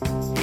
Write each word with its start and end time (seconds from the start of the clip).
Bye. 0.00 0.39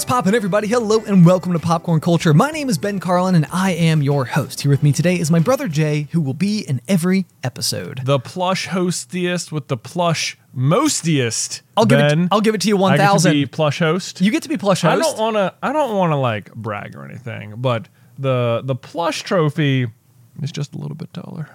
What's 0.00 0.08
poppin', 0.08 0.34
everybody? 0.34 0.66
Hello 0.66 1.00
and 1.06 1.26
welcome 1.26 1.52
to 1.52 1.58
Popcorn 1.58 2.00
Culture. 2.00 2.32
My 2.32 2.50
name 2.50 2.70
is 2.70 2.78
Ben 2.78 3.00
Carlin 3.00 3.34
and 3.34 3.44
I 3.52 3.72
am 3.72 4.00
your 4.00 4.24
host. 4.24 4.62
Here 4.62 4.70
with 4.70 4.82
me 4.82 4.92
today 4.92 5.20
is 5.20 5.30
my 5.30 5.40
brother 5.40 5.68
Jay, 5.68 6.08
who 6.12 6.22
will 6.22 6.32
be 6.32 6.60
in 6.60 6.80
every 6.88 7.26
episode. 7.44 8.00
the 8.06 8.18
plush 8.18 8.66
hostiest 8.68 9.52
with 9.52 9.68
the 9.68 9.76
plush 9.76 10.38
mostiest. 10.54 11.60
I'll 11.76 11.84
give 11.84 11.98
it- 12.00 12.28
I'll 12.32 12.40
give 12.40 12.54
it 12.54 12.62
to 12.62 12.68
you 12.68 12.78
1000. 12.78 13.52
plush 13.52 13.80
host. 13.80 14.22
You 14.22 14.30
get 14.30 14.42
to 14.44 14.48
be 14.48 14.56
plush 14.56 14.80
host. 14.80 14.90
I 14.90 14.96
don't 14.96 15.18
want 15.18 15.36
to. 15.36 15.52
I 15.62 15.70
don't 15.70 15.94
want 15.94 16.12
to 16.12 16.16
like 16.16 16.50
brag 16.54 16.96
or 16.96 17.04
anything, 17.04 17.56
but 17.58 17.88
the 18.18 18.62
the 18.64 18.74
plush 18.74 19.22
trophy 19.22 19.86
is 20.40 20.50
just 20.50 20.74
a 20.74 20.78
little 20.78 20.96
bit 20.96 21.12
taller. 21.12 21.50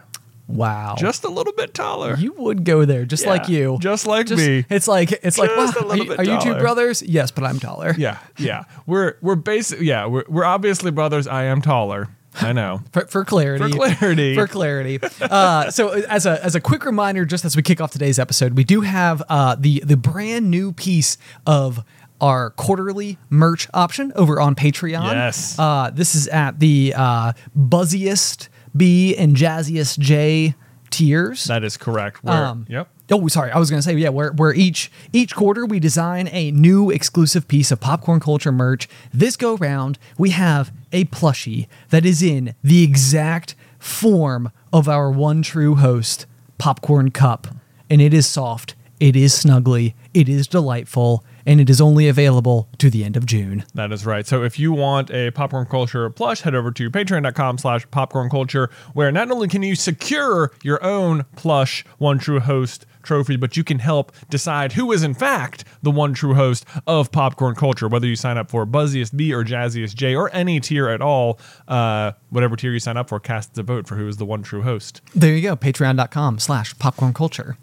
Wow. 0.47 0.95
Just 0.97 1.23
a 1.23 1.29
little 1.29 1.53
bit 1.53 1.73
taller. 1.73 2.15
you 2.17 2.33
would 2.33 2.63
go 2.63 2.85
there, 2.85 3.05
just 3.05 3.23
Yeah, 3.23 3.29
like 3.31 3.49
you. 3.49 3.77
just 3.81 4.05
like 4.07 4.27
Just- 4.27 4.45
me. 4.45 4.65
It's 4.69 4.87
like 4.87 5.11
it's 5.11 5.37
like 5.37 5.49
Just 5.49 5.75
a 5.75 5.79
are, 5.79 5.85
little 5.85 6.03
you, 6.05 6.09
bit 6.11 6.19
are 6.19 6.23
you 6.23 6.39
two 6.39 6.49
taller. 6.49 6.59
brothers? 6.59 7.01
Yes, 7.01 7.31
but 7.31 7.43
I'm 7.43 7.59
taller. 7.59 7.93
Yeah, 7.97 8.19
yeah. 8.37 8.63
We're 8.85 9.15
we're 9.21 9.35
basically 9.35 9.87
Yeah, 9.87 10.05
we're 10.07 10.25
we're 10.27 10.45
obviously 10.45 10.91
brothers. 10.91 11.27
I 11.27 11.45
am 11.45 11.61
taller. 11.61 12.09
I 12.41 12.51
know. 12.51 12.81
For, 12.91 13.07
for 13.07 13.23
clarity. 13.23 13.71
For 13.71 13.77
clarity. 13.77 14.35
For 14.35 14.45
clarity. 14.47 14.99
Uh, 15.21 15.71
so 15.71 15.89
as 15.91 16.25
a 16.25 16.43
as 16.43 16.53
a 16.53 16.59
quick 16.59 16.83
reminder, 16.85 17.23
just 17.23 17.45
as 17.45 17.55
we 17.55 17.61
kick 17.61 17.79
off 17.79 17.91
today's 17.91 18.19
episode, 18.19 18.57
we 18.57 18.65
do 18.65 18.81
have 18.81 19.23
uh, 19.29 19.55
the 19.57 19.81
the 19.85 19.95
brand 19.95 20.51
new 20.51 20.73
piece 20.73 21.17
of 21.47 21.81
our 22.19 22.49
quarterly 22.51 23.17
merch 23.29 23.69
option 23.73 24.11
over 24.17 24.41
on 24.41 24.53
Patreon. 24.55 25.13
Yes. 25.13 25.57
Uh, 25.57 25.89
this 25.93 26.13
is 26.13 26.27
at 26.27 26.59
the 26.59 26.93
uh, 26.95 27.31
buzziest 27.57 28.49
B 28.75 29.15
and 29.15 29.35
jazziest 29.35 29.99
J 29.99 30.55
tiers. 30.89 31.45
That 31.45 31.63
is 31.63 31.77
correct. 31.77 32.23
Where, 32.23 32.45
Um, 32.45 32.65
yep. 32.69 32.89
Oh, 33.11 33.27
sorry. 33.27 33.51
I 33.51 33.59
was 33.59 33.69
going 33.69 33.79
to 33.79 33.83
say, 33.87 33.95
yeah, 33.95 34.09
where, 34.09 34.31
where 34.31 34.53
each 34.53 34.91
each 35.13 35.35
quarter 35.35 35.65
we 35.65 35.79
design 35.79 36.27
a 36.31 36.51
new 36.51 36.89
exclusive 36.89 37.47
piece 37.47 37.71
of 37.71 37.79
popcorn 37.79 38.19
culture 38.19 38.51
merch. 38.51 38.87
This 39.13 39.35
go 39.37 39.57
round, 39.57 39.99
we 40.17 40.31
have 40.31 40.71
a 40.91 41.05
plushie 41.05 41.67
that 41.89 42.05
is 42.05 42.23
in 42.23 42.55
the 42.63 42.83
exact 42.83 43.55
form 43.77 44.51
of 44.73 44.89
our 44.89 45.11
one 45.11 45.41
true 45.43 45.75
host, 45.75 46.25
Popcorn 46.57 47.11
Cup, 47.11 47.47
and 47.89 48.01
it 48.01 48.13
is 48.13 48.25
soft, 48.25 48.73
it 48.99 49.15
is 49.15 49.33
snuggly, 49.33 49.93
it 50.13 50.29
is 50.29 50.47
delightful, 50.47 51.23
and 51.45 51.59
it 51.61 51.69
is 51.69 51.81
only 51.81 52.07
available 52.07 52.69
to 52.77 52.89
the 52.89 53.03
end 53.03 53.17
of 53.17 53.25
June. 53.25 53.63
That 53.73 53.91
is 53.91 54.05
right. 54.05 54.25
So 54.25 54.43
if 54.43 54.57
you 54.57 54.71
want 54.71 55.11
a 55.11 55.31
popcorn 55.31 55.65
culture 55.65 56.09
plush, 56.09 56.41
head 56.41 56.55
over 56.55 56.71
to 56.71 56.89
patreon.com 56.89 57.57
slash 57.57 57.89
popcorn 57.91 58.29
culture, 58.29 58.69
where 58.93 59.11
not 59.11 59.29
only 59.31 59.47
can 59.47 59.63
you 59.63 59.75
secure 59.75 60.51
your 60.63 60.83
own 60.83 61.25
plush 61.35 61.85
one 61.97 62.17
true 62.19 62.39
host 62.39 62.85
trophy, 63.05 63.35
but 63.35 63.55
you 63.55 63.63
can 63.63 63.79
help 63.79 64.11
decide 64.29 64.73
who 64.73 64.91
is 64.91 65.03
in 65.03 65.13
fact 65.13 65.63
the 65.81 65.91
one 65.91 66.13
true 66.13 66.33
host 66.33 66.65
of 66.85 67.11
popcorn 67.11 67.55
culture, 67.55 67.87
whether 67.87 68.07
you 68.07 68.15
sign 68.15 68.37
up 68.37 68.49
for 68.49 68.65
Buzziest 68.65 69.15
B 69.15 69.33
or 69.33 69.43
Jazziest 69.43 69.95
J 69.95 70.15
or 70.15 70.29
any 70.33 70.59
tier 70.59 70.89
at 70.89 71.01
all, 71.01 71.39
uh, 71.67 72.13
whatever 72.29 72.55
tier 72.55 72.71
you 72.71 72.79
sign 72.79 72.97
up 72.97 73.09
for 73.09 73.19
casts 73.19 73.57
a 73.57 73.63
vote 73.63 73.87
for 73.87 73.95
who 73.95 74.07
is 74.07 74.17
the 74.17 74.25
one 74.25 74.43
true 74.43 74.61
host. 74.61 75.01
There 75.13 75.33
you 75.33 75.41
go, 75.41 75.55
patreon.com 75.55 76.39
slash 76.39 76.77
popcorn 76.79 77.13
culture. 77.13 77.57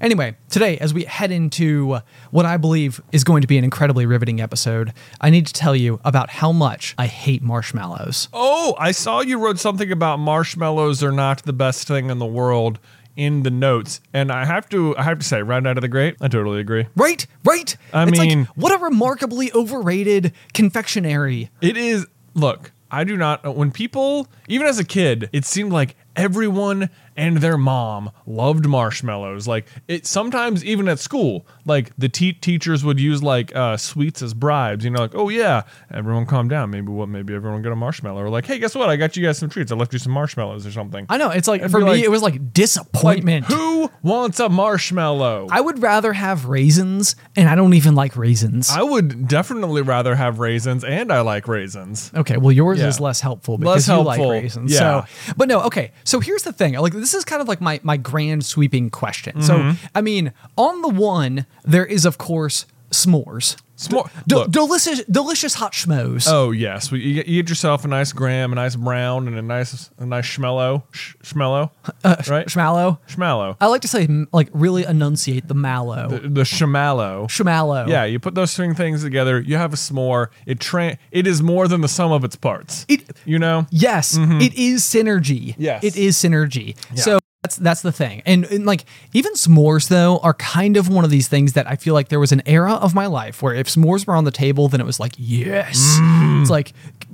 Anyway, 0.00 0.36
today, 0.48 0.78
as 0.78 0.94
we 0.94 1.04
head 1.04 1.32
into 1.32 1.98
what 2.30 2.46
I 2.46 2.56
believe 2.56 3.00
is 3.12 3.24
going 3.24 3.42
to 3.42 3.48
be 3.48 3.58
an 3.58 3.64
incredibly 3.64 4.06
riveting 4.06 4.40
episode, 4.40 4.92
I 5.20 5.30
need 5.30 5.46
to 5.46 5.52
tell 5.52 5.74
you 5.74 6.00
about 6.04 6.30
how 6.30 6.52
much 6.52 6.94
I 6.96 7.06
hate 7.06 7.42
marshmallows. 7.42 8.28
Oh, 8.32 8.76
I 8.78 8.92
saw 8.92 9.20
you 9.20 9.38
wrote 9.38 9.58
something 9.58 9.90
about 9.90 10.18
marshmallows 10.18 11.02
are 11.02 11.12
not 11.12 11.42
the 11.42 11.52
best 11.52 11.88
thing 11.88 12.10
in 12.10 12.18
the 12.18 12.26
world 12.26 12.78
in 13.18 13.42
the 13.42 13.50
notes, 13.50 14.00
and 14.14 14.30
I 14.32 14.44
have 14.46 14.68
to 14.70 14.96
I 14.96 15.02
have 15.02 15.18
to 15.18 15.24
say, 15.24 15.42
right 15.42 15.66
out 15.66 15.76
of 15.76 15.82
the 15.82 15.88
gate, 15.88 16.14
I 16.20 16.28
totally 16.28 16.60
agree. 16.60 16.86
Right? 16.96 17.26
Right? 17.44 17.76
I 17.92 18.04
it's 18.04 18.12
mean- 18.18 18.40
like, 18.42 18.48
what 18.56 18.72
a 18.72 18.82
remarkably 18.82 19.52
overrated 19.52 20.32
confectionery. 20.54 21.50
It 21.60 21.76
is. 21.76 22.06
Look, 22.34 22.70
I 22.90 23.02
do 23.04 23.16
not. 23.16 23.56
When 23.56 23.72
people, 23.72 24.28
even 24.46 24.66
as 24.68 24.78
a 24.78 24.84
kid, 24.84 25.28
it 25.32 25.44
seemed 25.44 25.72
like 25.72 25.96
everyone 26.14 26.88
and 27.18 27.36
their 27.38 27.58
mom 27.58 28.10
loved 28.24 28.64
marshmallows. 28.66 29.46
Like 29.46 29.66
it. 29.88 30.06
Sometimes 30.06 30.64
even 30.64 30.88
at 30.88 30.98
school, 31.00 31.46
like 31.66 31.92
the 31.98 32.08
te- 32.08 32.32
teachers 32.32 32.84
would 32.84 32.98
use 32.98 33.22
like 33.22 33.54
uh, 33.54 33.76
sweets 33.76 34.22
as 34.22 34.32
bribes. 34.32 34.84
You 34.84 34.90
know, 34.92 35.00
like 35.00 35.14
oh 35.14 35.28
yeah, 35.28 35.64
everyone 35.92 36.24
calm 36.24 36.48
down. 36.48 36.70
Maybe 36.70 36.88
what? 36.92 37.08
Maybe 37.10 37.34
everyone 37.34 37.60
get 37.62 37.72
a 37.72 37.76
marshmallow. 37.76 38.22
Or 38.22 38.30
like 38.30 38.46
hey, 38.46 38.58
guess 38.58 38.74
what? 38.74 38.88
I 38.88 38.96
got 38.96 39.16
you 39.16 39.24
guys 39.26 39.36
some 39.38 39.50
treats. 39.50 39.70
I 39.72 39.74
left 39.74 39.92
you 39.92 39.98
some 39.98 40.12
marshmallows 40.12 40.64
or 40.66 40.70
something. 40.72 41.04
I 41.10 41.18
know, 41.18 41.30
it's 41.30 41.48
like, 41.48 41.68
for 41.68 41.80
me, 41.80 41.84
like- 41.84 42.04
it 42.04 42.10
was 42.10 42.22
like 42.22 42.28
like 42.28 42.52
disappointment. 42.52 43.46
who 43.46 43.90
wants 44.02 44.38
a 44.38 44.48
marshmallow? 44.50 45.48
I 45.50 45.60
would 45.60 45.82
rather 45.82 46.12
have 46.12 46.44
raisins, 46.46 47.16
and 47.36 47.48
I 47.48 47.54
don't 47.54 47.74
even 47.74 47.94
like 47.94 48.16
raisins. 48.16 48.70
I 48.70 48.82
would 48.82 49.28
definitely 49.28 49.82
rather 49.82 50.14
have 50.14 50.38
raisins, 50.38 50.84
and 50.84 51.12
I 51.12 51.20
like 51.22 51.48
raisins. 51.48 52.10
Okay, 52.14 52.36
well, 52.36 52.52
yours 52.52 52.78
Yeah. 52.78 52.88
is 52.88 53.00
less 53.00 53.20
helpful 53.20 53.58
because 53.58 53.88
Less 53.88 53.96
you 53.98 54.02
like 54.04 54.20
raisins. 54.20 54.72
yeah. 54.72 55.04
So, 55.04 55.32
but 55.36 55.48
no, 55.48 55.62
okay. 55.62 55.92
So 56.04 56.20
here's 56.20 56.42
the 56.42 56.52
thing. 56.52 56.74
Like, 56.74 56.92
this 56.92 57.07
is 57.14 57.24
kind 57.24 57.40
of 57.42 57.48
like 57.48 57.60
my 57.60 57.80
my 57.82 57.96
grand 57.96 58.44
sweeping 58.44 58.90
question. 58.90 59.42
So, 59.42 59.58
Mm-hmm. 59.58 59.86
I 59.94 60.00
mean, 60.00 60.32
on 60.56 60.82
the 60.82 60.88
one, 60.88 61.46
there 61.64 61.84
is 61.86 62.04
of 62.04 62.18
course 62.18 62.66
s'mores. 62.90 63.56
S'more- 63.76 64.10
D- 64.26 64.34
look. 64.34 64.50
delicious, 64.50 65.04
delicious 65.04 65.54
hot 65.54 65.72
schmoes. 65.72 66.26
Oh 66.28 66.50
yes, 66.50 66.90
we, 66.90 67.00
you, 67.00 67.14
get, 67.14 67.28
you 67.28 67.40
get 67.42 67.48
yourself 67.48 67.84
a 67.84 67.88
nice 67.88 68.12
graham, 68.12 68.50
a 68.50 68.56
nice 68.56 68.74
brown, 68.74 69.28
and 69.28 69.36
a 69.38 69.42
nice 69.42 69.88
a 69.98 70.04
nice 70.04 70.26
schmello, 70.26 70.82
sh- 70.90 71.14
schmello, 71.22 71.70
uh, 72.04 72.16
right? 72.28 72.50
Schmallow. 72.50 72.98
schmallow. 73.06 73.56
I 73.60 73.66
like 73.66 73.82
to 73.82 73.88
say, 73.88 74.02
m- 74.04 74.26
like, 74.32 74.48
really 74.52 74.82
enunciate 74.84 75.46
the 75.46 75.54
mallow. 75.54 76.08
the, 76.08 76.28
the 76.28 76.44
schmallow. 76.44 77.28
Schmallow. 77.28 77.86
Yeah, 77.86 78.04
you 78.04 78.18
put 78.18 78.34
those 78.34 78.52
three 78.56 78.74
things 78.74 79.04
together, 79.04 79.38
you 79.40 79.56
have 79.56 79.72
a 79.72 79.76
s'more. 79.76 80.28
It 80.44 80.58
tra- 80.58 80.98
it 81.12 81.28
is 81.28 81.40
more 81.40 81.68
than 81.68 81.80
the 81.80 81.88
sum 81.88 82.10
of 82.10 82.24
its 82.24 82.34
parts. 82.34 82.84
It- 82.88 83.04
you 83.24 83.38
know. 83.38 83.66
Yes, 83.70 84.18
mm-hmm. 84.18 84.40
it 84.40 84.54
is 84.54 84.82
synergy. 84.82 85.54
Yes. 85.56 85.84
it 85.84 85.96
is 85.96 86.16
synergy. 86.16 86.74
So 86.98 87.20
that's 87.48 87.56
that's 87.56 87.82
the 87.82 87.92
thing. 87.92 88.22
And, 88.26 88.44
and 88.46 88.66
like 88.66 88.84
even 89.12 89.32
s'mores 89.32 89.88
though 89.88 90.18
are 90.18 90.34
kind 90.34 90.76
of 90.76 90.88
one 90.88 91.04
of 91.04 91.10
these 91.10 91.28
things 91.28 91.54
that 91.54 91.68
I 91.68 91.76
feel 91.76 91.94
like 91.94 92.08
there 92.08 92.20
was 92.20 92.32
an 92.32 92.42
era 92.46 92.74
of 92.74 92.94
my 92.94 93.06
life 93.06 93.42
where 93.42 93.54
if 93.54 93.68
s'mores 93.68 94.06
were 94.06 94.14
on 94.14 94.24
the 94.24 94.30
table, 94.30 94.68
then 94.68 94.80
it 94.80 94.84
was 94.84 95.00
like 95.00 95.12
yes, 95.16 95.98
mm. 96.00 96.42
it's 96.42 96.50
like 96.50 96.72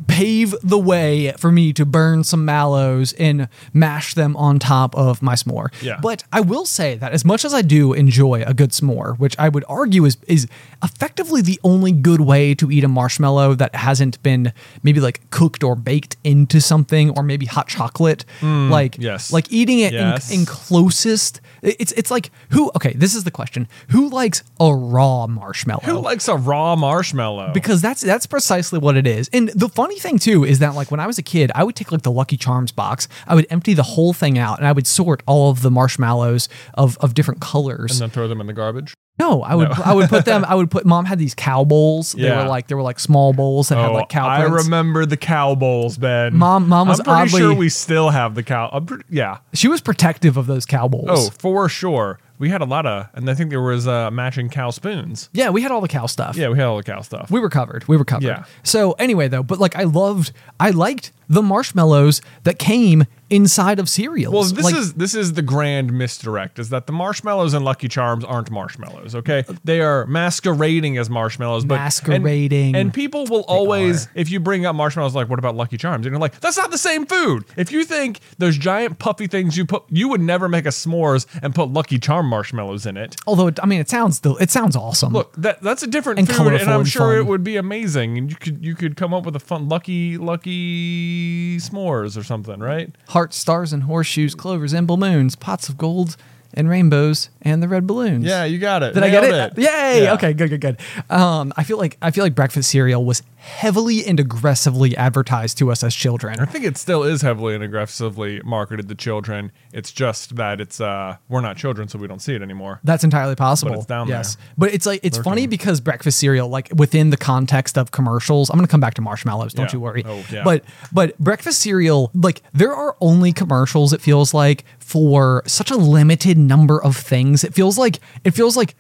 pave 0.09 0.55
the 0.63 0.79
way 0.79 1.33
for 1.39 1.53
me 1.53 1.73
to 1.73 1.85
burn 1.87 2.25
some 2.25 2.45
mallows 2.45 3.13
and 3.15 3.49
mash 3.73 4.15
them 4.15 4.37
on 4.37 4.59
top 4.59 4.95
of 4.97 5.23
my 5.23 5.35
s'more. 5.35 5.69
Yeah. 5.83 5.99
But 6.03 6.25
I 6.33 6.41
will 6.41 6.67
say 6.67 6.97
that 6.97 7.13
as 7.13 7.25
much 7.25 7.45
as 7.45 7.55
I 7.55 7.63
do 7.63 7.93
enjoy 7.93 8.43
a 8.47 8.55
good 8.55 8.71
s'more, 8.71 9.19
which 9.19 9.39
I 9.39 9.49
would 9.49 9.65
argue 9.69 10.05
is 10.05 10.17
is 10.27 10.49
effectively 10.83 11.43
the 11.43 11.61
only 11.65 11.93
good 11.93 12.21
way 12.21 12.55
to 12.57 12.71
eat 12.71 12.85
a 12.85 12.89
marshmallow 12.89 13.55
that 13.55 13.75
hasn't 13.75 14.23
been 14.23 14.53
maybe 14.83 15.01
like 15.01 15.29
cooked 15.31 15.63
or 15.63 15.75
baked 15.77 16.17
into 16.25 16.61
something 16.61 17.11
or 17.17 17.23
maybe 17.23 17.47
hot 17.47 17.69
chocolate. 17.69 18.25
Hmm. 18.41 18.71
like 18.71 18.97
yes. 18.99 19.33
like 19.33 19.51
eating 19.53 19.79
it 19.81 19.93
Yes. 19.93 20.31
in, 20.33 20.41
in 20.41 20.47
closest 20.47 21.41
it's 21.65 21.93
it's 21.93 22.11
like 22.11 22.31
who 22.51 22.71
okay, 22.77 22.93
this 22.93 23.15
is 23.15 23.25
the 23.25 23.31
question. 23.31 23.67
Who 23.89 24.09
likes 24.11 24.43
a 24.61 24.75
raw 24.75 25.27
marshmallow? 25.27 25.81
Who 25.85 25.99
likes 25.99 26.29
a 26.29 26.37
raw 26.37 26.77
marshmallow? 26.77 27.53
because 27.53 27.81
that's 27.83 28.01
that's 28.03 28.27
precisely 28.27 28.79
what 28.79 28.97
it 28.97 29.07
is. 29.07 29.29
And 29.33 29.49
the 29.49 29.69
funny 29.69 29.99
thing 29.99 30.19
too 30.19 30.45
is 30.45 30.59
that 30.61 30.75
like 30.75 30.91
when 30.91 31.01
I 31.01 31.07
was 31.07 31.19
a 31.19 31.23
kid, 31.23 31.51
I 31.55 31.65
would 31.65 31.75
take 31.75 31.91
like 31.91 32.03
the 32.03 32.13
Lucky 32.13 32.37
Charms 32.37 32.73
box, 32.73 33.09
I 33.27 33.35
would 33.35 33.47
empty 33.51 33.75
the 33.75 33.83
whole 33.83 34.13
thing 34.13 34.39
out, 34.39 34.59
and 34.59 34.67
I 34.67 34.73
would 34.73 34.87
sort 34.87 35.23
all 35.27 35.51
of 35.51 35.63
the 35.63 35.71
marshmallows 35.71 36.49
of 36.75 36.99
of 36.99 37.15
different 37.15 37.41
colors. 37.41 37.93
and 37.93 38.01
then 38.03 38.11
throw 38.11 38.29
them 38.29 38.41
in 38.41 38.47
the 38.47 38.53
garbage. 38.53 38.95
No, 39.19 39.43
I 39.43 39.55
would 39.55 39.71
I 39.71 39.93
would 39.95 40.09
put 40.09 40.25
them. 40.25 40.45
I 40.49 40.55
would 40.57 40.71
put. 40.71 40.85
Mom 40.85 41.05
had 41.05 41.19
these 41.19 41.35
cow 41.35 41.63
bowls. 41.65 42.13
They 42.13 42.23
Yeah. 42.23 42.43
were 42.43 42.49
like 42.49 42.67
they 42.67 42.75
were 42.75 42.83
like 42.83 42.99
small 42.99 43.33
bowls 43.33 43.69
that 43.69 43.79
had 43.79 43.91
Oh, 43.91 43.93
like 43.95 44.09
cow 44.09 44.29
I 44.29 44.41
prints. 44.47 44.65
remember 44.65 45.07
the 45.07 45.17
cow 45.17 45.55
bowls, 45.55 45.97
Ben. 45.99 46.35
Mom- 46.37 46.69
Mom 46.69 46.89
was 46.89 46.99
I'm 47.01 47.05
pretty 47.05 47.21
oddly- 47.21 47.41
sure 47.41 47.55
we 47.55 47.69
still 47.69 48.11
have 48.11 48.35
the 48.35 48.43
cow. 48.43 48.69
I'm 48.73 48.87
pretty, 48.87 49.05
yeah. 49.09 49.39
She 49.53 49.69
was 49.69 49.81
protective 49.81 50.37
of 50.37 50.47
those 50.47 50.67
cow 50.67 50.89
bowls. 50.89 51.07
Oh, 51.09 51.31
for 51.39 51.69
sure. 51.69 52.19
We 52.37 52.51
had 52.51 52.61
a 52.61 52.65
lot 52.65 52.85
of, 52.85 53.07
and 53.15 53.31
I 53.31 53.35
think 53.35 53.51
there 53.51 53.63
was 53.63 53.87
uh, 53.87 54.11
matching 54.11 54.49
cow 54.49 54.71
spoons. 54.71 55.31
yeah, 55.33 55.51
we 55.51 55.63
had 55.63 55.71
all 55.71 55.81
the 55.81 55.87
cow 55.87 56.07
stuff. 56.07 56.37
Yeah, 56.37 56.49
we 56.49 56.59
had 56.59 56.67
all 56.67 56.77
the 56.77 56.83
cow 56.83 57.01
stuff. 57.01 57.31
we 57.31 57.39
were 57.39 57.49
covered. 57.49 57.87
We 57.87 57.97
were 57.97 58.05
covered. 58.05 58.25
Yeah. 58.27 58.45
So 58.65 58.93
anyway, 58.93 59.29
though, 59.29 59.45
but 59.45 59.61
like 59.61 59.77
I 59.77 59.85
loved, 59.85 60.33
I 60.59 60.71
liked 60.71 61.13
the 61.29 61.43
marshmallows 61.43 62.21
that 62.45 62.59
came 62.59 63.05
inside 63.31 63.81
of 63.81 63.89
cereals. 63.89 64.33
Well, 64.33 64.45
this 64.45 64.65
Like, 64.65 64.75
is 64.75 64.95
this 64.95 65.15
is 65.15 65.33
the 65.33 65.43
grand 65.43 65.93
misdirect: 65.93 66.59
is 66.59 66.69
that 66.69 66.87
the 66.87 66.93
marshmallows 66.93 67.55
and 67.55 67.65
Lucky 67.65 67.89
Charms 67.89 68.25
aren't 68.25 68.51
marshmallows? 68.51 69.15
Okay, 69.15 69.45
they 69.65 69.81
are 69.81 70.07
masquerading 70.07 70.99
as 70.99 71.09
marshmallows, 71.11 71.65
but 71.65 71.77
Masquerading. 71.77 72.77
And, 72.77 72.93
people 72.95 73.27
will 73.27 73.45
always, 73.49 74.09
if 74.15 74.31
you 74.31 74.39
bring 74.41 74.67
up 74.67 74.77
marshmallows, 74.77 75.15
like, 75.15 75.29
what 75.29 75.39
about 75.39 75.57
Lucky 75.57 75.77
Charms? 75.77 76.07
And 76.07 76.13
you're 76.13 76.21
like, 76.21 76.39
that's 76.41 76.57
not 76.57 76.71
the 76.71 76.79
same 76.79 77.07
food. 77.07 77.45
If 77.57 77.73
you 77.73 77.85
think 77.85 78.21
those 78.39 78.57
giant 78.57 78.99
puffy 78.99 79.27
things 79.27 79.57
you 79.57 79.65
put, 79.65 79.83
you 79.89 80.09
would 80.09 80.21
never 80.21 80.49
make 80.49 80.65
a 80.67 80.69
s'mores 80.69 81.27
and 81.43 81.55
put 81.55 81.71
Lucky 81.71 81.99
Charm 81.99 82.27
marshmallows 82.27 82.87
in 82.87 82.97
it. 82.97 83.17
although 83.27 83.49
it, 83.49 83.59
I 83.63 83.67
mean, 83.67 83.81
it 83.81 83.89
sounds 83.89 84.21
it 84.41 84.51
sounds 84.51 84.77
awesome. 84.77 85.13
Look, 85.13 85.35
that 85.37 85.61
that's 85.63 85.83
a 85.83 85.87
different 85.89 86.19
And 86.21 86.29
food, 86.29 86.53
and 86.53 86.71
I'm 86.71 86.81
and 86.81 86.89
sure 86.89 87.13
fun. 87.13 87.19
it 87.19 87.27
would 87.27 87.43
be 87.43 87.57
amazing. 87.57 88.19
And 88.19 88.31
you 88.31 88.37
could 88.37 88.65
you 88.65 88.75
could 88.75 88.97
come 88.97 89.13
up 89.15 89.25
with 89.25 89.35
a 89.35 89.41
fun 89.41 89.69
Lucky 89.69 90.19
Lucky 90.19 91.14
s'mores 91.59 92.17
or 92.17 92.23
something, 92.23 92.61
right? 92.61 92.91
hearts, 93.09 93.37
stars, 93.37 93.73
and 93.73 93.85
horseshoes, 93.85 94.35
clovers, 94.35 94.73
and 94.73 94.87
moons, 94.87 95.37
pots 95.37 95.69
of 95.69 95.79
gold 95.79 96.17
and 96.57 96.69
rainbows, 96.69 97.31
and 97.43 97.63
the 97.63 97.69
red 97.69 97.87
balloons. 97.87 98.25
Yeah, 98.25 98.45
you 98.45 98.59
got 98.59 98.83
it. 98.83 98.95
Did 98.95 99.03
I 99.03 99.11
get 99.11 99.23
Nailed 99.23 99.53
it? 99.59 99.59
Yay! 99.59 100.05
Yeah. 100.05 100.15
Okay, 100.15 100.33
good, 100.33 100.51
good, 100.51 100.61
good. 100.61 100.77
Um, 101.11 101.53
I 101.57 101.65
feel 101.65 101.79
like 101.79 101.97
I 102.01 102.11
feel 102.13 102.25
like 102.25 102.35
breakfast 102.35 102.71
cereal 102.71 103.05
was 103.05 103.23
heavily 103.45 104.05
and 104.07 104.19
aggressively 104.19 104.97
advertised 104.97 105.59
to 105.59 105.71
us 105.71 105.85
as 105.85 105.95
children. 105.95 106.41
I 106.41 106.47
think 106.47 106.65
it 106.65 106.79
still 106.79 107.03
is 107.03 107.21
heavily 107.21 107.55
and 107.55 107.63
aggressively 107.63 108.41
marketed 108.43 108.89
to 108.89 108.95
children. 108.95 109.53
It's 109.73 109.93
just 109.93 110.37
that 110.37 110.61
it's 110.61 110.81
uh 110.81 111.17
we're 111.29 111.43
not 111.43 111.59
children, 111.59 111.87
so 111.89 111.99
we 111.99 112.07
don't 112.07 112.21
see 112.21 112.35
it 112.35 112.41
anymore. 112.41 112.81
That's 112.85 113.05
entirely 113.05 113.35
possible. 113.35 113.73
But 113.73 113.79
it's 113.81 113.87
down 113.87 114.09
yes. 114.09 114.37
there. 114.37 114.45
But 114.57 114.75
it's 114.75 114.87
like 114.87 115.01
it's 115.03 115.19
funny 115.19 115.47
because 115.47 115.81
breakfast 115.81 116.19
cereal, 116.19 116.49
like 116.49 116.71
within 116.75 117.11
the 117.11 117.19
context 117.19 117.77
of 117.77 117.91
commercials, 117.91 118.49
I'm 118.49 118.57
gonna 118.57 118.67
come 118.67 118.81
back 118.81 118.95
to 118.95 119.03
marshmallows, 119.03 119.53
don't 119.53 119.67
Yeah. 119.67 119.73
you 119.73 119.81
worry. 119.81 120.03
Oh, 120.07 120.25
yeah. 120.33 120.43
But 120.43 120.65
but 120.91 121.19
breakfast 121.19 121.61
cereal, 121.61 122.11
like 122.15 122.41
there 122.55 122.75
are 122.75 122.97
only 123.01 123.33
commercials, 123.33 123.93
it 123.93 124.01
feels 124.01 124.33
like, 124.33 124.65
for 124.79 125.43
such 125.47 125.71
a 125.71 125.77
limited 125.77 126.39
number 126.39 126.83
of 126.83 126.97
things. 126.97 127.45
It 127.45 127.53
feels 127.53 127.77
like 127.77 128.01
it 128.25 128.31
feels 128.31 128.57
like 128.57 128.75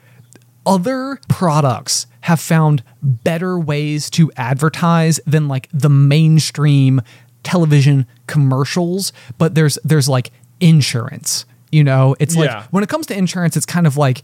other 0.66 1.18
products 1.28 2.06
have 2.24 2.40
found 2.40 2.82
better 3.02 3.58
ways 3.58 4.08
to 4.08 4.32
advertise 4.38 5.20
than 5.26 5.46
like 5.46 5.68
the 5.74 5.90
mainstream 5.90 7.02
television 7.42 8.06
commercials 8.26 9.12
but 9.36 9.54
there's 9.54 9.78
there's 9.84 10.08
like 10.08 10.30
insurance 10.60 11.44
you 11.70 11.82
know? 11.82 12.14
It's 12.20 12.36
like 12.36 12.62
when 12.66 12.84
it 12.84 12.88
comes 12.88 13.06
to 13.06 13.18
insurance 13.18 13.56
it's 13.56 13.66
kind 13.66 13.84
of 13.84 13.96
like 13.96 14.22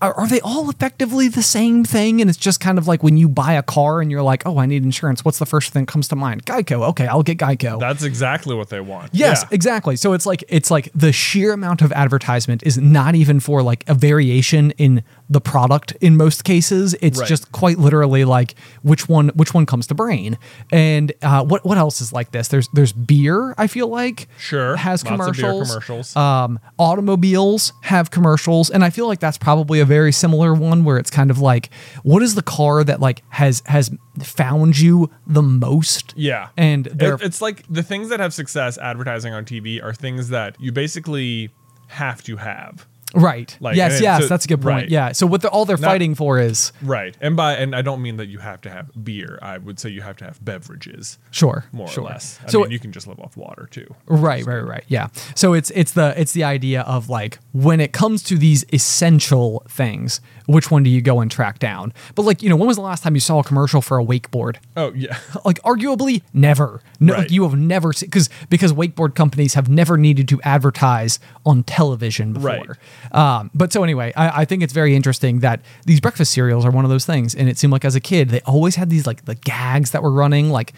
are, 0.00 0.14
are 0.14 0.28
they 0.28 0.40
all 0.42 0.70
effectively 0.70 1.26
the 1.28 1.42
same 1.42 1.84
thing 1.84 2.20
and 2.20 2.30
it's 2.30 2.38
just 2.38 2.60
kind 2.60 2.78
of 2.78 2.86
like 2.86 3.02
when 3.02 3.16
you 3.16 3.28
buy 3.28 3.52
a 3.54 3.62
car 3.62 4.00
and 4.00 4.12
you're 4.12 4.22
like 4.22 4.46
oh 4.46 4.58
i 4.58 4.66
need 4.66 4.84
insurance 4.84 5.24
what's 5.24 5.38
the 5.40 5.46
first 5.46 5.72
thing 5.72 5.84
that 5.84 5.90
comes 5.92 6.06
to 6.06 6.14
mind 6.14 6.46
geico 6.46 6.88
okay 6.88 7.06
i'll 7.08 7.22
get 7.24 7.36
geico 7.38 7.80
That's 7.80 8.04
exactly 8.04 8.54
what 8.54 8.68
they 8.68 8.80
want. 8.80 9.10
Yes, 9.12 9.42
Yeah. 9.42 9.48
exactly. 9.54 9.96
So 9.96 10.12
it's 10.12 10.24
like 10.26 10.44
it's 10.48 10.70
like 10.70 10.90
the 10.94 11.12
sheer 11.12 11.52
amount 11.52 11.82
of 11.82 11.90
advertisement 11.92 12.62
is 12.64 12.78
not 12.78 13.14
even 13.16 13.40
for 13.40 13.62
like 13.62 13.82
a 13.88 13.94
variation 13.94 14.70
in 14.72 15.02
the 15.28 15.40
product 15.40 15.92
in 16.00 16.16
most 16.16 16.44
cases. 16.44 16.94
It's 17.02 17.18
Right. 17.18 17.28
just 17.28 17.50
quite 17.50 17.78
literally 17.78 18.24
like 18.24 18.54
which 18.82 19.08
one 19.08 19.28
which 19.30 19.52
one 19.52 19.66
comes 19.66 19.86
to 19.88 19.94
brain. 19.94 20.38
And 20.70 21.12
uh, 21.22 21.44
what 21.44 21.64
what 21.64 21.76
else 21.78 22.00
is 22.00 22.12
like 22.12 22.30
this? 22.30 22.48
There's 22.48 22.68
there's 22.72 22.92
beer. 22.92 23.54
I 23.58 23.66
feel 23.66 23.88
like 23.88 24.28
Sure. 24.38 24.76
has 24.76 25.04
Lots 25.04 25.10
commercials. 25.16 25.68
commercials. 25.70 26.14
Um, 26.16 26.60
automobiles 26.78 27.72
have 27.82 28.10
commercials, 28.10 28.70
and 28.70 28.84
I 28.84 28.90
feel 28.90 29.06
like 29.08 29.20
that's 29.20 29.38
probably 29.38 29.55
a 29.80 29.84
very 29.84 30.12
similar 30.12 30.54
one 30.54 30.84
where 30.84 30.98
it's 30.98 31.10
kind 31.10 31.30
of 31.30 31.38
like 31.38 31.70
what 32.02 32.22
is 32.22 32.34
the 32.34 32.42
car 32.42 32.84
that 32.84 33.00
like 33.00 33.22
has 33.30 33.62
has 33.66 33.90
found 34.22 34.78
you 34.78 35.10
the 35.26 35.42
most? 35.42 36.12
Yeah. 36.16 36.48
and 36.56 36.86
It- 36.86 37.22
it's 37.22 37.40
like 37.42 37.64
the 37.68 37.82
things 37.82 38.08
that 38.08 38.20
have 38.20 38.32
success 38.34 38.78
advertising 38.78 39.32
on 39.34 39.44
TV 39.44 39.82
are 39.82 39.92
things 39.94 40.28
that 40.30 40.56
you 40.60 40.72
basically 40.72 41.50
have 41.88 42.22
to 42.24 42.36
have. 42.36 42.86
Right. 43.14 43.56
Like, 43.60 43.76
yes, 43.76 44.00
eh, 44.00 44.02
yes, 44.02 44.22
so- 44.22 44.28
that's 44.28 44.44
a 44.44 44.48
good 44.48 44.60
point. 44.60 44.74
right. 44.74 44.88
Yeah. 44.88 45.12
So 45.12 45.26
what 45.26 45.40
they're 45.40 45.50
all 45.50 45.64
they're 45.64 45.76
Not- 45.76 45.88
fighting 45.88 46.14
for 46.14 46.38
is 46.40 46.72
Right. 46.82 47.16
And 47.20 47.36
by 47.36 47.54
and 47.54 47.74
I 47.74 47.82
don't 47.82 48.02
mean 48.02 48.16
that 48.16 48.26
you 48.28 48.38
have 48.40 48.60
to 48.62 48.70
have 48.70 48.90
beer. 49.04 49.38
I 49.40 49.58
would 49.58 49.78
say 49.78 49.90
you 49.90 50.02
have 50.02 50.16
to 50.16 50.24
have 50.24 50.44
beverages. 50.44 51.18
sure, 51.30 51.64
More 51.72 51.88
sure. 51.88 52.04
or 52.04 52.08
less. 52.08 52.38
I 52.46 52.50
So 52.50 52.60
mean 52.62 52.70
you 52.72 52.78
can 52.78 52.92
just 52.92 53.06
live 53.06 53.20
off 53.20 53.36
water 53.36 53.68
too. 53.70 53.86
right, 54.06 54.44
right, 54.44 54.66
right. 54.66 54.84
Yeah. 54.88 55.08
So 55.34 55.54
it's 55.54 55.70
it's 55.74 55.92
the 55.92 56.20
it's 56.20 56.32
the 56.32 56.44
idea 56.44 56.82
of 56.82 57.08
like 57.08 57.38
when 57.52 57.80
it 57.80 57.92
comes 57.92 58.22
to 58.24 58.36
these 58.36 58.64
essential 58.72 59.62
things, 59.68 60.20
which 60.46 60.70
one 60.70 60.82
do 60.82 60.90
you 60.90 61.00
go 61.00 61.20
and 61.20 61.30
track 61.30 61.58
down? 61.58 61.92
But 62.14 62.22
like 62.22 62.42
you 62.42 62.48
know, 62.48 62.56
when 62.56 62.66
was 62.66 62.76
the 62.76 62.82
last 62.82 63.02
time 63.02 63.14
you 63.14 63.20
saw 63.20 63.38
a 63.38 63.44
commercial 63.44 63.80
for 63.82 63.98
a 63.98 64.04
wakeboard? 64.04 64.56
Oh 64.76 64.92
yeah. 64.94 65.16
like 65.44 65.60
arguably 65.62 66.22
never 66.34 66.82
no 66.98 67.14
Right. 67.14 67.30
you 67.30 67.42
have 67.44 67.56
never 67.56 67.92
seen 67.92 68.08
because 68.08 68.28
because 68.50 68.72
wakeboard 68.72 69.14
companies 69.14 69.54
have 69.54 69.68
never 69.68 69.96
needed 69.96 70.28
to 70.28 70.40
advertise 70.42 71.18
on 71.44 71.62
television 71.62 72.32
before 72.32 72.78
um, 73.12 73.50
but 73.54 73.72
so 73.72 73.82
anyway 73.82 74.12
I, 74.16 74.42
I 74.42 74.44
think 74.44 74.62
it's 74.62 74.72
very 74.72 74.94
interesting 74.94 75.40
that 75.40 75.60
these 75.84 76.00
breakfast 76.00 76.32
cereals 76.32 76.64
are 76.64 76.70
one 76.70 76.84
of 76.84 76.90
those 76.90 77.06
things 77.06 77.34
and 77.34 77.48
it 77.48 77.58
seemed 77.58 77.72
like 77.72 77.84
as 77.84 77.94
a 77.94 78.00
kid 78.00 78.30
they 78.30 78.40
always 78.40 78.76
had 78.76 78.90
these 78.90 79.06
like 79.06 79.24
the 79.24 79.34
gags 79.34 79.90
that 79.92 80.02
were 80.02 80.12
running 80.12 80.50
like 80.50 80.72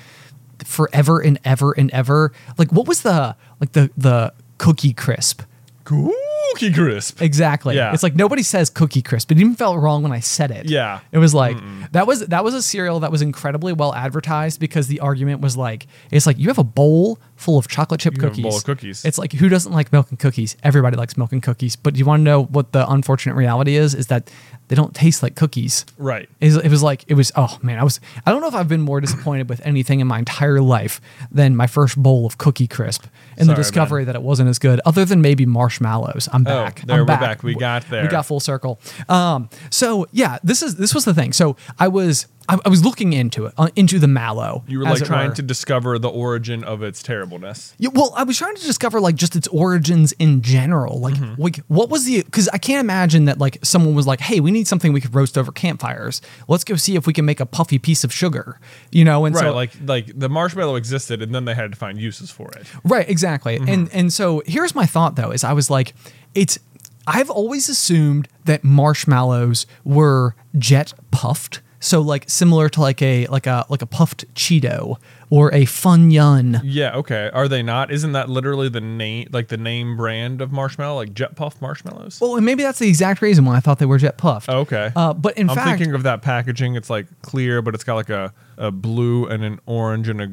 forever 0.65 1.21
and 1.21 1.39
ever 1.45 1.73
and 1.73 1.91
ever 1.93 2.33
like 2.57 2.73
what 2.73 2.87
was 2.87 3.03
the 3.03 3.37
like 3.61 3.73
the 3.73 3.91
the 3.97 4.33
cookie 4.59 4.93
crisp 4.93 5.43
Cookie 5.89 6.73
crisp. 6.73 7.23
Exactly. 7.23 7.77
Yeah. 7.77 7.95
It's 7.95 8.03
like 8.03 8.15
nobody 8.15 8.43
says 8.43 8.69
cookie 8.69 9.01
crisp. 9.01 9.33
It 9.33 9.39
even 9.39 9.55
felt 9.55 9.79
wrong 9.79 10.03
when 10.03 10.13
I 10.13 10.21
said 10.21 10.51
it. 10.51 10.69
Yeah. 10.69 11.01
It 11.13 11.19
was 11.19 11.33
like 11.35 11.57
that 11.93 12.07
was 12.07 12.27
that 12.27 12.45
was 12.45 12.53
a 12.53 12.61
cereal 12.61 13.01
that 13.01 13.11
was 13.11 13.23
incredibly 13.23 13.73
well 13.73 13.95
advertised 13.95 14.61
because 14.61 14.89
the 14.89 15.01
argument 15.01 15.41
was 15.41 15.57
like 15.57 15.87
it's 16.11 16.27
like 16.27 16.39
you 16.39 16.49
have 16.49 16.59
a 16.59 16.65
bowl 16.65 17.19
full 17.39 17.57
of 17.59 17.69
chocolate 17.69 18.01
chip 18.01 18.15
You 18.17 18.23
have 18.23 18.27
a 18.27 18.31
cookies. 18.33 18.43
bowl 18.43 18.57
of 18.57 18.65
cookies. 18.65 19.05
It's 19.05 19.17
like 19.17 19.33
who 19.33 19.49
doesn't 19.49 19.73
like 19.73 19.93
milk 19.93 20.11
and 20.11 20.19
cookies? 20.19 20.57
Everybody 20.63 20.97
likes 20.97 21.17
milk 21.17 21.33
and 21.33 21.43
cookies. 21.43 21.77
But 21.77 21.97
you 21.97 22.05
want 22.05 22.21
to 22.21 22.25
know 22.25 22.45
what 22.45 22.73
the 22.73 22.87
unfortunate 22.91 23.35
reality 23.35 23.77
is? 23.77 23.95
Is 23.95 24.09
that 24.09 24.31
they 24.69 24.75
don't 24.77 24.95
taste 24.95 25.23
like 25.23 25.35
cookies. 25.35 25.87
Right. 25.97 26.29
It 26.41 26.71
was, 26.71 26.83
like 26.83 27.05
it 27.09 27.15
was 27.15 27.33
oh 27.37 27.57
man 27.63 27.79
I 27.79 27.85
was 27.85 28.01
I 28.27 28.33
don't 28.33 28.43
know 28.43 28.49
if 28.49 28.55
I've 28.55 28.69
been 28.69 28.83
more 28.83 29.01
disappointed 29.01 29.49
with 29.49 29.65
anything 29.65 30.01
in 30.01 30.07
my 30.07 30.19
entire 30.19 30.61
life 30.61 31.01
than 31.31 31.57
my 31.57 31.67
first 31.67 31.97
bowl 31.97 32.27
of 32.27 32.37
cookie 32.39 32.67
crisp 32.67 33.07
and 33.39 33.47
Sorry, 33.47 33.55
the 33.57 33.63
discovery 33.63 34.05
that 34.05 34.15
it 34.15 34.23
wasn't 34.23 34.49
as 34.51 34.59
good 34.59 34.81
other 34.85 35.05
than 35.07 35.23
maybe 35.23 35.47
marshmallows 35.47 36.29
I'm 36.33 36.45
back 36.45 36.81
Oh, 36.83 36.87
there 36.87 36.97
I'm 36.97 37.01
we're 37.03 37.07
back. 37.07 37.21
back. 37.21 37.43
We 37.43 37.55
got 37.55 37.89
there. 37.89 38.03
we 38.03 38.09
got 38.09 38.27
full 38.27 38.41
circle 38.41 38.81
um 39.09 39.49
so 39.71 40.07
yeah 40.13 40.39
this 40.43 40.63
is 40.63 40.77
this 40.77 40.95
was 40.95 41.05
the 41.05 41.15
thing 41.15 41.33
so 41.33 41.57
I 41.79 41.89
was 41.89 42.27
I, 42.49 42.59
I 42.65 42.69
was 42.69 42.85
looking 42.85 43.13
into 43.13 43.47
it 43.47 43.55
uh, 43.59 43.69
into 43.77 43.99
the 43.99 44.09
mallow 44.09 44.65
You 44.67 44.79
were 44.81 44.87
as 44.87 44.93
like 44.95 45.03
it 45.03 45.05
trying 45.07 45.29
were. 45.31 45.35
to 45.37 45.43
discover 45.43 45.99
the 45.99 46.09
origin 46.09 46.65
of 46.65 46.83
its 46.83 47.03
terribleness. 47.03 47.75
Yeah, 47.79 47.91
well, 47.93 48.13
I 48.17 48.23
was 48.25 48.39
trying 48.39 48.55
to 48.57 48.63
discover 48.65 49.01
like 49.01 49.17
just 49.17 49.37
its 49.37 49.47
origins 49.49 50.13
in 50.13 50.41
general. 50.43 50.99
Like, 51.01 51.15
Mm-hmm. 51.15 51.41
like 51.43 51.59
what 51.69 51.91
was 51.91 52.05
the? 52.07 52.23
Because 52.23 52.49
I 52.49 52.59
can't 52.59 52.81
imagine 52.81 53.27
that 53.27 53.39
like 53.39 53.59
someone 53.63 53.95
was 53.95 54.07
like, 54.07 54.21
"Hey, 54.21 54.41
we 54.41 54.51
need 54.51 54.67
something 54.67 54.93
we 54.93 55.01
could 55.01 55.15
roast 55.15 55.37
over 55.37 55.53
campfires. 55.53 56.21
Let's 56.49 56.65
go 56.65 56.77
see 56.77 56.97
if 56.97 57.07
we 57.07 57.13
can 57.13 57.25
make 57.25 57.41
a 57.41 57.47
puffy 57.47 57.79
piece 57.79 58.05
of 58.05 58.13
sugar." 58.13 58.61
You 58.93 59.05
know, 59.05 59.25
and 59.27 59.35
Right, 59.35 59.43
so 59.45 59.55
like 59.55 59.73
like 59.85 60.19
the 60.19 60.29
marshmallow 60.29 60.77
existed 60.77 61.23
and 61.23 61.35
then 61.35 61.45
they 61.45 61.55
had 61.55 61.73
to 61.73 61.77
find 61.79 61.99
uses 62.01 62.31
for 62.31 62.51
it. 62.53 62.67
Right, 62.85 63.09
exactly. 63.09 63.59
Mm-hmm. 63.59 63.69
And 63.69 63.89
and 63.93 64.13
so 64.13 64.43
here's 64.47 64.75
my 64.75 64.87
thought 64.87 65.17
though 65.17 65.31
is 65.33 65.45
I 65.45 65.53
was 65.53 65.69
like 65.71 65.95
it's 66.35 66.59
I've 67.07 67.31
always 67.31 67.69
assumed 67.69 68.29
that 68.45 68.63
marshmallows 68.65 69.67
were 69.85 70.35
jet 70.59 70.93
puffed. 71.11 71.61
So 71.81 72.01
like 72.01 72.29
similar 72.29 72.69
to 72.71 72.81
like 72.81 73.01
a 73.03 73.27
like 73.27 73.47
a 73.47 73.67
like 73.69 73.83
a 73.83 73.87
puffed 73.87 74.33
Cheeto 74.35 74.97
or 75.31 75.53
a 75.55 75.63
Funyun. 75.63 76.61
Yeah, 76.65 76.97
okay. 76.97 77.31
Are 77.33 77.49
they 77.49 77.63
not? 77.63 77.91
Isn't 77.91 78.13
that 78.13 78.29
literally 78.29 78.69
the 78.69 78.81
name 78.81 79.29
like 79.33 79.49
the 79.49 79.57
name 79.57 79.97
brand 79.97 80.41
of 80.41 80.51
marshmallow, 80.53 80.97
like 80.97 81.15
Jet 81.15 81.37
Puff 81.37 81.61
marshmallows? 81.61 82.21
Well, 82.21 82.37
and 82.37 82.45
maybe 82.45 82.63
that's 82.63 82.79
the 82.79 82.89
exact 82.89 83.23
reason 83.23 83.45
why 83.45 83.57
I 83.57 83.61
thought 83.61 83.79
they 83.79 83.87
were 83.87 83.99
jet 83.99 84.19
puffed. 84.19 84.49
Oh, 84.49 84.61
okay. 84.61 84.91
Uh, 84.97 85.13
but 85.13 85.37
in 85.37 85.49
fact, 85.49 85.59
I'm 85.59 85.65
fact, 85.65 85.79
thinking 85.79 85.95
of 85.95 86.03
that 86.05 86.23
packaging. 86.23 86.75
It's 86.75 86.91
like 86.91 87.07
clear, 87.23 87.63
but 87.63 87.75
it's 87.75 87.85
got 87.85 87.95
like 87.95 88.11
a, 88.11 88.33
a 88.57 88.71
blue 88.71 89.27
and 89.27 89.45
an 89.45 89.61
orange 89.67 90.09
and 90.09 90.21
a 90.21 90.29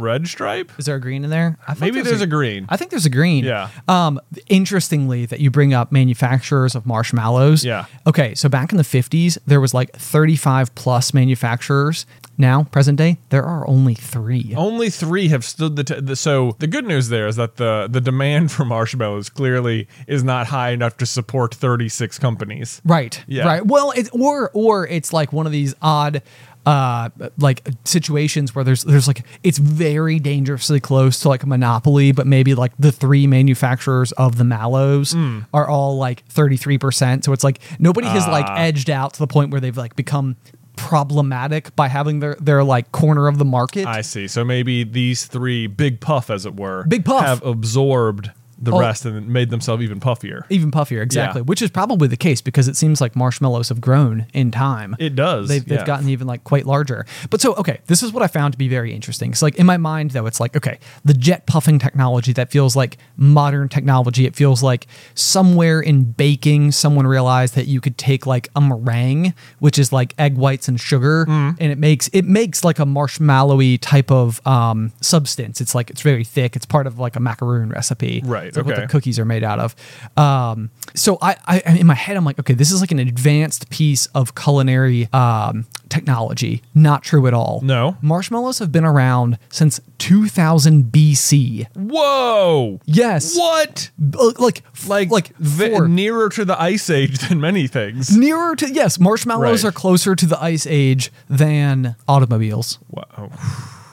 red 0.00 0.26
stripe. 0.26 0.72
is 0.78 0.86
there 0.86 0.96
a 0.96 1.00
green 1.00 1.24
in 1.24 1.30
there? 1.30 1.58
I 1.68 1.74
thought 1.74 1.80
Maybe 1.80 2.00
there's 2.02 2.20
a 2.20 2.26
green. 2.26 2.66
I 2.68 2.76
think 2.76 2.90
there's 2.90 3.06
a 3.06 3.10
green. 3.10 3.44
Yeah. 3.44 3.68
Um, 3.88 4.20
interestingly, 4.48 5.26
that 5.26 5.40
you 5.40 5.50
bring 5.50 5.74
up 5.74 5.92
manufacturers 5.92 6.74
of 6.74 6.86
marshmallows. 6.86 7.64
Yeah. 7.64 7.86
Okay, 8.06 8.34
so 8.34 8.48
back 8.48 8.72
in 8.72 8.78
the 8.78 8.82
50s, 8.84 9.38
there 9.46 9.60
was 9.60 9.74
like 9.74 9.92
35 9.92 10.74
plus 10.74 11.14
manufacturers. 11.14 12.06
Now, 12.38 12.64
present 12.64 12.96
day, 12.96 13.18
there 13.28 13.44
are 13.44 13.68
only 13.68 13.94
three. 13.94 14.54
Only 14.56 14.88
three 14.88 15.28
have 15.28 15.44
stood 15.44 15.76
the, 15.76 15.84
t- 15.84 16.00
the. 16.00 16.16
So 16.16 16.56
the 16.58 16.66
good 16.66 16.86
news 16.86 17.10
there 17.10 17.26
is 17.26 17.36
that 17.36 17.56
the 17.56 17.86
the 17.90 18.00
demand 18.00 18.50
for 18.50 18.64
marshmallows 18.64 19.28
clearly 19.28 19.88
is 20.06 20.24
not 20.24 20.46
high 20.46 20.70
enough 20.70 20.96
to 20.98 21.06
support 21.06 21.54
36 21.54 22.18
companies. 22.18 22.80
Right. 22.82 23.22
Yeah. 23.26 23.44
Right. 23.44 23.66
Well, 23.66 23.92
it's 23.94 24.08
or 24.10 24.50
or 24.54 24.86
it's 24.86 25.12
like 25.12 25.34
one 25.34 25.44
of 25.44 25.52
these 25.52 25.74
odd 25.82 26.22
uh 26.66 27.08
like 27.38 27.66
situations 27.84 28.54
where 28.54 28.62
there's 28.64 28.84
there's 28.84 29.06
like 29.06 29.24
it's 29.42 29.56
very 29.58 30.18
dangerously 30.18 30.78
close 30.78 31.20
to 31.20 31.28
like 31.28 31.42
a 31.42 31.46
monopoly 31.46 32.12
but 32.12 32.26
maybe 32.26 32.54
like 32.54 32.72
the 32.78 32.92
three 32.92 33.26
manufacturers 33.26 34.12
of 34.12 34.36
the 34.36 34.44
mallows 34.44 35.12
Hmm. 35.12 35.40
are 35.54 35.66
all 35.66 35.96
like 35.96 36.26
33% 36.28 37.24
so 37.24 37.32
it's 37.32 37.42
like 37.44 37.60
nobody 37.78 38.06
has 38.08 38.26
like 38.28 38.44
Ah. 38.46 38.56
edged 38.58 38.90
out 38.90 39.14
to 39.14 39.18
the 39.20 39.26
point 39.26 39.50
where 39.50 39.60
they've 39.60 39.76
like 39.76 39.96
become 39.96 40.36
problematic 40.76 41.74
by 41.76 41.88
having 41.88 42.20
their 42.20 42.36
their 42.40 42.64
like 42.64 42.90
corner 42.90 43.28
of 43.28 43.38
the 43.38 43.44
market. 43.44 43.86
I 43.86 44.00
see. 44.00 44.26
So 44.28 44.44
maybe 44.44 44.82
these 44.82 45.26
three 45.26 45.66
big 45.66 46.00
puff, 46.00 46.30
as 46.30 46.46
it 46.46 46.56
were, 46.56 46.84
Big 46.88 47.04
Puff. 47.04 47.22
have 47.24 47.44
absorbed 47.44 48.30
the 48.60 48.72
Oh. 48.72 48.80
rest 48.80 49.06
and 49.06 49.28
made 49.28 49.50
themselves 49.50 49.82
even 49.82 50.00
puffier. 50.00 50.42
even 50.50 50.70
puffier, 50.70 51.02
exactly, 51.02 51.40
Yeah. 51.40 51.44
which 51.44 51.62
is 51.62 51.70
probably 51.70 52.08
the 52.08 52.16
case 52.16 52.40
because 52.40 52.68
it 52.68 52.76
seems 52.76 53.00
like 53.00 53.16
marshmallows 53.16 53.68
have 53.70 53.80
grown 53.80 54.26
in 54.34 54.50
time. 54.50 54.94
It 54.98 55.16
does. 55.16 55.48
They've, 55.48 55.64
they've 55.64 55.78
yeah. 55.78 55.84
gotten 55.86 56.08
even 56.08 56.26
like 56.26 56.44
quite 56.44 56.66
larger. 56.66 57.06
But 57.30 57.40
so, 57.40 57.54
okay, 57.54 57.78
this 57.86 58.02
is 58.02 58.12
what 58.12 58.22
I 58.22 58.26
found 58.26 58.52
to 58.52 58.58
be 58.58 58.68
very 58.68 58.92
interesting. 58.92 59.34
So, 59.34 59.46
like 59.46 59.56
in 59.56 59.66
my 59.66 59.76
mind, 59.78 60.10
though, 60.12 60.26
it's 60.26 60.40
like, 60.40 60.56
okay, 60.56 60.78
the 61.04 61.14
jet 61.14 61.46
puffing 61.46 61.78
technology 61.78 62.32
that 62.34 62.50
feels 62.50 62.76
like 62.76 62.98
modern 63.16 63.68
technology. 63.68 64.26
It 64.26 64.36
feels 64.36 64.62
like 64.62 64.86
somewhere 65.14 65.80
in 65.80 66.04
baking, 66.12 66.72
someone 66.72 67.06
realized 67.06 67.54
that 67.54 67.66
you 67.66 67.80
could 67.80 67.96
take 67.98 68.26
like 68.26 68.48
a 68.56 68.60
meringue, 68.60 69.34
which 69.58 69.78
is 69.78 69.92
like 69.92 70.14
egg 70.18 70.36
whites 70.36 70.68
and 70.68 70.78
sugar, 70.80 71.26
Mm. 71.26 71.56
and 71.60 71.72
it 71.72 71.78
makes 71.78 72.08
it 72.12 72.24
makes 72.24 72.64
like 72.64 72.78
a 72.78 72.84
marshmallowy 72.84 73.78
type 73.80 74.10
of 74.10 74.44
um, 74.46 74.92
substance. 75.00 75.60
It's 75.60 75.74
like 75.74 75.90
it's 75.90 76.02
very 76.02 76.24
thick. 76.24 76.56
It's 76.56 76.66
part 76.66 76.86
of 76.86 76.98
like 76.98 77.16
a 77.16 77.20
macaroon 77.20 77.70
recipe. 77.70 78.22
Right, 78.24 78.49
It's 78.50 78.56
like 78.58 78.66
what 78.66 78.76
the 78.76 78.86
cookies 78.86 79.18
are 79.18 79.24
made 79.24 79.42
out 79.44 79.58
of. 79.58 79.74
Um, 80.16 80.70
so 80.94 81.18
I, 81.22 81.36
I, 81.46 81.58
in 81.78 81.86
my 81.86 81.94
head, 81.94 82.16
I'm 82.16 82.24
like, 82.24 82.38
okay, 82.38 82.54
this 82.54 82.70
is 82.70 82.80
like 82.80 82.90
an 82.92 82.98
advanced 82.98 83.70
piece 83.70 84.06
of 84.06 84.34
culinary 84.34 85.08
um, 85.12 85.66
technology. 85.88 86.62
Not 86.74 87.02
true 87.02 87.26
at 87.26 87.34
all. 87.34 87.60
No. 87.62 87.96
marshmallows 88.02 88.58
have 88.58 88.70
been 88.72 88.84
around 88.84 89.38
since 89.50 89.80
2000 89.98 90.84
BC. 90.92 91.66
Whoa! 91.76 92.80
Yes, 92.86 93.36
What? 93.36 93.90
Uh, 94.18 94.32
like 94.38 94.62
Like, 94.86 95.10
like 95.10 95.36
four- 95.38 95.88
nearer 95.88 96.28
to 96.30 96.44
the 96.44 96.60
ice 96.60 96.90
age 96.90 97.18
than 97.28 97.40
many 97.40 97.66
things. 97.66 98.16
nearer 98.16 98.54
to 98.56 98.72
yes, 98.72 98.98
marshmallows 98.98 99.64
Right. 99.64 99.68
are 99.68 99.72
closer 99.72 100.14
to 100.14 100.26
the 100.26 100.42
ice 100.42 100.66
age 100.66 101.12
than 101.28 101.96
automobiles 102.08 102.78
Wow. 102.90 103.30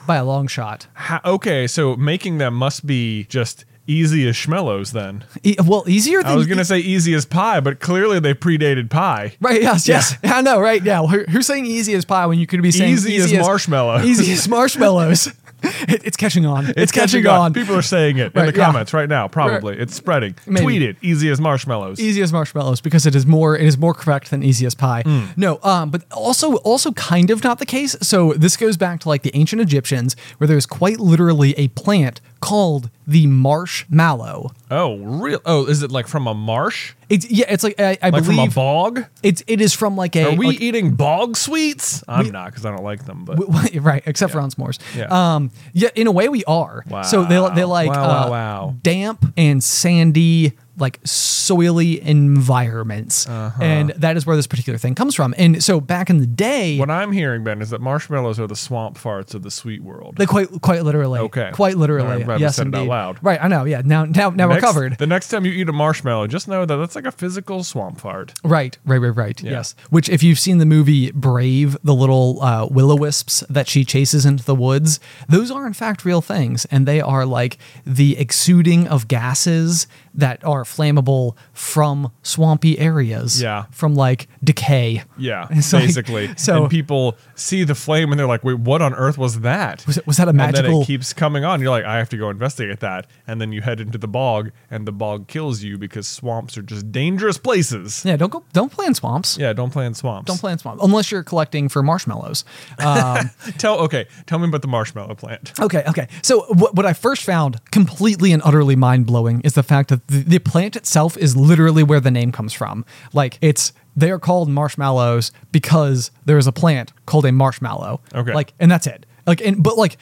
by 0.06 0.16
a 0.16 0.24
long 0.24 0.46
shot. 0.46 0.86
How, 0.94 1.20
okay, 1.24 1.66
so 1.66 1.96
making 1.96 2.38
them 2.38 2.54
must 2.54 2.86
be 2.86 3.24
just 3.24 3.64
easy 3.88 4.28
as 4.28 4.36
schmellows 4.36 4.92
then. 4.92 5.24
E- 5.42 5.56
well, 5.64 5.84
easier 5.88 6.22
than 6.22 6.32
I 6.32 6.36
was 6.36 6.46
gonna 6.46 6.64
say 6.64 6.78
easy 6.78 7.14
as 7.14 7.24
pie, 7.24 7.58
but 7.60 7.80
clearly 7.80 8.20
they 8.20 8.34
predated 8.34 8.90
pie. 8.90 9.34
Right. 9.40 9.60
Yes. 9.62 9.88
Yes. 9.88 10.14
I 10.22 10.42
know. 10.42 10.60
Right. 10.60 10.82
Yeah. 10.84 11.02
Who- 11.06 11.24
Who's 11.24 11.46
saying 11.46 11.66
easy 11.66 11.94
as 11.94 12.04
pie 12.04 12.26
when 12.26 12.38
you 12.38 12.46
could 12.46 12.62
be 12.62 12.70
saying 12.70 12.92
Easy 12.92 13.16
as 13.16 13.32
marshmallows. 13.32 14.04
Easy 14.06 14.32
as 14.32 14.48
marshmallows. 14.48 15.26
It- 15.60 16.02
it's 16.04 16.16
catching 16.16 16.46
on. 16.46 16.72
It's, 16.76 16.92
catching, 16.92 17.26
on. 17.26 17.52
People 17.52 17.74
are 17.74 17.82
saying 17.82 18.18
it 18.18 18.26
in 18.32 18.40
Right, 18.40 18.52
the 18.54 18.56
yeah. 18.58 18.64
comments 18.66 18.94
right 18.94 19.08
now. 19.08 19.26
Probably 19.26 19.76
it's 19.76 19.92
spreading. 19.94 20.36
Maybe. 20.46 20.62
Tweet 20.64 20.82
it. 20.82 20.96
Easy 21.02 21.28
as 21.30 21.40
marshmallows. 21.40 21.98
Easy 21.98 22.22
as 22.22 22.32
marshmallows 22.32 22.80
because 22.80 23.06
it 23.06 23.16
is 23.16 23.26
more 23.26 23.56
it 23.56 23.66
is 23.66 23.76
more 23.76 23.92
correct 23.92 24.30
than 24.30 24.44
easy 24.44 24.66
as 24.66 24.76
pie. 24.76 25.02
Hmm. 25.04 25.24
No, 25.36 25.58
um, 25.64 25.90
but 25.90 26.04
also 26.12 26.56
also 26.58 26.92
kind 26.92 27.30
of 27.30 27.42
not 27.42 27.58
the 27.58 27.66
case. 27.66 27.96
So 28.02 28.34
this 28.34 28.56
goes 28.56 28.76
back 28.76 29.00
to 29.00 29.08
like 29.08 29.22
the 29.22 29.34
ancient 29.34 29.60
Egyptians, 29.60 30.14
where 30.36 30.46
there's 30.46 30.66
quite 30.66 31.00
literally 31.00 31.54
a 31.58 31.66
plant 31.68 32.20
called 32.40 32.88
the 33.08 33.26
marshmallow. 33.26 34.50
Oh, 34.70 34.98
real? 34.98 35.40
Oh, 35.46 35.64
is 35.66 35.82
it 35.82 35.90
like 35.90 36.06
from 36.06 36.26
a 36.26 36.34
marsh? 36.34 36.92
It's 37.08 37.28
yeah, 37.30 37.46
it's 37.48 37.64
like 37.64 37.80
I, 37.80 37.96
I 38.02 38.10
Like 38.10 38.24
from 38.24 38.34
a 38.34 38.36
believe 38.36 38.54
bog? 38.54 39.04
it's 39.22 39.42
it 39.46 39.62
is 39.62 39.72
from 39.72 39.96
like 39.96 40.14
a 40.14 40.24
Are 40.26 40.34
we 40.36 40.48
like- 40.48 40.60
eating 40.60 40.94
bog 40.94 41.36
sweets? 41.36 42.04
I'm 42.06 42.28
not 42.30 42.50
because 42.50 42.66
I 42.66 42.70
don't 42.70 42.84
like 42.84 43.06
them. 43.06 43.24
But 43.24 43.38
W- 43.38 43.80
right, 43.80 44.02
except 44.04 44.32
for 44.32 44.40
on 44.40 44.50
s'mores. 44.50 44.78
Yeah. 44.94 45.06
Um, 45.36 45.50
yeah, 45.72 45.88
in 45.94 46.06
a 46.06 46.12
way 46.12 46.28
we 46.28 46.44
are. 46.44 46.84
Wow. 46.88 47.02
So 47.02 47.24
they 47.24 47.36
they 47.54 47.64
like 47.64 47.88
Wow, 47.90 48.04
uh, 48.04 48.08
wow, 48.08 48.30
wow. 48.30 48.74
damp 48.82 49.32
and 49.38 49.64
sandy, 49.64 50.52
like 50.78 51.00
soily 51.02 51.98
environments, 52.00 53.28
Uh-huh. 53.28 53.62
and 53.62 53.90
that 53.90 54.16
is 54.16 54.26
where 54.26 54.36
this 54.36 54.46
particular 54.46 54.78
thing 54.78 54.94
comes 54.94 55.14
from. 55.14 55.34
And 55.38 55.62
so 55.62 55.80
back 55.80 56.10
in 56.10 56.18
the 56.18 56.26
day, 56.26 56.78
what 56.78 56.90
I'm 56.90 57.12
hearing, 57.12 57.44
Ben, 57.44 57.60
is 57.60 57.70
that 57.70 57.80
marshmallows 57.80 58.38
are 58.40 58.46
the 58.46 58.56
swamp 58.56 58.96
farts 58.98 59.34
of 59.34 59.42
the 59.42 59.50
sweet 59.50 59.82
world. 59.82 60.14
they 60.16 60.26
quite 60.26 60.48
quite 60.62 60.84
literally, 60.84 61.20
Okay. 61.20 61.50
quite 61.52 61.76
literally, 61.76 62.24
yes, 62.40 62.56
said 62.56 62.68
it 62.68 62.74
out 62.74 62.78
indeed. 62.80 62.88
loud. 62.90 63.18
Right, 63.22 63.38
I 63.42 63.48
know. 63.48 63.64
Yeah, 63.64 63.82
now 63.84 64.04
now 64.04 64.30
now 64.30 64.48
we're 64.48 64.60
covered. 64.60 64.98
The 64.98 65.06
next 65.06 65.28
time 65.28 65.44
you 65.44 65.52
eat 65.52 65.68
a 65.68 65.72
marshmallow, 65.72 66.26
just 66.26 66.48
know 66.48 66.64
that 66.64 66.76
that's 66.76 66.94
like 66.94 67.06
a 67.06 67.12
physical 67.12 67.64
swamp 67.64 68.00
fart. 68.00 68.34
Right, 68.44 68.78
right, 68.84 68.98
right, 68.98 69.14
right. 69.16 69.42
Yeah. 69.42 69.50
Yes. 69.52 69.74
Which, 69.90 70.08
if 70.08 70.22
you've 70.22 70.38
seen 70.38 70.58
the 70.58 70.66
movie 70.66 71.10
Brave, 71.12 71.76
the 71.82 71.94
little 71.94 72.42
uh, 72.42 72.66
will 72.70 72.90
o 72.92 72.96
wisps 72.96 73.44
that 73.50 73.68
she 73.68 73.84
chases 73.84 74.24
into 74.26 74.44
the 74.44 74.54
woods, 74.54 75.00
those 75.28 75.50
are 75.50 75.66
in 75.66 75.72
fact 75.72 76.04
real 76.04 76.20
things, 76.20 76.64
and 76.70 76.86
they 76.86 77.00
are 77.00 77.24
like 77.26 77.58
the 77.86 78.16
exuding 78.18 78.86
of 78.88 79.08
gases 79.08 79.86
that 80.18 80.44
are 80.44 80.64
flammable 80.64 81.34
from 81.54 82.12
swampy 82.22 82.78
areas. 82.78 83.40
Yeah. 83.40 83.64
From 83.70 83.94
like 83.94 84.28
decay. 84.44 85.04
Yeah, 85.16 85.46
It's 85.50 85.72
like- 85.72 85.86
basically. 85.86 86.30
so- 86.36 86.62
and 86.62 86.70
people 86.70 87.16
see 87.34 87.64
the 87.64 87.74
flame 87.74 88.10
and 88.12 88.18
they're 88.18 88.26
like, 88.26 88.44
"Wait, 88.44 88.58
what 88.58 88.82
on 88.82 88.92
earth 88.94 89.16
was 89.16 89.40
that?" 89.40 89.86
Was 89.86 89.96
it- 89.98 90.06
was 90.06 90.16
that 90.18 90.28
a 90.28 90.32
magical? 90.32 90.64
And 90.66 90.74
then 90.74 90.82
it 90.82 90.86
keeps 90.86 91.12
coming 91.12 91.44
on. 91.44 91.60
You're 91.60 91.70
like, 91.70 91.84
"I 91.84 91.96
have 91.98 92.08
to 92.10 92.16
go 92.18 92.28
investigate 92.30 92.80
that." 92.80 93.06
And 93.26 93.40
then 93.40 93.52
you 93.52 93.62
head 93.62 93.80
into 93.80 93.96
the 93.98 94.08
bog, 94.08 94.50
and 94.70 94.86
the 94.86 94.92
bog 94.92 95.28
kills 95.28 95.62
you 95.62 95.78
because 95.78 96.06
swamps 96.06 96.58
are 96.58 96.62
just 96.62 96.90
dangerous 96.92 97.38
places. 97.38 98.04
Yeah. 98.04 98.16
Don't 98.16 98.30
go. 98.32 98.42
Don't 98.52 98.72
play 98.72 98.86
in 98.86 98.94
swamps. 98.94 99.38
Yeah, 99.38 99.52
don't 99.52 99.70
play 99.70 99.86
in 99.86 99.94
swamps. 99.94 100.26
Don't 100.26 100.40
play 100.40 100.52
in 100.52 100.58
swamps 100.58 100.82
unless 100.84 101.10
you're 101.12 101.22
collecting 101.22 101.68
for 101.68 101.82
marshmallows. 101.82 102.44
Um, 102.78 103.30
Tell 103.58 103.78
okay, 103.80 104.06
tell 104.26 104.38
me 104.38 104.48
about 104.48 104.62
the 104.62 104.68
marshmallow 104.68 105.14
plant. 105.14 105.52
Okay, 105.60 105.84
okay. 105.88 106.08
So 106.22 106.40
what, 106.54 106.74
what 106.74 106.86
I 106.86 106.92
first 106.92 107.22
found 107.24 107.60
completely 107.70 108.32
and 108.32 108.42
utterly 108.44 108.76
mind 108.76 109.06
blowing 109.06 109.40
is 109.42 109.54
the 109.54 109.62
fact 109.62 109.90
that 109.90 110.07
the, 110.08 110.24
the 110.24 110.38
plant 110.38 110.74
itself 110.74 111.16
is 111.16 111.36
literally 111.36 111.82
where 111.82 112.00
the 112.00 112.10
name 112.10 112.32
comes 112.32 112.52
from. 112.52 112.84
Like 113.12 113.38
it's 113.40 113.72
they 113.96 114.10
are 114.10 114.18
called 114.18 114.48
marshmallows 114.48 115.32
because 115.52 116.10
there 116.24 116.38
is 116.38 116.46
a 116.46 116.52
plant 116.52 116.92
called 117.06 117.24
a 117.24 117.32
marshmallow. 117.32 118.00
Okay. 118.14 118.34
Like 118.34 118.52
and 118.58 118.70
that's 118.70 118.86
it. 118.86 119.06
Like 119.26 119.40
and 119.40 119.62
but 119.62 119.76
like 119.76 119.96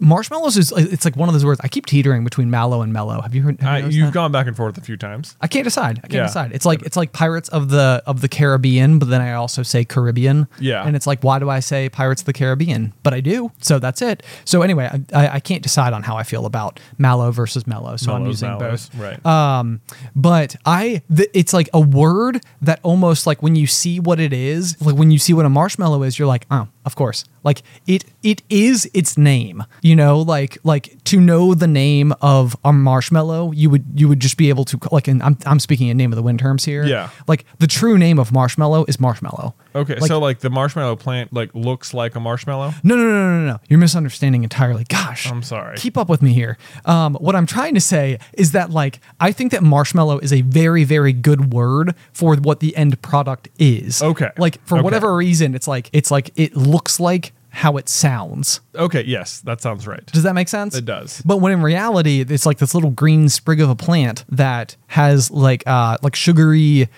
marshmallows 0.00 0.56
is 0.56 0.72
it's 0.72 1.04
like 1.04 1.16
one 1.16 1.28
of 1.28 1.32
those 1.34 1.44
words 1.44 1.60
I 1.62 1.68
keep 1.68 1.86
teetering 1.86 2.24
between 2.24 2.50
mallow 2.50 2.82
and 2.82 2.92
mellow. 2.92 3.20
Have 3.20 3.34
you 3.34 3.42
heard? 3.42 3.60
Have 3.60 3.92
you 3.92 3.98
you've 4.00 4.06
that? 4.08 4.14
gone 4.14 4.32
back 4.32 4.46
and 4.46 4.56
forth 4.56 4.76
a 4.78 4.80
few 4.80 4.96
times. 4.96 5.36
I 5.40 5.46
can't 5.46 5.64
decide. 5.64 5.98
I 5.98 6.00
can't 6.02 6.12
Yeah. 6.14 6.26
decide. 6.26 6.52
It's 6.52 6.66
like 6.66 6.82
it's 6.82 6.96
like 6.96 7.12
Pirates 7.12 7.48
of 7.50 7.68
the 7.70 8.02
of 8.06 8.20
the 8.20 8.28
Caribbean, 8.28 8.98
but 8.98 9.08
then 9.08 9.20
I 9.20 9.32
also 9.34 9.62
say 9.62 9.84
Caribbean. 9.84 10.48
Yeah. 10.58 10.84
And 10.84 10.96
it's 10.96 11.06
like, 11.06 11.22
why 11.22 11.38
do 11.38 11.48
I 11.50 11.60
say 11.60 11.88
Pirates 11.88 12.22
of 12.22 12.26
the 12.26 12.32
Caribbean? 12.32 12.92
But 13.02 13.14
I 13.14 13.20
do. 13.20 13.52
So 13.60 13.78
that's 13.78 14.02
it. 14.02 14.22
So 14.44 14.62
anyway, 14.62 14.90
I, 15.12 15.26
I, 15.26 15.34
I 15.34 15.40
can't 15.40 15.62
decide 15.62 15.92
on 15.92 16.02
how 16.02 16.16
I 16.16 16.22
feel 16.22 16.46
about 16.46 16.80
mallow 16.98 17.30
versus 17.30 17.66
mellow. 17.66 17.96
So 17.96 18.12
I'm 18.14 18.26
using 18.26 18.48
mallows, 18.48 18.88
both. 18.90 19.00
right? 19.00 19.26
Um, 19.26 19.80
but 20.16 20.56
I, 20.66 21.02
it's 21.10 21.52
like 21.52 21.68
a 21.72 21.80
word 21.80 22.42
that 22.62 22.80
almost 22.82 23.26
like 23.26 23.42
when 23.42 23.56
you 23.56 23.66
see 23.66 24.00
what 24.00 24.20
it 24.20 24.32
is, 24.32 24.80
like 24.80 24.96
when 24.96 25.10
you 25.10 25.18
see 25.18 25.32
what 25.32 25.46
a 25.46 25.48
marshmallow 25.50 26.02
is, 26.02 26.18
you're 26.18 26.28
like, 26.28 26.46
oh, 26.50 26.68
of 26.84 26.94
course. 26.96 27.24
Like 27.44 27.62
it, 27.86 28.04
it 28.22 28.42
is 28.50 28.90
its 28.94 29.16
name. 29.16 29.62
You 29.82 29.94
know, 29.94 30.20
like 30.20 30.58
like 30.64 30.96
to 31.04 31.20
know 31.20 31.54
the 31.54 31.66
name 31.68 32.12
of 32.20 32.56
a 32.64 32.72
marshmallow, 32.72 33.52
you 33.52 33.70
would 33.70 33.84
you 33.94 34.08
would 34.08 34.20
just 34.20 34.36
be 34.36 34.48
able 34.48 34.64
to 34.66 34.78
like. 34.90 35.06
And 35.08 35.22
I'm 35.22 35.36
I'm 35.46 35.60
speaking 35.60 35.88
in 35.88 35.96
name 35.96 36.10
of 36.12 36.16
the 36.16 36.22
wind 36.22 36.38
terms 36.40 36.64
here. 36.64 36.84
Yeah. 36.84 37.10
Like 37.28 37.44
the 37.58 37.66
true 37.66 37.98
name 37.98 38.18
of 38.18 38.32
marshmallow 38.32 38.84
is 38.88 38.98
marshmallow. 38.98 39.54
Okay, 39.76 39.96
Like- 39.96 40.08
so 40.08 40.18
like 40.20 40.38
the 40.40 40.50
marshmallow 40.50 40.96
plant 40.96 41.32
like 41.32 41.54
looks 41.54 41.92
like 41.92 42.14
a 42.16 42.20
marshmallow. 42.20 42.72
No, 42.82 42.96
no, 42.96 43.02
no, 43.02 43.12
no, 43.12 43.40
no, 43.40 43.46
no. 43.52 43.60
You're 43.68 43.78
misunderstanding 43.78 44.42
entirely. 44.44 44.84
Gosh. 44.84 45.30
I'm 45.30 45.42
sorry. 45.42 45.76
Keep 45.76 45.98
up 45.98 46.08
with 46.08 46.22
me 46.22 46.32
here. 46.32 46.56
Um, 46.84 47.14
what 47.16 47.34
I'm 47.36 47.46
trying 47.46 47.74
to 47.74 47.80
say 47.80 48.18
is 48.34 48.52
that, 48.52 48.70
like, 48.70 49.00
I 49.20 49.32
think 49.32 49.50
that 49.52 49.62
marshmallow 49.62 50.18
is 50.20 50.32
a 50.32 50.42
very, 50.42 50.84
very 50.84 51.12
good 51.12 51.52
word 51.52 51.94
for 52.12 52.36
what 52.36 52.60
the 52.60 52.76
end 52.76 53.02
product 53.02 53.48
is. 53.58 54.00
Okay. 54.00 54.30
Like, 54.38 54.64
for 54.64 54.76
Okay. 54.76 54.84
whatever 54.84 55.14
reason, 55.16 55.54
it's 55.54 55.66
like, 55.68 55.90
it's 55.92 56.10
like, 56.10 56.30
it 56.36 56.56
looks 56.56 57.00
like 57.00 57.32
how 57.54 57.76
it 57.76 57.88
sounds. 57.88 58.60
Okay, 58.74 59.04
yes, 59.06 59.40
that 59.42 59.60
sounds 59.60 59.86
right. 59.86 60.04
Does 60.06 60.24
that 60.24 60.34
make 60.34 60.48
sense? 60.48 60.74
It 60.74 60.84
does. 60.84 61.22
But 61.24 61.38
when 61.38 61.52
in 61.52 61.62
reality, 61.62 62.20
it's 62.20 62.44
like 62.46 62.58
this 62.58 62.74
little 62.74 62.90
green 62.90 63.28
sprig 63.28 63.60
of 63.60 63.70
a 63.70 63.76
plant 63.76 64.24
that 64.28 64.76
has 64.88 65.30
like 65.30 65.62
uh 65.66 65.96
like 66.02 66.16
sugary 66.16 66.88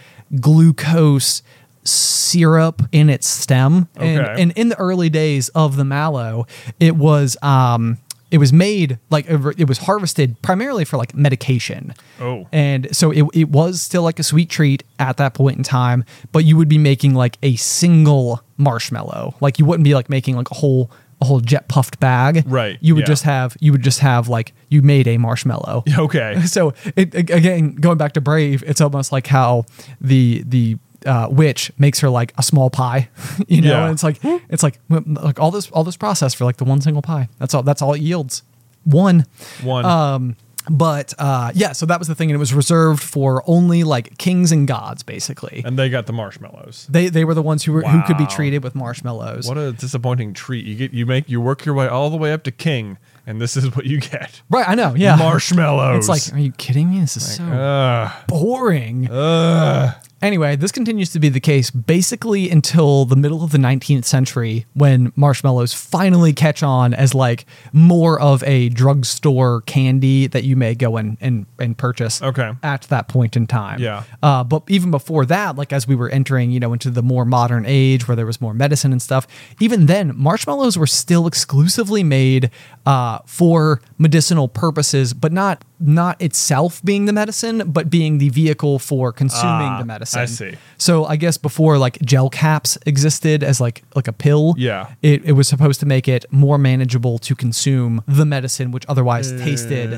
glucose 0.41 1.43
syrup 1.85 2.83
in 2.91 3.09
its 3.11 3.29
stem. 3.29 3.89
And, 3.97 4.27
and 4.27 4.53
in 4.53 4.69
the 4.71 4.77
early 4.77 5.09
days 5.09 5.49
of 5.51 5.77
the 5.77 5.85
mallow, 5.85 6.47
it 6.81 6.97
was 6.97 7.37
um 7.43 7.99
it 8.31 8.39
was 8.39 8.53
made 8.53 8.99
like 9.11 9.27
it 9.29 9.69
was 9.69 9.79
harvested 9.79 10.41
primarily 10.43 10.85
for 10.85 10.97
like 10.97 11.15
medication. 11.15 11.95
Oh. 12.21 12.49
And 12.53 12.95
so 12.95 13.11
it, 13.11 13.25
it 13.35 13.49
was 13.51 13.81
still 13.81 14.03
like 14.03 14.19
a 14.19 14.23
sweet 14.23 14.51
treat 14.51 14.83
at 14.99 15.17
that 15.19 15.35
point 15.35 15.59
in 15.59 15.63
time, 15.63 16.05
but 16.33 16.45
you 16.45 16.57
would 16.57 16.69
be 16.69 16.79
making 16.79 17.15
like 17.15 17.39
a 17.43 17.57
single 17.57 18.41
marshmallow. 18.57 19.35
Like 19.41 19.59
you 19.59 19.65
wouldn't 19.65 19.85
be 19.85 19.95
like 19.95 20.09
making 20.09 20.37
like 20.37 20.51
a 20.51 20.55
whole 20.55 20.91
a 21.21 21.25
whole 21.25 21.41
jet 21.41 21.69
puffed 21.69 21.99
bag. 21.99 22.45
Right, 22.47 22.79
You 22.81 22.95
would 22.95 23.03
yeah. 23.03 23.07
just 23.07 23.23
have 23.23 23.57
you 23.61 23.73
would 23.73 23.83
just 23.83 24.01
have 24.01 24.29
like 24.29 24.53
you 24.69 24.83
made 24.83 25.07
a 25.09 25.19
marshmallow. 25.19 25.85
Okay. 25.99 26.43
So 26.43 26.75
it, 26.95 27.15
again, 27.15 27.75
going 27.75 27.97
back 27.97 28.13
to 28.15 28.21
Brave, 28.21 28.63
it's 28.67 28.81
almost 28.81 29.13
like 29.13 29.27
how 29.27 29.65
the 30.01 30.43
the 30.47 30.79
uh, 31.07 31.29
witch 31.31 31.73
makes 31.79 32.01
her 32.01 32.11
like 32.11 32.33
a 32.37 32.43
small 32.43 32.69
pie, 32.71 33.09
you 33.49 33.61
know. 33.63 33.71
Yeah. 33.71 33.85
And 33.85 33.93
it's 33.93 34.03
like 34.03 34.19
it's 34.51 34.63
like 34.63 34.79
like 34.89 35.39
all 35.41 35.51
this 35.51 35.71
all 35.71 35.85
this 35.85 35.97
process 35.97 36.35
for 36.35 36.45
like 36.45 36.57
the 36.57 36.65
one 36.65 36.81
single 36.81 37.03
pie. 37.03 37.29
That's 37.39 37.55
all. 37.55 37.63
That's 37.63 37.81
all 37.83 37.95
it 37.95 38.01
yields. 38.01 38.43
One. 38.85 39.27
One. 39.63 39.85
Um, 39.85 40.37
But 40.69 41.15
uh, 41.17 41.53
yeah, 41.55 41.71
so 41.71 41.87
that 41.87 42.01
was 42.01 42.09
the 42.09 42.17
thing, 42.17 42.29
and 42.29 42.35
it 42.35 42.41
was 42.41 42.53
reserved 42.53 43.01
for 43.01 43.45
only 43.47 43.85
like 43.85 44.19
kings 44.19 44.51
and 44.51 44.67
gods, 44.67 45.05
basically. 45.05 45.63
And 45.65 45.79
they 45.79 45.89
got 45.89 46.07
the 46.07 46.13
marshmallows. 46.13 46.89
They 46.91 47.09
they 47.09 47.25
were 47.25 47.35
the 47.35 47.43
ones 47.43 47.63
who 47.63 47.73
were 47.73 47.83
who 47.83 48.03
could 48.03 48.19
be 48.19 48.27
treated 48.27 48.65
with 48.65 48.75
marshmallows. 48.75 49.47
What 49.47 49.59
a 49.59 49.71
disappointing 49.73 50.35
treat. 50.35 50.67
You 50.67 50.75
get 50.75 50.93
you 50.93 51.07
make 51.07 51.31
you 51.31 51.41
work 51.41 51.65
your 51.65 51.77
way 51.77 51.87
all 51.87 52.11
the 52.11 52.17
way 52.17 52.33
up 52.33 52.43
to 52.45 52.51
king, 52.51 52.99
and 53.29 53.41
this 53.41 53.57
is 53.57 53.77
what 53.77 53.87
you 53.87 54.01
get. 54.01 54.43
Right, 54.51 54.69
I 54.69 54.75
know. 54.75 54.95
Yeah, 54.97 55.15
Marshmallows. 55.15 56.09
It's 56.09 56.09
like, 56.09 56.37
are 56.37 56.43
you 56.43 56.51
kidding 56.51 56.91
me? 56.91 56.99
This 56.99 57.17
is 57.17 57.37
so 57.37 57.45
Ugh. 57.45 58.13
boring. 58.27 59.09
Ugh. 59.09 59.95
Anyway, 60.23 60.57
this 60.57 60.73
continues 60.73 61.11
to 61.11 61.21
be 61.21 61.29
the 61.29 61.41
case 61.41 61.71
basically 61.71 62.49
until 62.51 63.05
the 63.05 63.17
middle 63.17 63.45
of 63.45 63.53
the 63.53 63.59
19th 63.59 64.07
century 64.07 64.65
when 64.73 65.13
marshmallows 65.15 65.75
finally 65.75 66.33
catch 66.33 66.63
on 66.63 66.95
as 66.95 67.15
like 67.15 67.45
more 67.73 68.19
of 68.19 68.43
a 68.45 68.71
drugstore 68.71 69.61
candy 69.63 70.27
that 70.27 70.43
you 70.45 70.57
may 70.57 70.75
go 70.75 70.97
in 70.97 71.19
and, 71.21 71.45
and 71.59 71.77
purchase 71.77 72.23
Okay. 72.23 72.53
at 72.63 72.83
that 72.83 73.09
point 73.09 73.37
in 73.37 73.47
time. 73.47 73.79
Yeah. 73.79 74.05
Uh, 74.23 74.43
but 74.43 74.63
even 74.69 74.91
before 74.91 75.27
that, 75.27 75.57
like 75.57 75.71
as 75.73 75.87
we 75.87 75.95
were 75.95 76.09
entering, 76.09 76.51
you 76.51 76.61
know, 76.61 76.73
into 76.73 76.91
the 76.91 77.03
more 77.03 77.27
modern 77.27 77.65
age 77.67 78.09
where 78.09 78.17
there 78.17 78.27
was 78.27 78.41
more 78.41 78.55
medicine 78.55 78.93
and 78.93 79.03
stuff, 79.03 79.27
even 79.61 79.85
then, 79.85 80.13
marshmallows 80.17 80.79
were 80.79 80.87
still 80.87 81.27
exclusively 81.27 82.03
made 82.03 82.51
uh, 82.87 83.19
for 83.27 83.83
medicinal 83.99 84.49
purposes, 84.49 85.13
but 85.13 85.31
not 85.33 85.63
not 85.79 86.21
itself 86.23 86.83
being 86.85 87.05
the 87.07 87.13
medicine, 87.13 87.71
but 87.71 87.91
being 87.91 88.19
the 88.19 88.29
vehicle 88.31 88.79
for 88.79 89.13
consuming 89.13 89.69
Ah, 89.69 89.79
the 89.79 89.85
medicine. 89.85 90.21
I 90.21 90.25
see. 90.27 90.55
So 90.79 91.05
I 91.05 91.17
guess 91.17 91.37
before 91.37 91.77
like 91.79 91.99
gel 92.03 92.31
caps 92.31 92.79
existed 92.87 93.43
as 93.43 93.61
like 93.61 93.83
like 93.95 94.09
a 94.09 94.13
pill, 94.13 94.55
Yeah. 94.57 94.89
it, 95.03 95.25
it 95.25 95.33
was 95.33 95.49
supposed 95.49 95.81
to 95.81 95.87
make 95.87 96.09
it 96.09 96.25
more 96.31 96.59
manageable 96.59 97.19
to 97.19 97.35
consume 97.35 98.03
the 98.09 98.25
medicine, 98.25 98.71
which 98.71 98.85
otherwise 98.89 99.31
tasted 99.33 99.91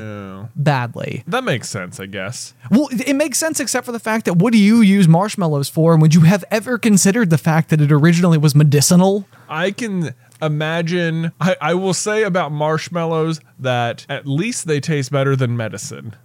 badly. 0.55 1.23
That 1.27 1.43
makes 1.43 1.69
sense, 1.69 1.99
I 1.99 2.05
guess. 2.05 2.53
Well, 2.71 2.89
it 2.91 3.15
makes 3.15 3.37
sense 3.37 3.59
except 3.59 3.85
for 3.85 3.91
the 3.91 3.99
fact 3.99 4.25
that 4.25 4.37
what 4.37 4.53
do 4.53 4.59
you 4.59 4.81
use 4.81 5.07
marshmallows 5.07 5.69
for? 5.69 5.93
And 5.93 6.01
would 6.01 6.13
you 6.13 6.21
have 6.21 6.43
ever 6.51 6.77
considered 6.77 7.29
the 7.29 7.37
fact 7.37 7.69
that 7.69 7.81
it 7.81 7.91
originally 7.91 8.37
was 8.37 8.55
medicinal? 8.55 9.27
I 9.47 9.71
can 9.71 10.13
imagine. 10.41 11.31
I, 11.39 11.55
I 11.61 11.73
will 11.73 11.93
say 11.93 12.23
about 12.23 12.51
marshmallows 12.51 13.39
that 13.59 14.05
at 14.09 14.27
least 14.27 14.67
they 14.67 14.79
taste 14.79 15.11
better 15.11 15.35
than 15.35 15.55
medicine. 15.57 16.15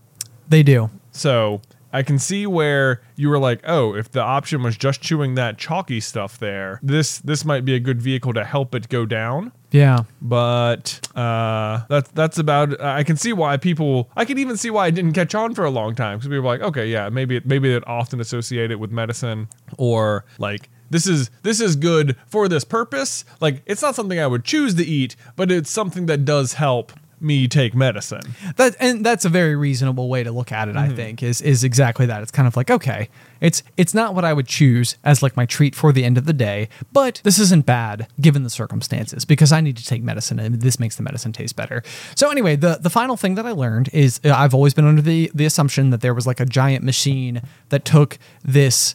They 0.48 0.62
do. 0.62 0.90
So 1.10 1.62
I 1.94 2.02
can 2.02 2.18
see 2.18 2.44
where 2.44 3.00
you 3.14 3.28
were 3.28 3.38
like, 3.38 3.60
oh, 3.64 3.94
if 3.94 4.10
the 4.10 4.20
option 4.20 4.64
was 4.64 4.76
just 4.76 5.00
chewing 5.00 5.36
that 5.36 5.58
chalky 5.58 6.00
stuff 6.00 6.36
there, 6.38 6.80
this 6.82 7.18
this 7.18 7.44
might 7.44 7.64
be 7.64 7.74
a 7.76 7.80
good 7.80 8.02
vehicle 8.02 8.32
to 8.32 8.44
help 8.44 8.74
it 8.74 8.88
go 8.88 9.06
down. 9.06 9.52
Yeah. 9.70 10.00
But 10.20 11.08
uh, 11.14 11.82
that's 11.88 12.10
that's 12.10 12.38
about. 12.38 12.80
I 12.80 13.04
can 13.04 13.16
see 13.16 13.32
why 13.32 13.56
people. 13.58 14.10
I 14.16 14.24
can 14.24 14.38
even 14.38 14.56
see 14.56 14.70
why 14.70 14.88
it 14.88 14.96
didn't 14.96 15.12
catch 15.12 15.36
on 15.36 15.54
for 15.54 15.64
a 15.64 15.70
long 15.70 15.94
time 15.94 16.18
because 16.18 16.26
people 16.26 16.42
were 16.42 16.48
like, 16.48 16.62
okay, 16.62 16.88
yeah, 16.88 17.08
maybe 17.10 17.36
it, 17.36 17.46
maybe 17.46 17.72
it 17.72 17.86
often 17.86 18.20
associate 18.20 18.72
it 18.72 18.80
with 18.80 18.90
medicine 18.90 19.46
or 19.78 20.24
like 20.38 20.68
this 20.94 21.08
is 21.08 21.28
this 21.42 21.60
is 21.60 21.74
good 21.74 22.14
for 22.28 22.46
this 22.46 22.62
purpose. 22.62 23.24
Like 23.40 23.62
it's 23.66 23.82
not 23.82 23.96
something 23.96 24.20
I 24.20 24.28
would 24.28 24.44
choose 24.44 24.74
to 24.76 24.84
eat, 24.84 25.16
but 25.34 25.50
it's 25.50 25.68
something 25.68 26.06
that 26.06 26.24
does 26.24 26.52
help 26.52 26.92
me 27.24 27.48
take 27.48 27.74
medicine. 27.74 28.34
That 28.56 28.76
and 28.78 29.04
that's 29.04 29.24
a 29.24 29.28
very 29.28 29.56
reasonable 29.56 30.08
way 30.08 30.22
to 30.22 30.30
look 30.30 30.52
at 30.52 30.68
it, 30.68 30.76
I 30.76 30.88
think, 30.88 31.22
is 31.22 31.40
is 31.40 31.64
exactly 31.64 32.06
that. 32.06 32.22
It's 32.22 32.30
kind 32.30 32.46
of 32.46 32.56
like, 32.56 32.70
okay, 32.70 33.08
it's 33.40 33.62
it's 33.76 33.94
not 33.94 34.14
what 34.14 34.24
I 34.24 34.32
would 34.32 34.46
choose 34.46 34.96
as 35.04 35.22
like 35.22 35.36
my 35.36 35.46
treat 35.46 35.74
for 35.74 35.92
the 35.92 36.04
end 36.04 36.18
of 36.18 36.26
the 36.26 36.32
day, 36.32 36.68
but 36.92 37.20
this 37.24 37.38
isn't 37.38 37.66
bad 37.66 38.08
given 38.20 38.42
the 38.42 38.50
circumstances 38.50 39.24
because 39.24 39.52
I 39.52 39.60
need 39.60 39.76
to 39.76 39.84
take 39.84 40.02
medicine 40.02 40.38
and 40.38 40.60
this 40.60 40.78
makes 40.78 40.96
the 40.96 41.02
medicine 41.02 41.32
taste 41.32 41.56
better. 41.56 41.82
So 42.14 42.30
anyway, 42.30 42.56
the 42.56 42.78
the 42.80 42.90
final 42.90 43.16
thing 43.16 43.34
that 43.34 43.46
I 43.46 43.52
learned 43.52 43.90
is 43.92 44.20
uh, 44.24 44.32
I've 44.34 44.54
always 44.54 44.74
been 44.74 44.86
under 44.86 45.02
the 45.02 45.30
the 45.34 45.44
assumption 45.44 45.90
that 45.90 46.00
there 46.00 46.14
was 46.14 46.26
like 46.26 46.40
a 46.40 46.46
giant 46.46 46.84
machine 46.84 47.42
that 47.70 47.84
took 47.84 48.18
this 48.44 48.94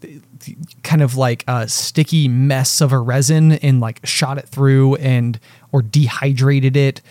kind 0.84 1.02
of 1.02 1.16
like 1.16 1.44
a 1.48 1.68
sticky 1.68 2.28
mess 2.28 2.82
of 2.82 2.92
a 2.92 3.00
resin 3.00 3.54
and 3.54 3.80
like 3.80 4.06
shot 4.06 4.38
it 4.38 4.48
through 4.48 4.96
and 4.96 5.40
or 5.72 5.82
dehydrated 5.82 6.76
it 6.76 7.02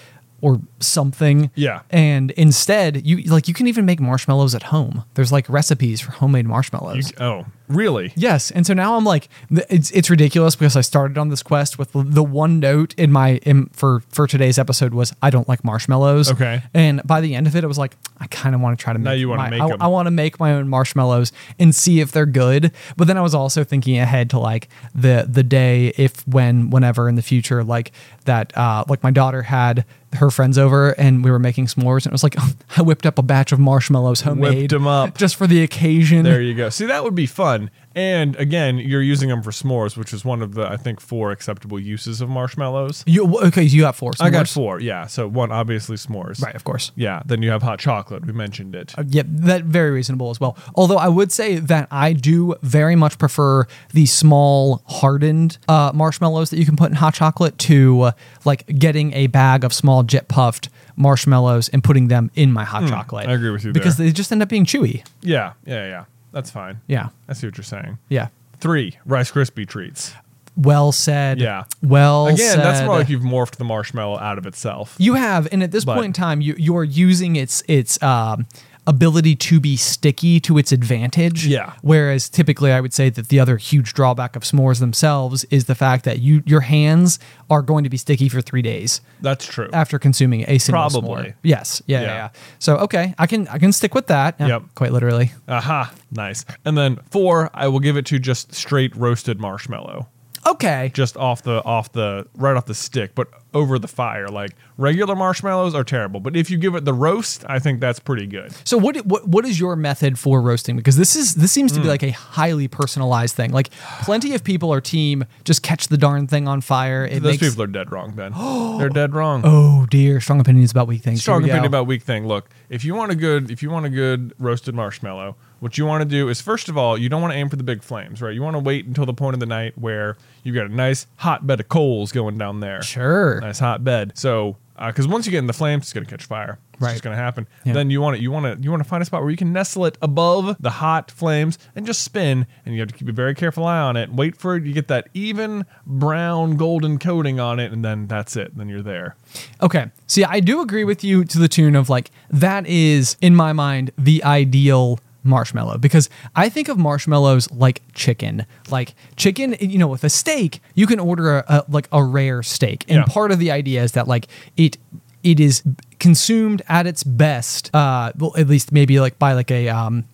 or 0.41 0.61
something. 0.81 1.51
Yeah. 1.55 1.81
And 1.91 2.31
instead, 2.33 3.05
you 3.07 3.23
like 3.33 3.49
you 3.49 3.55
can 3.55 3.67
even 3.67 3.85
make 3.87 4.01
marshmallows 4.01 4.55
at 4.55 4.65
home. 4.65 5.05
There's 5.15 5.33
like 5.33 5.49
recipes 5.49 6.01
for 6.01 6.13
homemade 6.13 6.47
marshmallows. 6.47 7.11
You, 7.11 7.17
oh, 7.25 7.47
really? 7.69 8.13
Yes, 8.17 8.51
and 8.53 8.67
so 8.67 8.73
now 8.75 8.97
I'm 8.97 9.05
like, 9.05 9.29
it's 9.51 9.91
it's 9.91 10.11
ridiculous 10.11 10.55
because 10.57 10.77
I 10.77 10.81
started 10.83 11.19
on 11.19 11.29
this 11.29 11.43
quest 11.43 11.79
with 11.79 11.91
the- 11.93 12.23
one 12.23 12.61
note 12.61 12.95
in 12.97 13.11
my 13.11 13.37
in, 13.39 13.67
for 13.73 14.01
for 14.11 14.27
today's 14.27 14.59
episode 14.59 14.95
was 14.95 15.13
I 15.23 15.31
don't 15.31 15.49
like 15.49 15.65
marshmallows. 15.65 16.31
Okay. 16.31 16.63
and 16.75 17.03
by 17.05 17.21
the 17.21 17.35
end 17.35 17.47
of 17.47 17.57
it, 17.57 17.65
I 17.65 17.67
was 17.67 17.79
like, 17.79 17.97
I 18.21 18.27
kind 18.29 18.55
of 18.55 18.61
want 18.61 18.79
to 18.79 18.83
try 18.83 18.93
to 18.93 18.99
Now 18.99 19.11
make 19.11 19.21
you 19.21 19.29
wanna 19.29 19.43
my- 19.43 19.51
make 19.51 19.61
I. 19.81 19.85
I 19.85 19.87
want 19.89 20.07
to 20.07 20.11
make 20.13 20.39
my 20.39 20.53
own 20.53 20.69
marshmallows 20.69 21.33
and 21.59 21.75
see 21.75 22.01
if 22.01 22.13
they're 22.13 22.27
good. 22.27 22.71
But 22.97 23.07
then 23.09 23.17
I 23.19 23.23
was 23.23 23.35
also 23.35 23.65
thinking 23.65 23.99
ahead 23.99 24.31
to 24.31 24.39
like 24.39 24.69
the 24.95 25.27
the 25.29 25.43
day 25.43 25.89
if 25.97 26.27
when 26.29 26.71
whenever 26.71 27.09
in 27.09 27.15
the 27.17 27.23
future 27.23 27.65
like 27.65 27.91
that 28.27 28.57
uh 28.57 28.85
like 28.89 29.03
my 29.03 29.11
daughter 29.11 29.43
had 29.43 29.85
her 30.15 30.31
friends 30.31 30.57
over 30.59 30.91
and 30.93 31.23
we 31.23 31.31
were 31.31 31.39
making 31.39 31.67
s'mores 31.67 32.05
and 32.05 32.07
it 32.07 32.13
was 32.13 32.23
like 32.23 32.37
I 32.79 32.83
whipped 32.83 33.05
up 33.07 33.19
a 33.19 33.23
batch 33.23 33.53
of 33.53 33.59
marshmallows 33.59 34.23
homemade 34.23 34.73
'em 34.73 34.87
up. 34.87 35.17
just 35.19 35.37
for 35.37 35.47
the 35.47 35.63
occasion. 35.63 36.23
There 36.25 36.41
you 36.41 36.55
go. 36.55 36.71
See, 36.71 36.87
that 36.87 37.05
would 37.05 37.15
be 37.15 37.27
fun. 37.27 37.71
And 37.99 38.37
again, 38.37 38.79
you're 38.79 39.03
using 39.03 39.29
them 39.29 39.43
for 39.43 39.51
s'mores, 39.51 39.97
which 39.97 40.13
is 40.13 40.25
one 40.25 40.41
of 40.41 40.55
the 40.55 40.71
I 40.71 40.77
think 40.77 41.01
four 41.01 41.33
acceptable 41.33 41.81
uses 41.81 42.21
of 42.21 42.29
marshmallows. 42.29 43.03
You 43.09 43.37
okay? 43.47 43.65
You 43.65 43.81
got 43.81 43.97
four. 43.97 44.13
I 44.21 44.31
got 44.31 44.47
four. 44.47 44.79
Yeah. 44.79 45.07
So 45.09 45.27
one 45.27 45.51
obviously 45.51 45.97
s'mores. 45.97 46.41
Right, 46.41 46.55
of 46.55 46.63
course. 46.63 46.93
Yeah. 46.95 47.23
Then 47.27 47.43
you 47.43 47.51
have 47.51 47.61
hot 47.61 47.81
chocolate. 47.81 48.25
We 48.25 48.33
mentioned 48.33 48.77
it. 48.77 48.97
Uh, 48.97 49.03
Yep, 49.09 49.27
that 49.31 49.65
very 49.65 49.91
reasonable 49.91 50.31
as 50.31 50.39
well. 50.39 50.57
Although 50.77 50.99
I 50.99 51.09
would 51.09 51.33
say 51.33 51.59
that 51.59 51.89
I 51.91 52.13
do 52.13 52.55
very 52.63 52.95
much 52.95 53.19
prefer 53.19 53.67
the 53.93 54.07
small 54.07 54.83
hardened 54.87 55.59
uh, 55.67 55.91
marshmallows 55.93 56.51
that 56.51 56.59
you 56.59 56.67
can 56.67 56.77
put 56.77 56.91
in 56.91 56.97
hot 56.97 57.15
chocolate 57.15 57.59
to 57.59 58.03
uh, 58.03 58.13
like 58.45 58.65
getting 58.79 59.13
a 59.15 59.27
bag 59.27 59.65
of 59.65 59.73
small 59.73 60.05
jet 60.05 60.29
puffed 60.29 60.69
marshmallows 60.95 61.69
and 61.71 61.83
putting 61.83 62.07
them 62.09 62.31
in 62.37 62.53
my 62.53 62.65
hot 62.65 62.87
chocolate. 62.87 63.25
Hmm, 63.25 63.33
I 63.33 63.35
agree 63.35 63.51
with 63.51 63.65
you 63.65 63.73
because 63.73 63.97
there. 63.97 64.07
they 64.07 64.13
just 64.13 64.31
end 64.31 64.41
up 64.43 64.49
being 64.49 64.67
chewy. 64.67 65.05
Yeah. 65.23 65.55
Yeah. 65.67 65.87
Yeah. 65.89 66.05
That's 66.33 66.51
fine. 66.51 66.81
Yeah, 66.87 67.09
I 67.29 67.33
see 67.33 67.47
what 67.47 67.57
you're 67.57 67.65
saying. 67.65 67.99
yeah. 68.09 68.29
Three 68.61 68.99
Rice 69.07 69.31
Krispie 69.31 69.69
treats. 69.69 70.15
Well 70.57 70.91
said. 70.91 71.39
Yeah. 71.39 71.65
Well 71.83 72.27
Again, 72.27 72.59
that's 72.59 72.85
more 72.85 72.97
like 72.99 73.09
you've 73.09 73.23
morphed 73.23 73.57
the 73.57 73.65
marshmallow 73.65 74.19
out 74.19 74.39
of 74.39 74.47
itself. 74.47 74.97
You 74.99 75.15
have, 75.15 75.47
and 75.53 75.63
at 75.63 75.71
this 75.71 75.85
But- 75.85 75.95
point 75.95 76.07
in 76.07 76.13
time, 76.13 76.41
you 76.41 76.55
you 76.59 76.77
are 76.77 76.83
using 76.85 77.37
its 77.37 77.63
its 77.69 78.03
um, 78.03 78.47
ability 78.89 79.37
to 79.37 79.61
be 79.61 79.77
sticky 79.77 80.41
to 80.41 80.59
its 80.59 80.73
advantage. 80.73 81.47
Yeah. 81.47 81.75
Whereas 81.83 82.29
typically, 82.29 82.73
I 82.73 82.81
would 82.81 82.93
say 82.95 83.11
that 83.11 83.29
the 83.29 83.39
other 83.39 83.57
huge 83.59 83.93
drawback 83.95 84.35
of 84.35 84.43
s'mores 84.43 84.81
themselves 84.81 85.45
is 85.51 85.67
the 85.67 85.75
fact 85.77 86.05
that 86.05 86.19
you 86.21 86.43
your 86.47 86.63
hands 86.63 87.19
are 87.51 87.63
going 87.63 87.85
to 87.85 87.91
be 87.91 87.99
sticky 87.99 88.29
for 88.29 88.41
three 88.41 88.63
days 88.63 89.01
That's 89.21 89.47
true. 89.47 89.69
after 89.73 89.99
consuming 89.99 90.45
a 90.49 90.59
single 90.59 90.91
Probably. 90.91 91.23
s'more. 91.31 91.35
Yes. 91.43 91.83
Yeah, 91.87 92.01
yeah. 92.01 92.07
Yeah. 92.07 92.15
Yeah. 92.15 92.29
So 92.59 92.77
okay, 92.79 93.15
I 93.19 93.27
can 93.27 93.47
I 93.49 93.59
can 93.59 93.73
stick 93.73 93.95
with 93.95 94.07
that. 94.09 94.35
Yeah, 94.41 94.47
Yep. 94.49 94.63
Quite 94.75 94.93
literally. 94.93 95.33
Aha. 95.49 95.93
Nice. 96.11 96.45
And 96.65 96.77
then 96.77 96.97
four, 97.11 97.51
I 97.53 97.69
will 97.69 97.81
give 97.81 97.97
it 97.99 98.07
to 98.07 98.19
just 98.19 98.55
straight 98.55 98.97
roasted 98.97 99.39
marshmallow. 99.39 100.09
Okay. 100.47 100.91
just 100.95 101.17
off 101.19 101.43
the 101.43 101.63
off 101.65 101.93
the 101.93 102.27
right 102.37 102.57
off 102.57 102.65
the 102.65 102.75
stick, 102.75 103.15
but 103.15 103.29
over 103.59 103.79
the 103.79 103.89
fire. 103.89 104.29
Like 104.29 104.53
regular 104.77 105.17
marshmallows 105.17 105.75
are 105.75 105.85
terrible, 105.85 106.21
but 106.21 106.37
if 106.37 106.51
you 106.51 106.57
give 106.57 106.75
it 106.75 106.85
the 106.85 106.95
roast, 106.95 107.45
I 107.49 107.59
think 107.59 107.81
that's 107.81 107.99
pretty 107.99 108.27
good. 108.27 108.55
So 108.65 108.79
what 108.79 108.97
what 109.05 109.27
what 109.27 109.45
is 109.45 109.59
your 109.59 109.77
method 109.77 110.19
for 110.19 110.41
roasting? 110.41 110.77
Because 110.77 110.97
this 110.97 111.17
is 111.17 111.35
this 111.35 111.53
seems 111.53 111.73
to 111.73 111.81
be 111.81 111.87
mm. 111.87 111.91
like 111.91 112.03
a 112.03 112.11
highly 112.11 112.69
personalized 112.69 113.35
thing. 113.35 113.53
Like 113.53 113.71
plenty 114.03 114.35
of 114.35 114.45
people 114.45 114.73
are 114.73 114.81
team 114.81 115.25
just 115.45 115.63
catch 115.63 115.89
the 115.89 115.99
darn 115.99 116.27
thing 116.27 116.47
on 116.47 116.61
fire. 116.61 117.05
It 117.05 117.23
Those 117.23 117.41
makes 117.41 117.49
people 117.49 117.65
are 117.65 117.67
dead 117.67 117.91
wrong, 117.91 118.13
Ben. 118.13 118.33
They're 118.79 118.89
dead 118.89 119.15
wrong. 119.15 119.43
oh 119.45 119.87
dear, 119.87 120.21
strong 120.21 120.41
opinions 120.41 120.71
about 120.71 120.87
weak 120.87 121.03
things. 121.03 121.21
Strong 121.21 121.43
we 121.43 121.51
opinion 121.51 121.65
go. 121.65 121.79
about 121.79 121.87
weak 121.87 122.03
thing. 122.03 122.27
Look, 122.27 122.49
if 122.69 122.85
you 122.85 122.95
want 122.95 123.11
a 123.11 123.17
good 123.17 123.51
if 123.51 123.63
you 123.63 123.71
want 123.71 123.87
a 123.87 123.91
good 123.91 124.33
roasted 124.39 124.75
marshmallow, 124.75 125.37
what 125.61 125.77
you 125.77 125.87
want 125.87 126.03
to 126.03 126.09
do 126.09 126.29
is 126.29 126.41
first 126.41 126.69
of 126.69 126.79
all, 126.79 126.97
you 126.97 127.09
don't 127.09 127.21
want 127.21 127.33
to 127.33 127.39
aim 127.39 127.49
for 127.49 127.57
the 127.57 127.65
big 127.65 127.83
flames, 127.83 128.23
right? 128.23 128.35
You 128.35 128.43
want 128.43 128.55
to 128.55 128.61
wait 128.61 128.87
until 128.87 129.07
the 129.07 129.15
point 129.15 129.35
of 129.35 129.41
the 129.41 129.47
night 129.47 129.77
where 129.77 130.17
you've 130.49 130.57
got 130.57 130.67
a 130.67 130.75
nice 130.75 131.07
hot 131.17 131.47
bed 131.47 131.61
of 131.61 131.69
coals 131.69 132.11
going 132.11 132.39
down 132.39 132.61
there. 132.61 132.83
Sure. 132.83 133.41
nice 133.41 133.59
hot 133.61 133.85
bed. 133.85 134.13
So, 134.17 134.57
uh, 134.77 134.87
because 134.89 135.07
once 135.09 135.27
you 135.27 135.33
get 135.33 135.39
in 135.39 135.47
the 135.47 135.53
flames, 135.53 135.83
it's 135.85 135.93
gonna 135.93 136.07
catch 136.07 136.25
fire. 136.25 136.59
It's 136.75 136.83
Right. 136.83 136.93
just 136.93 137.03
gonna 137.03 137.17
happen. 137.17 137.49
Yeah. 137.65 137.73
Then 137.73 137.91
you 137.91 138.01
want 138.01 138.17
it. 138.17 138.23
You 138.23 138.31
want 138.31 138.47
to. 138.57 138.63
You 138.63 138.71
want 138.71 138.81
to 138.83 138.89
find 138.89 139.03
a 139.03 139.05
spot 139.07 139.23
where 139.23 139.31
you 139.31 139.37
can 139.37 139.53
nestle 139.53 139.85
it 139.87 139.99
above 140.01 140.57
the 140.61 140.71
hot 140.71 141.11
flames 141.11 141.59
and 141.75 141.85
just 141.85 142.03
spin. 142.03 142.47
And 142.65 142.75
you 142.75 142.81
have 142.81 142.89
to 142.89 142.95
keep 142.95 143.09
a 143.09 143.13
very 143.13 143.35
careful 143.35 143.67
eye 143.67 143.81
on 143.81 143.97
it. 143.97 144.13
Wait 144.13 144.37
for 144.37 144.55
it. 144.55 144.65
You 144.65 144.73
get 144.73 144.87
that 144.89 145.09
even 145.15 145.67
brown 145.85 146.57
golden 146.57 146.99
coating 147.01 147.41
on 147.41 147.59
it, 147.59 147.73
and 147.73 147.85
then 147.85 148.07
that's 148.07 148.37
it. 148.37 148.57
Then 148.57 148.69
you're 148.69 148.83
there. 148.83 149.17
Okay. 149.61 149.91
See, 150.07 150.23
I 150.25 150.39
do 150.39 150.61
agree 150.61 150.85
with 150.85 151.03
you 151.03 151.25
to 151.25 151.39
the 151.41 151.49
tune 151.49 151.75
of 151.75 151.89
like 151.91 152.13
that 152.31 152.65
is 152.67 153.17
in 153.21 153.35
my 153.35 153.53
mind 153.53 153.91
the 153.99 154.23
ideal 154.23 155.01
marshmallow 155.29 155.79
because 155.79 156.09
I 156.35 156.49
think 156.49 156.69
of 156.69 156.79
marshmallows 156.79 157.51
like 157.53 157.83
chicken. 157.93 158.47
Like 158.71 158.95
chicken, 159.17 159.55
you 159.61 159.79
know, 159.79 159.87
with 159.89 160.03
a 160.05 160.11
steak, 160.11 160.61
you 160.75 160.87
can 160.87 160.99
order 160.99 161.39
a, 161.39 161.45
a 161.49 161.65
like 161.69 161.89
a 161.93 162.03
rare 162.03 162.43
steak. 162.43 162.85
And 162.89 162.99
Yeah. 162.99 163.05
part 163.05 163.31
of 163.31 163.39
the 163.39 163.51
idea 163.51 163.83
is 163.83 163.93
that 163.93 164.09
like 164.09 164.27
it 164.57 164.77
it 165.23 165.41
is 165.41 165.63
consumed 165.99 166.63
at 166.69 166.87
its 166.87 167.03
best, 167.03 167.75
uh, 167.75 168.13
well, 168.17 168.33
at 168.37 168.47
least 168.49 168.71
maybe 168.73 169.01
like 169.01 169.19
by 169.19 169.33
like 169.33 169.51
a 169.51 169.69
um, 169.69 170.05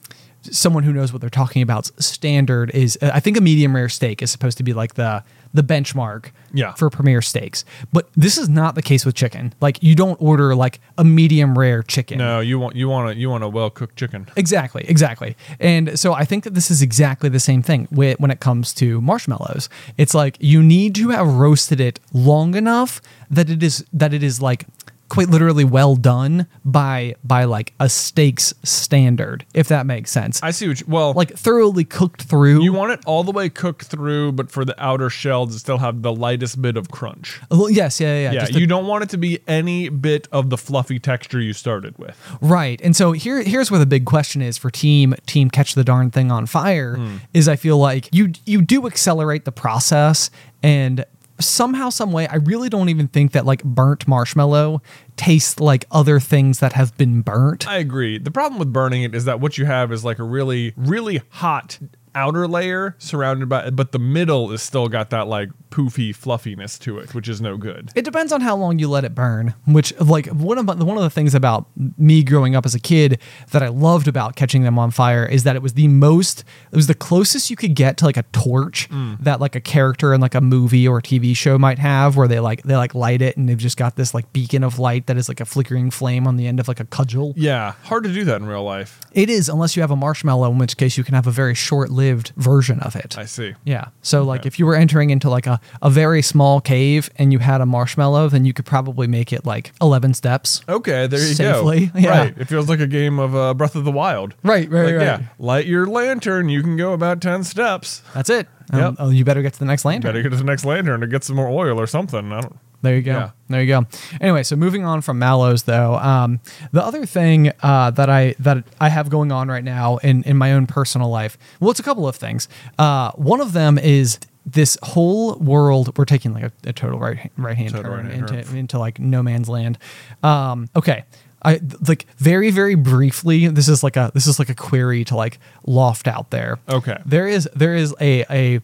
someone 0.50 0.82
who 0.84 0.92
knows 0.92 1.12
what 1.12 1.20
they're 1.20 1.30
talking 1.30 1.62
about. 1.62 1.90
Standard 2.02 2.70
is, 2.70 2.98
I 3.02 3.20
think, 3.20 3.36
a 3.36 3.40
medium 3.40 3.74
rare 3.74 3.88
steak 3.88 4.22
is 4.22 4.30
supposed 4.30 4.56
to 4.58 4.62
be 4.64 4.72
like 4.72 4.94
the 4.94 5.22
the 5.52 5.62
benchmark 5.62 6.30
Yeah. 6.52 6.74
for 6.74 6.90
premier 6.90 7.22
steaks. 7.22 7.64
But 7.92 8.08
this 8.16 8.36
is 8.38 8.48
not 8.48 8.74
the 8.74 8.82
case 8.82 9.06
with 9.06 9.14
chicken. 9.14 9.54
Like 9.60 9.80
you 9.84 9.94
don't 9.94 10.20
order 10.20 10.52
like 10.56 10.80
a 10.98 11.04
medium 11.04 11.56
rare 11.56 11.84
chicken. 11.84 12.18
No, 12.18 12.40
you 12.40 12.58
want 12.58 12.74
you 12.74 12.88
want 12.88 13.10
a 13.10 13.14
you 13.16 13.30
want 13.30 13.44
a 13.44 13.48
well 13.48 13.70
cooked 13.70 13.94
chicken. 13.96 14.26
Exactly, 14.36 14.84
exactly. 14.88 15.36
And 15.60 15.96
so 15.96 16.12
I 16.12 16.24
think 16.24 16.42
that 16.42 16.54
this 16.54 16.72
is 16.72 16.82
exactly 16.82 17.28
the 17.28 17.38
same 17.38 17.62
thing 17.62 17.86
when 17.92 18.30
it 18.32 18.40
comes 18.40 18.74
to 18.74 19.00
marshmallows. 19.00 19.68
It's 19.96 20.12
like 20.12 20.36
you 20.40 20.60
need 20.60 20.96
to 20.96 21.10
have 21.10 21.26
roasted 21.26 21.80
it 21.80 22.00
long 22.12 22.56
enough 22.56 23.00
that 23.30 23.48
it 23.48 23.62
is 23.62 23.84
that 23.92 24.12
it 24.12 24.24
is 24.24 24.42
like 24.42 24.66
quite 25.08 25.28
literally 25.28 25.64
well 25.64 25.96
done 25.96 26.46
by 26.64 27.14
by 27.22 27.44
like 27.44 27.72
a 27.80 27.88
steak's 27.88 28.54
standard, 28.62 29.44
if 29.54 29.68
that 29.68 29.86
makes 29.86 30.10
sense. 30.10 30.42
I 30.42 30.50
see 30.50 30.68
what 30.68 30.80
you, 30.80 30.86
well 30.88 31.12
like 31.12 31.36
thoroughly 31.36 31.84
cooked 31.84 32.22
through. 32.22 32.62
you 32.62 32.72
want 32.72 32.92
it 32.92 33.00
all 33.06 33.24
the 33.24 33.32
way 33.32 33.48
cooked 33.48 33.86
through, 33.86 34.32
but 34.32 34.50
for 34.50 34.64
the 34.64 34.80
outer 34.82 35.10
shell 35.10 35.46
to 35.46 35.52
still 35.52 35.78
have 35.78 36.02
the 36.02 36.12
lightest 36.12 36.60
bit 36.60 36.76
of 36.76 36.90
crunch. 36.90 37.40
Well, 37.50 37.70
yes, 37.70 38.00
yeah, 38.00 38.08
yeah, 38.08 38.14
yeah. 38.14 38.32
Yeah, 38.32 38.40
just 38.40 38.56
a- 38.56 38.60
you 38.60 38.66
don't 38.66 38.86
want 38.86 39.04
it 39.04 39.10
to 39.10 39.18
be 39.18 39.38
any 39.46 39.88
bit 39.88 40.28
of 40.32 40.50
the 40.50 40.58
fluffy 40.58 40.98
texture 40.98 41.40
you 41.40 41.52
started 41.52 41.96
with. 41.98 42.18
Right. 42.40 42.80
And 42.82 42.96
so 42.96 43.12
here 43.12 43.42
here's 43.42 43.70
where 43.70 43.80
the 43.80 43.86
big 43.86 44.06
question 44.06 44.42
is 44.42 44.58
for 44.58 44.70
team 44.70 45.14
team 45.26 45.50
catch 45.50 45.74
the 45.74 45.84
darn 45.84 46.10
thing 46.10 46.30
on 46.30 46.46
fire 46.46 46.96
hmm. 46.96 47.16
is 47.32 47.48
I 47.48 47.56
feel 47.56 47.78
like 47.78 48.08
you 48.12 48.32
you 48.44 48.62
do 48.62 48.86
accelerate 48.86 49.44
the 49.44 49.52
process 49.52 50.30
and 50.62 51.04
somehow 51.40 51.90
some 51.90 52.12
way 52.12 52.26
I 52.28 52.36
really 52.36 52.68
don't 52.68 52.88
even 52.88 53.08
think 53.08 53.32
that 53.32 53.44
like 53.44 53.62
burnt 53.64 54.06
marshmallow 54.06 54.82
tastes 55.16 55.60
like 55.60 55.84
other 55.90 56.20
things 56.20 56.60
that 56.60 56.72
have 56.74 56.96
been 56.96 57.22
burnt. 57.22 57.68
I 57.68 57.78
agree. 57.78 58.18
The 58.18 58.30
problem 58.30 58.58
with 58.58 58.72
burning 58.72 59.02
it 59.02 59.14
is 59.14 59.24
that 59.24 59.40
what 59.40 59.58
you 59.58 59.64
have 59.66 59.92
is 59.92 60.04
like 60.04 60.18
a 60.18 60.24
really, 60.24 60.72
really 60.76 61.22
hot 61.30 61.78
outer 62.14 62.46
layer 62.46 62.94
surrounded 62.98 63.48
by, 63.48 63.70
but 63.70 63.92
the 63.92 63.98
middle 63.98 64.52
is 64.52 64.62
still 64.62 64.88
got 64.88 65.10
that 65.10 65.26
like 65.26 65.50
poofy 65.74 66.14
fluffiness 66.14 66.78
to 66.78 66.98
it, 66.98 67.14
which 67.14 67.28
is 67.28 67.40
no 67.40 67.56
good. 67.56 67.90
It 67.96 68.04
depends 68.04 68.32
on 68.32 68.40
how 68.40 68.54
long 68.56 68.78
you 68.78 68.88
let 68.88 69.04
it 69.04 69.12
burn. 69.14 69.54
Which, 69.66 69.98
like, 69.98 70.26
one 70.28 70.56
of 70.58 70.66
the, 70.66 70.84
one 70.84 70.96
of 70.96 71.02
the 71.02 71.10
things 71.10 71.34
about 71.34 71.66
me 71.98 72.22
growing 72.22 72.54
up 72.54 72.64
as 72.64 72.74
a 72.76 72.78
kid 72.78 73.18
that 73.50 73.62
I 73.62 73.68
loved 73.68 74.06
about 74.06 74.36
catching 74.36 74.62
them 74.62 74.78
on 74.78 74.92
fire 74.92 75.26
is 75.26 75.42
that 75.42 75.56
it 75.56 75.62
was 75.62 75.74
the 75.74 75.88
most, 75.88 76.44
it 76.70 76.76
was 76.76 76.86
the 76.86 76.94
closest 76.94 77.50
you 77.50 77.56
could 77.56 77.74
get 77.74 77.96
to 77.98 78.04
like 78.04 78.16
a 78.16 78.22
torch 78.32 78.88
mm. 78.88 79.18
that 79.24 79.40
like 79.40 79.56
a 79.56 79.60
character 79.60 80.14
in 80.14 80.20
like 80.20 80.36
a 80.36 80.40
movie 80.40 80.86
or 80.86 80.98
a 80.98 81.02
TV 81.02 81.36
show 81.36 81.58
might 81.58 81.80
have, 81.80 82.16
where 82.16 82.28
they 82.28 82.38
like 82.38 82.62
they 82.62 82.76
like 82.76 82.94
light 82.94 83.20
it 83.20 83.36
and 83.36 83.48
they've 83.48 83.58
just 83.58 83.76
got 83.76 83.96
this 83.96 84.14
like 84.14 84.32
beacon 84.32 84.62
of 84.62 84.78
light 84.78 85.06
that 85.08 85.16
is 85.16 85.28
like 85.28 85.40
a 85.40 85.44
flickering 85.44 85.90
flame 85.90 86.26
on 86.28 86.36
the 86.36 86.46
end 86.46 86.60
of 86.60 86.68
like 86.68 86.78
a 86.78 86.84
cudgel. 86.84 87.34
Yeah, 87.36 87.72
hard 87.82 88.04
to 88.04 88.12
do 88.12 88.24
that 88.24 88.40
in 88.40 88.46
real 88.46 88.62
life. 88.62 89.00
It 89.12 89.28
is 89.28 89.48
unless 89.48 89.74
you 89.74 89.82
have 89.82 89.90
a 89.90 89.96
marshmallow, 89.96 90.52
in 90.52 90.58
which 90.58 90.76
case 90.76 90.96
you 90.96 91.02
can 91.02 91.14
have 91.14 91.26
a 91.26 91.32
very 91.32 91.54
short-lived 91.54 92.32
version 92.36 92.78
of 92.80 92.94
it. 92.94 93.18
I 93.18 93.24
see. 93.24 93.54
Yeah. 93.64 93.88
So 94.02 94.22
like 94.22 94.42
Okay. 94.42 94.46
if 94.48 94.58
you 94.58 94.66
were 94.66 94.76
entering 94.76 95.10
into 95.10 95.28
like 95.30 95.46
a, 95.46 95.60
a 95.82 95.90
very 95.90 96.22
small 96.22 96.60
cave 96.60 97.10
and 97.16 97.32
you 97.32 97.38
had 97.38 97.60
a 97.60 97.66
marshmallow, 97.66 98.28
then 98.28 98.44
you 98.44 98.52
could 98.52 98.66
probably 98.66 99.06
make 99.06 99.32
it 99.32 99.44
like 99.44 99.72
11 99.80 100.14
steps. 100.14 100.62
Okay, 100.68 101.06
there 101.06 101.20
you 101.20 101.34
Safely, 101.34 101.86
go. 101.86 101.98
yeah. 101.98 102.18
Right. 102.18 102.38
It 102.38 102.46
feels 102.48 102.68
like 102.68 102.80
a 102.80 102.86
game 102.86 103.18
of 103.18 103.34
uh, 103.34 103.54
Breath 103.54 103.76
of 103.76 103.84
the 103.84 103.92
Wild. 103.92 104.34
Right, 104.42 104.68
right, 104.70 104.86
Like, 104.86 104.94
right. 104.94 105.02
yeah, 105.02 105.22
light 105.38 105.66
your 105.66 105.86
lantern. 105.86 106.48
You 106.48 106.62
can 106.62 106.76
go 106.76 106.92
about 106.92 107.20
10 107.20 107.44
steps. 107.44 108.02
That's 108.14 108.30
it. 108.30 108.48
Um, 108.72 108.78
Yep. 108.80 108.94
Oh, 108.98 109.10
you 109.10 109.24
better 109.24 109.42
get 109.42 109.52
to 109.52 109.58
the 109.58 109.64
next 109.66 109.84
lantern. 109.84 110.08
Better 110.10 110.22
get 110.22 110.30
to 110.30 110.36
the 110.36 110.44
next 110.44 110.64
lantern 110.64 111.00
to 111.02 111.06
get 111.06 111.22
some 111.24 111.36
more 111.36 111.48
oil 111.48 111.78
or 111.80 111.86
something. 111.86 112.32
I 112.32 112.40
don't. 112.40 112.58
There 112.82 112.94
you 112.96 113.02
go. 113.02 113.12
Yeah. 113.12 113.30
There 113.48 113.62
you 113.62 113.66
go. 113.66 113.86
Anyway, 114.20 114.42
so 114.42 114.56
moving 114.56 114.84
on 114.84 115.00
from 115.00 115.18
mallows, 115.18 115.62
though, 115.62 115.94
um, 115.96 116.40
the 116.70 116.84
other 116.84 117.06
thing 117.06 117.50
uh, 117.62 117.90
that 117.92 118.10
I 118.10 118.34
that 118.40 118.62
I 118.78 118.90
have 118.90 119.08
going 119.08 119.32
on 119.32 119.48
right 119.48 119.64
now 119.64 119.96
in 119.98 120.22
in 120.24 120.36
my 120.36 120.52
own 120.52 120.66
personal 120.66 121.08
life, 121.08 121.38
well, 121.60 121.70
it's 121.70 121.80
a 121.80 121.82
couple 121.82 122.06
of 122.06 122.14
things. 122.16 122.46
Uh, 122.78 123.10
one 123.12 123.40
of 123.40 123.52
them 123.54 123.78
is 123.78 124.18
this 124.46 124.76
whole 124.82 125.36
world. 125.36 125.96
We're 125.96 126.04
taking 126.04 126.32
like 126.34 126.44
a, 126.44 126.52
a 126.66 126.72
total 126.72 126.98
right 126.98 127.30
right 127.36 127.56
hand 127.56 127.70
turn 127.72 127.86
right-hand 127.86 128.12
into 128.30 128.42
turn. 128.42 128.56
into 128.56 128.78
like 128.78 128.98
no 128.98 129.22
man's 129.22 129.48
land. 129.48 129.78
Um, 130.22 130.68
okay. 130.76 131.04
I 131.42 131.60
like 131.86 132.06
very 132.16 132.50
very 132.50 132.74
briefly. 132.74 133.48
This 133.48 133.68
is 133.68 133.82
like 133.82 133.96
a 133.96 134.10
this 134.14 134.26
is 134.26 134.38
like 134.38 134.48
a 134.48 134.54
query 134.54 135.04
to 135.04 135.16
like 135.16 135.38
loft 135.66 136.08
out 136.08 136.30
there. 136.30 136.58
Okay. 136.68 136.96
There 137.04 137.26
is 137.28 137.48
there 137.54 137.74
is 137.74 137.94
a 138.00 138.24
a 138.30 138.60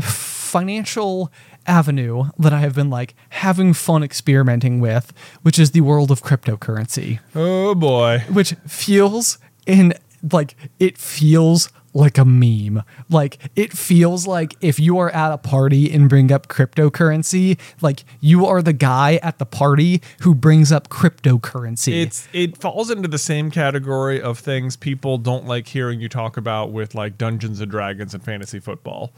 financial 0.00 1.30
avenue 1.66 2.24
that 2.38 2.52
I 2.52 2.60
have 2.60 2.74
been 2.74 2.90
like 2.90 3.14
having 3.30 3.72
fun 3.74 4.02
experimenting 4.02 4.80
with, 4.80 5.12
which 5.42 5.58
is 5.58 5.70
the 5.72 5.82
world 5.82 6.10
of 6.10 6.22
cryptocurrency, 6.22 7.20
Oh 7.34 7.74
boy. 7.74 8.24
which 8.30 8.52
feels 8.66 9.38
in 9.66 9.94
like 10.32 10.56
it 10.78 10.98
feels 10.98 11.70
like 11.92 12.18
a 12.18 12.24
meme. 12.24 12.82
Like 13.08 13.38
it 13.56 13.72
feels 13.72 14.26
like 14.26 14.56
if 14.60 14.78
you 14.78 14.98
are 14.98 15.10
at 15.10 15.32
a 15.32 15.38
party 15.38 15.92
and 15.92 16.08
bring 16.08 16.30
up 16.32 16.48
cryptocurrency, 16.48 17.58
like 17.80 18.04
you 18.20 18.46
are 18.46 18.62
the 18.62 18.72
guy 18.72 19.18
at 19.22 19.38
the 19.38 19.46
party 19.46 20.00
who 20.20 20.34
brings 20.34 20.70
up 20.72 20.88
cryptocurrency. 20.88 22.02
It's 22.02 22.28
it 22.32 22.56
falls 22.56 22.90
into 22.90 23.08
the 23.08 23.18
same 23.18 23.50
category 23.50 24.20
of 24.20 24.38
things 24.38 24.76
people 24.76 25.18
don't 25.18 25.46
like 25.46 25.68
hearing 25.68 26.00
you 26.00 26.08
talk 26.08 26.36
about 26.36 26.72
with 26.72 26.94
like 26.94 27.18
Dungeons 27.18 27.60
and 27.60 27.70
Dragons 27.70 28.14
and 28.14 28.22
fantasy 28.22 28.60
football. 28.60 29.12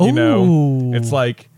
You 0.00 0.12
know, 0.12 0.92
it's 0.94 1.12
like 1.12 1.48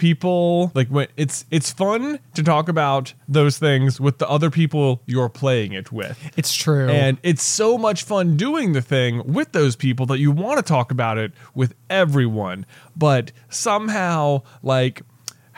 people 0.00 0.72
like 0.74 0.88
when 0.88 1.06
it's 1.18 1.44
it's 1.50 1.70
fun 1.70 2.18
to 2.32 2.42
talk 2.42 2.70
about 2.70 3.12
those 3.28 3.58
things 3.58 4.00
with 4.00 4.16
the 4.16 4.26
other 4.30 4.48
people 4.48 5.02
you're 5.04 5.28
playing 5.28 5.74
it 5.74 5.92
with. 5.92 6.18
it's 6.38 6.54
true. 6.54 6.88
And 6.88 7.18
it's 7.22 7.42
so 7.42 7.76
much 7.76 8.04
fun 8.04 8.38
doing 8.38 8.72
the 8.72 8.80
thing 8.80 9.22
with 9.30 9.52
those 9.52 9.76
people 9.76 10.06
that 10.06 10.18
you 10.18 10.30
want 10.30 10.56
to 10.56 10.62
talk 10.62 10.90
about 10.90 11.18
it 11.18 11.32
with 11.54 11.74
everyone. 11.90 12.64
But 12.96 13.32
somehow, 13.50 14.42
like, 14.62 15.02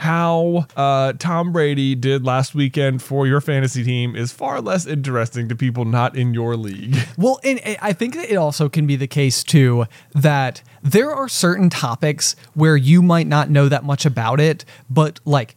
how 0.02 0.66
uh, 0.76 1.12
Tom 1.16 1.52
Brady 1.52 1.94
did 1.94 2.24
last 2.24 2.56
weekend 2.56 3.00
for 3.00 3.24
your 3.24 3.40
fantasy 3.40 3.84
team 3.84 4.16
is 4.16 4.32
far 4.32 4.60
less 4.60 4.84
interesting 4.84 5.48
to 5.48 5.54
people 5.54 5.84
not 5.84 6.16
in 6.16 6.34
your 6.34 6.56
league. 6.56 6.96
Well, 7.18 7.38
and 7.44 7.60
I 7.80 7.92
think 7.92 8.16
it 8.16 8.36
also 8.36 8.68
can 8.68 8.86
be 8.86 8.96
the 8.96 9.06
case 9.06 9.44
too 9.44 9.86
that 10.12 10.62
there 10.82 11.12
are 11.12 11.28
certain 11.28 11.70
topics 11.70 12.34
where 12.54 12.76
you 12.76 13.00
might 13.00 13.28
not 13.28 13.48
know 13.48 13.68
that 13.68 13.84
much 13.84 14.04
about 14.04 14.40
it, 14.40 14.64
but 14.90 15.20
like 15.24 15.54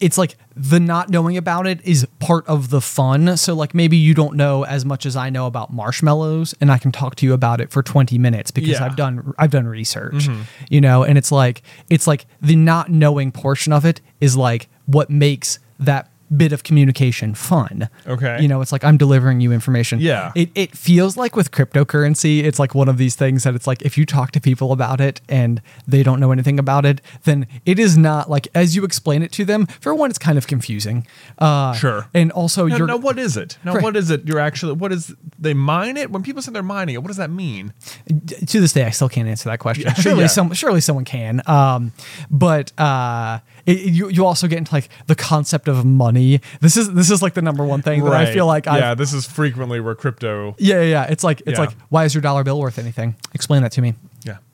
it's 0.00 0.18
like 0.18 0.36
the 0.54 0.78
not 0.78 1.08
knowing 1.08 1.36
about 1.36 1.66
it 1.66 1.80
is 1.84 2.06
part 2.18 2.46
of 2.46 2.70
the 2.70 2.80
fun. 2.80 3.36
So 3.36 3.54
like 3.54 3.74
maybe 3.74 3.96
you 3.96 4.14
don't 4.14 4.36
know 4.36 4.64
as 4.64 4.84
much 4.84 5.06
as 5.06 5.16
I 5.16 5.30
know 5.30 5.46
about 5.46 5.72
marshmallows 5.72 6.54
and 6.60 6.70
I 6.70 6.78
can 6.78 6.92
talk 6.92 7.14
to 7.16 7.26
you 7.26 7.32
about 7.32 7.60
it 7.60 7.70
for 7.70 7.82
20 7.82 8.18
minutes 8.18 8.50
because 8.50 8.70
Yeah. 8.70 8.84
I've 8.84 8.96
done 8.96 9.32
I've 9.38 9.50
done 9.50 9.66
research. 9.66 10.28
Mm-hmm. 10.28 10.42
You 10.68 10.80
know, 10.80 11.02
and 11.02 11.16
it's 11.16 11.32
like 11.32 11.62
it's 11.88 12.06
like 12.06 12.26
the 12.40 12.56
not 12.56 12.90
knowing 12.90 13.32
portion 13.32 13.72
of 13.72 13.84
it 13.84 14.00
is 14.20 14.36
like 14.36 14.68
what 14.86 15.08
makes 15.10 15.58
that 15.78 16.09
bit 16.36 16.52
of 16.52 16.62
communication 16.62 17.34
fun. 17.34 17.88
Okay. 18.06 18.40
You 18.40 18.48
know, 18.48 18.60
it's 18.60 18.72
like 18.72 18.84
I'm 18.84 18.96
delivering 18.96 19.40
you 19.40 19.52
information. 19.52 20.00
Yeah. 20.00 20.32
It 20.34 20.50
it 20.54 20.76
feels 20.76 21.16
like 21.16 21.34
with 21.36 21.50
cryptocurrency, 21.50 22.44
it's 22.44 22.58
like 22.58 22.74
one 22.74 22.88
of 22.88 22.98
these 22.98 23.16
things 23.16 23.42
that 23.44 23.54
it's 23.54 23.66
like 23.66 23.82
if 23.82 23.98
you 23.98 24.06
talk 24.06 24.30
to 24.32 24.40
people 24.40 24.72
about 24.72 25.00
it 25.00 25.20
and 25.28 25.60
they 25.86 26.02
don't 26.02 26.20
know 26.20 26.30
anything 26.32 26.58
about 26.58 26.84
it, 26.86 27.00
then 27.24 27.46
it 27.66 27.78
is 27.78 27.96
not 27.98 28.30
like 28.30 28.48
as 28.54 28.76
you 28.76 28.84
explain 28.84 29.22
it 29.22 29.32
to 29.32 29.44
them. 29.44 29.66
For 29.80 29.94
one, 29.94 30.10
it's 30.10 30.18
kind 30.18 30.38
of 30.38 30.46
confusing. 30.46 31.06
Uh, 31.38 31.72
Sure. 31.74 32.06
And 32.14 32.30
also, 32.32 32.66
you're 32.66 32.86
now, 32.86 32.96
what 32.96 33.18
is 33.18 33.36
it? 33.36 33.58
Now, 33.64 33.74
Right. 33.74 33.82
what 33.82 33.96
is 33.96 34.10
it? 34.10 34.26
You're 34.26 34.38
actually, 34.40 34.72
what 34.74 34.92
is, 34.92 35.14
they 35.38 35.54
mine 35.54 35.96
it? 35.96 36.10
When 36.10 36.22
people 36.22 36.42
say 36.42 36.52
they're 36.52 36.62
mining 36.62 36.94
it, 36.94 36.98
what 37.02 37.08
does 37.08 37.16
that 37.16 37.30
mean? 37.30 37.72
to 38.46 38.60
this 38.60 38.72
day, 38.72 38.84
I 38.84 38.90
still 38.90 39.08
can't 39.08 39.28
answer 39.28 39.48
that 39.48 39.58
question. 39.58 39.84
Yeah. 39.86 39.94
Surely, 40.04 40.20
Yeah. 40.22 40.26
some 40.26 40.52
surely 40.52 40.80
someone 40.80 41.04
can. 41.04 41.42
Um, 41.46 41.92
but 42.30 42.78
uh, 42.78 43.38
it, 43.70 43.92
you 43.92 44.08
you 44.08 44.26
also 44.26 44.46
get 44.48 44.58
into 44.58 44.74
like 44.74 44.88
the 45.06 45.14
concept 45.14 45.68
of 45.68 45.84
money. 45.84 46.40
This 46.60 46.76
is 46.76 46.92
this 46.94 47.10
is 47.10 47.22
like 47.22 47.34
the 47.34 47.42
number 47.42 47.64
one 47.64 47.82
thing 47.82 48.04
that 48.04 48.12
I 48.12 48.32
feel 48.32 48.46
like 48.46 48.66
I 48.66 48.78
yeah, 48.78 48.94
this 48.94 49.12
is 49.12 49.26
frequently 49.26 49.80
where 49.80 49.94
crypto, 49.94 50.54
yeah 50.58 50.76
yeah 50.76 50.82
yeah. 50.82 51.04
It's 51.04 51.24
like 51.24 51.40
it's 51.46 51.52
Yeah. 51.58 51.66
like 51.66 51.76
why 51.88 52.04
is 52.04 52.14
your 52.14 52.22
dollar 52.22 52.44
bill 52.44 52.58
worth 52.60 52.78
anything? 52.78 53.14
Explain 53.34 53.62
that 53.62 53.72
to 53.72 53.82
me. 53.82 53.94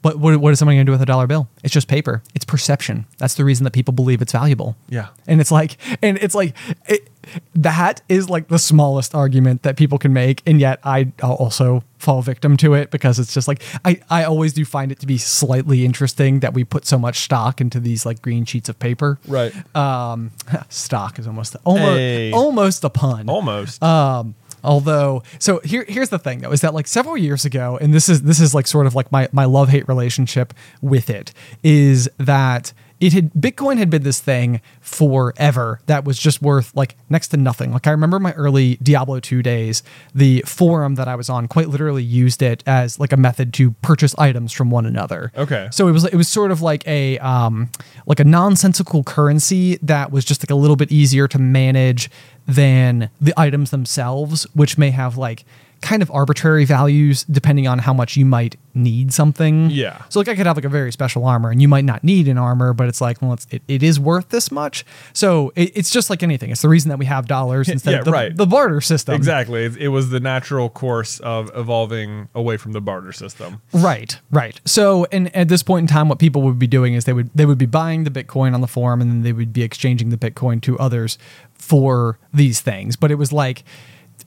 But 0.07 0.21
what, 0.21 0.37
what 0.37 0.53
is 0.53 0.61
someone 0.61 0.77
going 0.77 0.87
to 0.87 0.89
do 0.89 0.93
with 0.93 1.03
a 1.03 1.07
dollar 1.07 1.27
bill? 1.27 1.49
It's 1.65 1.75
just 1.75 1.89
paper. 1.89 2.23
It's 2.33 2.45
perception. 2.45 3.07
That's 3.19 3.35
the 3.35 3.45
reason 3.45 3.65
that 3.65 3.73
people 3.73 3.91
believe 3.93 4.23
it's 4.23 4.31
valuable. 4.31 4.77
Yeah. 4.89 5.09
And 5.27 5.41
it's 5.41 5.51
like, 5.51 5.79
and 6.01 6.17
it's 6.19 6.33
like, 6.33 6.55
it, 6.87 7.11
that 7.57 8.03
is 8.09 8.31
like 8.31 8.47
the 8.47 8.59
smallest 8.61 9.17
argument 9.17 9.65
that 9.65 9.77
people 9.77 9.99
can 9.99 10.13
make. 10.13 10.45
And 10.47 10.61
yet 10.61 10.79
I 10.85 11.11
also 11.21 11.83
fall 11.99 12.23
victim 12.23 12.57
to 12.59 12.75
it 12.75 12.93
because 12.93 13.19
it's 13.19 13.35
just 13.35 13.49
like, 13.49 13.61
I, 13.85 14.01
I 14.09 14.23
always 14.23 14.53
do 14.53 14.65
find 14.65 14.93
it 14.93 15.01
to 15.01 15.07
be 15.07 15.19
slightly 15.19 15.85
interesting 15.85 16.39
that 16.39 16.55
we 16.55 16.63
put 16.63 16.87
so 16.87 16.99
much 17.01 17.19
stock 17.23 17.61
into 17.61 17.81
these 17.81 18.07
like 18.07 18.23
green 18.23 18.45
sheets 18.45 18.69
of 18.69 18.79
paper. 18.79 19.19
Right. 19.27 19.53
Um, 19.75 20.31
stock 20.69 21.19
is 21.19 21.27
almost, 21.27 21.57
almost, 21.65 21.99
Hey. 21.99 22.31
almost 22.31 22.85
a 22.85 22.91
pun. 22.91 23.29
Almost. 23.29 23.83
Um, 23.83 24.37
although, 24.65 25.23
so 25.39 25.61
here, 25.65 25.85
here's 25.89 26.09
the 26.09 26.19
thing 26.19 26.41
though, 26.41 26.53
is 26.53 26.61
that 26.61 26.75
like 26.75 26.87
several 26.87 27.17
years 27.17 27.45
ago, 27.45 27.79
and 27.81 27.93
this 27.95 28.09
is 28.09 28.23
this 28.23 28.41
is 28.41 28.55
like 28.55 28.67
sort 28.67 28.87
of 28.87 28.95
like 28.95 29.11
my 29.13 29.29
my 29.33 29.45
love 29.45 29.69
hate 29.69 29.89
relationship 29.89 30.53
with 30.81 31.11
it, 31.11 31.33
is 31.63 32.09
that 32.19 32.73
it 32.99 33.13
had 33.13 33.33
Bitcoin 33.35 33.77
had 33.77 33.91
been 33.91 34.03
this 34.03 34.21
thing 34.21 34.61
forever 34.81 35.81
that 35.87 36.05
was 36.05 36.19
just 36.19 36.41
worth 36.41 36.75
like 36.75 36.97
next 37.11 37.29
to 37.29 37.37
nothing. 37.37 37.73
Like 37.73 37.87
I 37.87 37.91
remember 37.91 38.19
my 38.19 38.33
early 38.33 38.77
Diablo 38.77 39.21
2 39.21 39.43
days, 39.43 39.83
the 40.15 40.43
forum 40.47 40.95
that 40.95 41.07
I 41.07 41.15
was 41.15 41.29
on 41.29 41.47
quite 41.47 41.69
literally 41.69 42.03
used 42.03 42.41
it 42.43 42.63
as 42.67 42.99
like 42.99 43.13
a 43.13 43.17
method 43.17 43.53
to 43.55 43.73
purchase 43.83 44.15
items 44.17 44.53
from 44.53 44.71
one 44.71 44.87
another. 44.87 45.31
Okay. 45.37 45.69
So 45.73 45.89
it 45.89 45.93
was 45.93 46.05
it 46.07 46.15
was 46.15 46.29
sort 46.29 46.51
of 46.51 46.63
like 46.63 46.87
a 46.87 47.19
um 47.19 47.71
like 48.07 48.21
a 48.21 48.25
nonsensical 48.25 49.03
currency 49.03 49.77
that 49.83 50.11
was 50.11 50.25
just 50.25 50.43
like 50.43 50.51
a 50.51 50.55
little 50.55 50.77
bit 50.77 50.91
easier 50.91 51.29
to 51.29 51.39
manage 51.39 52.11
than 52.47 53.11
the 53.21 53.35
items 53.37 53.71
themselves, 53.71 54.45
which 54.55 54.79
may 54.79 54.91
have 54.91 55.19
like 55.19 55.45
kind 55.87 56.03
of 56.03 56.11
arbitrary 56.11 56.65
values 56.65 57.23
depending 57.31 57.69
on 57.69 57.79
how 57.79 57.93
much 57.93 58.17
you 58.17 58.27
might 58.27 58.57
need 58.75 59.13
something. 59.13 59.71
Yeah. 59.71 60.03
So 60.09 60.19
like 60.19 60.27
I 60.27 60.35
could 60.35 60.45
have 60.45 60.57
like 60.57 60.65
a 60.65 60.69
very 60.69 60.91
special 60.91 61.25
armor 61.25 61.49
and 61.49 61.63
you 61.63 61.69
might 61.69 61.85
not 61.85 62.03
need 62.03 62.27
an 62.27 62.39
armor, 62.39 62.73
but 62.73 62.89
it's 62.89 63.01
like, 63.01 63.23
well, 63.23 63.35
it's, 63.35 63.47
it, 63.53 63.63
it 63.69 63.85
is 63.85 64.01
worth 64.01 64.31
this 64.31 64.51
much. 64.51 64.85
So 65.13 65.53
it, 65.55 65.71
it's 65.77 65.91
just 65.91 66.11
like 66.11 66.25
anything. 66.25 66.51
It's 66.51 66.63
the 66.63 66.69
reason 66.69 66.89
that 66.89 66.99
we 66.99 67.05
have 67.05 67.29
dollars 67.29 67.69
instead 67.77 67.93
yeah, 67.93 67.99
of 68.01 68.05
the, 68.05 68.11
right. 68.11 68.37
the 68.37 68.47
barter 68.47 68.81
system. 68.81 69.15
Exactly. 69.15 69.65
It, 69.65 69.77
it 69.77 69.89
was 69.89 70.11
the 70.11 70.19
natural 70.19 70.69
course 70.69 71.21
of 71.21 71.53
evolving 71.55 72.29
away 72.35 72.57
from 72.57 72.73
the 72.73 72.81
barter 72.81 73.13
system. 73.13 73.63
Right, 73.73 74.19
right. 74.33 74.61
So, 74.65 75.07
and 75.13 75.35
at 75.37 75.47
this 75.47 75.63
point 75.63 75.85
in 75.85 75.87
time, 75.87 76.09
what 76.09 76.19
people 76.19 76.43
would 76.43 76.59
be 76.59 76.67
doing 76.67 76.95
is 76.95 77.05
they 77.05 77.13
would 77.13 77.31
they 77.33 77.47
would 77.47 77.59
be 77.59 77.67
buying 77.67 78.03
the 78.03 78.11
Bitcoin 78.11 78.55
on 78.55 78.61
the 78.61 78.67
forum, 78.67 79.01
and 79.01 79.09
then 79.09 79.23
they 79.23 79.33
would 79.33 79.53
be 79.53 79.63
exchanging 79.63 80.11
the 80.11 80.17
Bitcoin 80.17 80.61
to 80.63 80.77
others 80.81 81.17
for 81.55 82.19
these 82.35 82.61
things. 82.61 82.97
But 82.97 83.13
it 83.13 83.15
was 83.15 83.33
like, 83.33 83.63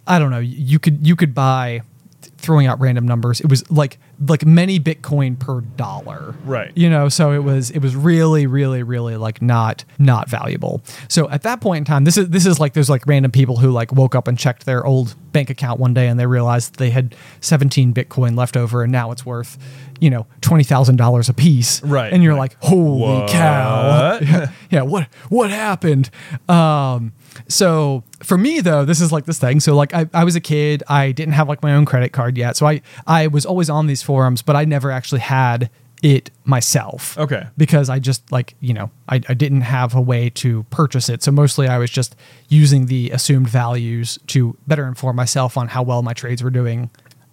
I 0.10 0.20
don't 0.20 0.32
know, 0.32 0.40
you 0.40 0.80
could 0.80 1.06
you 1.08 1.16
could 1.16 1.34
buy 1.34 1.82
throwing 2.38 2.68
out 2.68 2.80
random 2.80 3.06
numbers. 3.08 3.40
It 3.42 3.50
was 3.50 3.70
like 3.70 3.98
like 4.28 4.46
many 4.46 4.80
Bitcoin 4.80 5.40
per 5.40 5.62
dollar. 5.62 6.36
Right. 6.44 6.72
You 6.76 6.90
know, 6.90 7.08
so 7.10 7.32
it 7.32 7.44
was 7.44 7.70
it 7.72 7.80
was 7.80 7.96
really 7.96 8.48
really 8.48 8.84
really 8.84 9.16
like 9.18 9.42
not 9.42 9.86
not 9.98 10.30
valuable. 10.30 10.82
So 11.08 11.30
at 11.30 11.44
that 11.44 11.62
point 11.62 11.80
in 11.80 11.86
time, 11.86 12.04
this 12.06 12.18
is 12.18 12.30
this 12.30 12.46
is 12.46 12.60
like 12.60 12.74
there's 12.74 12.90
like 12.90 13.06
random 13.08 13.32
people 13.32 13.58
who 13.58 13.72
like 13.72 13.92
woke 13.94 14.16
up 14.16 14.28
and 14.28 14.38
checked 14.38 14.66
their 14.66 14.86
old 14.86 15.16
bank 15.32 15.50
account 15.50 15.80
one 15.80 15.94
day 15.94 16.08
and 16.08 16.20
they 16.20 16.26
realized 16.26 16.76
they 16.80 16.90
had 16.90 17.16
17 17.42 17.94
Bitcoin 17.94 18.36
left 18.38 18.58
over 18.58 18.84
and 18.84 18.92
now 18.92 19.12
it's 19.12 19.26
worth 19.26 19.58
you 20.00 20.10
know 20.10 20.26
twenty 20.42 20.64
thousand 20.64 20.96
dollars 20.96 21.30
a 21.30 21.34
piece. 21.34 21.84
Right, 21.84 22.12
And 22.12 22.24
you're 22.24 22.34
right. 22.34 22.40
like, 22.40 22.58
holy 22.64 23.28
cow! 23.30 24.20
Yeah, 24.22 24.52
yeah, 24.72 24.82
what 24.82 25.08
what 25.30 25.50
happened? 25.50 26.10
Um, 26.48 27.14
so 27.48 28.04
for 28.24 28.38
me 28.38 28.60
though, 28.62 28.86
this 28.86 29.02
is 29.02 29.12
like 29.12 29.26
this 29.26 29.40
thing. 29.40 29.60
So 29.60 29.76
like 29.76 29.94
I, 29.94 30.08
I 30.14 30.24
was 30.24 30.36
a 30.36 30.42
kid, 30.42 30.84
I 30.88 31.12
didn't 31.12 31.34
have 31.34 31.48
like 31.48 31.62
my 31.64 31.74
own 31.74 31.86
credit 31.86 32.12
card 32.12 32.38
yet, 32.38 32.58
so 32.58 32.68
I 32.68 32.82
I 33.08 33.28
was 33.28 33.46
always 33.46 33.70
on 33.70 33.88
these 33.88 34.02
forums, 34.02 34.42
but 34.42 34.56
I 34.56 34.66
never 34.66 34.92
actually 34.92 35.22
had 35.22 35.70
it 36.02 36.32
myself. 36.46 37.18
Okay. 37.18 37.46
Because 37.58 37.90
I 37.90 38.00
just 38.00 38.32
like 38.32 38.56
you 38.60 38.74
know 38.74 38.92
I, 39.08 39.16
I 39.28 39.34
didn't 39.34 39.62
have 39.62 39.96
a 39.96 40.02
way 40.02 40.30
to 40.32 40.64
purchase 40.70 41.10
it, 41.10 41.24
so 41.24 41.32
mostly 41.32 41.68
I 41.68 41.78
was 41.78 41.90
just 41.90 42.16
using 42.48 42.88
the 42.88 43.12
assumed 43.12 43.50
values 43.50 44.20
to 44.28 44.58
better 44.68 44.88
inform 44.88 45.16
myself 45.16 45.58
on 45.58 45.68
how 45.70 45.84
well 45.84 46.02
my 46.02 46.14
trades 46.14 46.44
were 46.44 46.52
doing 46.52 46.90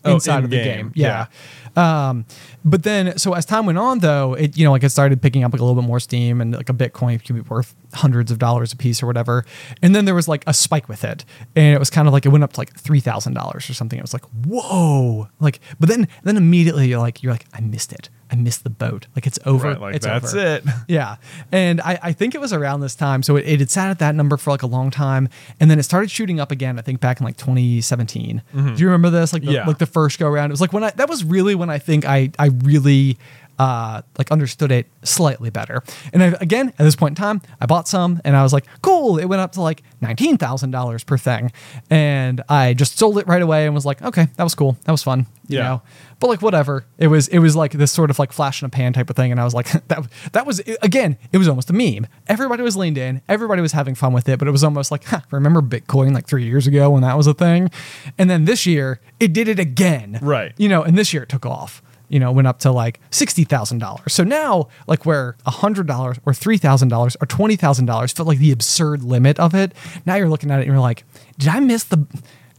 Oh, 0.07 0.15
inside 0.15 0.45
of 0.45 0.51
the 0.51 0.59
in-game, 0.59 0.89
game. 0.89 0.93
Yeah. 0.95 1.27
Um, 1.75 2.25
but 2.65 2.85
then, 2.85 3.19
so 3.19 3.35
as 3.35 3.45
time 3.45 3.67
went 3.67 3.79
on, 3.79 3.99
though, 3.99 4.35
it 4.35 4.57
you 4.57 4.65
know 4.65 4.71
like 4.71 4.85
it 4.85 4.91
started 4.91 5.21
picking 5.21 5.45
up 5.45 5.53
like 5.53 5.61
a 5.61 5.65
little 5.65 5.81
bit 5.81 5.87
more 5.87 6.01
steam, 6.01 6.41
and 6.41 6.55
like 6.55 6.69
a 6.69 6.73
Bitcoin 6.73 7.23
could 7.25 7.35
be 7.35 7.43
worth 7.43 7.75
hundreds 7.97 8.31
of 8.31 8.39
dollars 8.39 8.73
a 8.73 8.77
piece 8.77 9.03
or 9.03 9.07
whatever. 9.07 9.45
And 9.83 9.95
then 9.95 10.05
there 10.05 10.15
was 10.15 10.29
like 10.29 10.45
a 10.47 10.55
spike 10.55 10.89
with 10.89 11.03
it, 11.05 11.25
and 11.55 11.75
it 11.75 11.79
was 11.79 11.91
kind 11.91 12.07
of 12.09 12.13
like 12.15 12.25
it 12.27 12.31
went 12.31 12.45
up 12.45 12.53
to 12.55 12.61
like 12.61 12.75
three 12.79 13.01
thousand 13.01 13.35
dollars 13.35 13.69
or 13.69 13.75
something. 13.75 13.99
It 13.99 14.03
was 14.03 14.13
like 14.13 14.25
whoa, 14.47 15.29
like. 15.41 15.61
But 15.81 15.89
then, 15.89 16.09
then 16.23 16.37
immediately 16.37 16.89
you're 16.89 16.99
like 17.01 17.23
you're 17.23 17.33
like 17.33 17.47
I 17.53 17.61
missed 17.61 17.93
it. 17.93 18.09
I 18.31 18.35
missed 18.35 18.65
the 18.65 18.71
boat. 18.71 19.07
Like 19.15 19.27
it's 19.27 19.39
over. 19.47 19.69
Right, 19.69 19.81
like 19.81 19.95
it's 19.97 20.05
that's 20.07 20.35
over. 20.35 20.45
it. 20.45 20.65
Yeah. 20.89 21.17
And 21.53 21.81
I, 21.81 21.97
I 22.03 22.13
think 22.13 22.35
it 22.35 22.41
was 22.41 22.53
around 22.53 22.81
this 22.81 22.97
time. 22.97 23.23
So 23.23 23.37
it, 23.37 23.47
it 23.47 23.61
had 23.61 23.71
sat 23.71 23.89
at 23.91 24.01
that 24.01 24.17
number 24.17 24.37
for 24.37 24.51
like 24.51 24.63
a 24.63 24.67
long 24.67 24.91
time. 24.91 25.29
And 25.61 25.71
then 25.71 25.79
it 25.79 25.85
started 25.85 26.11
shooting 26.11 26.41
up 26.41 26.51
again, 26.51 26.77
I 26.77 26.83
think 26.83 26.99
back 27.01 27.21
in 27.21 27.25
like 27.25 27.37
2017. 27.37 28.43
Do 28.53 28.61
you 28.77 28.87
remember 28.87 29.11
this? 29.11 29.33
Like 29.33 29.43
the, 29.43 29.47
Mm-hmm. 29.47 29.55
Yeah. 29.55 29.67
like 29.67 29.79
the 29.79 29.87
first 29.87 30.19
go 30.19 30.27
around. 30.27 30.51
It 30.51 30.55
was 30.55 30.61
like 30.61 30.73
when 30.73 30.83
I, 30.83 30.91
that 30.91 31.09
was 31.09 31.23
really 31.23 31.55
when 31.55 31.71
I 31.71 31.79
think 31.79 32.05
I, 32.05 32.31
I 32.37 32.47
really 32.47 33.17
uh, 33.59 34.03
like 34.19 34.31
understood 34.31 34.71
it 34.73 34.87
slightly 35.03 35.51
better. 35.51 35.83
And 36.13 36.23
I, 36.23 36.27
again, 36.41 36.69
at 36.69 36.79
this 36.79 36.97
point 36.97 37.13
in 37.19 37.23
time, 37.23 37.41
I 37.61 37.67
bought 37.67 37.89
some 37.89 38.21
and 38.25 38.37
I 38.37 38.43
was 38.43 38.53
like, 38.53 38.67
cool. 38.83 39.19
It 39.19 39.27
went 39.27 39.41
up 39.41 39.53
to 39.53 39.63
like 39.63 39.83
$19,000 40.03 41.07
per 41.07 41.19
thing. 41.19 41.53
And 41.91 42.43
I 42.49 42.75
just 42.75 42.99
sold 42.99 43.19
it 43.19 43.27
right 43.27 43.43
away 43.43 43.67
and 43.67 43.75
was 43.75 43.87
like, 43.87 44.03
okay, 44.03 44.27
that 44.37 44.43
was 44.45 44.55
cool. 44.55 44.77
That 44.85 44.93
was 44.93 45.03
fun. 45.03 45.27
You 45.49 45.59
Yeah. 45.59 45.63
know? 45.65 45.83
but 46.19 46.29
like 46.29 46.41
whatever 46.41 46.87
it 46.97 47.09
was 47.09 47.29
it 47.29 47.41
was 47.41 47.55
like 47.55 47.73
this 47.73 47.93
sort 47.93 48.09
of 48.09 48.19
like 48.19 48.33
flash 48.33 48.63
in 48.63 48.67
a 48.67 48.71
pan 48.71 48.95
type 48.95 49.11
of 49.11 49.17
thing 49.17 49.31
and 49.31 49.39
i 49.39 49.45
was 49.45 49.53
like 49.53 49.67
that 49.89 50.09
that 50.33 50.47
was 50.47 50.61
again 50.81 51.19
it 51.31 51.37
was 51.37 51.47
almost 51.47 51.69
a 51.69 51.75
meme 51.75 52.07
everybody 52.27 52.63
was 52.63 52.75
leaned 52.75 52.97
in 52.97 53.21
everybody 53.29 53.61
was 53.61 53.73
having 53.73 53.95
fun 53.95 54.15
with 54.15 54.27
it 54.27 54.39
but 54.39 54.49
it 54.49 54.51
was 54.51 54.65
almost 54.65 54.91
like 54.91 55.05
huh, 55.05 55.21
remember 55.31 55.61
bitcoin 55.61 56.15
like 56.15 56.27
three 56.27 56.45
years 56.47 56.67
ago 56.67 56.89
when 56.89 57.03
that 57.03 57.19
was 57.19 57.27
a 57.27 57.35
thing 57.35 57.71
and 58.17 58.31
then 58.31 58.47
this 58.47 58.65
year 58.65 58.99
it 59.21 59.35
did 59.35 59.47
it 59.47 59.59
again 59.59 60.19
Right. 60.23 60.55
you 60.57 60.71
know 60.71 60.83
and 60.83 60.97
this 60.97 61.13
year 61.13 61.23
it 61.25 61.29
took 61.29 61.45
off 61.45 61.83
you 62.09 62.19
know 62.21 62.31
went 62.33 62.47
up 62.47 62.59
to 62.61 62.71
like 62.71 63.01
$60000 63.11 64.11
so 64.11 64.25
now 64.25 64.69
like 64.87 65.05
where 65.07 65.37
$100 65.47 66.19
or 66.25 66.33
$3000 66.33 67.17
or 67.21 67.27
$20000 67.27 68.17
felt 68.17 68.29
like 68.29 68.39
the 68.39 68.53
absurd 68.53 69.03
limit 69.03 69.39
of 69.39 69.55
it 69.55 69.73
now 70.05 70.15
you're 70.15 70.29
looking 70.29 70.51
at 70.51 70.59
it 70.59 70.63
and 70.63 70.71
you're 70.71 70.81
like 70.81 71.05
did 71.39 71.49
i 71.49 71.61
miss 71.61 71.85
the 71.85 72.07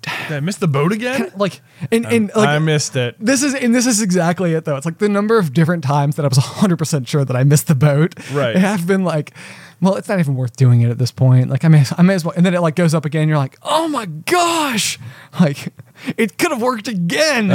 Did 0.02 0.38
I 0.38 0.40
miss 0.40 0.58
the 0.58 0.68
boat 0.68 0.92
again? 0.94 1.32
like 1.36 1.60
and, 1.92 2.06
and 2.06 2.32
like 2.36 2.48
I 2.48 2.60
missed 2.60 2.96
it. 2.96 3.16
this 3.20 3.44
is 3.44 3.54
and 3.56 3.74
this 3.76 3.86
is 3.86 4.02
exactly 4.02 4.54
it 4.54 4.64
though. 4.64 4.78
It's 4.78 4.86
like 4.86 5.00
the 5.00 5.10
number 5.10 5.38
of 5.38 5.54
different 5.54 5.84
times 5.84 6.16
that 6.16 6.24
I 6.24 6.30
was 6.30 6.38
100% 6.38 7.08
sure 7.08 7.26
that 7.26 7.36
I 7.36 7.44
missed 7.44 7.68
the 7.68 7.76
boat. 7.76 8.14
Right. 8.32 8.56
I've 8.56 8.88
been 8.88 9.04
like, 9.04 9.34
well, 9.82 9.96
it's 9.96 10.10
not 10.10 10.20
even 10.20 10.36
worth 10.36 10.56
doing 10.56 10.82
it 10.82 10.90
at 10.90 10.98
this 10.98 11.12
point. 11.12 11.50
Like 11.50 11.64
I 11.64 11.68
may 11.68 11.84
I 11.98 12.02
may 12.02 12.16
as 12.16 12.26
well 12.26 12.34
and 12.36 12.46
then 12.46 12.54
it 12.54 12.62
like 12.62 12.76
goes 12.76 12.94
up 12.94 13.06
again. 13.06 13.28
You're 13.28 13.38
like, 13.38 13.58
"Oh 13.64 13.88
my 13.88 14.06
gosh." 14.06 15.00
Like 15.40 15.72
it 16.16 16.38
could 16.40 16.52
have 16.52 16.62
worked 16.62 16.88
again. 16.88 17.50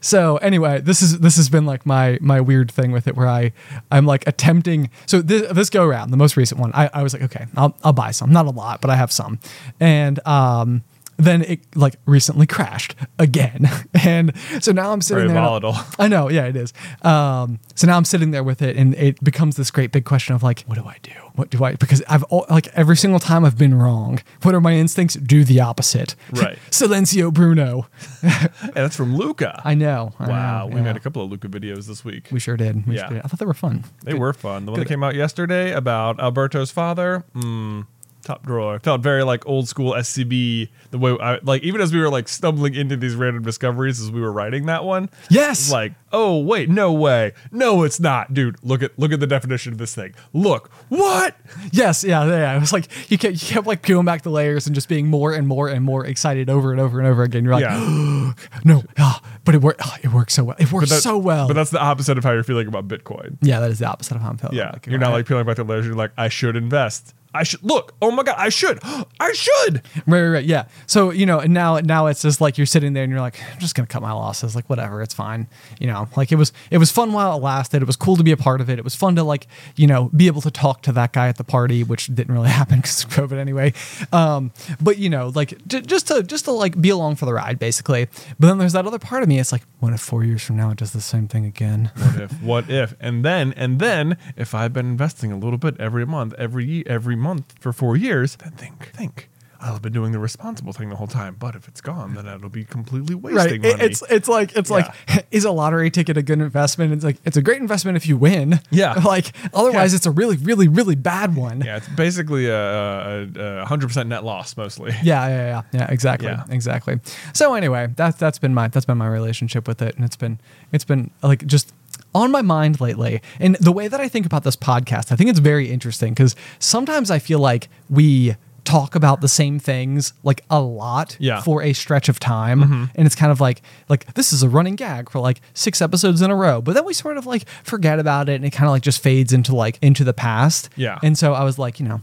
So 0.00 0.36
anyway, 0.36 0.80
this 0.80 1.02
is 1.02 1.18
this 1.20 1.36
has 1.36 1.48
been 1.48 1.64
like 1.66 1.84
my 1.86 2.18
my 2.20 2.40
weird 2.40 2.70
thing 2.70 2.92
with 2.92 3.08
it 3.08 3.16
where 3.16 3.26
I 3.26 3.52
I'm 3.90 4.06
like 4.06 4.26
attempting 4.28 4.90
so 5.06 5.20
this 5.20 5.50
this 5.52 5.70
go 5.70 5.84
around, 5.84 6.10
the 6.10 6.16
most 6.16 6.36
recent 6.36 6.60
one, 6.60 6.70
I, 6.74 6.90
I 6.92 7.02
was 7.02 7.12
like, 7.12 7.22
okay, 7.22 7.46
I'll 7.56 7.76
I'll 7.82 7.92
buy 7.92 8.10
some. 8.12 8.30
Not 8.32 8.46
a 8.46 8.50
lot, 8.50 8.80
but 8.80 8.90
I 8.90 8.96
have 8.96 9.10
some. 9.10 9.40
And 9.80 10.24
um 10.26 10.84
then 11.16 11.42
it 11.42 11.60
like 11.76 11.96
recently 12.06 12.46
crashed 12.46 12.94
again. 13.18 13.68
And 14.04 14.32
so 14.60 14.72
now 14.72 14.92
I'm 14.92 15.00
sitting 15.00 15.28
Very 15.28 15.32
there. 15.34 15.42
volatile. 15.42 15.76
I 15.96 16.08
know, 16.08 16.28
yeah, 16.28 16.46
it 16.46 16.56
is. 16.56 16.72
Um, 17.02 17.60
so 17.76 17.86
now 17.86 17.96
I'm 17.96 18.04
sitting 18.04 18.32
there 18.32 18.42
with 18.42 18.60
it, 18.62 18.76
and 18.76 18.94
it 18.96 19.22
becomes 19.22 19.54
this 19.56 19.70
great 19.70 19.92
big 19.92 20.04
question 20.04 20.34
of 20.34 20.42
like, 20.42 20.62
what 20.66 20.74
do 20.76 20.84
I 20.84 20.96
do? 21.02 21.12
What 21.36 21.50
do 21.50 21.62
I? 21.62 21.74
Because 21.76 22.02
I've 22.08 22.24
al- 22.32 22.46
like 22.50 22.66
every 22.74 22.96
single 22.96 23.20
time 23.20 23.44
I've 23.44 23.56
been 23.56 23.74
wrong. 23.78 24.18
What 24.42 24.56
are 24.56 24.60
my 24.60 24.72
instincts? 24.74 25.14
Do 25.14 25.44
the 25.44 25.60
opposite. 25.60 26.16
Right. 26.32 26.58
Silenzio 26.70 27.32
Bruno. 27.32 27.86
And 28.22 28.72
that's 28.74 28.96
from 28.96 29.14
Luca. 29.16 29.60
I 29.64 29.74
know. 29.74 30.12
I 30.18 30.28
wow, 30.28 30.60
know, 30.60 30.66
we 30.74 30.80
yeah. 30.80 30.82
made 30.86 30.96
a 30.96 31.00
couple 31.00 31.22
of 31.22 31.30
Luca 31.30 31.46
videos 31.48 31.86
this 31.86 32.04
week. 32.04 32.28
We 32.32 32.40
sure 32.40 32.56
did. 32.56 32.84
We 32.86 32.96
Yeah. 32.96 33.02
sure 33.06 33.16
did. 33.18 33.24
I 33.24 33.28
thought 33.28 33.38
they 33.38 33.46
were 33.46 33.54
fun. 33.54 33.84
They 34.02 34.14
were 34.14 34.32
fun. 34.32 34.64
The 34.66 34.72
one 34.72 34.80
that 34.80 34.88
came 34.88 35.04
out 35.04 35.14
yesterday 35.14 35.72
about 35.72 36.18
Alberto's 36.18 36.72
father, 36.72 37.24
mm, 37.36 37.86
top 38.22 38.44
drawer. 38.46 38.78
Felt 38.80 39.00
very 39.02 39.22
like 39.24 39.46
old 39.46 39.68
school 39.68 39.92
SCB. 39.92 40.68
The 40.90 40.98
way, 40.98 41.16
I, 41.20 41.38
like 41.42 41.62
even 41.62 41.80
as 41.80 41.92
we 41.92 42.00
were 42.00 42.08
like 42.10 42.28
stumbling 42.28 42.74
into 42.74 42.96
these 42.96 43.14
random 43.14 43.42
discoveries 43.42 44.00
as 44.00 44.10
we 44.10 44.20
were 44.20 44.32
writing 44.32 44.66
that 44.66 44.84
one, 44.84 45.10
Yes. 45.30 45.70
like, 45.72 45.92
oh 46.12 46.38
wait, 46.38 46.68
no 46.68 46.92
way, 46.92 47.32
no, 47.50 47.82
it's 47.82 47.98
not, 48.00 48.32
dude. 48.34 48.56
Look 48.62 48.82
at 48.82 48.98
look 48.98 49.12
at 49.12 49.20
the 49.20 49.26
definition 49.26 49.72
of 49.72 49.78
this 49.78 49.94
thing. 49.94 50.14
Look, 50.32 50.70
what? 50.88 51.36
Yes, 51.72 52.04
yeah, 52.04 52.24
yeah. 52.26 52.56
It 52.56 52.60
was 52.60 52.72
like 52.72 52.88
you 53.10 53.18
kept, 53.18 53.42
you 53.42 53.48
kept 53.54 53.66
like 53.66 53.82
peeling 53.82 54.04
back 54.04 54.22
the 54.22 54.30
layers 54.30 54.66
and 54.66 54.74
just 54.74 54.88
being 54.88 55.06
more 55.08 55.32
and 55.32 55.46
more 55.48 55.68
and 55.68 55.84
more 55.84 56.04
excited 56.06 56.48
over 56.50 56.72
and 56.72 56.80
over 56.80 56.98
and 56.98 57.08
over 57.08 57.22
again. 57.22 57.44
You're 57.44 57.54
like, 57.54 57.62
Yeah. 57.62 58.32
no, 58.64 58.82
ah, 58.98 59.22
but 59.44 59.54
it 59.54 59.62
worked. 59.62 59.82
it 60.02 60.12
worked 60.12 60.30
so 60.32 60.44
well. 60.44 60.56
It 60.58 60.68
That- 60.70 61.02
so 61.02 61.18
well. 61.18 61.48
But 61.48 61.54
that's 61.54 61.70
the 61.70 61.80
opposite 61.80 62.18
of 62.18 62.24
how 62.24 62.32
you're 62.32 62.42
feeling 62.44 62.68
about 62.68 62.86
Bitcoin. 62.88 63.36
yeah, 63.40 63.60
that 63.60 63.70
is 63.70 63.78
the 63.78 63.86
opposite 63.86 64.14
of 64.16 64.22
how 64.22 64.28
I'm 64.30 64.36
feeling. 64.38 64.56
Yeah, 64.56 64.70
Like, 64.72 64.86
you're 64.86 64.98
not 64.98 65.12
like 65.12 65.26
peeling 65.26 65.46
back 65.46 65.56
the 65.56 65.64
layers. 65.64 65.86
You're 65.86 65.94
like, 65.94 66.12
I 66.16 66.28
should 66.28 66.56
invest. 66.56 67.14
I 67.34 67.42
should 67.44 67.62
look. 67.62 67.94
Oh 68.02 68.10
my 68.10 68.22
god, 68.22 68.36
I 68.38 68.48
should. 68.48 68.78
I 69.20 69.32
should. 69.32 69.82
Right, 70.06 70.22
right, 70.22 70.28
right. 70.28 70.44
Yeah. 70.44 70.64
So 70.86 71.10
you 71.10 71.26
know, 71.26 71.38
and 71.40 71.52
now 71.54 71.78
now 71.78 72.06
it's 72.06 72.22
just 72.22 72.40
like 72.40 72.58
you're 72.58 72.66
sitting 72.66 72.92
there 72.92 73.02
and 73.04 73.10
you're 73.10 73.20
like, 73.20 73.40
I'm 73.52 73.58
just 73.58 73.74
gonna 73.74 73.86
cut 73.86 74.02
my 74.02 74.12
losses. 74.12 74.54
Like 74.54 74.68
whatever, 74.68 75.02
it's 75.02 75.14
fine. 75.14 75.46
You 75.80 75.86
know, 75.86 76.08
like 76.16 76.32
it 76.32 76.36
was 76.36 76.52
it 76.70 76.78
was 76.78 76.90
fun 76.90 77.12
while 77.12 77.36
it 77.36 77.42
lasted. 77.42 77.82
It 77.82 77.86
was 77.86 77.96
cool 77.96 78.16
to 78.16 78.22
be 78.24 78.32
a 78.32 78.36
part 78.36 78.60
of 78.60 78.68
it. 78.68 78.78
It 78.78 78.84
was 78.84 78.94
fun 78.94 79.16
to 79.16 79.22
like 79.22 79.46
you 79.76 79.86
know 79.86 80.10
be 80.16 80.26
able 80.26 80.40
to 80.42 80.50
talk 80.50 80.82
to 80.82 80.92
that 80.92 81.12
guy 81.12 81.28
at 81.28 81.36
the 81.38 81.44
party, 81.44 81.82
which 81.84 82.06
didn't 82.06 82.34
really 82.34 82.48
happen 82.60 82.78
because 82.80 83.04
of 83.04 83.10
COVID 83.10 83.38
anyway. 83.38 83.72
Um, 84.12 84.52
but 84.80 84.98
you 84.98 85.08
know, 85.08 85.32
like 85.34 85.66
j- 85.66 85.80
just 85.82 86.08
to 86.08 86.22
just 86.22 86.44
to 86.46 86.52
like 86.52 86.80
be 86.80 86.90
along 86.90 87.16
for 87.16 87.26
the 87.26 87.32
ride, 87.34 87.58
basically. 87.58 88.08
But 88.38 88.46
then 88.48 88.58
there's 88.58 88.72
that 88.74 88.86
other 88.86 88.98
part 88.98 89.22
of 89.22 89.28
me. 89.28 89.38
It's 89.38 89.52
like, 89.52 89.62
what 89.80 89.92
if 89.92 90.00
four 90.00 90.24
years 90.24 90.42
from 90.42 90.56
now 90.56 90.70
it 90.70 90.78
does 90.78 90.92
the 90.92 91.00
same 91.00 91.28
thing 91.28 91.44
again? 91.46 91.90
What 91.96 92.20
if? 92.20 92.42
What 92.42 92.70
if? 92.70 92.94
And 93.00 93.24
then, 93.24 93.52
and 93.56 93.78
then, 93.78 94.16
if 94.36 94.54
I've 94.54 94.72
been 94.72 94.86
investing 94.86 95.32
a 95.32 95.36
little 95.38 95.58
bit 95.58 95.80
every 95.80 96.04
month, 96.06 96.34
every 96.38 96.64
ye- 96.64 96.84
every 96.86 97.16
month 97.22 97.54
for 97.60 97.72
four 97.72 97.96
years, 97.96 98.36
then 98.36 98.52
think, 98.52 98.90
think. 98.94 99.28
I'll 99.64 99.74
have 99.74 99.82
been 99.82 99.92
doing 99.92 100.10
the 100.10 100.18
responsible 100.18 100.72
thing 100.72 100.88
the 100.88 100.96
whole 100.96 101.06
time. 101.06 101.36
But 101.38 101.54
if 101.54 101.68
it's 101.68 101.80
gone, 101.80 102.14
then 102.14 102.26
it'll 102.26 102.48
be 102.48 102.64
completely 102.64 103.14
wasting 103.14 103.64
It- 103.64 103.76
money. 103.76 103.84
it's 103.84 104.02
it's 104.10 104.26
like 104.28 104.56
it's 104.56 104.70
like 104.70 104.86
is 105.30 105.44
a 105.44 105.52
lottery 105.52 105.88
ticket 105.88 106.16
a 106.16 106.22
good 106.22 106.40
investment? 106.40 106.92
It's 106.92 107.04
like 107.04 107.18
it's 107.24 107.36
a 107.36 107.42
great 107.42 107.60
investment 107.60 107.96
if 107.96 108.04
you 108.08 108.16
win. 108.16 108.58
Yeah. 108.72 108.94
Like 109.04 109.30
otherwise 109.54 109.92
Yeah. 109.92 109.96
it's 109.98 110.06
a 110.06 110.10
really 110.10 110.36
really 110.36 110.66
really 110.66 110.96
bad 110.96 111.36
one. 111.36 111.60
yeah, 111.60 111.76
it's 111.76 111.88
basically 111.90 112.46
a, 112.48 112.56
a, 112.56 113.22
a 113.62 113.66
100% 113.66 114.08
net 114.08 114.24
loss 114.24 114.56
mostly. 114.56 114.90
Yeah, 115.04 115.28
yeah, 115.28 115.46
yeah, 115.46 115.62
yeah, 115.72 115.86
exactly, 115.92 116.26
Yeah. 116.26 116.42
exactly. 116.50 116.98
So 117.32 117.54
anyway, 117.54 117.86
that's 117.94 118.16
that's 118.18 118.40
been 118.40 118.54
my 118.54 118.66
that's 118.66 118.86
been 118.86 118.98
my 118.98 119.06
relationship 119.06 119.68
with 119.68 119.80
it, 119.80 119.94
and 119.94 120.04
it's 120.04 120.16
been 120.16 120.40
it's 120.72 120.84
been 120.84 121.12
like 121.22 121.46
just 121.46 121.72
on 122.14 122.30
my 122.30 122.42
mind 122.42 122.80
lately. 122.80 123.20
And 123.40 123.56
the 123.56 123.72
way 123.72 123.88
that 123.88 124.00
I 124.00 124.08
think 124.08 124.26
about 124.26 124.44
this 124.44 124.56
podcast, 124.56 125.12
I 125.12 125.16
think 125.16 125.30
it's 125.30 125.38
very 125.38 125.70
interesting 125.70 126.12
because 126.12 126.36
sometimes 126.58 127.10
I 127.10 127.18
feel 127.18 127.38
like 127.38 127.68
we 127.88 128.36
talk 128.64 128.94
about 128.94 129.20
the 129.20 129.28
same 129.28 129.58
things 129.58 130.12
like 130.22 130.44
a 130.48 130.60
lot 130.60 131.16
Yeah. 131.18 131.34
Mm-hmm. 131.34 131.42
for 131.44 131.62
a 131.62 131.72
stretch 131.72 132.08
of 132.08 132.20
time 132.20 132.88
and 132.94 133.06
it's 133.06 133.16
kind 133.16 133.32
of 133.32 133.40
like 133.40 133.60
like 133.88 134.14
this 134.14 134.32
is 134.32 134.44
a 134.44 134.48
running 134.48 134.76
gag 134.76 135.10
for 135.10 135.18
like 135.18 135.40
six 135.52 135.82
episodes 135.82 136.22
in 136.22 136.30
a 136.30 136.36
row 136.36 136.60
but 136.62 136.74
then 136.74 136.84
we 136.84 136.94
sort 136.94 137.16
of 137.16 137.26
like 137.26 137.48
forget 137.64 137.98
about 137.98 138.28
it 138.28 138.34
and 138.36 138.44
it 138.44 138.50
kind 138.50 138.66
of 138.68 138.70
like 138.70 138.82
just 138.82 139.02
fades 139.02 139.32
into 139.32 139.52
like 139.52 139.80
into 139.82 140.04
the 140.04 140.12
past 140.14 140.68
Yeah. 140.76 141.00
and 141.02 141.18
so 141.18 141.34
I 141.34 141.42
was 141.42 141.58
like, 141.58 141.80
you 141.80 141.88
know, 141.88 142.00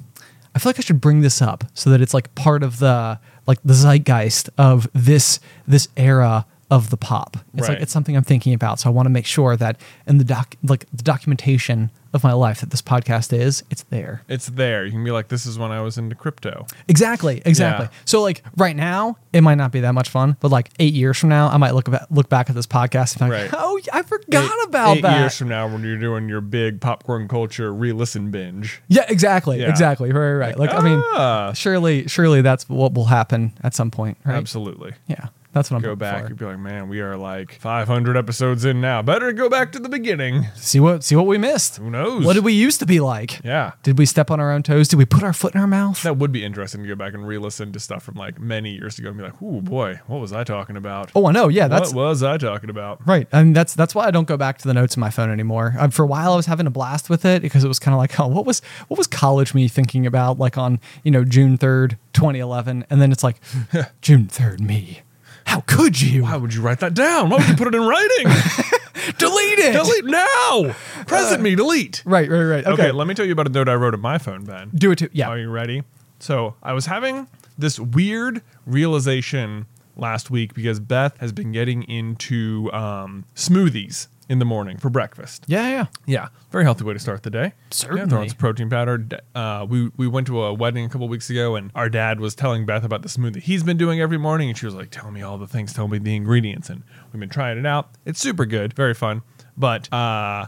I 0.53 0.59
feel 0.59 0.71
like 0.71 0.79
I 0.79 0.81
should 0.81 0.99
bring 0.99 1.21
this 1.21 1.41
up 1.41 1.63
so 1.73 1.89
that 1.91 2.01
it's 2.01 2.13
like 2.13 2.35
part 2.35 2.61
of 2.61 2.79
the 2.79 3.21
like 3.47 3.59
the 3.63 3.73
zeitgeist 3.73 4.49
of 4.57 4.89
this 4.93 5.39
this 5.65 5.87
era 5.95 6.45
of 6.71 6.89
the 6.91 6.97
pop. 6.97 7.37
It's 7.55 7.67
like 7.67 7.79
it's 7.81 7.91
something 7.91 8.15
I'm 8.15 8.23
thinking 8.23 8.53
about. 8.53 8.79
So 8.79 8.89
I 8.89 8.93
want 8.93 9.07
to 9.07 9.09
make 9.09 9.25
sure 9.25 9.55
that 9.57 9.79
in 10.07 10.17
the 10.19 10.23
doc 10.23 10.55
like 10.63 10.85
the 10.93 11.03
documentation 11.03 11.89
of 12.13 12.23
my 12.23 12.33
life 12.33 12.61
that 12.61 12.71
this 12.71 12.81
podcast 12.81 13.33
is, 13.37 13.63
it's 13.69 13.83
there. 13.83 14.23
It's 14.27 14.47
there. 14.47 14.83
You 14.83 14.91
can 14.91 15.03
be 15.03 15.11
like, 15.11 15.27
this 15.27 15.45
is 15.45 15.59
when 15.59 15.71
I 15.71 15.81
was 15.81 15.97
into 15.99 16.15
crypto. 16.15 16.65
Exactly, 16.87 17.41
exactly. 17.45 17.85
Yeah. 17.85 17.99
So 18.05 18.21
like 18.23 18.41
right 18.57 18.75
now, 18.75 19.17
it 19.31 19.41
might 19.41 19.55
not 19.55 19.71
be 19.71 19.79
that 19.81 19.93
much 19.93 20.09
fun, 20.09 20.35
but 20.39 20.49
like 20.49 20.69
eight 20.79 20.93
years 20.95 21.17
from 21.19 21.29
now, 21.29 21.49
I 21.49 21.57
might 21.57 21.71
look 21.75 21.89
back 21.89 22.05
look 22.11 22.29
back 22.29 22.49
at 22.49 22.55
this 22.55 22.65
podcast 22.67 23.19
and 23.19 23.29
be 23.31 23.35
like, 23.37 23.51
Right. 23.51 23.59
oh, 23.63 23.79
I 23.93 24.01
forgot 24.03 24.45
Eight- 24.45 24.67
about 24.67 24.97
eight 24.97 25.01
that. 25.01 25.19
years 25.19 25.37
from 25.37 25.49
now 25.49 25.67
when 25.67 25.83
you're 25.83 25.97
doing 25.97 26.29
your 26.29 26.41
big 26.41 26.81
popcorn 26.81 27.27
culture 27.27 27.73
re-listen 27.73 28.31
binge. 28.31 28.81
Yeah, 28.87 29.05
exactly, 29.09 29.59
Yeah. 29.61 29.69
exactly. 29.69 30.11
Right, 30.11 30.19
right, 30.33 30.47
right. 30.49 30.59
Like, 30.59 30.73
I 30.73 30.81
mean, 30.81 31.01
Ah. 31.15 31.53
surely, 31.53 32.07
surely 32.07 32.41
that's 32.41 32.67
what 32.69 32.93
will 32.93 33.05
happen 33.05 33.53
at 33.63 33.73
some 33.75 33.91
point, 33.91 34.17
right? 34.25 34.35
Absolutely. 34.35 34.93
Yeah, 35.07 35.27
that's 35.51 35.71
what 35.71 35.77
I'm 35.77 35.83
Go 35.83 35.95
back. 35.95 36.23
for. 36.23 36.29
You'd 36.29 36.37
be 36.37 36.45
like, 36.45 36.59
man, 36.59 36.89
we 36.89 36.99
are 37.01 37.17
like 37.17 37.53
500 37.59 38.15
episodes 38.15 38.65
in 38.65 38.81
now. 38.81 39.01
Better 39.01 39.31
go 39.33 39.49
back 39.49 39.71
to 39.71 39.79
the 39.79 39.89
beginning. 39.89 40.45
See 40.55 40.79
what 40.79 41.03
see 41.03 41.15
what 41.15 41.25
we 41.25 41.37
missed. 41.37 41.77
Who 41.77 41.89
knows? 41.89 42.23
What 42.23 42.33
did 42.33 42.43
we 42.43 42.53
used 42.53 42.79
to 42.79 42.85
be 42.85 42.99
like? 42.99 43.43
Yeah. 43.43 43.71
Did 43.81 43.97
we 43.97 44.05
step 44.05 44.29
on 44.29 44.39
our 44.39 44.51
own 44.51 44.61
toes? 44.61 44.87
Did 44.87 44.97
we 44.97 45.05
put 45.05 45.23
our 45.23 45.33
foot 45.33 45.55
in 45.55 45.61
our 45.61 45.67
mouth? 45.67 46.03
That 46.03 46.17
would 46.17 46.31
be 46.31 46.43
interesting 46.45 46.83
to 46.83 46.87
go 46.87 46.95
back 46.95 47.13
and 47.13 47.27
re-listen 47.27 47.71
to 47.73 47.79
stuff 47.79 48.03
from 48.03 48.15
like 48.15 48.39
many 48.39 48.71
years 48.71 48.99
ago 48.99 49.09
and 49.09 49.17
be 49.17 49.23
like, 49.23 49.41
oh 49.41 49.61
boy, 49.61 49.99
what 50.07 50.19
was 50.19 50.31
I 50.33 50.43
talking 50.43 50.77
about? 50.77 51.11
Oh, 51.15 51.25
I 51.25 51.31
know. 51.31 51.47
Yeah, 51.47 51.67
that's 51.67 51.93
what 51.93 52.03
was 52.05 52.21
I 52.23 52.37
talking 52.37 52.69
about?" 52.69 53.05
right. 53.07 53.27
I 53.33 53.43
mean, 53.43 53.53
that's 53.53 53.73
that's 53.73 53.95
why 53.95 54.05
I 54.05 54.11
don't 54.11 54.27
go 54.27 54.37
back 54.37 54.59
to 54.59 54.67
the 54.67 54.73
notes 54.73 54.95
in 54.95 54.99
my 54.99 55.09
phone 55.09 55.31
anymore. 55.31 55.75
Um, 55.79 55.89
for 55.91 56.03
a 56.03 56.07
while, 56.07 56.33
I 56.33 56.35
was 56.35 56.45
having 56.45 56.67
a 56.67 56.71
blast 56.71 57.09
with 57.09 57.25
it 57.25 57.41
because 57.41 57.63
it 57.63 57.67
was 57.67 57.79
kind 57.79 57.93
of 57.93 57.99
like, 57.99 58.19
oh, 58.19 58.27
what 58.27 58.45
was 58.45 58.61
what 58.87 58.97
was 58.97 59.07
college 59.07 59.53
me 59.53 59.67
thinking 59.67 60.05
about? 60.05 60.37
Like 60.37 60.57
on 60.57 60.79
you 61.03 61.11
know 61.11 61.23
June 61.23 61.57
third, 61.57 61.97
2011, 62.13 62.85
and 62.89 63.01
then 63.01 63.11
it's 63.11 63.23
like 63.23 63.37
June 64.01 64.27
third, 64.27 64.61
me. 64.61 65.01
How 65.49 65.61
could 65.61 65.99
you 65.99 66.23
Why 66.23 66.35
would 66.37 66.53
you 66.53 66.61
write 66.61 66.79
that 66.81 66.93
down? 66.93 67.29
Why 67.29 67.37
would 67.37 67.47
you 67.49 67.55
put 67.55 67.67
it 67.67 67.75
in 67.75 67.81
writing? 67.81 68.25
delete 69.17 69.59
it? 69.59 69.73
delete 69.73 70.05
now. 70.05 70.75
Present 71.07 71.41
me. 71.41 71.55
Delete. 71.55 72.03
Right, 72.05 72.29
right, 72.29 72.43
right. 72.43 72.65
Okay, 72.65 72.83
Okay. 72.83 72.91
let 72.91 73.07
me 73.07 73.13
tell 73.15 73.25
you 73.25 73.31
about 73.33 73.47
a 73.47 73.49
note 73.49 73.67
I 73.67 73.73
wrote 73.75 73.93
on 73.95 73.99
my 74.01 74.17
phone, 74.19 74.45
Ben. 74.45 74.69
do 74.75 74.91
it 74.91 74.97
too. 74.99 75.09
Yeah. 75.11 75.27
Are 75.29 75.39
you 75.39 75.49
ready? 75.49 75.83
So 76.19 76.55
I 76.61 76.73
was 76.73 76.85
having 76.85 77.27
this 77.57 77.79
weird 77.79 78.41
realization 78.67 79.65
last 79.95 80.29
week 80.29 80.53
because 80.53 80.79
Beth 80.79 81.17
has 81.17 81.31
been 81.31 81.51
getting 81.51 81.83
into 81.83 82.69
um, 82.71 83.25
smoothies 83.35 84.07
in 84.29 84.39
the 84.39 84.45
morning 84.45 84.77
for 84.77 84.89
breakfast. 84.89 85.43
yeah, 85.47 85.67
yeah. 85.67 85.85
Yeah, 86.05 86.27
very 86.51 86.63
healthy 86.63 86.83
way 86.85 86.93
to 86.93 86.99
start 86.99 87.23
the 87.23 87.29
day. 87.31 87.53
Certainly. 87.71 88.01
Yeah, 88.03 88.07
throw 88.07 88.21
in 88.21 88.29
some 88.29 88.37
protein 88.37 88.69
powder. 88.69 89.05
Uh, 89.35 89.65
we 89.67 89.89
we 89.97 90.07
went 90.07 90.27
to 90.27 90.43
a 90.43 90.53
wedding 90.53 90.85
a 90.85 90.89
couple 90.89 91.07
weeks 91.09 91.29
ago, 91.29 91.55
and 91.55 91.71
our 91.75 91.89
dad 91.89 92.19
was 92.19 92.35
telling 92.35 92.65
Beth 92.65 92.83
about 92.83 93.01
the 93.01 93.09
smoothie 93.09 93.41
he's 93.41 93.63
been 93.63 93.77
doing 93.77 93.99
every 93.99 94.17
morning, 94.19 94.47
and 94.49 94.57
she 94.57 94.65
was 94.65 94.75
like, 94.75 94.91
"Tell 94.91 95.09
me 95.11 95.21
all 95.21 95.37
the 95.37 95.47
things, 95.47 95.73
tell 95.73 95.87
me 95.87 95.97
the 95.97 96.15
ingredients." 96.15 96.69
And 96.69 96.83
we've 97.11 97.19
been 97.19 97.29
trying 97.29 97.57
it 97.57 97.65
out. 97.65 97.89
It's 98.05 98.19
super 98.19 98.45
good, 98.45 98.73
very 98.73 98.93
fun. 98.93 99.23
But 99.57 99.91
uh, 99.91 100.45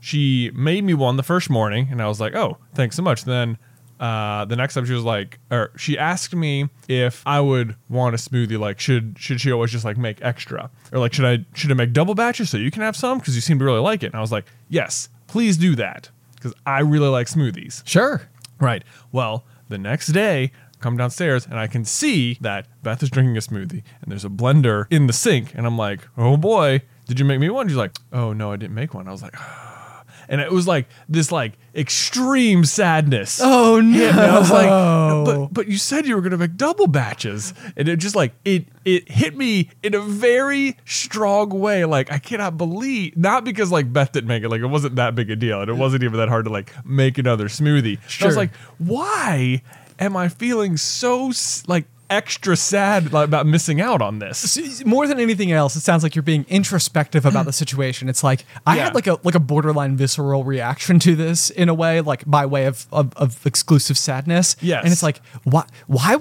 she 0.00 0.50
made 0.54 0.82
me 0.84 0.94
one 0.94 1.16
the 1.16 1.22
first 1.22 1.48
morning, 1.50 1.88
and 1.90 2.02
I 2.02 2.08
was 2.08 2.20
like, 2.20 2.34
"Oh, 2.34 2.58
thanks 2.74 2.96
so 2.96 3.02
much." 3.02 3.24
Then. 3.24 3.56
Uh, 4.00 4.46
the 4.46 4.56
next 4.56 4.72
time 4.74 4.86
she 4.86 4.94
was 4.94 5.04
like, 5.04 5.38
or 5.50 5.70
she 5.76 5.98
asked 5.98 6.34
me 6.34 6.70
if 6.88 7.22
I 7.26 7.38
would 7.40 7.76
want 7.90 8.14
a 8.14 8.18
smoothie. 8.18 8.58
Like, 8.58 8.80
should 8.80 9.16
should 9.18 9.40
she 9.40 9.52
always 9.52 9.70
just 9.70 9.84
like 9.84 9.98
make 9.98 10.22
extra, 10.22 10.70
or 10.90 10.98
like 10.98 11.12
should 11.12 11.26
I 11.26 11.44
should 11.54 11.70
I 11.70 11.74
make 11.74 11.92
double 11.92 12.14
batches 12.14 12.48
so 12.48 12.56
you 12.56 12.70
can 12.70 12.82
have 12.82 12.96
some 12.96 13.18
because 13.18 13.34
you 13.34 13.42
seem 13.42 13.58
to 13.58 13.64
really 13.64 13.80
like 13.80 14.02
it? 14.02 14.06
And 14.06 14.14
I 14.16 14.20
was 14.20 14.32
like, 14.32 14.46
yes, 14.68 15.10
please 15.26 15.56
do 15.58 15.76
that 15.76 16.08
because 16.34 16.54
I 16.64 16.80
really 16.80 17.08
like 17.08 17.26
smoothies. 17.26 17.86
Sure. 17.86 18.22
Right. 18.58 18.82
Well, 19.12 19.44
the 19.68 19.78
next 19.78 20.08
day, 20.08 20.52
come 20.80 20.96
downstairs 20.96 21.46
and 21.46 21.58
I 21.58 21.66
can 21.66 21.84
see 21.84 22.38
that 22.40 22.66
Beth 22.82 23.02
is 23.02 23.10
drinking 23.10 23.36
a 23.36 23.40
smoothie 23.40 23.82
and 24.00 24.10
there's 24.10 24.24
a 24.24 24.30
blender 24.30 24.86
in 24.90 25.06
the 25.06 25.12
sink. 25.12 25.54
And 25.54 25.66
I'm 25.66 25.76
like, 25.78 26.00
oh 26.16 26.36
boy, 26.36 26.82
did 27.06 27.18
you 27.18 27.24
make 27.24 27.40
me 27.40 27.50
one? 27.50 27.68
She's 27.68 27.76
like, 27.76 27.92
oh 28.12 28.32
no, 28.32 28.52
I 28.52 28.56
didn't 28.56 28.74
make 28.74 28.94
one. 28.94 29.06
I 29.08 29.12
was 29.12 29.22
like, 29.22 29.34
and 30.30 30.40
it 30.40 30.50
was 30.50 30.66
like 30.66 30.86
this 31.08 31.30
like 31.30 31.58
extreme 31.74 32.64
sadness. 32.64 33.40
Oh 33.42 33.80
no. 33.80 33.98
me. 33.98 34.06
I 34.06 34.38
was 34.38 34.50
like, 34.50 34.68
but 35.26 35.52
but 35.52 35.68
you 35.68 35.76
said 35.76 36.06
you 36.06 36.14
were 36.14 36.22
gonna 36.22 36.38
make 36.38 36.56
double 36.56 36.86
batches, 36.86 37.52
and 37.76 37.88
it 37.88 37.96
just 37.96 38.14
like 38.14 38.32
it 38.44 38.66
it 38.84 39.10
hit 39.10 39.36
me 39.36 39.68
in 39.82 39.94
a 39.94 40.00
very 40.00 40.78
strong 40.86 41.50
way. 41.50 41.84
Like 41.84 42.10
I 42.12 42.18
cannot 42.18 42.56
believe, 42.56 43.16
not 43.16 43.44
because 43.44 43.72
like 43.72 43.92
Beth 43.92 44.12
didn't 44.12 44.28
make 44.28 44.44
it, 44.44 44.48
like 44.48 44.60
it 44.60 44.66
wasn't 44.66 44.96
that 44.96 45.16
big 45.16 45.30
a 45.30 45.36
deal, 45.36 45.60
and 45.60 45.68
it 45.68 45.74
wasn't 45.74 46.04
even 46.04 46.16
that 46.18 46.28
hard 46.28 46.44
to 46.46 46.50
like 46.50 46.72
make 46.86 47.18
another 47.18 47.48
smoothie. 47.48 47.98
I 48.22 48.26
was 48.26 48.36
like, 48.36 48.54
why 48.78 49.62
am 49.98 50.16
I 50.16 50.28
feeling 50.28 50.76
so 50.76 51.32
like 51.66 51.86
extra 52.10 52.56
sad 52.56 53.14
about 53.14 53.46
missing 53.46 53.80
out 53.80 54.02
on 54.02 54.18
this? 54.18 54.84
More 54.84 55.06
than 55.06 55.18
anything 55.20 55.52
else, 55.52 55.76
it 55.76 55.80
sounds 55.80 56.02
like 56.02 56.14
you're 56.14 56.22
being 56.22 56.44
introspective 56.48 57.24
about 57.24 57.46
the 57.46 57.52
situation. 57.52 58.08
It's 58.08 58.22
like 58.24 58.44
I 58.66 58.76
Yeah. 58.76 58.84
had 58.84 58.94
like 58.94 59.06
a 59.06 59.18
like 59.22 59.34
a 59.34 59.40
borderline 59.40 59.96
visceral 59.96 60.44
reaction 60.44 60.98
to 61.00 61.14
this 61.16 61.50
in 61.50 61.68
a 61.68 61.74
way, 61.74 62.00
like 62.00 62.24
by 62.28 62.44
way 62.46 62.66
of 62.66 62.86
of, 62.92 63.12
of 63.16 63.46
exclusive 63.46 63.96
sadness. 63.96 64.56
Yes. 64.60 64.82
and 64.84 64.92
it's 64.92 65.02
like 65.02 65.20
why 65.44 65.64
why 65.86 66.16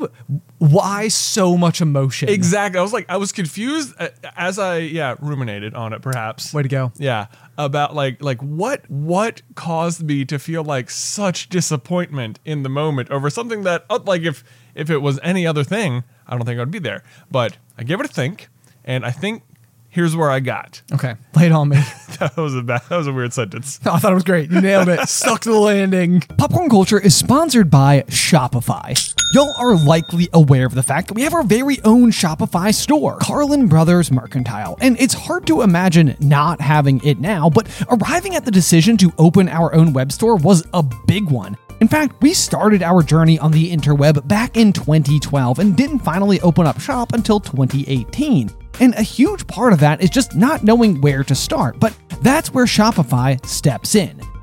why 0.59 1.07
so 1.07 1.57
much 1.57 1.81
emotion? 1.81 2.29
Exactly. 2.29 2.79
I 2.79 2.83
was 2.83 2.93
like, 2.93 3.05
I 3.09 3.17
was 3.17 3.31
confused 3.31 3.93
uh, 3.99 4.09
as 4.37 4.59
I 4.59 4.77
yeah 4.77 5.15
ruminated 5.19 5.73
on 5.73 5.93
it. 5.93 6.01
Perhaps. 6.01 6.53
Way 6.53 6.63
to 6.63 6.69
go. 6.69 6.91
Yeah, 6.97 7.27
about 7.59 7.93
like 7.93 8.23
like 8.23 8.41
what 8.41 8.89
what 8.89 9.41
caused 9.53 10.01
me 10.01 10.23
to 10.23 10.39
feel 10.39 10.63
like 10.63 10.89
such 10.89 11.49
disappointment 11.49 12.39
in 12.45 12.63
the 12.63 12.69
moment 12.69 13.11
over 13.11 13.29
something 13.29 13.63
that 13.63 13.85
uh, 13.89 13.99
like 14.05 14.21
if 14.21 14.45
if 14.73 14.89
it 14.89 14.99
was 14.99 15.19
any 15.21 15.45
other 15.45 15.65
thing, 15.65 16.05
I 16.25 16.37
don't 16.37 16.45
think 16.45 16.59
I'd 16.59 16.71
be 16.71 16.79
there. 16.79 17.03
But 17.29 17.57
I 17.77 17.83
gave 17.83 17.99
it 17.99 18.05
a 18.05 18.09
think, 18.09 18.47
and 18.85 19.05
I 19.05 19.11
think 19.11 19.43
here's 19.89 20.15
where 20.15 20.29
I 20.29 20.39
got. 20.39 20.81
Okay, 20.93 21.15
lay 21.35 21.47
it 21.47 21.51
on 21.51 21.69
me. 21.69 21.77
That 22.19 22.35
was 22.35 22.53
a 22.53 22.61
bad, 22.61 22.81
that 22.89 22.97
was 22.97 23.07
a 23.07 23.13
weird 23.13 23.31
sentence. 23.31 23.79
I 23.85 23.97
thought 23.97 24.11
it 24.11 24.15
was 24.15 24.25
great. 24.25 24.51
You 24.51 24.59
nailed 24.59 24.89
it. 24.89 25.07
Stuck 25.07 25.39
to 25.41 25.51
the 25.51 25.57
landing. 25.57 26.19
Popcorn 26.19 26.69
Culture 26.69 26.99
is 26.99 27.15
sponsored 27.15 27.71
by 27.71 28.01
Shopify. 28.09 28.93
Y'all 29.33 29.53
are 29.57 29.77
likely 29.77 30.27
aware 30.33 30.65
of 30.65 30.73
the 30.73 30.83
fact 30.83 31.07
that 31.07 31.13
we 31.13 31.21
have 31.21 31.33
our 31.33 31.43
very 31.43 31.79
own 31.85 32.11
Shopify 32.11 32.73
store, 32.73 33.19
Carlin 33.19 33.67
Brothers 33.67 34.11
Mercantile, 34.11 34.75
and 34.81 34.99
it's 34.99 35.13
hard 35.13 35.47
to 35.47 35.61
imagine 35.61 36.17
not 36.19 36.59
having 36.59 36.99
it 37.05 37.19
now, 37.19 37.49
but 37.49 37.69
arriving 37.89 38.35
at 38.35 38.43
the 38.43 38.51
decision 38.51 38.97
to 38.97 39.13
open 39.17 39.47
our 39.47 39.73
own 39.73 39.93
web 39.93 40.11
store 40.11 40.35
was 40.35 40.67
a 40.73 40.83
big 41.07 41.29
one. 41.31 41.55
In 41.81 41.87
fact, 41.87 42.21
we 42.21 42.33
started 42.33 42.83
our 42.83 43.01
journey 43.01 43.39
on 43.39 43.51
the 43.51 43.71
interweb 43.71 44.27
back 44.27 44.57
in 44.57 44.73
2012 44.73 45.59
and 45.59 45.77
didn't 45.77 45.99
finally 45.99 46.41
open 46.41 46.67
up 46.67 46.79
shop 46.81 47.13
until 47.13 47.39
2018. 47.39 48.49
And 48.81 48.93
a 48.95 49.01
huge 49.01 49.47
part 49.47 49.71
of 49.71 49.79
that 49.79 50.01
is 50.01 50.09
just 50.09 50.35
not 50.35 50.63
knowing 50.63 50.99
where 50.99 51.23
to 51.23 51.33
start, 51.33 51.79
but 51.79 51.95
that's 52.21 52.53
where 52.53 52.65
Shopify 52.65 53.43
steps 53.45 53.95
in. 53.95 54.19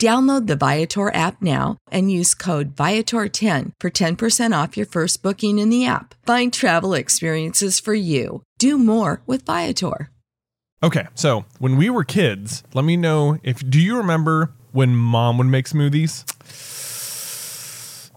Download 0.00 0.46
the 0.46 0.56
Viator 0.56 1.12
app 1.14 1.42
now 1.42 1.76
and 1.92 2.10
use 2.10 2.32
code 2.32 2.74
Viator10 2.74 3.72
for 3.78 3.90
10% 3.90 4.62
off 4.62 4.74
your 4.74 4.86
first 4.86 5.22
booking 5.22 5.58
in 5.58 5.68
the 5.68 5.84
app. 5.84 6.14
Find 6.24 6.50
travel 6.50 6.94
experiences 6.94 7.78
for 7.78 7.92
you. 7.92 8.42
Do 8.56 8.78
more 8.78 9.20
with 9.26 9.44
Viator. 9.44 10.08
Okay, 10.82 11.06
so 11.14 11.44
when 11.58 11.76
we 11.76 11.90
were 11.90 12.02
kids, 12.02 12.62
let 12.72 12.86
me 12.86 12.96
know 12.96 13.36
if 13.42 13.58
do 13.68 13.78
you 13.78 13.98
remember 13.98 14.54
when 14.72 14.96
mom 14.96 15.36
would 15.36 15.48
make 15.48 15.66
smoothies? 15.66 16.24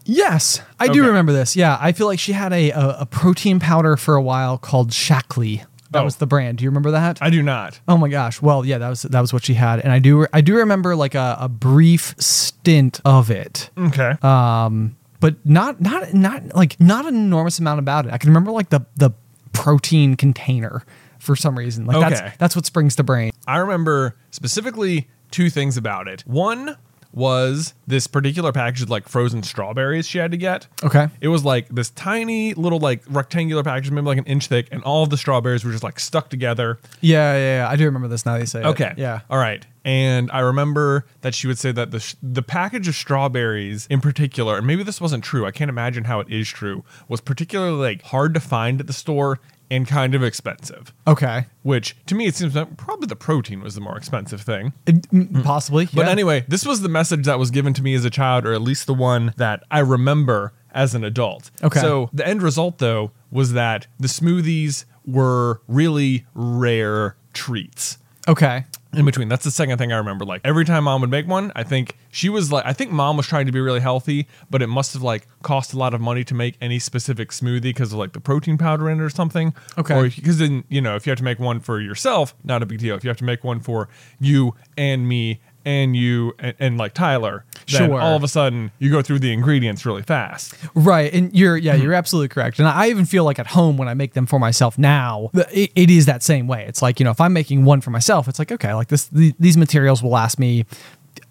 Yes, 0.05 0.61
I 0.79 0.87
do 0.87 1.05
remember 1.05 1.33
this. 1.33 1.57
Yeah, 1.57 1.77
I 1.81 1.91
feel 1.91 2.07
like 2.07 2.19
she 2.19 2.31
had 2.31 2.53
a, 2.53 2.71
a, 2.71 2.97
a 3.01 3.05
protein 3.05 3.59
powder 3.59 3.97
for 3.97 4.15
a 4.15 4.21
while 4.21 4.57
called 4.57 4.91
Shaklee. 4.91 5.65
That 5.93 6.01
Oh. 6.01 6.05
was 6.05 6.17
the 6.17 6.27
brand. 6.27 6.57
Do 6.57 6.63
you 6.65 6.69
remember 6.69 6.91
that? 6.91 7.19
I 7.21 7.29
do 7.29 7.41
not. 7.41 7.79
Oh 7.87 7.97
my 7.97 8.09
gosh. 8.09 8.41
Well, 8.41 8.65
yeah, 8.65 8.77
that 8.79 8.89
was 8.89 9.03
that 9.03 9.21
was 9.21 9.31
what 9.31 9.45
she 9.45 9.53
had, 9.53 9.79
and 9.79 9.91
I 9.93 9.99
do 9.99 10.27
I 10.33 10.41
do 10.41 10.55
remember 10.57 10.95
like 10.95 11.15
a, 11.15 11.37
a 11.39 11.47
brief 11.49 12.15
stint 12.19 12.99
of 13.05 13.31
it, 13.31 13.69
Okay. 13.77 14.11
um, 14.21 14.95
but 15.19 15.35
not 15.45 15.79
not 15.81 16.13
not 16.13 16.55
like 16.55 16.79
not 16.79 17.05
an 17.05 17.15
enormous 17.15 17.59
amount 17.59 17.79
about 17.79 18.05
it. 18.05 18.11
I 18.13 18.17
can 18.17 18.29
remember 18.29 18.51
like 18.51 18.69
the 18.69 18.81
the 18.97 19.11
protein 19.53 20.15
container 20.15 20.83
for 21.19 21.35
some 21.35 21.57
reason. 21.57 21.85
Like 21.85 21.97
Okay. 21.97 22.09
that's 22.09 22.37
that's 22.37 22.55
what 22.55 22.65
springs 22.65 22.95
to 22.97 23.03
brain. 23.03 23.31
I 23.47 23.57
remember 23.57 24.15
specifically 24.31 25.07
two 25.31 25.49
things 25.49 25.77
about 25.77 26.07
it. 26.07 26.21
One 26.25 26.75
was 27.13 27.73
this 27.85 28.07
particular 28.07 28.51
package 28.51 28.81
of 28.81 28.89
like 28.89 29.07
frozen 29.07 29.43
strawberries 29.43 30.07
she 30.07 30.17
had 30.17 30.31
to 30.31 30.37
get. 30.37 30.67
Okay. 30.83 31.07
It 31.21 31.27
was 31.27 31.45
like 31.45 31.69
this 31.69 31.91
tiny 31.91 32.53
little 32.53 32.79
like 32.79 33.03
rectangular 33.07 33.63
package, 33.63 33.91
maybe 33.91 34.05
like 34.07 34.17
an 34.17 34.25
inch 34.25 34.47
thick, 34.47 34.67
and 34.71 34.83
all 34.83 35.03
of 35.03 35.09
the 35.09 35.17
strawberries 35.17 35.63
were 35.63 35.71
just 35.71 35.83
like 35.83 35.99
stuck 35.99 36.29
together. 36.29 36.79
Yeah, 37.01 37.33
yeah, 37.33 37.57
yeah. 37.57 37.69
I 37.69 37.75
do 37.75 37.85
remember 37.85 38.07
this 38.07 38.25
now 38.25 38.33
that 38.33 38.39
you 38.39 38.45
say 38.45 38.61
it. 38.61 38.65
Okay. 38.65 38.93
Yeah. 38.97 39.21
All 39.29 39.37
right. 39.37 39.65
And 39.85 40.31
I 40.31 40.39
remember 40.39 41.05
that 41.21 41.35
she 41.35 41.47
would 41.47 41.57
say 41.59 41.71
that 41.73 41.91
the 41.91 41.99
sh- 41.99 42.15
the 42.23 42.41
package 42.41 42.87
of 42.87 42.95
strawberries 42.95 43.85
in 43.87 43.99
particular, 43.99 44.57
and 44.57 44.65
maybe 44.65 44.81
this 44.83 45.01
wasn't 45.01 45.23
true. 45.23 45.45
I 45.45 45.51
can't 45.51 45.69
imagine 45.69 46.05
how 46.05 46.21
it 46.21 46.29
is 46.29 46.47
true. 46.47 46.85
Was 47.09 47.19
particularly 47.19 47.77
like 47.77 48.01
hard 48.03 48.33
to 48.33 48.39
find 48.39 48.79
at 48.79 48.87
the 48.87 48.93
store 48.93 49.39
and 49.69 49.87
kind 49.87 50.15
of 50.15 50.23
expensive. 50.23 50.93
Okay. 51.07 51.45
Which 51.63 51.95
to 52.05 52.15
me 52.15 52.27
it 52.27 52.35
seems 52.35 52.53
that 52.53 52.77
probably 52.77 53.07
the 53.07 53.15
protein 53.15 53.61
was 53.61 53.75
the 53.75 53.81
more 53.81 53.97
expensive 53.97 54.41
thing. 54.41 54.73
It- 54.85 55.07
possibly. 55.43 55.85
But 55.85 56.05
yeah. 56.05 56.11
anyway, 56.11 56.45
this 56.47 56.65
was 56.65 56.81
the 56.81 56.89
message 56.89 57.25
that 57.25 57.39
was 57.39 57.51
given 57.51 57.73
to 57.73 57.81
me 57.83 57.93
as 57.95 58.05
a 58.05 58.09
child, 58.09 58.45
or 58.45 58.53
at 58.53 58.61
least 58.61 58.85
the 58.87 58.93
one 58.93 59.33
that 59.37 59.63
I 59.71 59.79
remember 59.79 60.53
as 60.73 60.95
an 60.95 61.03
adult. 61.03 61.51
Okay. 61.63 61.79
So 61.79 62.09
the 62.13 62.27
end 62.27 62.41
result, 62.41 62.79
though, 62.79 63.11
was 63.31 63.53
that 63.53 63.87
the 63.99 64.07
smoothies 64.07 64.85
were 65.05 65.61
really 65.67 66.25
rare 66.33 67.15
treats. 67.33 67.97
Okay. 68.27 68.65
In 68.93 69.05
between. 69.05 69.27
That's 69.27 69.43
the 69.43 69.51
second 69.51 69.77
thing 69.77 69.91
I 69.91 69.97
remember. 69.97 70.25
Like 70.25 70.41
every 70.43 70.65
time 70.65 70.85
mom 70.85 71.01
would 71.01 71.09
make 71.09 71.27
one, 71.27 71.51
I 71.55 71.63
think 71.63 71.97
she 72.11 72.29
was 72.29 72.51
like, 72.51 72.65
I 72.65 72.73
think 72.73 72.91
mom 72.91 73.17
was 73.17 73.27
trying 73.27 73.45
to 73.45 73.51
be 73.51 73.59
really 73.59 73.79
healthy, 73.79 74.27
but 74.49 74.61
it 74.61 74.67
must 74.67 74.93
have 74.93 75.01
like 75.01 75.27
cost 75.41 75.73
a 75.73 75.77
lot 75.77 75.93
of 75.93 76.01
money 76.01 76.23
to 76.25 76.33
make 76.33 76.55
any 76.61 76.79
specific 76.79 77.29
smoothie 77.29 77.61
because 77.61 77.93
of 77.93 77.99
like 77.99 78.13
the 78.13 78.19
protein 78.19 78.57
powder 78.57 78.89
in 78.89 78.99
it 78.99 79.03
or 79.03 79.09
something. 79.09 79.53
Okay. 79.77 79.95
Or 79.95 80.03
because 80.09 80.39
then, 80.39 80.63
you 80.69 80.81
know, 80.81 80.95
if 80.95 81.05
you 81.05 81.11
have 81.11 81.17
to 81.19 81.23
make 81.23 81.39
one 81.39 81.59
for 81.59 81.79
yourself, 81.79 82.35
not 82.43 82.61
a 82.61 82.65
big 82.65 82.79
deal. 82.79 82.95
If 82.95 83.03
you 83.03 83.09
have 83.09 83.17
to 83.17 83.25
make 83.25 83.43
one 83.43 83.59
for 83.59 83.89
you 84.19 84.55
and 84.77 85.07
me 85.07 85.41
and 85.65 85.95
you 85.95 86.33
and, 86.39 86.55
and 86.59 86.77
like 86.77 86.93
Tyler, 86.93 87.45
then 87.71 87.89
Sure. 87.89 88.01
all 88.01 88.15
of 88.15 88.23
a 88.23 88.27
sudden 88.27 88.71
you 88.79 88.91
go 88.91 89.01
through 89.01 89.19
the 89.19 89.31
ingredients 89.31 89.85
really 89.85 90.01
fast. 90.03 90.53
Right, 90.75 91.13
and 91.13 91.33
you're 91.33 91.55
yeah, 91.57 91.73
Mm-hmm. 91.73 91.83
you're 91.83 91.93
absolutely 91.93 92.27
correct. 92.29 92.59
And 92.59 92.67
I 92.67 92.89
even 92.89 93.05
feel 93.05 93.23
like 93.23 93.39
at 93.39 93.47
home 93.47 93.77
when 93.77 93.87
I 93.87 93.93
make 93.93 94.13
them 94.13 94.25
for 94.25 94.39
myself 94.39 94.77
now, 94.77 95.29
it, 95.51 95.71
it 95.75 95.89
is 95.89 96.05
that 96.05 96.23
same 96.23 96.47
way. 96.47 96.65
It's 96.67 96.81
like 96.81 96.99
you 96.99 97.03
know, 97.03 97.11
if 97.11 97.21
I'm 97.21 97.33
making 97.33 97.65
one 97.65 97.81
for 97.81 97.91
myself, 97.91 98.27
it's 98.27 98.39
like 98.39 98.51
okay, 98.51 98.73
like 98.73 98.87
this, 98.89 99.05
the, 99.05 99.33
these 99.39 99.57
materials 99.57 100.03
will 100.03 100.11
last 100.11 100.39
me 100.39 100.65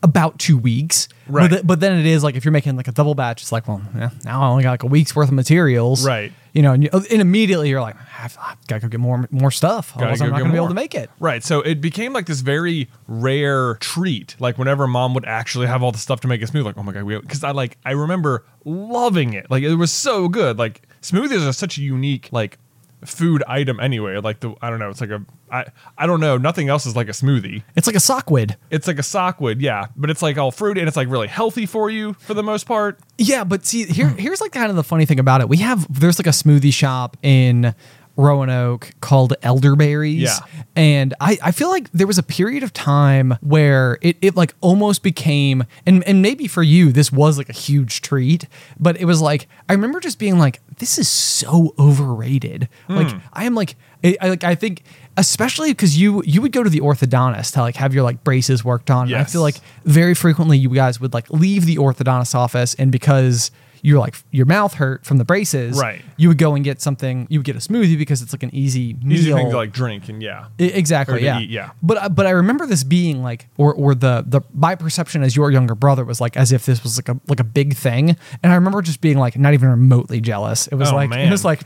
about 0.03 0.39
two 0.39 0.59
weeks. 0.59 1.09
Right. 1.29 1.43
But, 1.43 1.49
th- 1.57 1.67
but 1.67 1.81
then 1.81 1.99
it 1.99 2.07
is 2.07 2.25
like 2.25 2.35
if 2.35 2.45
you're 2.45 2.53
making 2.53 2.77
like 2.77 2.89
a 2.89 2.93
double 2.93 3.15
batch, 3.15 3.43
it's 3.43 3.53
like 3.53 3.69
well, 3.69 3.83
yeah, 3.95 4.11
now 4.25 4.43
I 4.43 4.49
only 4.49 4.63
got 4.63 4.71
like 4.73 4.83
a 4.83 4.87
week's 4.87 5.15
worth 5.15 5.29
of 5.29 5.35
materials. 5.35 6.05
Right. 6.05 6.33
You 6.53 6.61
know, 6.61 6.73
and, 6.73 6.83
you, 6.83 6.91
uh, 6.93 7.01
and 7.11 7.23
immediately 7.23 7.71
you're 7.71 7.81
like, 7.81 7.97
I've, 8.19 8.37
I've 8.39 8.67
got 8.67 8.77
to 8.77 8.81
go 8.83 8.89
get 8.89 9.01
more 9.01 9.27
more 9.31 9.51
stuff. 9.51 9.97
Otherwise, 9.97 10.19
go 10.19 10.27
I'm 10.27 10.31
not 10.33 10.39
going 10.39 10.51
to 10.51 10.53
be 10.53 10.59
able 10.59 10.69
to 10.69 10.75
make 10.75 10.95
it. 10.95 11.11
Right. 11.19 11.43
So 11.43 11.61
it 11.63 11.81
became 11.81 12.13
like 12.13 12.27
this 12.27 12.41
very 12.41 12.91
rare 13.07 13.77
treat. 13.77 14.37
Like 14.39 14.59
whenever 14.59 14.87
mom 14.87 15.15
would 15.15 15.25
actually 15.25 15.67
have 15.69 15.83
all 15.83 15.93
the 15.93 15.99
stuff 15.99 16.21
to 16.21 16.29
make 16.29 16.43
a 16.43 16.47
smoothie, 16.47 16.65
like, 16.65 16.77
oh 16.77 16.83
my 16.83 16.93
God, 16.93 17.05
we 17.05 17.19
because 17.19 17.43
I 17.43 17.53
like 17.53 17.79
I 17.85 17.93
remember 17.93 18.45
loving 18.65 19.33
it. 19.33 19.51
Like 19.51 19.63
it 19.63 19.75
was 19.77 19.93
so 19.93 20.29
good. 20.29 20.59
Like 20.59 20.83
smoothies 21.01 21.49
are 21.49 21.53
such 21.53 21.79
a 21.79 21.83
unique 21.83 22.29
like 22.33 22.59
food 23.05 23.43
item 23.47 23.81
anyway. 23.81 24.19
Like 24.19 24.41
the 24.41 24.55
I 24.61 24.71
don't 24.71 24.79
know, 24.79 24.91
it's 24.91 25.01
like 25.01 25.11
a 25.11 25.25
I 25.51 25.67
I 25.99 26.07
don't 26.07 26.21
know, 26.21 26.37
nothing 26.37 26.69
else 26.69 26.87
is 26.87 26.97
like 26.97 27.09
a 27.09 27.13
smoothie. 27.13 27.63
It's 27.77 27.87
like 27.87 27.97
a 27.97 28.01
sockwood. 28.01 28.57
It's 28.71 28.87
like 28.87 28.99
a 28.99 29.03
sockwood, 29.03 29.61
yeah. 29.61 29.87
But 29.97 30.11
it's 30.11 30.23
like 30.23 30.39
all 30.39 30.51
fruit 30.51 30.79
and 30.79 30.89
it's 30.89 30.97
like 30.97 31.09
really 31.09 31.29
healthy 31.29 31.67
for 31.67 31.91
you 31.91 32.15
for 32.15 32.35
the 32.35 32.43
most 32.43 32.65
part. 32.65 33.01
Yeah, 33.19 33.45
but 33.45 33.65
see, 33.67 33.85
here 33.85 34.09
here's 34.09 34.41
like 34.41 34.53
kind 34.53 34.71
of 34.71 34.77
the 34.77 34.85
funny 34.85 35.07
thing 35.07 35.19
about 35.19 35.41
it. 35.41 35.49
We 35.49 35.59
have 35.59 35.87
there's 35.93 36.19
like 36.19 36.27
a 36.27 36.31
smoothie 36.31 36.73
shop 36.73 37.17
in 37.23 37.75
Roanoke 38.17 38.93
called 39.01 39.35
Elderberries. 39.43 40.23
Yeah. 40.23 40.39
And 40.77 41.15
I, 41.21 41.39
I 41.43 41.51
feel 41.53 41.71
like 41.71 41.91
there 41.93 42.07
was 42.07 42.19
a 42.19 42.23
period 42.23 42.63
of 42.63 42.73
time 42.73 43.37
where 43.41 43.99
it, 44.03 44.17
it 44.21 44.37
like 44.37 44.55
almost 44.61 45.03
became 45.03 45.65
and, 45.87 46.05
and 46.05 46.23
maybe 46.23 46.47
for 46.47 46.63
you 46.63 46.93
this 46.93 47.11
was 47.11 47.39
like 47.39 47.49
a 47.49 47.55
huge 47.55 48.03
treat, 48.03 48.47
but 48.79 49.01
it 49.01 49.05
was 49.07 49.21
like 49.21 49.49
I 49.69 49.73
remember 49.73 50.01
just 50.01 50.19
being 50.19 50.39
like, 50.39 50.61
this 50.79 50.99
is 50.99 51.09
so 51.09 51.75
overrated. 51.79 52.69
Hmm. 52.87 52.97
Like 52.97 53.15
I 53.33 53.45
am 53.45 53.55
like 53.55 53.77
I, 54.05 54.17
I 54.21 54.29
like 54.29 54.45
I 54.45 54.55
think 54.55 54.83
especially 55.17 55.71
because 55.71 55.99
you 55.99 56.23
you 56.25 56.43
would 56.43 56.53
go 56.53 56.63
to 56.63 56.71
the 56.71 56.81
orthodontist 56.81 57.55
to 57.55 57.61
like 57.61 57.77
have 57.77 57.95
your 57.95 58.03
like 58.03 58.25
braces 58.25 58.65
worked 58.65 58.91
on. 58.91 59.09
And 59.09 59.17
I 59.17 59.25
feel 59.25 59.43
like 59.43 59.57
very 59.85 60.15
frequently 60.15 60.59
you 60.59 60.71
guys 60.71 61.01
would 61.01 61.15
like 61.15 61.31
leave 61.31 61.67
the 61.67 61.77
orthodontist 61.77 62.35
office 62.35 62.75
and 62.75 62.93
because 62.93 63.51
you're 63.83 63.99
like 63.99 64.15
your 64.31 64.47
mouth 64.47 64.75
hurt 64.75 65.05
from 65.05 65.19
the 65.19 65.25
braces, 65.25 65.77
Right. 65.79 66.03
You 66.17 66.29
would 66.29 66.39
go 66.39 66.55
and 66.55 66.65
get 66.65 66.81
something. 66.81 67.27
You 67.29 67.41
would 67.41 67.45
get 67.47 67.57
a 67.57 67.59
smoothie 67.59 67.99
because 67.99 68.23
it's 68.23 68.33
like 68.33 68.43
an 68.45 68.55
easy 68.55 68.95
meal. 69.03 69.19
Easy 69.19 69.33
thing 69.33 69.51
to 69.51 69.57
like 69.57 69.73
drink 69.73 70.09
and 70.09 70.23
yeah. 70.23 70.47
Exactly, 70.59 71.25
yeah. 71.25 71.41
eat, 71.41 71.51
yeah. 71.51 71.71
But 71.83 71.99
I- 71.99 72.09
but 72.09 72.27
I 72.27 72.31
remember 72.31 72.65
this 72.67 72.85
being 72.85 73.23
like, 73.23 73.49
or 73.57 73.75
or 73.75 73.95
the 73.95 74.25
the 74.27 74.41
my 74.55 74.75
perception 74.77 75.23
as 75.23 75.35
your 75.35 75.51
younger 75.51 75.75
brother 75.75 76.05
was 76.05 76.21
like 76.21 76.37
as 76.37 76.53
if 76.53 76.65
this 76.65 76.83
was 76.83 76.97
like 76.97 77.09
a 77.09 77.21
like 77.29 77.41
a 77.41 77.45
big 77.45 77.75
thing, 77.75 78.17
and 78.43 78.53
I 78.53 78.55
remember 78.55 78.83
just 78.83 79.01
being 79.01 79.19
like 79.19 79.37
not 79.37 79.53
even 79.53 79.69
remotely 79.71 80.21
jealous. 80.21 80.69
It 80.69 80.77
was 80.77 80.91
Oh, 80.93 80.95
like 80.97 81.11
man. 81.11 81.27
it 81.27 81.31
was 81.31 81.45
like. 81.45 81.63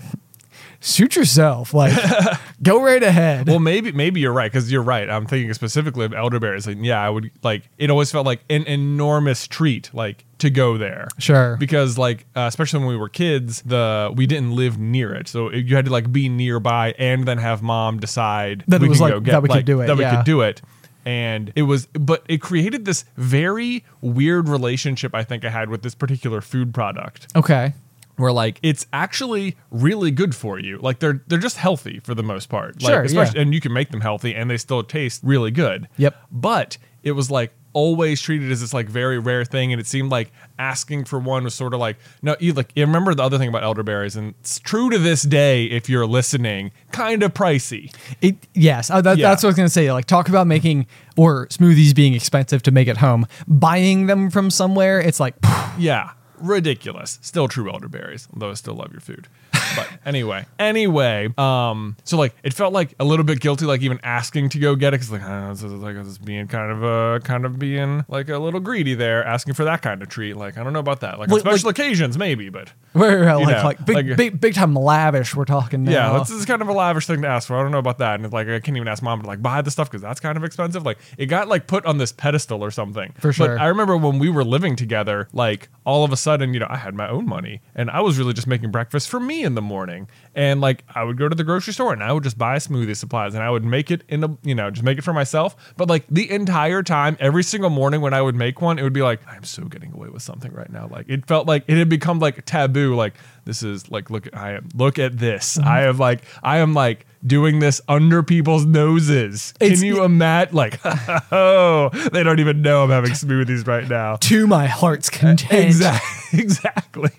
Shoot 0.87 1.17
yourself, 1.17 1.75
like 1.75 1.93
go 2.63 2.81
right 2.81 3.03
ahead. 3.03 3.49
Well, 3.49 3.59
maybe 3.59 3.91
maybe 3.91 4.21
you're 4.21 4.33
right 4.33 4.51
because 4.51 4.71
you're 4.71 4.83
right. 4.83 5.11
I'm 5.11 5.27
thinking 5.27 5.53
specifically 5.53 6.05
of 6.05 6.15
elderberries. 6.15 6.67
Like, 6.67 6.79
yeah, 6.81 7.03
I 7.03 7.11
would 7.11 7.31
like. 7.43 7.69
It 7.77 7.91
always 7.91 8.13
felt 8.13 8.25
like 8.25 8.45
an 8.49 8.63
enormous 8.65 9.49
treat, 9.49 9.91
like 9.93 10.25
to 10.39 10.49
go 10.49 10.79
there. 10.79 11.09
Sure. 11.19 11.57
Because 11.57 11.99
like, 11.99 12.25
uh, 12.37 12.43
especially 12.47 12.79
when 12.81 12.89
we 12.89 12.97
were 12.97 13.09
kids, 13.09 13.63
the 13.63 14.13
we 14.15 14.27
didn't 14.27 14.55
live 14.55 14.79
near 14.79 15.13
it, 15.13 15.27
so 15.27 15.49
it- 15.49 15.67
you 15.67 15.75
had 15.75 15.87
to 15.87 15.91
like 15.91 16.13
be 16.13 16.29
nearby 16.29 16.95
and 16.99 17.27
then 17.27 17.39
have 17.39 17.63
mom 17.63 17.99
decide 17.99 18.63
That 18.69 18.77
it 18.77 18.83
we 18.83 18.89
was, 18.91 18.99
can 18.99 19.03
like, 19.07 19.13
go 19.15 19.21
get 19.21 19.33
that 19.33 19.43
we 19.43 19.49
could 19.49 19.65
do 19.67 19.81
it, 19.81 19.89
That 19.89 19.97
we 19.97 20.05
yeah. 20.05 20.17
could 20.17 20.25
do 20.25 20.43
it. 20.43 20.63
And 21.05 21.53
it 21.57 21.63
was, 21.63 21.87
but 21.87 22.25
it 22.29 22.41
created 22.41 22.85
this 22.85 23.05
very 23.17 23.85
weird 24.01 24.49
relationship 24.49 25.15
I 25.15 25.23
think 25.25 25.45
I 25.45 25.51
had 25.51 25.69
with 25.69 25.83
this 25.83 25.95
particular 25.95 26.41
food 26.41 26.73
product 26.75 27.29
okay, 27.37 27.75
where 28.17 28.33
like 28.33 28.59
it's 28.63 28.87
actually 28.93 29.57
really 29.71 30.11
good 30.11 30.35
for 30.35 30.59
you. 30.59 30.79
Like 30.79 30.99
they're 31.01 31.23
they're 31.27 31.39
just 31.39 31.57
healthy 31.57 32.01
for 32.01 32.15
the 32.15 32.23
most 32.23 32.49
part. 32.49 32.83
Like, 32.83 32.93
Sure, 32.93 33.03
especially 33.03 33.37
yeah. 33.39 33.43
and 33.43 33.55
you 33.55 33.61
can 33.61 33.73
make 33.73 33.91
them 33.91 34.01
healthy 34.01 34.35
and 34.35 34.51
they 34.51 34.57
still 34.57 34.83
taste 34.83 35.21
really 35.25 35.51
good. 35.51 35.89
Yep. 35.97 36.17
But 36.31 36.79
it 37.03 37.13
was 37.13 37.31
like 37.31 37.53
always 37.73 38.23
treated 38.23 38.51
as 38.51 38.63
this 38.63 38.73
like 38.73 38.89
very 38.89 39.19
rare 39.19 39.45
thing 39.45 39.71
and 39.71 39.79
it 39.79 39.87
seemed 39.87 40.11
like 40.11 40.33
asking 40.59 41.05
for 41.05 41.19
one 41.19 41.45
was 41.45 41.55
sort 41.55 41.75
of 41.75 41.79
like 41.79 41.99
no 42.23 42.35
you 42.41 42.55
like 42.55 42.73
you 42.75 42.83
remember 42.87 43.15
the 43.15 43.23
other 43.23 43.37
thing 43.37 43.51
about 43.51 43.63
elderberries 43.63 44.17
and 44.17 44.33
it's 44.41 44.59
true 44.59 44.89
to 44.89 44.97
this 44.99 45.21
day 45.21 45.67
if 45.67 45.87
you're 45.87 46.07
listening 46.07 46.73
kind 46.91 47.23
of 47.23 47.35
pricey 47.35 47.95
It 48.23 48.37
yes, 48.55 48.89
uh, 48.91 49.03
that, 49.03 49.19
Yeah. 49.19 49.29
that's 49.29 49.43
what 49.43 49.49
I 49.49 49.51
was 49.51 49.57
gonna 49.57 49.69
say. 49.69 49.93
Like 49.93 50.07
talk 50.07 50.31
about 50.31 50.47
making 50.47 50.87
or 51.19 51.49
smoothies 51.49 51.95
being 51.95 52.15
expensive 52.15 52.63
to 52.63 52.71
make 52.71 52.89
at 52.89 52.97
home. 52.97 53.27
Buying 53.47 54.07
them 54.07 54.31
from 54.31 54.51
somewhere, 54.51 54.99
it's 54.99 55.21
like 55.21 55.35
Yeah, 55.77 56.13
ridiculous. 56.39 57.19
Still 57.23 57.49
true 57.49 57.71
elderberries, 57.71 58.29
although 58.33 58.51
I 58.51 58.55
still 58.55 58.75
love 58.75 58.93
your 58.93 59.01
food. 59.01 59.29
But 59.77 59.89
anyway, 60.07 60.47
anyway, 60.59 61.29
um, 61.39 61.97
so 62.05 62.17
like 62.19 62.35
it 62.43 62.53
felt 62.55 62.73
like 62.73 62.95
a 62.99 63.05
little 63.05 63.25
bit 63.25 63.41
guilty, 63.41 63.65
like 63.67 63.83
even 63.83 64.01
asking 64.03 64.49
to 64.51 64.59
go 64.59 64.75
get 64.77 64.95
it, 64.95 64.97
because 65.01 65.13
like, 65.13 65.23
uh, 65.23 65.51
this 65.51 65.63
is 65.63 65.73
like 65.73 65.95
this 65.97 66.07
is 66.07 66.19
being 66.19 66.49
kind 66.49 66.73
of 66.73 66.85
uh, 66.85 67.19
kind 67.25 67.45
of 67.45 67.59
being 67.59 68.05
like 68.09 68.29
a 68.29 68.39
little 68.39 68.61
greedy 68.61 68.95
there, 68.95 69.25
asking 69.25 69.55
for 69.55 69.65
that 69.65 69.83
kind 69.83 70.03
of 70.03 70.09
treat. 70.09 70.37
Like 70.37 70.59
I 70.59 70.65
don't 70.65 70.73
know 70.73 70.79
about 70.81 71.01
that. 71.01 71.19
Like 71.19 71.29
on 71.29 71.35
Like- 71.35 71.45
like- 71.45 71.53
special 71.55 71.71
occasions, 71.71 72.19
maybe, 72.19 72.49
but 72.49 72.73
we're 72.95 73.25
like 73.37 73.47
know, 73.49 73.63
like 73.65 73.85
big 73.85 73.97
like- 73.97 74.17
big 74.17 74.41
big 74.41 74.55
time 74.55 74.75
lavish. 74.75 75.35
We're 75.35 75.45
talking 75.45 75.85
now. 75.85 75.91
yeah, 76.15 76.19
this 76.19 76.31
is 76.31 76.45
kind 76.47 76.63
of 76.63 76.69
a 76.69 76.73
lavish 76.73 77.07
thing 77.07 77.23
to 77.23 77.29
ask 77.29 77.49
for. 77.49 77.57
I 77.59 77.63
don't 77.63 77.73
know 77.73 77.79
about 77.79 77.99
that, 77.99 78.15
and 78.17 78.25
it's 78.25 78.33
like 78.35 78.49
I 78.49 78.61
can't 78.61 78.77
even 78.77 78.89
ask 78.89 79.03
mom 79.03 79.21
to 79.23 79.27
like 79.27 79.43
buy 79.43 79.63
the 79.63 79.71
stuff 79.71 79.91
because 79.91 80.03
that's 80.03 80.21
kind 80.21 80.37
of 80.37 80.45
expensive. 80.45 80.85
Like 80.85 80.99
it 81.19 81.27
got 81.27 81.49
like 81.49 81.67
put 81.67 81.85
on 81.87 81.99
this 81.99 82.13
pedestal 82.13 82.63
or 82.65 82.71
something. 82.71 83.13
For 83.19 83.33
sure. 83.33 83.49
But 83.49 83.61
I 83.61 83.67
remember 83.67 83.97
when 83.97 84.19
we 84.19 84.31
were 84.31 84.45
living 84.45 84.77
together, 84.77 85.29
like 85.33 85.69
all 85.85 86.05
of 86.05 86.13
a 86.13 86.17
sudden, 86.17 86.55
you 86.55 86.61
know, 86.61 86.67
I 86.69 86.77
had 86.77 86.95
my 86.95 87.09
own 87.09 87.27
money, 87.27 87.61
and 87.75 87.91
I 87.91 88.01
was 88.01 88.19
really 88.19 88.33
just 88.33 88.47
making 88.47 88.71
breakfast 88.71 89.09
for 89.09 89.21
me 89.21 89.43
in 89.45 89.55
the 89.55 89.63
morning, 89.67 90.09
and 90.35 90.61
like 90.61 90.85
I 90.95 91.05
would 91.05 91.19
go 91.19 91.29
to 91.29 91.35
the 91.35 91.45
grocery 91.45 91.73
store 91.75 91.93
and 91.93 92.03
I 92.03 92.13
would 92.13 92.23
just 92.23 92.39
buy 92.39 92.57
smoothie 92.57 92.97
supplies, 92.97 93.35
and 93.35 93.43
I 93.43 93.51
would 93.51 93.65
make 93.65 93.91
it 93.91 94.03
in 94.09 94.25
a, 94.25 94.37
you 94.43 94.55
know, 94.55 94.71
just 94.71 94.83
make 94.85 94.97
it 94.99 95.03
for 95.03 95.13
myself. 95.13 95.57
But 95.77 95.89
like 95.89 96.07
the 96.09 96.31
entire 96.31 96.83
time, 96.83 97.17
every 97.21 97.43
single 97.43 97.71
morning 97.71 98.01
when 98.01 98.15
I 98.15 98.23
would 98.23 98.35
make 98.37 98.61
one, 98.63 98.79
it 98.79 98.83
would 98.83 98.93
be 98.95 99.03
like 99.03 99.21
I'm 99.29 99.45
so 99.45 99.65
getting 99.65 99.93
away 99.93 100.09
with 100.09 100.23
something 100.23 100.53
right 100.53 100.71
now. 100.73 100.89
Like 100.89 101.07
it 101.09 101.27
felt 101.27 101.47
like 101.47 101.65
it 101.69 101.77
had 101.77 101.89
become 101.89 102.19
like 102.21 102.45
taboo. 102.47 102.95
Like 102.95 103.15
this 103.45 103.63
is 103.63 103.91
like 103.91 104.09
look 104.11 104.27
at 104.29 104.37
I 104.37 104.53
am 104.55 104.69
look 104.75 104.99
at 104.99 105.19
this. 105.19 105.57
Mm-hmm. 105.59 105.69
I 105.69 105.79
have 105.81 105.99
like 106.01 106.23
I 106.43 106.59
am 106.59 106.73
like 106.75 107.07
doing 107.27 107.59
this 107.59 107.81
under 107.89 108.23
people's 108.23 108.65
noses. 108.65 109.53
It's- 109.61 109.81
Can 109.81 109.87
you 109.87 110.05
imagine? 110.05 110.55
Like 110.55 110.81
oh, 111.33 111.91
they 112.13 112.23
don't 112.23 112.39
even 112.41 112.63
know 112.63 112.85
I'm 112.85 112.91
having 112.91 113.13
smoothies 113.13 113.67
right 113.67 113.89
now. 113.89 114.17
to 114.17 114.47
my 114.47 114.67
heart's 114.67 115.11
content. 115.11 115.53
Exactly. 115.67 116.26
Exactly. 116.33 117.11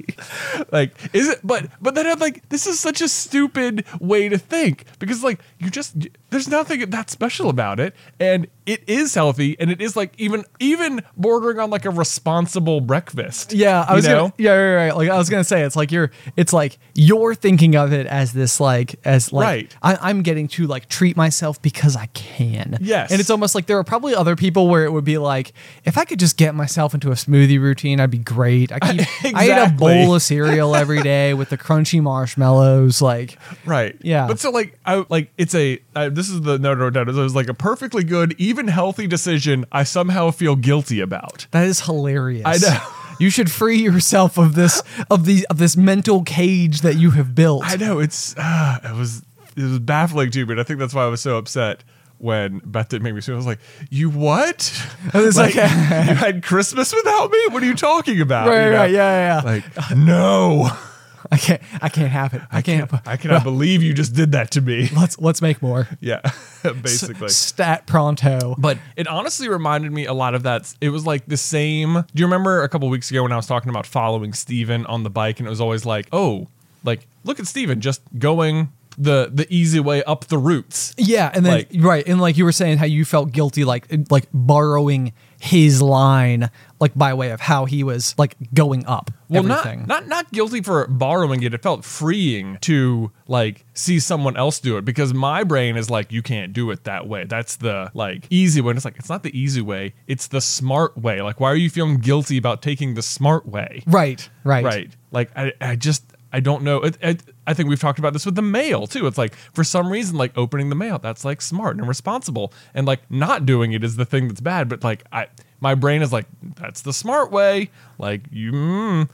Like, 0.72 0.94
is 1.14 1.30
it? 1.30 1.40
But 1.44 1.68
but 1.82 1.96
then 1.96 2.08
I'm 2.08 2.20
like, 2.20 2.48
this 2.50 2.68
is 2.68 2.80
such 2.80 3.02
a 3.02 3.08
stupid 3.08 3.86
way 4.00 4.30
to 4.30 4.38
think 4.38 4.86
because 5.00 5.24
like 5.24 5.40
you 5.60 5.70
just 5.70 5.96
there's 6.30 6.48
nothing 6.48 6.90
that 6.90 7.10
special 7.10 7.50
about 7.50 7.80
it, 7.80 7.96
and 8.20 8.48
it 8.66 8.84
is 8.88 9.14
healthy, 9.14 9.56
and 9.60 9.72
it 9.72 9.82
is 9.82 9.96
like 9.96 10.14
even 10.18 10.44
even 10.60 11.02
bordering 11.16 11.60
on 11.60 11.70
like 11.70 11.86
a 11.86 11.90
responsible 11.90 12.82
breakfast. 12.82 13.54
Yeah, 13.54 13.86
I 13.88 13.92
You 13.92 13.96
was 13.98 14.06
know? 14.08 14.18
gonna, 14.22 14.34
yeah, 14.38 14.52
right, 14.54 14.76
right. 14.88 14.96
Like 14.96 15.10
I 15.10 15.18
was 15.18 15.30
gonna 15.30 15.44
say, 15.44 15.62
it's 15.64 15.76
like 15.76 15.92
you're, 15.92 16.12
it's 16.36 16.54
like 16.54 16.78
you're 16.96 17.36
thinking 17.36 17.76
of 17.76 17.94
it 17.94 18.08
as 18.08 18.34
this, 18.34 18.60
like, 18.60 18.96
as 19.06 19.32
like 19.32 19.46
Right. 19.46 19.76
I, 19.82 20.10
I'm 20.10 20.22
getting 20.22 20.48
to 20.50 20.68
like 20.68 20.90
treat 20.90 21.16
myself 21.16 21.62
because 21.62 21.96
I 21.96 22.08
can. 22.08 22.78
Yes. 22.82 23.12
and 23.12 23.20
it's 23.22 23.30
almost 23.30 23.56
like 23.56 23.68
there 23.68 23.78
are 23.78 23.84
probably 23.84 24.14
other 24.16 24.36
people 24.36 24.68
where 24.68 24.84
it 24.86 24.92
would 24.92 25.06
be 25.06 25.18
like, 25.18 25.54
if 25.86 25.98
I 25.98 26.04
could 26.06 26.20
just 26.20 26.38
get 26.38 26.54
myself 26.56 26.94
into 26.94 27.10
a 27.12 27.16
smoothie 27.16 27.60
routine, 27.60 28.00
I'd 28.00 28.12
be 28.12 28.18
great. 28.18 28.72
I 28.72 28.80
keep, 28.80 28.97
I 29.36 29.46
eat 29.46 29.74
a 29.74 29.76
bowl 29.76 30.16
of 30.16 30.22
cereal 30.22 30.76
every 30.76 31.02
day 31.02 31.34
with 31.34 31.50
the 31.50 31.58
crunchy 31.58 32.02
marshmallows. 32.02 33.02
Like, 33.02 33.38
Right. 33.66 33.96
Yeah. 34.02 34.28
But 34.28 34.40
so 34.40 34.52
like 34.52 34.78
I 34.86 35.06
like 35.10 35.32
it's 35.38 35.56
a 35.56 35.80
uh, 35.96 36.10
this 36.10 36.30
is 36.30 36.42
the 36.42 36.60
no 36.60 36.74
no 36.74 36.90
no 36.90 37.02
it 37.02 37.08
was 37.08 37.36
like 37.36 37.50
a 37.50 37.54
perfectly 37.54 38.04
good 38.04 38.36
even 38.38 38.68
healthy 38.68 39.08
decision 39.08 39.66
I 39.72 39.84
somehow 39.84 40.32
feel 40.32 40.56
guilty 40.56 41.00
about. 41.00 41.48
that 41.52 41.66
is 41.66 41.82
hilarious. 41.82 42.44
I 42.46 42.58
know. 42.58 42.80
You 43.20 43.32
should 43.32 43.50
free 43.50 43.78
yourself 43.82 44.38
of 44.38 44.54
this 44.54 44.84
of 45.10 45.26
the 45.26 45.48
of 45.50 45.58
this 45.58 45.76
mental 45.76 46.22
cage 46.22 46.82
that 46.82 46.98
you 46.98 47.10
have 47.12 47.34
built. 47.34 47.64
I 47.66 47.76
know 47.76 47.98
it's 47.98 48.36
uh, 48.38 48.78
it 48.84 48.96
was 48.96 49.24
it 49.56 49.64
was 49.64 49.80
baffling 49.80 50.30
to 50.30 50.40
me, 50.40 50.44
but 50.46 50.60
I 50.60 50.64
think 50.64 50.78
that's 50.78 50.94
why 50.94 51.04
I 51.04 51.08
was 51.08 51.22
so 51.22 51.38
upset 51.38 51.84
when 52.20 52.60
Beth 52.66 52.90
didn't 52.90 53.04
make 53.04 53.14
me. 53.16 53.22
So 53.22 53.34
I 53.34 53.36
was 53.36 53.46
like, 53.46 53.60
"You 53.90 54.10
what? 54.10 54.72
I 55.14 55.22
was 55.22 55.38
like- 55.38 55.56
you 55.56 55.62
had 55.62 56.44
Christmas 56.44 56.94
without 56.94 57.32
me? 57.32 57.40
What 57.50 57.64
are 57.64 57.66
you 57.66 57.76
talking 57.76 58.22
about?" 58.22 58.48
Right, 58.48 58.66
You 58.66 58.72
know? 58.72 58.78
right, 58.78 58.92
yeah, 58.92 59.42
yeah, 59.42 59.44
yeah. 59.44 59.52
Like, 59.86 59.98
no. 59.98 60.70
I 61.32 61.38
can't. 61.38 61.62
I 61.82 61.90
can't 61.90 62.10
have 62.12 62.34
it. 62.34 62.42
I 62.52 62.62
can't. 62.62 62.90
I 63.06 63.18
cannot 63.18 63.44
believe 63.44 63.84
you 63.84 63.94
just 63.94 64.14
did 64.14 64.32
that 64.32 64.52
to 64.52 64.62
me. 64.62 64.90
Let's 64.96 65.20
let's 65.20 65.42
make 65.42 65.62
more. 65.62 65.88
Yeah, 66.00 66.22
basically. 66.64 67.28
Stat 67.30 67.86
pronto. 67.86 68.56
But 68.58 68.78
it 68.96 69.08
honestly 69.08 69.50
reminded 69.50 69.92
me 69.92 70.06
a 70.06 70.14
lot 70.14 70.36
of 70.36 70.44
that. 70.44 70.74
It 70.80 70.90
was 70.90 71.06
like 71.06 71.26
the 71.26 71.36
same. 71.36 71.96
Do 71.96 72.06
you 72.16 72.26
remember 72.26 72.64
a 72.64 72.70
couple 72.70 72.88
weeks 72.88 73.12
ago 73.12 73.24
when 73.24 73.34
I 73.34 73.36
was 73.36 73.48
talking 73.48 73.70
about 73.70 73.86
following 73.86 74.32
Steven 74.32 74.86
on 74.86 75.04
the 75.04 75.10
bike 75.10 75.40
and 75.40 75.48
it 75.48 75.50
was 75.50 75.60
always 75.60 75.86
like, 75.86 76.08
oh, 76.14 76.48
like 76.86 77.06
look 77.26 77.40
at 77.42 77.48
Steven 77.48 77.82
just 77.82 78.02
going 78.18 78.72
the 78.98 79.30
the 79.34 79.46
easy 79.54 79.80
way 79.80 80.04
up 80.04 80.26
the 80.26 80.38
roots. 80.38 80.94
Yeah, 80.98 81.32
and 81.34 81.46
then 81.46 81.54
Like- 81.54 81.70
right, 81.80 82.08
and 82.08 82.20
like 82.20 82.38
you 82.38 82.46
were 82.46 82.52
saying 82.52 82.78
how 82.80 82.86
you 82.86 83.06
felt 83.06 83.32
guilty, 83.32 83.64
like 83.64 83.88
like 84.10 84.28
borrowing 84.34 85.14
his 85.40 85.84
line, 85.84 86.50
like 86.80 86.96
by 86.96 87.14
way 87.14 87.30
of 87.30 87.40
how 87.40 87.66
he 87.66 87.84
was 87.84 88.16
like 88.18 88.36
going 88.56 88.84
up 88.88 89.12
Well, 89.30 89.44
everything. 89.52 89.82
not 89.82 89.88
not 89.88 90.08
not 90.08 90.32
guilty 90.32 90.62
for 90.62 90.88
borrowing 90.88 91.44
it. 91.44 91.54
It 91.54 91.62
felt 91.62 91.86
freeing 91.86 92.58
to 92.62 93.12
like 93.28 93.64
see 93.76 94.00
someone 94.00 94.36
else 94.36 94.60
do 94.60 94.78
it 94.78 94.86
because 94.86 95.14
my 95.14 95.44
brain 95.44 95.78
is 95.78 95.92
like, 95.92 96.12
you 96.12 96.24
can't 96.24 96.54
do 96.54 96.72
it 96.72 96.86
that 96.86 97.08
way. 97.08 97.26
That's 97.26 97.56
the 97.58 97.92
like 97.94 98.26
easy 98.32 98.62
way. 98.62 98.72
And 98.72 98.78
it's 98.78 98.86
like 98.86 98.98
it's 98.98 99.10
not 99.10 99.22
the 99.22 99.38
easy 99.40 99.62
way. 99.62 99.94
It's 100.08 100.26
the 100.26 100.42
smart 100.42 100.98
way. 100.98 101.22
Like, 101.22 101.40
why 101.40 101.52
are 101.52 101.56
you 101.56 101.70
feeling 101.70 101.98
guilty 102.00 102.38
about 102.38 102.64
taking 102.64 102.96
the 102.96 103.04
smart 103.04 103.46
way? 103.46 103.84
right, 103.86 104.28
right, 104.44 104.66
Right. 104.66 104.92
Like 105.12 105.30
I, 105.38 105.54
I 105.62 105.76
just 105.76 106.04
I 106.32 106.40
don't 106.40 106.64
know. 106.64 106.82
It, 106.82 106.98
it, 107.02 107.24
I 107.46 107.54
think 107.54 107.70
we've 107.70 107.80
talked 107.80 108.00
about 108.00 108.14
this 108.14 108.26
with 108.26 108.36
the 108.36 108.42
mail 108.42 108.88
too. 108.88 109.08
It's 109.08 109.18
like 109.18 109.36
for 109.54 109.64
some 109.64 109.90
reason, 109.90 110.18
like 110.18 110.38
opening 110.38 110.70
the 110.70 110.76
mail, 110.76 111.00
that's 111.00 111.24
like 111.24 111.42
smart 111.42 111.78
and 111.78 111.88
responsible, 111.88 112.54
and 112.74 112.86
like 112.86 113.10
not 113.10 113.46
doing 113.46 113.72
it 113.72 113.84
is 113.84 113.96
the 113.96 114.06
thing 114.06 114.28
that's 114.28 114.42
bad. 114.42 114.68
But 114.68 114.84
like 114.84 115.06
I, 115.12 115.28
my 115.60 115.76
brain 115.76 116.02
is 116.02 116.12
like 116.12 116.26
that's 116.42 116.82
the 116.82 116.94
smart 116.94 117.32
way. 117.32 117.70
Like 117.98 118.24
you. 118.32 118.52
Mm, 118.52 119.10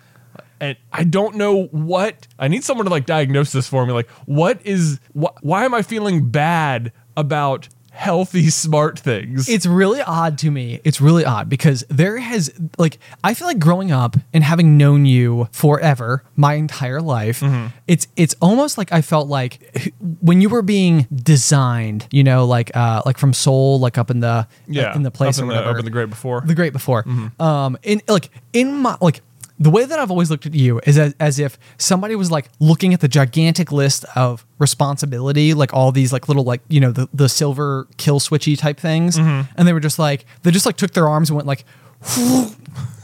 and 0.59 0.77
I 0.91 1.03
don't 1.03 1.35
know 1.35 1.65
what 1.65 2.27
I 2.39 2.47
need 2.47 2.63
someone 2.63 2.85
to 2.85 2.91
like 2.91 3.05
diagnose 3.05 3.51
this 3.51 3.67
for 3.67 3.85
me. 3.85 3.91
Like, 3.91 4.09
what 4.25 4.65
is 4.65 4.99
wh- 5.13 5.35
why 5.41 5.65
am 5.65 5.73
I 5.73 5.81
feeling 5.81 6.29
bad 6.29 6.91
about 7.17 7.67
healthy 7.93 8.49
smart 8.49 8.99
things? 8.99 9.47
It's 9.47 9.65
really 9.65 10.01
odd 10.01 10.37
to 10.39 10.51
me. 10.51 10.81
It's 10.83 10.99
really 10.99 11.23
odd 11.23 11.47
because 11.47 11.85
there 11.89 12.17
has 12.17 12.51
like 12.77 12.97
I 13.23 13.33
feel 13.33 13.47
like 13.47 13.59
growing 13.59 13.91
up 13.91 14.17
and 14.33 14.43
having 14.43 14.77
known 14.77 15.05
you 15.05 15.47
forever, 15.51 16.23
my 16.35 16.55
entire 16.55 17.01
life, 17.01 17.39
Mm-hmm. 17.41 17.67
it's 17.87 18.07
it's 18.15 18.35
almost 18.41 18.77
like 18.77 18.91
I 18.91 19.01
felt 19.01 19.27
like 19.27 19.93
when 20.21 20.41
you 20.41 20.49
were 20.49 20.61
being 20.63 21.07
designed, 21.13 22.07
you 22.11 22.23
know, 22.23 22.45
like 22.45 22.75
uh 22.75 23.01
like 23.05 23.17
from 23.17 23.33
Soul, 23.33 23.79
like 23.79 23.97
up 23.97 24.09
in 24.09 24.19
the 24.19 24.47
yeah, 24.67 24.95
in 24.95 25.03
the 25.03 25.11
place 25.11 25.37
up 25.37 25.41
or 25.41 25.45
in 25.45 25.49
the, 25.49 25.55
whatever. 25.55 25.71
up 25.71 25.79
in 25.79 25.85
the 25.85 25.91
great 25.91 26.09
before. 26.09 26.41
the 26.41 26.55
great 26.55 26.73
before. 26.73 27.03
Mm-hmm. 27.03 27.41
Um, 27.41 27.77
in 27.83 28.01
like 28.07 28.29
in 28.53 28.73
my 28.73 28.97
like 29.01 29.21
the 29.59 29.69
way 29.69 29.85
that 29.85 29.99
I've 29.99 30.09
always 30.11 30.29
looked 30.31 30.45
at 30.45 30.53
you 30.55 30.81
is 30.85 30.97
as, 30.97 31.13
as 31.19 31.39
if 31.39 31.57
somebody 31.77 32.15
was 32.15 32.31
like 32.31 32.49
looking 32.59 32.93
at 32.93 32.99
the 33.01 33.07
gigantic 33.07 33.71
list 33.71 34.03
of 34.15 34.45
responsibility, 34.59 35.53
like 35.53 35.73
all 35.73 35.91
these 35.91 36.11
like 36.11 36.27
little 36.27 36.43
like 36.43 36.61
you 36.69 36.79
know 36.79 36.91
the 36.91 37.07
the 37.13 37.29
silver 37.29 37.87
kill 37.97 38.19
switchy 38.19 38.57
type 38.57 38.79
things, 38.79 39.17
Mm-hmm. 39.17 39.51
and 39.57 39.67
they 39.67 39.73
were 39.73 39.79
just 39.79 39.99
like 39.99 40.25
they 40.41 40.51
just 40.51 40.65
like 40.65 40.75
took 40.77 40.91
their 40.93 41.07
arms 41.07 41.29
and 41.29 41.35
went 41.37 41.47
like. 41.47 41.65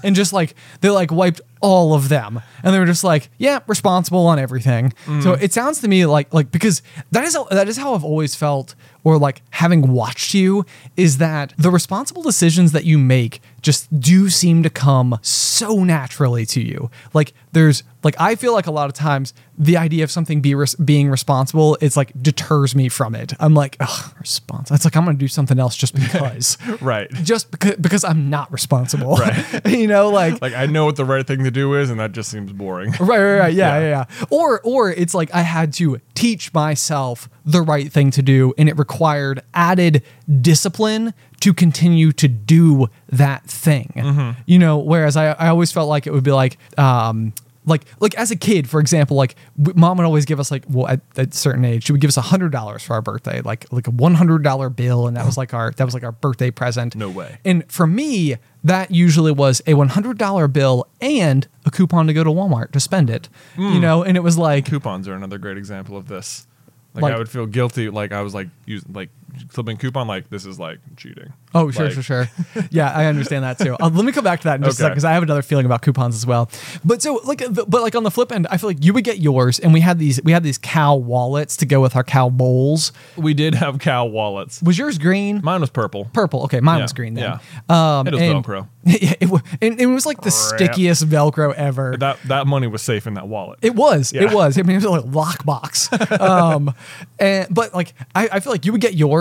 And 0.01 0.15
just 0.15 0.31
like 0.31 0.55
they 0.79 0.89
like 0.89 1.11
wiped 1.11 1.41
all 1.61 1.93
of 1.93 2.07
them, 2.07 2.41
and 2.63 2.73
they 2.73 2.79
were 2.79 2.85
just 2.85 3.03
like, 3.03 3.29
"Yeah, 3.37 3.59
responsible 3.67 4.25
on 4.27 4.39
everything." 4.39 4.93
So 5.05 5.11
Mm. 5.35 5.41
it 5.41 5.51
sounds 5.51 5.81
to 5.81 5.89
me 5.89 6.05
like 6.05 6.33
like 6.33 6.51
because 6.51 6.81
that 7.11 7.25
is 7.25 7.37
that 7.51 7.67
is 7.67 7.75
how 7.77 7.93
I've 7.95 8.05
always 8.05 8.33
felt, 8.33 8.75
or 9.03 9.17
like 9.17 9.41
having 9.49 9.91
watched 9.91 10.33
you, 10.33 10.65
is 10.95 11.17
that 11.17 11.53
the 11.57 11.69
responsible 11.69 12.21
decisions 12.23 12.71
that 12.71 12.85
you 12.85 12.97
make 12.97 13.41
just 13.61 13.99
do 13.99 14.29
seem 14.29 14.63
to 14.63 14.69
come 14.69 15.19
so 15.21 15.83
naturally 15.83 16.45
to 16.47 16.61
you. 16.61 16.89
Like 17.13 17.33
there's 17.51 17.83
like 18.03 18.15
I 18.19 18.35
feel 18.35 18.53
like 18.53 18.67
a 18.67 18.71
lot 18.71 18.87
of 18.87 18.93
times 18.95 19.33
the 19.57 19.75
idea 19.75 20.03
of 20.05 20.11
something 20.11 20.39
be 20.39 20.55
res- 20.55 20.75
being 20.75 21.09
responsible 21.09 21.77
it's 21.81 21.97
like 21.97 22.13
deters 22.21 22.73
me 22.75 22.87
from 22.87 23.13
it. 23.15 23.33
I'm 23.39 23.53
like, 23.53 23.75
ugh, 23.79 24.13
response. 24.19 24.71
It's 24.71 24.85
like 24.85 24.95
I'm 24.95 25.03
gonna 25.05 25.17
do 25.17 25.27
something 25.27 25.59
else 25.59 25.75
just 25.75 25.93
because, 25.99 26.57
right. 26.81 27.09
just 27.23 27.51
because 27.51 27.75
because 27.75 28.03
I'm 28.03 28.29
not 28.29 28.51
responsible. 28.51 29.15
Right. 29.17 29.67
you 29.67 29.87
know, 29.87 30.09
like 30.09 30.41
Like 30.41 30.53
I 30.53 30.65
know 30.65 30.85
what 30.85 30.95
the 30.95 31.05
right 31.05 31.25
thing 31.27 31.43
to 31.43 31.51
do 31.51 31.73
is, 31.75 31.89
and 31.89 31.99
that 31.99 32.11
just 32.13 32.29
seems 32.31 32.51
boring. 32.53 32.91
Right, 32.99 33.19
right, 33.19 33.39
right. 33.39 33.53
Yeah, 33.53 33.79
Yeah. 33.79 33.79
yeah, 33.81 34.05
yeah. 34.19 34.25
Or 34.29 34.61
or 34.63 34.91
it's 34.91 35.13
like 35.13 35.33
I 35.33 35.41
had 35.41 35.73
to 35.73 35.99
teach 36.13 36.53
myself 36.53 37.29
the 37.45 37.61
right 37.61 37.91
thing 37.91 38.11
to 38.11 38.21
do 38.21 38.53
and 38.57 38.69
it 38.69 38.77
required 38.77 39.41
added 39.53 40.03
discipline 40.41 41.13
to 41.39 41.53
continue 41.53 42.11
to 42.13 42.27
do 42.27 42.87
that 43.09 43.45
thing. 43.45 43.93
Mm-hmm. 43.95 44.41
You 44.45 44.59
know, 44.59 44.77
whereas 44.77 45.15
I, 45.17 45.31
I 45.31 45.47
always 45.49 45.71
felt 45.71 45.89
like 45.89 46.07
it 46.07 46.11
would 46.13 46.23
be 46.23 46.31
like 46.31 46.57
um 46.77 47.33
like 47.65 47.83
like 47.99 48.15
as 48.15 48.31
a 48.31 48.35
kid 48.35 48.67
for 48.69 48.79
example 48.79 49.15
like 49.17 49.35
mom 49.75 49.97
would 49.97 50.05
always 50.05 50.25
give 50.25 50.39
us 50.39 50.49
like 50.49 50.63
well 50.69 50.87
at, 50.87 51.01
at 51.17 51.33
a 51.33 51.37
certain 51.37 51.63
age 51.65 51.83
she 51.85 51.91
would 51.91 52.01
give 52.01 52.07
us 52.07 52.15
a 52.17 52.21
hundred 52.21 52.51
dollars 52.51 52.81
for 52.81 52.93
our 52.93 53.01
birthday 53.01 53.41
like 53.41 53.71
like 53.71 53.85
a 53.85 53.91
one 53.91 54.15
hundred 54.15 54.41
dollar 54.43 54.69
bill 54.69 55.07
and 55.07 55.15
that 55.17 55.25
was 55.25 55.37
like 55.37 55.53
our 55.53 55.69
that 55.71 55.83
was 55.83 55.93
like 55.93 56.01
our 56.03 56.13
birthday 56.13 56.49
present 56.49 56.95
No 56.95 57.09
way. 57.09 57.37
and 57.45 57.69
for 57.71 57.85
me, 57.85 58.37
that 58.63 58.91
usually 58.91 59.31
was 59.31 59.59
a 59.67 59.73
$100 59.73 60.51
bill 60.53 60.87
and 60.99 61.47
a 61.65 61.69
coupon 61.71 62.07
to 62.07 62.13
go 62.13 62.23
to 62.23 62.29
Walmart 62.29 62.71
to 62.71 62.79
spend 62.79 63.09
it. 63.09 63.29
Hmm. 63.55 63.73
You 63.73 63.79
know, 63.79 64.03
and 64.03 64.17
it 64.17 64.21
was 64.21 64.37
like, 64.37 64.65
Coupons 64.65 65.07
are 65.07 65.13
another 65.13 65.37
great 65.37 65.57
example 65.57 65.95
of 65.95 66.07
this. 66.07 66.47
Like, 66.93 67.03
Like- 67.03 67.13
I 67.13 67.17
would 67.19 67.29
feel 67.29 67.45
guilty, 67.45 67.89
like 67.89 68.11
I 68.11 68.21
was 68.21 68.33
like 68.33 68.47
using 68.65 68.93
like 68.93 69.09
clipping 69.53 69.77
coupon, 69.77 70.07
like 70.07 70.29
this 70.29 70.45
is 70.45 70.59
like 70.59 70.79
cheating. 70.97 71.33
oh, 71.55 71.71
sure, 71.71 71.85
Like, 71.85 71.93
sure, 71.93 72.03
sure. 72.03 72.29
Yeah, 72.71 72.91
I 72.91 73.05
understand 73.05 73.43
that 73.43 73.57
too. 73.59 73.75
Uh, 73.81 73.89
let 73.93 74.03
me 74.05 74.11
come 74.11 74.23
back 74.23 74.39
to 74.41 74.43
that 74.45 74.55
in 74.55 74.63
just 74.63 74.79
a 74.79 74.83
Okay. 74.83 74.87
second 74.87 74.91
because 74.93 75.05
I 75.05 75.13
have 75.13 75.23
another 75.23 75.41
feeling 75.41 75.65
about 75.65 75.81
coupons 75.81 76.15
as 76.15 76.25
well. 76.25 76.49
But 76.83 77.01
so, 77.01 77.21
like, 77.23 77.39
the, 77.39 77.65
but 77.67 77.81
like 77.81 77.95
on 77.95 78.03
the 78.03 78.11
flip 78.11 78.31
end, 78.31 78.45
I 78.51 78.57
feel 78.57 78.69
like 78.69 78.83
you 78.83 78.93
would 78.93 79.03
get 79.03 79.19
yours, 79.19 79.57
and 79.59 79.73
we 79.73 79.79
had 79.79 79.99
these, 79.99 80.21
we 80.23 80.31
had 80.31 80.43
these 80.43 80.57
cow 80.57 80.95
wallets 80.95 81.55
to 81.57 81.65
go 81.65 81.81
with 81.81 81.95
our 81.95 82.03
cow 82.03 82.29
bowls. 82.29 82.91
We 83.17 83.33
did 83.33 83.55
have 83.55 83.79
cow 83.79 84.05
wallets. 84.05 84.61
Was 84.61 84.77
yours 84.77 84.97
green? 84.97 85.41
Mine 85.43 85.61
was 85.61 85.69
purple. 85.69 86.05
Purple. 86.13 86.43
Okay, 86.43 86.59
mine 86.59 86.77
Yeah, 86.79 86.83
was 86.83 86.93
green 86.93 87.13
then. 87.15 87.39
yeah. 87.69 87.99
Um, 87.99 88.07
It 88.07 88.13
was 88.13 88.21
and- 88.21 88.43
Velcro. 88.45 88.67
Yeah, 88.85 89.13
it, 89.19 89.29
wa- 89.29 89.41
and 89.61 89.79
it 89.79 89.85
was 89.85 90.05
like 90.05 90.17
the 90.21 90.31
Crap. 90.31 90.57
stickiest 90.59 91.07
Velcro 91.07 91.53
ever. 91.53 91.95
That 91.99 92.17
that 92.25 92.47
money 92.47 92.65
was 92.65 92.81
safe 92.81 93.05
in 93.07 93.13
that 93.15 93.27
wallet. 93.27 93.59
It 93.61 93.75
was. 93.75 94.13
It 94.13 94.33
was. 94.33 94.57
I 94.57 94.61
mean, 94.63 94.77
it 94.77 94.83
was 94.83 95.03
like 95.03 95.03
lockbox. 95.11 95.91
um, 96.19 96.73
and 97.19 97.53
but 97.53 97.75
like 97.75 97.93
I, 98.15 98.29
I 98.31 98.39
feel 98.39 98.51
like 98.53 98.65
you 98.65 98.71
would 98.71 98.81
get 98.81 98.95
yours, 98.95 99.18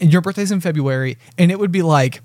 and 0.00 0.12
your 0.12 0.20
birthday's 0.20 0.50
in 0.50 0.60
February, 0.60 1.18
and 1.36 1.50
it 1.50 1.58
would 1.58 1.72
be 1.72 1.82
like 1.82 2.20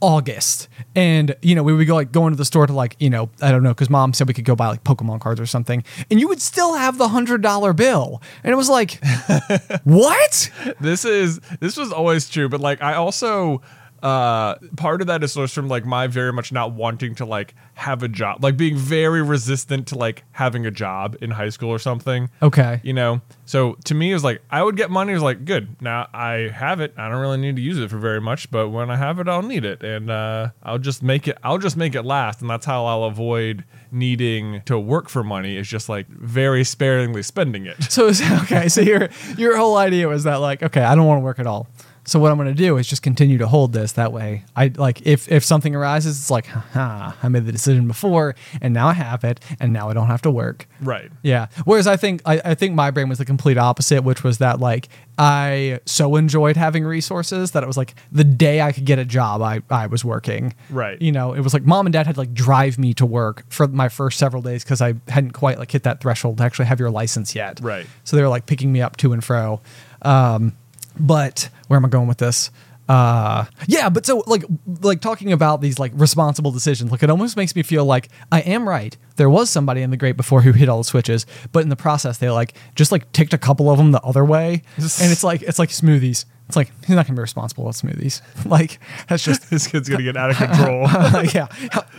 August, 0.00 0.68
and 0.94 1.34
you 1.42 1.54
know 1.54 1.62
we 1.62 1.74
would 1.74 1.86
go 1.86 1.94
like 1.94 2.12
going 2.12 2.32
to 2.32 2.36
the 2.36 2.44
store 2.44 2.66
to 2.66 2.72
like 2.72 2.96
you 2.98 3.10
know 3.10 3.30
I 3.42 3.50
don't 3.50 3.62
know 3.62 3.70
because 3.70 3.90
mom 3.90 4.12
said 4.12 4.28
we 4.28 4.34
could 4.34 4.44
go 4.44 4.56
buy 4.56 4.68
like 4.68 4.84
Pokemon 4.84 5.20
cards 5.20 5.40
or 5.40 5.46
something, 5.46 5.84
and 6.10 6.18
you 6.18 6.28
would 6.28 6.40
still 6.40 6.74
have 6.74 6.98
the 6.98 7.08
hundred 7.08 7.42
dollar 7.42 7.72
bill, 7.72 8.22
and 8.42 8.52
it 8.52 8.56
was 8.56 8.68
like, 8.68 8.98
what? 9.84 10.50
this 10.80 11.04
is 11.04 11.40
this 11.60 11.76
was 11.76 11.92
always 11.92 12.28
true, 12.28 12.48
but 12.48 12.60
like 12.60 12.82
I 12.82 12.94
also 12.94 13.60
uh 14.02 14.54
part 14.76 15.00
of 15.00 15.06
that 15.06 15.22
is 15.22 15.34
sourced 15.34 15.52
from 15.52 15.68
like 15.68 15.84
my 15.84 16.06
very 16.06 16.32
much 16.32 16.52
not 16.52 16.72
wanting 16.72 17.14
to 17.14 17.24
like 17.24 17.54
have 17.74 18.02
a 18.02 18.08
job 18.08 18.42
like 18.42 18.56
being 18.56 18.76
very 18.76 19.22
resistant 19.22 19.86
to 19.86 19.96
like 19.96 20.24
having 20.32 20.64
a 20.66 20.70
job 20.70 21.16
in 21.20 21.30
high 21.30 21.48
school 21.48 21.68
or 21.70 21.78
something 21.78 22.28
Okay. 22.42 22.80
you 22.82 22.92
know 22.92 23.20
so 23.44 23.74
to 23.84 23.94
me 23.94 24.10
it 24.10 24.14
was 24.14 24.24
like 24.24 24.40
i 24.50 24.62
would 24.62 24.76
get 24.76 24.90
money 24.90 25.12
it 25.12 25.14
was 25.14 25.22
like 25.22 25.44
good 25.44 25.80
now 25.82 26.08
i 26.14 26.50
have 26.52 26.80
it 26.80 26.94
i 26.96 27.08
don't 27.08 27.20
really 27.20 27.36
need 27.38 27.56
to 27.56 27.62
use 27.62 27.78
it 27.78 27.90
for 27.90 27.98
very 27.98 28.20
much 28.20 28.50
but 28.50 28.68
when 28.70 28.90
i 28.90 28.96
have 28.96 29.18
it 29.18 29.28
i'll 29.28 29.42
need 29.42 29.64
it 29.64 29.82
and 29.82 30.10
uh 30.10 30.48
i'll 30.62 30.78
just 30.78 31.02
make 31.02 31.28
it 31.28 31.36
i'll 31.42 31.58
just 31.58 31.76
make 31.76 31.94
it 31.94 32.02
last 32.02 32.40
and 32.40 32.48
that's 32.50 32.66
how 32.66 32.86
i'll 32.86 33.04
avoid 33.04 33.64
needing 33.92 34.62
to 34.66 34.78
work 34.78 35.08
for 35.08 35.22
money 35.22 35.56
is 35.56 35.68
just 35.68 35.88
like 35.88 36.08
very 36.08 36.64
sparingly 36.64 37.22
spending 37.22 37.66
it 37.66 37.76
So 37.90 38.08
okay, 38.42 38.68
so 38.68 38.80
your 38.80 39.08
your 39.36 39.56
whole 39.56 39.76
idea 39.76 40.06
was 40.08 40.24
that 40.24 40.36
like, 40.36 40.62
okay, 40.62 40.82
I 40.82 40.94
don't 40.94 41.06
want 41.06 41.18
to 41.20 41.24
work 41.24 41.38
at 41.40 41.46
all. 41.46 41.68
So 42.10 42.18
what 42.18 42.32
I'm 42.32 42.38
going 42.38 42.48
to 42.48 42.54
do 42.54 42.76
is 42.76 42.88
just 42.88 43.04
continue 43.04 43.38
to 43.38 43.46
hold 43.46 43.72
this. 43.72 43.92
That 43.92 44.12
way, 44.12 44.42
I 44.56 44.72
like 44.76 45.06
if 45.06 45.30
if 45.30 45.44
something 45.44 45.76
arises, 45.76 46.18
it's 46.18 46.28
like, 46.28 46.46
ha, 46.46 47.16
I 47.22 47.28
made 47.28 47.46
the 47.46 47.52
decision 47.52 47.86
before, 47.86 48.34
and 48.60 48.74
now 48.74 48.88
I 48.88 48.94
have 48.94 49.22
it, 49.22 49.38
and 49.60 49.72
now 49.72 49.88
I 49.88 49.92
don't 49.92 50.08
have 50.08 50.20
to 50.22 50.30
work. 50.30 50.66
right 50.80 51.08
Yeah. 51.22 51.46
Whereas 51.64 51.86
I 51.86 51.96
think 51.96 52.22
I, 52.26 52.40
I 52.44 52.54
think 52.56 52.74
my 52.74 52.90
brain 52.90 53.08
was 53.08 53.18
the 53.18 53.24
complete 53.24 53.58
opposite, 53.58 54.02
which 54.02 54.24
was 54.24 54.38
that 54.38 54.58
like 54.58 54.88
I 55.18 55.78
so 55.86 56.16
enjoyed 56.16 56.56
having 56.56 56.84
resources 56.84 57.52
that 57.52 57.62
it 57.62 57.66
was 57.68 57.76
like 57.76 57.94
the 58.10 58.24
day 58.24 58.60
I 58.60 58.72
could 58.72 58.86
get 58.86 58.98
a 58.98 59.04
job, 59.04 59.40
I 59.40 59.62
I 59.70 59.86
was 59.86 60.04
working. 60.04 60.52
Right. 60.68 61.00
You 61.00 61.12
know, 61.12 61.32
it 61.32 61.42
was 61.42 61.54
like 61.54 61.62
mom 61.62 61.86
and 61.86 61.92
dad 61.92 62.06
had 62.06 62.16
to 62.16 62.20
like 62.22 62.34
drive 62.34 62.76
me 62.76 62.92
to 62.94 63.06
work 63.06 63.44
for 63.50 63.68
my 63.68 63.88
first 63.88 64.18
several 64.18 64.42
days 64.42 64.64
because 64.64 64.82
I 64.82 64.94
hadn't 65.06 65.30
quite 65.30 65.60
like 65.60 65.70
hit 65.70 65.84
that 65.84 66.00
threshold 66.00 66.38
to 66.38 66.42
actually 66.42 66.66
have 66.66 66.80
your 66.80 66.90
license 66.90 67.36
yet. 67.36 67.60
Right. 67.62 67.86
So 68.02 68.16
they 68.16 68.22
were 68.22 68.28
like 68.28 68.46
picking 68.46 68.72
me 68.72 68.82
up 68.82 68.96
to 68.96 69.12
and 69.12 69.22
fro. 69.22 69.60
Um, 70.02 70.56
but 71.00 71.48
where 71.68 71.76
am 71.76 71.84
I 71.84 71.88
going 71.88 72.08
with 72.08 72.18
this? 72.18 72.50
Uh, 72.90 73.44
yeah, 73.68 73.88
but 73.88 74.04
so 74.04 74.24
like 74.26 74.42
like 74.82 75.00
talking 75.00 75.32
about 75.32 75.60
these 75.60 75.78
like 75.78 75.92
responsible 75.94 76.50
decisions, 76.50 76.90
like 76.90 77.04
it 77.04 77.08
almost 77.08 77.36
makes 77.36 77.54
me 77.54 77.62
feel 77.62 77.84
like 77.84 78.08
I 78.32 78.40
am 78.40 78.68
right. 78.68 78.96
There 79.14 79.30
was 79.30 79.48
somebody 79.48 79.82
in 79.82 79.90
the 79.90 79.96
great 79.96 80.16
before 80.16 80.42
who 80.42 80.50
hit 80.50 80.68
all 80.68 80.78
the 80.78 80.84
switches, 80.84 81.24
but 81.52 81.62
in 81.62 81.68
the 81.68 81.76
process 81.76 82.18
they 82.18 82.30
like 82.30 82.54
just 82.74 82.90
like 82.90 83.12
ticked 83.12 83.32
a 83.32 83.38
couple 83.38 83.70
of 83.70 83.78
them 83.78 83.92
the 83.92 84.00
other 84.00 84.24
way, 84.24 84.62
and 84.76 85.12
it's 85.12 85.22
like 85.22 85.42
it's 85.42 85.58
like 85.58 85.68
smoothies. 85.68 86.24
It's 86.50 86.56
like 86.56 86.72
he's 86.80 86.96
not 86.96 87.06
gonna 87.06 87.16
be 87.16 87.22
responsible 87.22 87.64
with 87.64 87.76
smoothies. 87.80 88.22
Like 88.50 88.80
that's 89.08 89.22
just 89.22 89.48
this 89.50 89.68
kid's 89.68 89.88
gonna 89.88 90.02
get 90.02 90.16
out 90.16 90.30
of 90.30 90.36
control. 90.36 90.88
Uh, 90.90 91.24
yeah. 91.32 91.46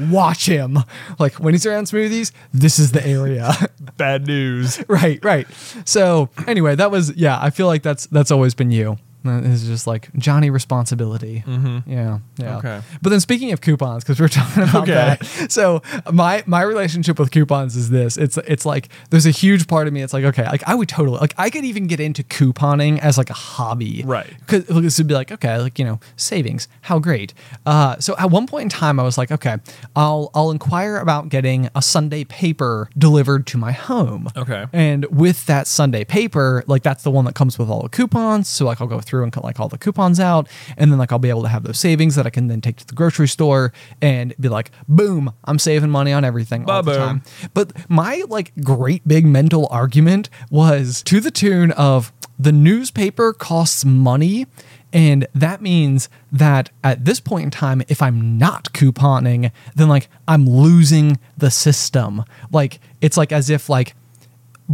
Watch 0.09 0.45
him. 0.45 0.79
Like 1.19 1.35
when 1.35 1.53
he's 1.53 1.65
around 1.65 1.85
smoothies, 1.85 2.33
this 2.53 2.77
is 2.77 2.91
the 2.91 3.05
area. 3.07 3.53
Bad 3.97 4.27
news. 4.27 4.83
right, 4.89 5.23
right. 5.23 5.47
So 5.85 6.29
anyway, 6.47 6.75
that 6.75 6.91
was 6.91 7.15
yeah. 7.15 7.39
I 7.41 7.49
feel 7.51 7.67
like 7.67 7.83
that's 7.83 8.07
that's 8.07 8.31
always 8.31 8.53
been 8.53 8.71
you. 8.71 8.97
It's 9.23 9.63
just 9.65 9.85
like 9.87 10.13
Johnny 10.15 10.49
responsibility. 10.49 11.43
Mm-hmm. 11.45 11.89
Yeah, 11.91 12.19
yeah. 12.37 12.57
Okay. 12.57 12.81
But 13.01 13.09
then 13.11 13.19
speaking 13.19 13.51
of 13.51 13.61
coupons, 13.61 14.03
because 14.03 14.19
we're 14.19 14.27
talking 14.39 14.63
about 14.63 14.83
Okay. 14.83 14.93
that, 14.93 15.51
so 15.51 15.81
my 16.11 16.43
my 16.47 16.61
relationship 16.61 17.19
with 17.19 17.29
coupons 17.31 17.75
is 17.75 17.89
this. 17.89 18.17
It's 18.17 18.37
it's 18.37 18.65
like 18.65 18.89
there's 19.09 19.25
a 19.25 19.31
huge 19.31 19.67
part 19.67 19.87
of 19.87 19.93
me. 19.93 20.01
It's 20.01 20.13
like 20.13 20.23
okay, 20.25 20.45
like 20.45 20.63
I 20.67 20.73
would 20.75 20.89
totally 20.89 21.19
like 21.19 21.33
I 21.37 21.49
could 21.49 21.65
even 21.65 21.87
get 21.87 21.99
into 21.99 22.23
couponing 22.23 22.99
as 22.99 23.17
like 23.17 23.29
a 23.29 23.33
hobby. 23.35 24.03
Right. 24.05 24.33
Because 24.39 24.65
this 24.65 24.97
would 24.97 25.07
be 25.07 25.13
like 25.13 25.31
okay, 25.31 25.57
like 25.59 25.77
you 25.77 25.85
know 25.85 25.99
savings, 26.15 26.67
how 26.81 26.97
great. 26.99 27.33
Uh, 27.65 27.99
so 27.99 28.15
at 28.17 28.31
one 28.31 28.47
point 28.47 28.63
in 28.63 28.69
time, 28.69 28.99
I 28.99 29.03
was 29.03 29.17
like 29.17 29.31
okay, 29.31 29.57
I'll 29.95 30.31
I'll 30.33 30.51
inquire 30.51 30.97
about 30.97 31.29
getting 31.29 31.69
a 31.75 31.81
Sunday 31.81 32.23
paper 32.23 32.89
delivered 32.97 33.45
to 33.47 33.57
my 33.57 33.71
home. 33.71 34.29
Okay. 34.35 34.65
And 34.73 35.05
with 35.05 35.45
that 35.45 35.67
Sunday 35.67 36.05
paper, 36.05 36.63
like 36.67 36.81
that's 36.83 37.03
the 37.03 37.11
one 37.11 37.25
that 37.25 37.35
comes 37.35 37.59
with 37.59 37.69
all 37.69 37.83
the 37.83 37.89
coupons. 37.89 38.47
So 38.47 38.65
like 38.65 38.81
I'll 38.81 38.87
go 38.87 38.99
through 38.99 39.10
and 39.19 39.31
cut 39.31 39.43
like 39.43 39.59
all 39.59 39.67
the 39.67 39.77
coupons 39.77 40.19
out, 40.19 40.47
and 40.77 40.91
then 40.91 40.97
like 40.97 41.11
I'll 41.11 41.19
be 41.19 41.29
able 41.29 41.43
to 41.43 41.49
have 41.49 41.63
those 41.63 41.79
savings 41.79 42.15
that 42.15 42.25
I 42.25 42.29
can 42.29 42.47
then 42.47 42.61
take 42.61 42.77
to 42.77 42.87
the 42.87 42.95
grocery 42.95 43.27
store 43.27 43.73
and 44.01 44.33
be 44.39 44.49
like, 44.49 44.71
boom, 44.87 45.33
I'm 45.43 45.59
saving 45.59 45.89
money 45.89 46.13
on 46.13 46.23
everything 46.23 46.69
all 46.69 46.83
the 46.83 46.97
time. 46.97 47.23
But 47.53 47.73
my 47.89 48.23
like 48.27 48.53
great 48.63 49.07
big 49.07 49.25
mental 49.25 49.67
argument 49.69 50.29
was 50.49 51.03
to 51.03 51.19
the 51.19 51.31
tune 51.31 51.71
of 51.71 52.11
the 52.39 52.51
newspaper 52.51 53.33
costs 53.33 53.85
money. 53.85 54.47
And 54.93 55.25
that 55.33 55.61
means 55.61 56.09
that 56.33 56.69
at 56.83 57.05
this 57.05 57.21
point 57.21 57.45
in 57.45 57.51
time, 57.51 57.81
if 57.87 58.01
I'm 58.01 58.37
not 58.37 58.73
couponing, 58.73 59.51
then 59.73 59.87
like 59.87 60.09
I'm 60.27 60.45
losing 60.45 61.17
the 61.37 61.49
system. 61.49 62.25
Like 62.51 62.79
it's 62.99 63.15
like 63.15 63.31
as 63.31 63.49
if 63.49 63.69
like 63.69 63.95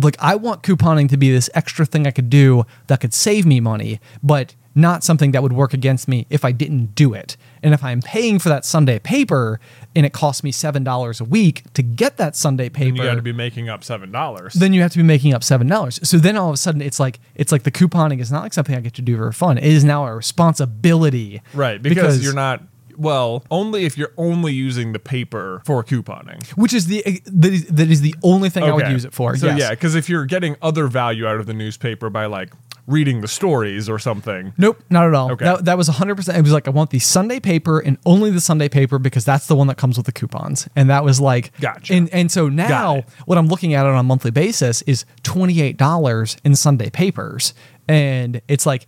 like 0.01 0.15
I 0.19 0.35
want 0.35 0.63
couponing 0.63 1.09
to 1.09 1.17
be 1.17 1.31
this 1.31 1.49
extra 1.53 1.85
thing 1.85 2.05
I 2.07 2.11
could 2.11 2.29
do 2.29 2.65
that 2.87 2.99
could 3.01 3.13
save 3.13 3.45
me 3.45 3.59
money, 3.59 3.99
but 4.21 4.55
not 4.75 5.03
something 5.03 5.31
that 5.31 5.41
would 5.41 5.53
work 5.53 5.73
against 5.73 6.07
me 6.07 6.27
if 6.29 6.45
I 6.45 6.51
didn't 6.51 6.93
do 6.93 7.15
it. 7.15 7.35
And 7.63 7.73
if 7.73 7.83
I'm 7.83 7.99
paying 7.99 8.37
for 8.37 8.49
that 8.49 8.63
Sunday 8.63 8.99
paper 8.99 9.59
and 9.95 10.05
it 10.05 10.13
costs 10.13 10.43
me 10.43 10.51
seven 10.51 10.83
dollars 10.83 11.19
a 11.19 11.23
week 11.23 11.63
to 11.73 11.81
get 11.81 12.17
that 12.17 12.35
Sunday 12.35 12.69
paper, 12.69 12.89
And 12.89 12.97
you 12.97 13.03
got 13.03 13.15
to 13.15 13.23
be 13.23 13.33
making 13.33 13.69
up 13.69 13.83
seven 13.83 14.11
dollars. 14.11 14.53
then 14.53 14.73
you 14.73 14.81
have 14.83 14.91
to 14.91 14.99
be 14.99 15.03
making 15.03 15.33
up 15.33 15.43
seven 15.43 15.65
dollars. 15.67 15.99
So 16.07 16.17
then 16.17 16.37
all 16.37 16.49
of 16.49 16.53
a 16.53 16.57
sudden 16.57 16.81
it's 16.81 16.99
like 16.99 17.19
it's 17.33 17.51
like 17.51 17.63
the 17.63 17.71
couponing 17.71 18.19
is 18.21 18.31
not 18.31 18.43
like 18.43 18.53
something 18.53 18.75
I 18.75 18.81
get 18.81 18.93
to 18.95 19.01
do 19.01 19.17
for 19.17 19.31
fun. 19.31 19.57
It 19.57 19.65
is 19.65 19.83
now 19.83 20.05
a 20.05 20.13
responsibility. 20.15 21.41
Right, 21.53 21.81
because, 21.81 22.23
you're 22.23 22.33
not. 22.33 22.61
Well, 22.97 23.43
only 23.51 23.85
if 23.85 23.97
you're 23.97 24.13
only 24.17 24.53
using 24.53 24.91
the 24.93 24.99
paper 24.99 25.61
for 25.65 25.83
couponing. 25.83 26.45
which 26.57 26.73
is 26.73 26.87
the 26.87 27.21
that 27.25 27.53
is, 27.53 27.65
that 27.67 27.89
is 27.89 28.01
the 28.01 28.15
only 28.23 28.49
thing 28.49 28.63
I 28.63 28.73
would 28.73 28.87
use 28.87 29.05
it 29.05 29.13
for. 29.13 29.35
So 29.37 29.47
yes. 29.47 29.59
yeah, 29.59 29.69
because 29.69 29.95
if 29.95 30.09
you're 30.09 30.25
getting 30.25 30.55
other 30.61 30.87
value 30.87 31.27
out 31.27 31.39
of 31.39 31.45
the 31.45 31.53
newspaper 31.53 32.09
by 32.09 32.25
like 32.25 32.51
reading 32.87 33.21
the 33.21 33.27
stories 33.27 33.89
or 33.89 33.99
something, 33.99 34.53
Nope, 34.57 34.81
not 34.89 35.07
at 35.07 35.13
all. 35.13 35.31
Okay. 35.33 35.45
That, 35.45 35.65
that 35.65 35.77
was 35.77 35.89
100%. 35.89 36.37
It 36.37 36.41
was 36.41 36.53
like, 36.53 36.67
I 36.67 36.71
want 36.71 36.89
the 36.89 36.99
Sunday 36.99 37.39
paper 37.39 37.79
and 37.79 37.97
only 38.05 38.31
the 38.31 38.41
Sunday 38.41 38.69
paper 38.69 38.97
because 38.97 39.25
that's 39.25 39.47
the 39.47 39.55
one 39.55 39.67
that 39.67 39.77
comes 39.77 39.97
with 39.97 40.05
the 40.05 40.11
coupons. 40.11 40.67
And 40.75 40.89
that 40.89 41.03
was 41.03 41.19
like, 41.19 41.51
Gotcha. 41.59 41.93
And, 41.93 42.09
and 42.13 42.31
so 42.31 42.47
now 42.49 42.97
it. 42.97 43.05
what 43.25 43.37
I'm 43.37 43.47
looking 43.47 43.73
at 43.73 43.85
it 43.85 43.89
on 43.89 43.97
a 43.97 44.03
monthly 44.03 44.31
basis 44.31 44.81
is 44.83 45.05
$28 45.23 46.39
in 46.43 46.55
Sunday 46.55 46.89
papers. 46.89 47.53
And 47.89 48.41
it's 48.47 48.65
like, 48.65 48.87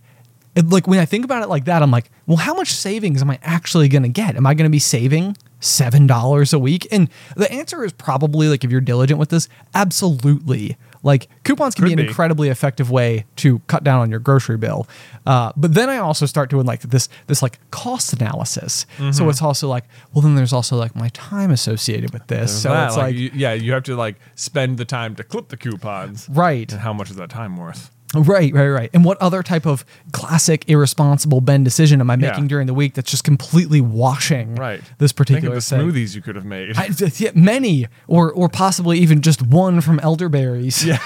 it, 0.60 0.70
like 0.70 0.86
when 0.86 0.98
I 0.98 1.04
think 1.04 1.24
about 1.24 1.42
it 1.42 1.48
like 1.48 1.64
that, 1.66 1.82
I'm 1.82 1.90
like, 1.90 2.10
well, 2.26 2.36
how 2.36 2.54
much 2.54 2.72
savings 2.72 3.20
am 3.22 3.30
I 3.30 3.38
actually 3.42 3.88
going 3.88 4.02
to 4.02 4.08
get? 4.08 4.36
Am 4.36 4.46
I 4.46 4.54
going 4.54 4.68
to 4.68 4.70
be 4.72 4.78
saving 4.78 5.36
seven 5.60 6.06
dollars 6.06 6.52
a 6.52 6.58
week? 6.58 6.86
And 6.92 7.08
the 7.36 7.50
answer 7.52 7.84
is 7.84 7.92
probably 7.92 8.48
like 8.48 8.64
if 8.64 8.70
you're 8.70 8.80
diligent 8.80 9.18
with 9.18 9.28
this, 9.30 9.48
absolutely. 9.74 10.76
Like 11.02 11.28
coupons 11.44 11.74
can 11.74 11.84
Could 11.84 11.88
be 11.88 11.92
an 11.94 11.96
be. 11.98 12.06
incredibly 12.08 12.48
effective 12.50 12.90
way 12.90 13.24
to 13.36 13.60
cut 13.60 13.82
down 13.82 14.00
on 14.00 14.10
your 14.10 14.18
grocery 14.20 14.58
bill. 14.58 14.86
Uh, 15.26 15.50
but 15.56 15.72
then 15.72 15.88
I 15.88 15.96
also 15.96 16.26
start 16.26 16.50
doing 16.50 16.66
like 16.66 16.82
this 16.82 17.08
this 17.26 17.40
like 17.42 17.58
cost 17.70 18.12
analysis. 18.12 18.84
Mm-hmm. 18.98 19.12
So 19.12 19.28
it's 19.30 19.40
also 19.40 19.66
like, 19.66 19.84
well, 20.12 20.20
then 20.22 20.34
there's 20.34 20.52
also 20.52 20.76
like 20.76 20.94
my 20.94 21.08
time 21.10 21.50
associated 21.50 22.12
with 22.12 22.26
this. 22.26 22.50
There's 22.50 22.62
so 22.62 22.68
that, 22.68 22.88
it's 22.88 22.96
like, 22.98 23.14
you- 23.14 23.30
yeah, 23.34 23.54
you 23.54 23.72
have 23.72 23.84
to 23.84 23.96
like 23.96 24.16
spend 24.34 24.76
the 24.76 24.84
time 24.84 25.16
to 25.16 25.24
clip 25.24 25.48
the 25.48 25.56
coupons. 25.56 26.28
right. 26.28 26.70
And 26.70 26.80
how 26.82 26.92
much 26.92 27.08
is 27.10 27.16
that 27.16 27.30
time 27.30 27.56
worth? 27.56 27.90
Right, 28.14 28.52
right, 28.52 28.68
right. 28.68 28.90
And 28.92 29.04
what 29.04 29.18
other 29.22 29.42
type 29.42 29.66
of 29.66 29.84
classic 30.12 30.68
irresponsible 30.68 31.40
Ben 31.40 31.62
decision 31.62 32.00
am 32.00 32.10
I 32.10 32.14
Yeah. 32.14 32.30
making 32.30 32.48
during 32.48 32.66
the 32.66 32.74
week 32.74 32.94
that's 32.94 33.08
just 33.10 33.22
completely 33.22 33.80
washing 33.80 34.56
Right. 34.56 34.80
this 34.98 35.12
Think 35.12 35.16
particular 35.16 35.56
of 35.56 35.68
the 35.68 35.76
smoothies 35.76 36.16
you 36.16 36.20
could 36.22 36.34
have 36.34 36.44
made. 36.44 36.76
I, 36.76 36.90
yeah, 37.18 37.30
many, 37.34 37.86
or 38.08 38.32
or 38.32 38.48
possibly 38.48 38.98
even 38.98 39.20
just 39.20 39.42
one 39.42 39.80
from 39.80 40.00
elderberries. 40.00 40.84
yeah, 40.84 40.98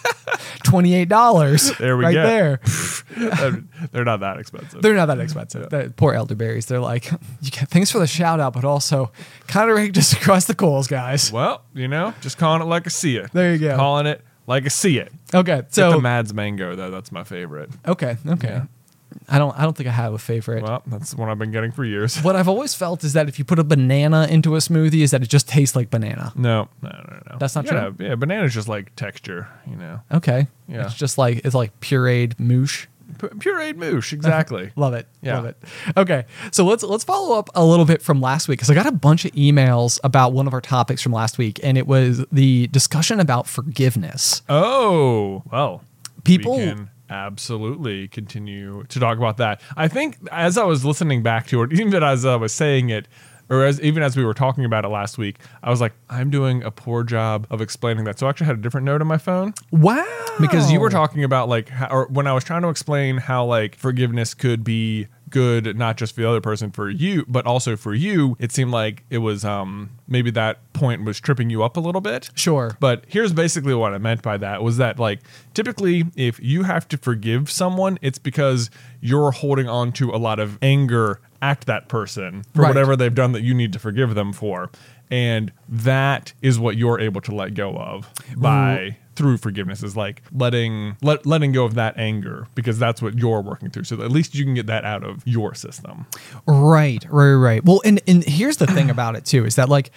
twenty 0.62 0.94
eight 0.94 1.08
dollars. 1.08 1.72
There 1.78 1.96
we 1.96 2.02
go. 2.02 2.06
right 2.08 2.14
go. 2.14 2.22
there. 2.22 2.60
They're- 3.92 4.04
not 4.04 4.20
that 4.20 4.38
expensive. 4.38 4.82
They're 4.82 4.94
not 4.94 5.06
that 5.06 5.20
expensive. 5.20 5.70
The 5.70 5.92
poor 5.96 6.12
elderberries. 6.14 6.66
They're 6.66 6.80
like, 6.80 7.10
you 7.40 7.50
get, 7.50 7.68
thanks 7.68 7.90
for 7.90 7.98
the 7.98 8.06
shout 8.06 8.40
out, 8.40 8.52
but 8.52 8.64
also 8.64 9.10
kind 9.46 9.70
of 9.70 9.76
rigged 9.78 9.96
us 9.98 10.12
across 10.12 10.44
the 10.46 10.54
coals, 10.54 10.86
guys. 10.86 11.30
well, 11.32 11.62
you 11.74 11.88
know, 11.88 12.14
just 12.20 12.38
calling 12.38 12.62
it 12.62 12.66
like 12.66 12.86
I 12.86 12.90
see 12.90 13.16
it. 13.16 13.30
There 13.32 13.52
you 13.52 13.58
go. 13.58 13.76
Calling 13.76 14.06
it 14.06 14.22
like 14.46 14.70
see 14.70 14.98
it. 14.98 15.12
Okay, 15.34 15.56
Get 15.56 15.70
the 15.70 15.74
so 15.92 16.00
Mads 16.00 16.32
mango 16.34 16.74
though. 16.76 16.90
That's 16.90 17.12
my 17.12 17.24
favorite. 17.24 17.70
okay, 17.86 18.16
okay. 18.26 18.48
Yeah. 18.48 18.64
I 19.28 19.38
don't. 19.38 19.56
I 19.58 19.62
don't 19.62 19.76
think 19.76 19.88
I 19.90 19.92
have 19.92 20.14
a 20.14 20.18
favorite. 20.18 20.62
Well, 20.62 20.82
that's 20.86 21.14
one 21.14 21.28
I've 21.28 21.38
been 21.38 21.50
getting 21.50 21.70
for 21.70 21.84
years. 21.84 22.16
what 22.22 22.34
I've 22.34 22.48
always 22.48 22.74
felt 22.74 23.04
is 23.04 23.12
that 23.12 23.28
if 23.28 23.38
you 23.38 23.44
put 23.44 23.58
a 23.58 23.64
banana 23.64 24.26
into 24.30 24.54
a 24.56 24.58
smoothie, 24.58 25.02
is 25.02 25.10
that 25.10 25.22
it 25.22 25.28
just 25.28 25.46
tastes 25.46 25.76
like 25.76 25.90
banana. 25.90 26.32
No, 26.34 26.68
no, 26.80 26.88
no, 26.88 27.20
no. 27.30 27.36
That's 27.38 27.54
not 27.54 27.66
You 27.66 27.70
gotta- 27.72 27.94
Yeah, 28.02 28.14
banana's 28.14 28.54
just 28.54 28.68
like 28.68 28.96
texture, 28.96 29.48
you 29.68 29.76
know. 29.76 30.00
Okay. 30.12 30.46
Yeah. 30.66 30.86
It's 30.86 30.94
just 30.94 31.18
like 31.18 31.42
it's 31.44 31.54
like 31.54 31.78
pureed 31.80 32.40
moosh. 32.40 32.86
Pureed 33.22 33.76
moosh, 33.76 34.12
exactly. 34.12 34.72
Love 34.76 34.94
it. 34.94 35.06
Yeah. 35.20 35.36
Love 35.36 35.44
it. 35.46 35.56
Okay. 35.96 36.24
So 36.50 36.64
let's 36.64 36.82
let's 36.82 37.04
follow 37.04 37.38
up 37.38 37.50
a 37.54 37.64
little 37.64 37.84
bit 37.84 38.02
from 38.02 38.20
last 38.20 38.48
week 38.48 38.58
because 38.58 38.70
I 38.70 38.74
got 38.74 38.86
a 38.86 38.92
bunch 38.92 39.24
of 39.24 39.32
emails 39.32 39.98
about 40.04 40.32
one 40.32 40.46
of 40.46 40.54
our 40.54 40.60
topics 40.60 41.02
from 41.02 41.12
last 41.12 41.38
week, 41.38 41.60
and 41.62 41.78
it 41.78 41.86
was 41.86 42.24
the 42.32 42.66
discussion 42.68 43.20
about 43.20 43.46
forgiveness. 43.46 44.42
oh, 44.48 45.42
well. 45.50 45.82
People- 46.24 46.56
we 46.56 46.64
can 46.66 46.90
absolutely 47.10 48.08
continue 48.08 48.84
to 48.84 48.98
talk 49.00 49.18
about 49.18 49.36
that. 49.36 49.60
I 49.76 49.88
think 49.88 50.16
as 50.30 50.56
I 50.56 50.64
was 50.64 50.84
listening 50.84 51.22
back 51.22 51.46
to 51.48 51.62
it, 51.62 51.72
even 51.78 52.02
as 52.02 52.24
I 52.24 52.36
was 52.36 52.52
saying 52.52 52.90
it, 52.90 53.06
or 53.52 53.64
as 53.64 53.80
even 53.82 54.02
as 54.02 54.16
we 54.16 54.24
were 54.24 54.34
talking 54.34 54.64
about 54.64 54.84
it 54.84 54.88
last 54.88 55.18
week, 55.18 55.38
I 55.62 55.70
was 55.70 55.80
like, 55.80 55.92
I'm 56.08 56.30
doing 56.30 56.62
a 56.62 56.70
poor 56.70 57.04
job 57.04 57.46
of 57.50 57.60
explaining 57.60 58.04
that. 58.04 58.18
So 58.18 58.26
I 58.26 58.30
actually 58.30 58.46
had 58.46 58.56
a 58.58 58.62
different 58.62 58.84
note 58.86 59.00
on 59.00 59.06
my 59.06 59.18
phone. 59.18 59.52
Wow. 59.70 60.04
because 60.40 60.72
you 60.72 60.80
were 60.80 60.90
talking 60.90 61.22
about 61.22 61.48
like 61.48 61.68
how, 61.68 61.88
or 61.88 62.06
when 62.06 62.26
I 62.26 62.32
was 62.32 62.42
trying 62.44 62.62
to 62.62 62.68
explain 62.68 63.18
how 63.18 63.44
like 63.44 63.76
forgiveness 63.76 64.34
could 64.34 64.64
be 64.64 65.06
good 65.28 65.78
not 65.78 65.96
just 65.96 66.14
for 66.14 66.20
the 66.20 66.28
other 66.28 66.42
person 66.42 66.70
for 66.70 66.90
you 66.90 67.24
but 67.26 67.46
also 67.46 67.74
for 67.74 67.94
you 67.94 68.36
it 68.38 68.52
seemed 68.52 68.70
like 68.70 69.02
it 69.08 69.16
was 69.16 69.46
um 69.46 69.88
maybe 70.06 70.30
that 70.30 70.58
point 70.74 71.04
was 71.04 71.18
tripping 71.18 71.48
you 71.48 71.62
up 71.62 71.78
a 71.78 71.80
little 71.80 72.02
bit 72.02 72.28
Sure. 72.34 72.76
but 72.80 73.04
here's 73.08 73.32
basically 73.32 73.72
what 73.74 73.94
I 73.94 73.98
meant 73.98 74.20
by 74.20 74.36
that 74.36 74.62
was 74.62 74.76
that 74.76 74.98
like 74.98 75.20
typically 75.54 76.04
if 76.16 76.38
you 76.38 76.64
have 76.64 76.86
to 76.88 76.98
forgive 76.98 77.50
someone 77.50 77.98
it's 78.02 78.18
because 78.18 78.68
you're 79.00 79.30
holding 79.30 79.66
on 79.70 79.92
to 79.92 80.10
a 80.10 80.18
lot 80.18 80.38
of 80.38 80.58
anger 80.60 81.18
at 81.42 81.60
that 81.62 81.88
person 81.88 82.44
for 82.54 82.62
Right. 82.62 82.68
whatever 82.68 82.96
they've 82.96 83.14
done 83.14 83.32
that 83.32 83.42
you 83.42 83.52
need 83.52 83.72
to 83.74 83.78
forgive 83.78 84.14
them 84.14 84.32
for 84.32 84.70
and 85.10 85.52
that 85.68 86.32
is 86.40 86.58
what 86.58 86.76
you're 86.78 86.98
able 86.98 87.20
to 87.20 87.34
let 87.34 87.52
go 87.52 87.76
of 87.76 88.08
by 88.34 88.76
mm. 88.78 88.96
through 89.14 89.36
forgiveness 89.36 89.82
is 89.82 89.94
like 89.94 90.22
letting 90.32 90.96
let, 91.02 91.26
letting 91.26 91.52
go 91.52 91.64
of 91.66 91.74
that 91.74 91.98
anger 91.98 92.46
because 92.54 92.78
that's 92.78 93.02
what 93.02 93.18
you're 93.18 93.42
working 93.42 93.68
through 93.68 93.84
so 93.84 94.00
at 94.00 94.10
least 94.10 94.34
you 94.34 94.44
can 94.44 94.54
get 94.54 94.66
that 94.66 94.84
out 94.86 95.04
of 95.04 95.22
your 95.26 95.54
system 95.54 96.06
Right, 96.46 97.04
right, 97.10 97.34
right. 97.34 97.64
Well, 97.64 97.80
and 97.84 98.00
and 98.06 98.24
here's 98.24 98.56
the 98.56 98.66
thing 98.66 98.88
about 98.90 99.16
it 99.16 99.24
too 99.24 99.44
is 99.44 99.56
that 99.56 99.68
like 99.68 99.90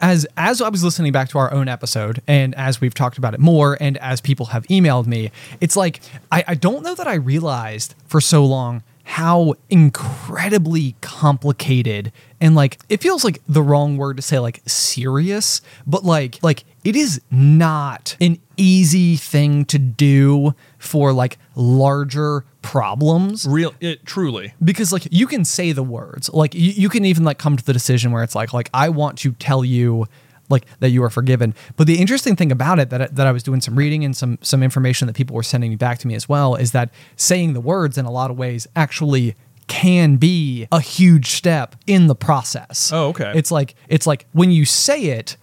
as 0.00 0.26
as 0.36 0.60
I 0.62 0.68
was 0.68 0.84
listening 0.84 1.12
back 1.12 1.28
to 1.30 1.38
our 1.38 1.52
own 1.52 1.68
episode 1.68 2.20
and 2.28 2.54
as 2.54 2.80
we've 2.80 2.94
talked 2.94 3.18
about 3.18 3.34
it 3.34 3.40
more 3.40 3.76
and 3.80 3.96
as 3.98 4.20
people 4.20 4.46
have 4.46 4.64
emailed 4.68 5.06
me, 5.06 5.30
it's 5.60 5.76
like 5.76 6.00
I, 6.30 6.44
I 6.48 6.54
don't 6.54 6.82
know 6.82 6.94
that 6.94 7.08
I 7.08 7.14
realized 7.14 7.94
for 8.06 8.20
so 8.20 8.44
long 8.44 8.82
how 9.04 9.54
incredibly 9.68 10.94
complicated 11.00 12.12
and 12.40 12.54
like 12.54 12.78
it 12.88 13.00
feels 13.00 13.24
like 13.24 13.40
the 13.48 13.62
wrong 13.62 13.96
word 13.96 14.16
to 14.16 14.22
say 14.22 14.38
like 14.38 14.62
serious, 14.66 15.60
but 15.86 16.04
like 16.04 16.38
like 16.42 16.64
it 16.84 16.96
is 16.96 17.20
not 17.30 18.16
an 18.20 18.38
easy 18.56 19.16
thing 19.16 19.64
to 19.66 19.78
do 19.78 20.54
for 20.78 21.12
like 21.12 21.38
larger 21.54 22.44
problems. 22.62 23.46
Real 23.46 23.74
it 23.80 24.04
truly. 24.06 24.54
Because 24.62 24.92
like 24.92 25.06
you 25.10 25.26
can 25.26 25.44
say 25.44 25.72
the 25.72 25.82
words. 25.82 26.30
Like 26.30 26.54
you, 26.54 26.72
you 26.72 26.88
can 26.88 27.04
even 27.04 27.24
like 27.24 27.38
come 27.38 27.56
to 27.56 27.64
the 27.64 27.72
decision 27.72 28.12
where 28.12 28.22
it's 28.22 28.34
like 28.34 28.52
like 28.52 28.70
i 28.74 28.88
want 28.88 29.18
to 29.18 29.32
tell 29.32 29.64
you 29.64 30.06
like 30.52 30.66
that 30.80 30.90
you 30.90 31.02
are 31.02 31.10
forgiven. 31.10 31.54
But 31.76 31.86
the 31.88 31.98
interesting 31.98 32.36
thing 32.36 32.52
about 32.52 32.78
it 32.78 32.90
that 32.90 33.02
I- 33.02 33.08
that 33.12 33.26
I 33.26 33.32
was 33.32 33.42
doing 33.42 33.60
some 33.60 33.74
reading 33.74 34.04
and 34.04 34.16
some 34.16 34.38
some 34.42 34.62
information 34.62 35.06
that 35.08 35.14
people 35.16 35.34
were 35.34 35.42
sending 35.42 35.70
me 35.70 35.76
back 35.76 35.98
to 35.98 36.06
me 36.06 36.14
as 36.14 36.28
well 36.28 36.54
is 36.54 36.70
that 36.70 36.90
saying 37.16 37.54
the 37.54 37.60
words 37.60 37.98
in 37.98 38.04
a 38.04 38.10
lot 38.12 38.30
of 38.30 38.36
ways 38.38 38.66
actually 38.76 39.34
can 39.68 40.16
be 40.16 40.66
a 40.70 40.80
huge 40.80 41.30
step 41.30 41.76
in 41.86 42.06
the 42.06 42.14
process. 42.14 42.90
Oh, 42.92 43.08
okay. 43.08 43.32
It's 43.34 43.50
like 43.50 43.74
it's 43.88 44.06
like 44.06 44.26
when 44.32 44.50
you 44.50 44.64
say 44.64 45.04
it, 45.04 45.36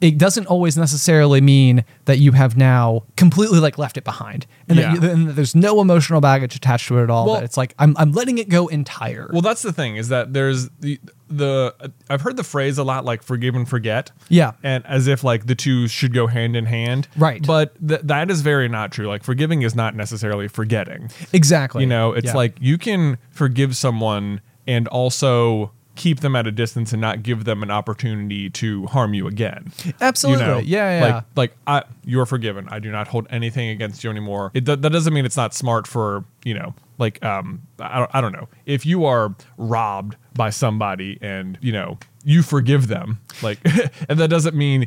it 0.00 0.16
doesn't 0.16 0.46
always 0.46 0.76
necessarily 0.78 1.40
mean 1.40 1.84
that 2.06 2.18
you 2.18 2.32
have 2.32 2.56
now 2.56 3.02
completely 3.16 3.58
like 3.60 3.78
left 3.78 3.96
it 3.96 4.04
behind, 4.04 4.46
and, 4.68 4.78
Yeah. 4.78 4.94
that 4.94 5.02
you, 5.02 5.10
and 5.10 5.28
that 5.28 5.32
there's 5.34 5.54
no 5.54 5.80
emotional 5.80 6.20
baggage 6.20 6.54
attached 6.56 6.86
to 6.88 6.98
it 6.98 7.02
at 7.02 7.10
all. 7.10 7.26
Well- 7.26 7.34
that 7.36 7.44
it's 7.44 7.56
like 7.56 7.74
I'm 7.78 7.94
I'm 7.98 8.12
letting 8.12 8.38
it 8.38 8.48
go 8.48 8.68
entire. 8.68 9.28
Well, 9.32 9.42
that's 9.42 9.62
the 9.62 9.72
thing 9.72 9.96
is 9.96 10.08
that 10.08 10.32
there's 10.32 10.70
the 11.28 11.92
I've 12.08 12.20
heard 12.22 12.36
the 12.36 12.44
phrase 12.44 12.78
a 12.78 12.84
lot 12.84 13.04
like 13.04 13.22
forgive 13.22 13.54
and 13.54 13.68
forget. 13.68 14.10
Yeah. 14.28 14.52
And 14.62 14.84
as 14.86 15.06
if 15.06 15.22
like 15.24 15.46
the 15.46 15.54
two 15.54 15.88
should 15.88 16.12
go 16.14 16.26
hand 16.26 16.56
in 16.56 16.66
hand. 16.66 17.08
Right. 17.16 17.44
But 17.46 17.74
th- 17.86 18.00
that 18.04 18.30
is 18.30 18.40
very 18.42 18.68
not 18.68 18.92
true. 18.92 19.06
Like 19.06 19.22
forgiving 19.22 19.62
is 19.62 19.74
not 19.74 19.94
necessarily 19.94 20.48
forgetting. 20.48 21.10
exactly. 21.32 21.82
You 21.82 21.88
know, 21.88 22.12
it's 22.12 22.26
Yeah. 22.26 22.34
like 22.36 22.56
you 22.60 22.78
can 22.78 23.18
forgive 23.30 23.76
someone 23.76 24.40
and 24.66 24.86
also 24.88 25.72
keep 25.98 26.20
them 26.20 26.36
at 26.36 26.46
a 26.46 26.52
distance 26.52 26.92
and 26.92 27.00
not 27.02 27.22
give 27.22 27.44
them 27.44 27.62
an 27.62 27.70
opportunity 27.70 28.48
to 28.48 28.86
harm 28.86 29.12
you 29.12 29.26
again. 29.26 29.72
Absolutely. 30.00 30.44
You 30.44 30.50
know, 30.50 30.58
Yeah, 30.58 31.00
yeah. 31.00 31.14
Like, 31.14 31.24
like 31.36 31.56
I, 31.66 31.82
you're 32.04 32.24
forgiven. 32.24 32.68
I 32.70 32.78
do 32.78 32.90
not 32.90 33.08
hold 33.08 33.26
anything 33.30 33.68
against 33.68 34.04
you 34.04 34.08
anymore. 34.08 34.52
It, 34.54 34.64
that 34.64 34.80
that 34.82 34.92
doesn't 34.92 35.12
mean 35.12 35.26
it's 35.26 35.36
not 35.36 35.52
smart 35.52 35.86
for 35.86 36.24
you 36.44 36.54
know, 36.54 36.72
like 36.98 37.22
um, 37.24 37.62
I 37.80 37.98
don't, 37.98 38.10
I 38.14 38.20
don't 38.20 38.32
know. 38.32 38.48
If 38.64 38.86
you 38.86 39.04
are 39.04 39.34
robbed 39.58 40.16
by 40.34 40.50
somebody 40.50 41.18
and 41.20 41.58
you 41.60 41.72
know 41.72 41.98
you 42.28 42.42
forgive 42.42 42.88
them, 42.88 43.18
like, 43.42 43.58
and 44.08 44.20
that 44.20 44.28
doesn't 44.28 44.54
mean 44.54 44.86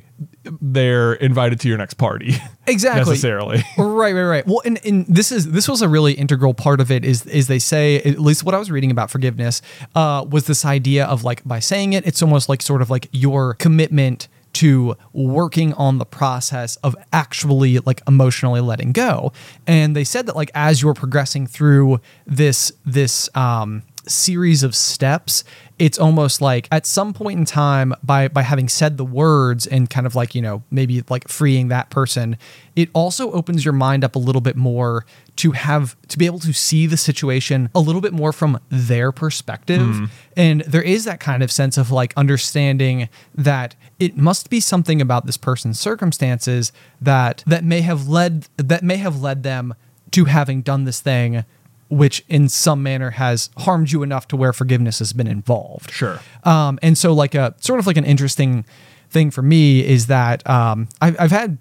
they're 0.61 1.13
invited 1.13 1.59
to 1.61 1.67
your 1.67 1.77
next 1.79 1.95
party. 1.95 2.35
exactly 2.67 2.99
necessarily. 3.13 3.63
right 3.79 4.13
right 4.13 4.23
right 4.23 4.45
well 4.45 4.61
and, 4.63 4.79
and 4.85 5.07
this 5.07 5.31
is 5.31 5.51
this 5.51 5.67
was 5.67 5.81
a 5.81 5.89
really 5.89 6.13
integral 6.13 6.53
part 6.53 6.79
of 6.79 6.91
it 6.91 7.03
is 7.03 7.25
is 7.25 7.47
they 7.47 7.57
say 7.57 7.97
at 8.03 8.19
least 8.19 8.43
what 8.43 8.53
i 8.53 8.59
was 8.59 8.69
reading 8.69 8.91
about 8.91 9.09
forgiveness 9.09 9.61
uh 9.95 10.23
was 10.29 10.45
this 10.45 10.63
idea 10.63 11.05
of 11.05 11.23
like 11.23 11.43
by 11.43 11.59
saying 11.59 11.93
it 11.93 12.05
it's 12.05 12.21
almost 12.21 12.47
like 12.47 12.61
sort 12.61 12.81
of 12.81 12.89
like 12.91 13.09
your 13.11 13.55
commitment 13.55 14.27
to 14.53 14.95
working 15.11 15.73
on 15.73 15.97
the 15.97 16.05
process 16.05 16.75
of 16.77 16.95
actually 17.11 17.79
like 17.79 18.01
emotionally 18.07 18.61
letting 18.61 18.91
go 18.91 19.33
and 19.65 19.95
they 19.95 20.03
said 20.03 20.27
that 20.27 20.35
like 20.35 20.51
as 20.53 20.81
you're 20.81 20.93
progressing 20.93 21.47
through 21.47 21.99
this 22.27 22.71
this 22.85 23.27
um 23.35 23.81
series 24.07 24.63
of 24.63 24.75
steps 24.75 25.43
it's 25.81 25.97
almost 25.97 26.41
like 26.41 26.67
at 26.71 26.85
some 26.85 27.11
point 27.11 27.39
in 27.39 27.43
time 27.43 27.91
by 28.03 28.27
by 28.27 28.43
having 28.43 28.69
said 28.69 28.97
the 28.97 29.03
words 29.03 29.65
and 29.65 29.89
kind 29.89 30.05
of 30.05 30.13
like 30.13 30.35
you 30.35 30.41
know 30.41 30.61
maybe 30.69 31.03
like 31.09 31.27
freeing 31.27 31.69
that 31.69 31.89
person 31.89 32.37
it 32.75 32.87
also 32.93 33.31
opens 33.31 33.65
your 33.65 33.73
mind 33.73 34.03
up 34.03 34.15
a 34.15 34.19
little 34.19 34.41
bit 34.41 34.55
more 34.55 35.07
to 35.37 35.53
have 35.53 35.95
to 36.07 36.19
be 36.19 36.27
able 36.27 36.37
to 36.37 36.53
see 36.53 36.85
the 36.85 36.97
situation 36.97 37.67
a 37.73 37.79
little 37.79 37.99
bit 37.99 38.13
more 38.13 38.31
from 38.31 38.59
their 38.69 39.11
perspective. 39.11 39.81
Hmm. 39.81 40.05
And 40.37 40.61
there 40.61 40.83
is 40.83 41.05
that 41.05 41.19
kind 41.19 41.41
of 41.41 41.51
sense 41.51 41.77
of 41.77 41.89
like 41.89 42.13
understanding 42.15 43.09
that 43.33 43.75
it 43.99 44.15
must 44.15 44.49
be 44.51 44.59
something 44.59 45.01
about 45.01 45.25
this 45.25 45.37
person's 45.37 45.79
circumstances 45.79 46.71
that 47.01 47.43
that 47.47 47.63
may 47.63 47.81
have 47.81 48.07
led 48.07 48.47
that 48.57 48.83
may 48.83 48.97
have 48.97 49.19
led 49.19 49.41
them 49.41 49.73
to 50.11 50.25
having 50.25 50.61
done 50.61 50.83
this 50.83 51.01
thing 51.01 51.43
which 51.91 52.23
in 52.29 52.47
some 52.47 52.81
manner 52.81 53.11
has 53.11 53.49
harmed 53.57 53.91
you 53.91 54.01
enough 54.01 54.27
to 54.29 54.37
where 54.37 54.53
forgiveness 54.53 54.99
has 54.99 55.11
been 55.11 55.27
involved. 55.27 55.91
Sure. 55.91 56.21
Um, 56.43 56.79
and 56.81 56.97
so 56.97 57.13
like 57.13 57.35
a 57.35 57.53
sort 57.59 57.79
of 57.79 57.85
like 57.85 57.97
an 57.97 58.05
interesting 58.05 58.65
thing 59.09 59.29
for 59.29 59.41
me 59.41 59.85
is 59.85 60.07
that 60.07 60.47
um, 60.49 60.87
I've, 61.01 61.19
I've 61.19 61.31
had 61.31 61.57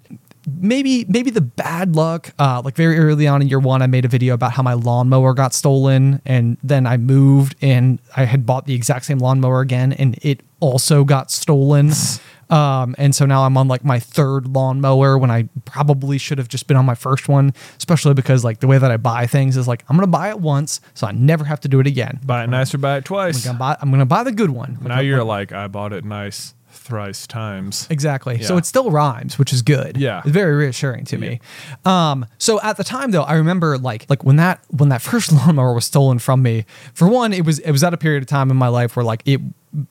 maybe 0.59 1.05
maybe 1.07 1.29
the 1.29 1.41
bad 1.41 1.95
luck 1.95 2.33
uh, 2.39 2.61
like 2.63 2.75
very 2.75 2.97
early 2.97 3.27
on 3.27 3.43
in 3.43 3.47
year 3.47 3.59
one 3.59 3.83
i 3.83 3.85
made 3.85 4.05
a 4.05 4.07
video 4.07 4.33
about 4.33 4.51
how 4.51 4.63
my 4.63 4.73
lawnmower 4.73 5.35
got 5.35 5.53
stolen 5.53 6.19
and 6.25 6.57
then 6.63 6.87
i 6.87 6.97
moved 6.97 7.55
and 7.61 7.99
i 8.15 8.25
had 8.25 8.43
bought 8.43 8.65
the 8.65 8.73
exact 8.73 9.05
same 9.05 9.19
lawnmower 9.19 9.61
again 9.61 9.93
and 9.93 10.17
it 10.23 10.41
also 10.59 11.03
got 11.03 11.29
stolen 11.29 11.91
um, 12.51 12.93
and 12.97 13.15
so 13.15 13.25
now 13.25 13.43
i'm 13.43 13.57
on 13.57 13.67
like 13.67 13.83
my 13.83 13.99
third 13.99 14.47
lawnmower 14.47 15.17
when 15.17 15.31
i 15.31 15.47
probably 15.65 16.17
should 16.17 16.37
have 16.37 16.47
just 16.47 16.67
been 16.67 16.77
on 16.77 16.85
my 16.85 16.95
first 16.95 17.27
one 17.27 17.53
especially 17.77 18.13
because 18.13 18.43
like 18.43 18.59
the 18.59 18.67
way 18.67 18.77
that 18.77 18.91
i 18.91 18.97
buy 18.97 19.25
things 19.25 19.57
is 19.57 19.67
like 19.67 19.83
i'm 19.89 19.95
gonna 19.95 20.07
buy 20.07 20.29
it 20.29 20.39
once 20.39 20.81
so 20.93 21.07
i 21.07 21.11
never 21.11 21.45
have 21.45 21.59
to 21.59 21.67
do 21.67 21.79
it 21.79 21.87
again 21.87 22.19
Buy 22.23 22.43
it 22.43 22.47
nice 22.47 22.73
or 22.73 22.77
buy 22.77 22.97
it 22.97 23.05
twice. 23.05 23.45
I'm 23.45 23.57
gonna 23.57 23.59
buy, 23.59 23.77
I'm 23.81 23.89
gonna 23.91 24.05
buy 24.05 24.23
the 24.23 24.31
good 24.31 24.51
one 24.51 24.77
Now 24.81 24.99
you're 24.99 25.23
like, 25.23 25.51
I 25.51 25.67
bought 25.67 25.93
it 25.93 26.03
nice 26.05 26.53
thrice 26.73 27.27
times. 27.27 27.87
Exactly. 27.89 28.41
So 28.41 28.57
it 28.57 28.65
still 28.65 28.91
rhymes, 28.91 29.37
which 29.37 29.51
is 29.53 29.61
good. 29.61 29.97
Yeah. 29.97 30.19
It's 30.19 30.29
very 30.29 30.55
reassuring 30.55 31.05
to 31.05 31.17
me. 31.17 31.39
Um, 31.85 32.25
so 32.37 32.59
at 32.61 32.77
the 32.77 32.83
time 32.83 33.11
though, 33.11 33.23
I 33.23 33.33
remember 33.35 33.77
like 33.77 34.05
like 34.09 34.23
when 34.23 34.37
that 34.37 34.61
when 34.69 34.89
that 34.89 35.01
first 35.11 35.31
lawnmower 35.31 35.73
was 35.73 35.85
stolen 35.85 36.19
from 36.19 36.41
me, 36.41 36.65
for 36.93 37.07
one, 37.07 37.33
it 37.33 37.45
was 37.45 37.59
it 37.59 37.71
was 37.71 37.83
at 37.83 37.93
a 37.93 37.97
period 37.97 38.23
of 38.23 38.27
time 38.27 38.49
in 38.51 38.57
my 38.57 38.67
life 38.67 38.95
where 38.95 39.05
like 39.05 39.21
it 39.25 39.41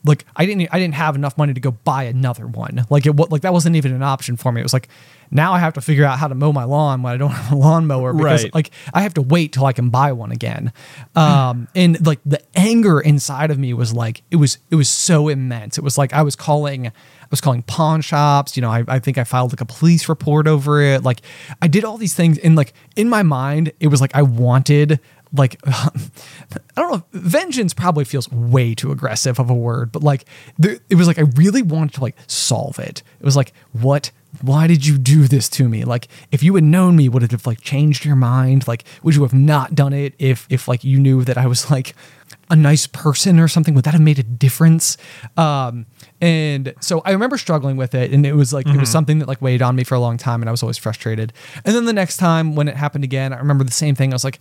like 0.05 0.24
I 0.37 0.47
didn't 0.47 0.68
I 0.72 0.78
didn't 0.78 0.95
have 0.95 1.14
enough 1.16 1.39
money 1.39 1.55
to 1.55 1.61
go 1.61 1.70
buy 1.70 2.05
another 2.05 2.47
one. 2.47 2.87
Like 2.91 3.07
it 3.07 3.12
like 3.12 3.43
that 3.43 3.53
wasn't 3.53 3.76
even 3.76 3.93
an 3.93 4.03
option 4.03 4.37
for 4.37 4.53
me. 4.53 4.61
It 4.61 4.64
was 4.64 4.72
like 4.72 4.89
now 5.31 5.53
I 5.53 5.59
have 5.61 5.74
to 5.74 5.81
figure 5.81 6.05
out 6.05 6.18
how 6.18 6.26
to 6.28 6.35
mow 6.35 6.53
my 6.53 6.64
lawn 6.64 7.03
when 7.03 7.12
I 7.12 7.16
don't 7.16 7.31
have 7.41 7.53
a 7.53 7.57
lawnmower 7.57 8.12
because 8.12 8.45
Right. 8.45 8.55
like 8.55 8.70
I 8.93 9.03
have 9.03 9.14
to 9.14 9.22
wait 9.22 9.53
till 9.53 9.64
I 9.64 9.72
can 9.72 9.89
buy 9.91 10.12
one 10.12 10.33
again. 10.33 10.72
Um, 11.16 11.68
and 11.74 12.05
like 12.07 12.18
the 12.26 12.41
anger 12.55 13.01
inside 13.01 13.51
of 13.51 13.59
me 13.59 13.72
was 13.72 13.93
like 13.95 14.22
it 14.31 14.37
was 14.37 14.59
it 14.70 14.74
was 14.76 14.89
so 14.89 15.28
immense. 15.28 15.78
It 15.78 15.85
was 15.85 15.97
like 15.97 16.12
I 16.12 16.22
was 16.22 16.37
calling 16.37 16.87
I 16.89 16.93
was 17.31 17.41
calling 17.41 17.62
pawn 17.62 18.01
shops. 18.01 18.57
You 18.57 18.61
know, 18.62 18.70
I, 18.70 18.85
I 18.89 18.99
think 18.99 19.16
I 19.18 19.24
filed 19.24 19.53
like 19.53 19.61
a 19.61 19.66
police 19.66 20.09
report 20.09 20.47
over 20.47 20.81
it. 20.83 21.05
Like 21.05 21.22
I 21.62 21.68
did 21.68 21.85
all 21.85 21.97
these 21.97 22.14
things, 22.14 22.39
and 22.39 22.57
like 22.57 22.72
in 22.97 23.09
my 23.09 23.22
mind, 23.22 23.72
it 23.81 23.87
was 23.89 24.01
like 24.01 24.14
I 24.14 24.22
wanted 24.22 24.99
like 25.33 25.61
I 25.66 25.91
don't 26.76 26.93
know. 26.93 27.05
Vengeance 27.12 27.74
probably 27.74 28.05
feels 28.05 28.31
way 28.31 28.74
too 28.74 28.93
aggressive 28.93 29.39
of 29.39 29.51
a 29.51 29.55
word, 29.55 29.93
but 29.93 30.03
like 30.03 30.24
there, 30.59 30.78
it 30.89 30.97
was 30.97 31.07
like 31.07 31.18
I 31.18 31.22
really 31.37 31.62
wanted 31.62 31.95
to 31.95 32.01
like 32.03 32.16
solve 32.26 32.78
it. 32.78 33.03
It 33.18 33.24
was 33.24 33.37
like 33.37 33.53
what. 33.72 34.11
Why 34.43 34.68
did 34.68 34.87
you 34.87 34.97
do 34.97 35.26
this 35.26 35.49
to 35.49 35.68
me? 35.68 35.85
Like, 35.85 36.07
if 36.31 36.41
you 36.41 36.55
had 36.55 36.62
known 36.62 36.95
me, 36.95 37.09
would 37.09 37.24
it 37.24 37.33
have 37.33 37.49
like 37.49 37.62
changed 37.62 38.05
your 38.05 38.14
mind? 38.14 38.68
Like, 38.68 38.85
would 39.03 39.16
you 39.16 39.22
have 39.22 39.35
not 39.35 39.74
done 39.74 39.93
it 39.93 40.14
if 40.20 40.47
if 40.49 40.68
like 40.68 40.85
you 40.85 41.01
knew 41.01 41.24
that 41.24 41.37
I 41.37 41.49
was 41.49 41.68
like 41.68 41.97
a 42.49 42.55
nice 42.55 42.87
person 42.87 43.41
or 43.41 43.49
something? 43.49 43.74
Would 43.74 43.85
that 43.87 43.95
have 43.95 44.01
made 44.01 44.20
a 44.20 44.22
difference? 44.22 44.97
Um, 45.37 45.87
and 46.20 46.74
so 46.81 47.01
I 47.05 47.11
remember 47.11 47.39
struggling 47.39 47.76
with 47.76 47.93
it, 47.93 48.12
and 48.12 48.24
it 48.24 48.35
was 48.35 48.53
like 48.53 48.68
it 48.68 48.76
was 48.76 48.89
something 48.89 49.18
that 49.18 49.26
like 49.26 49.43
weighed 49.43 49.62
on 49.62 49.74
me 49.74 49.83
for 49.83 49.97
a 49.97 50.01
long 50.01 50.16
time, 50.16 50.43
and 50.43 50.49
I 50.49 50.53
was 50.53 50.62
always 50.62 50.78
frustrated. 50.78 51.33
And 51.64 51.74
then 51.74 51.87
the 51.87 51.93
next 51.93 52.18
time 52.18 52.55
when 52.55 52.68
it 52.68 52.76
happened 52.76 53.03
again, 53.03 53.33
I 53.33 53.39
remember 53.39 53.64
the 53.64 53.72
same 53.72 53.97
thing. 53.97 54.12
I 54.12 54.14
was 54.14 54.22
like, 54.22 54.39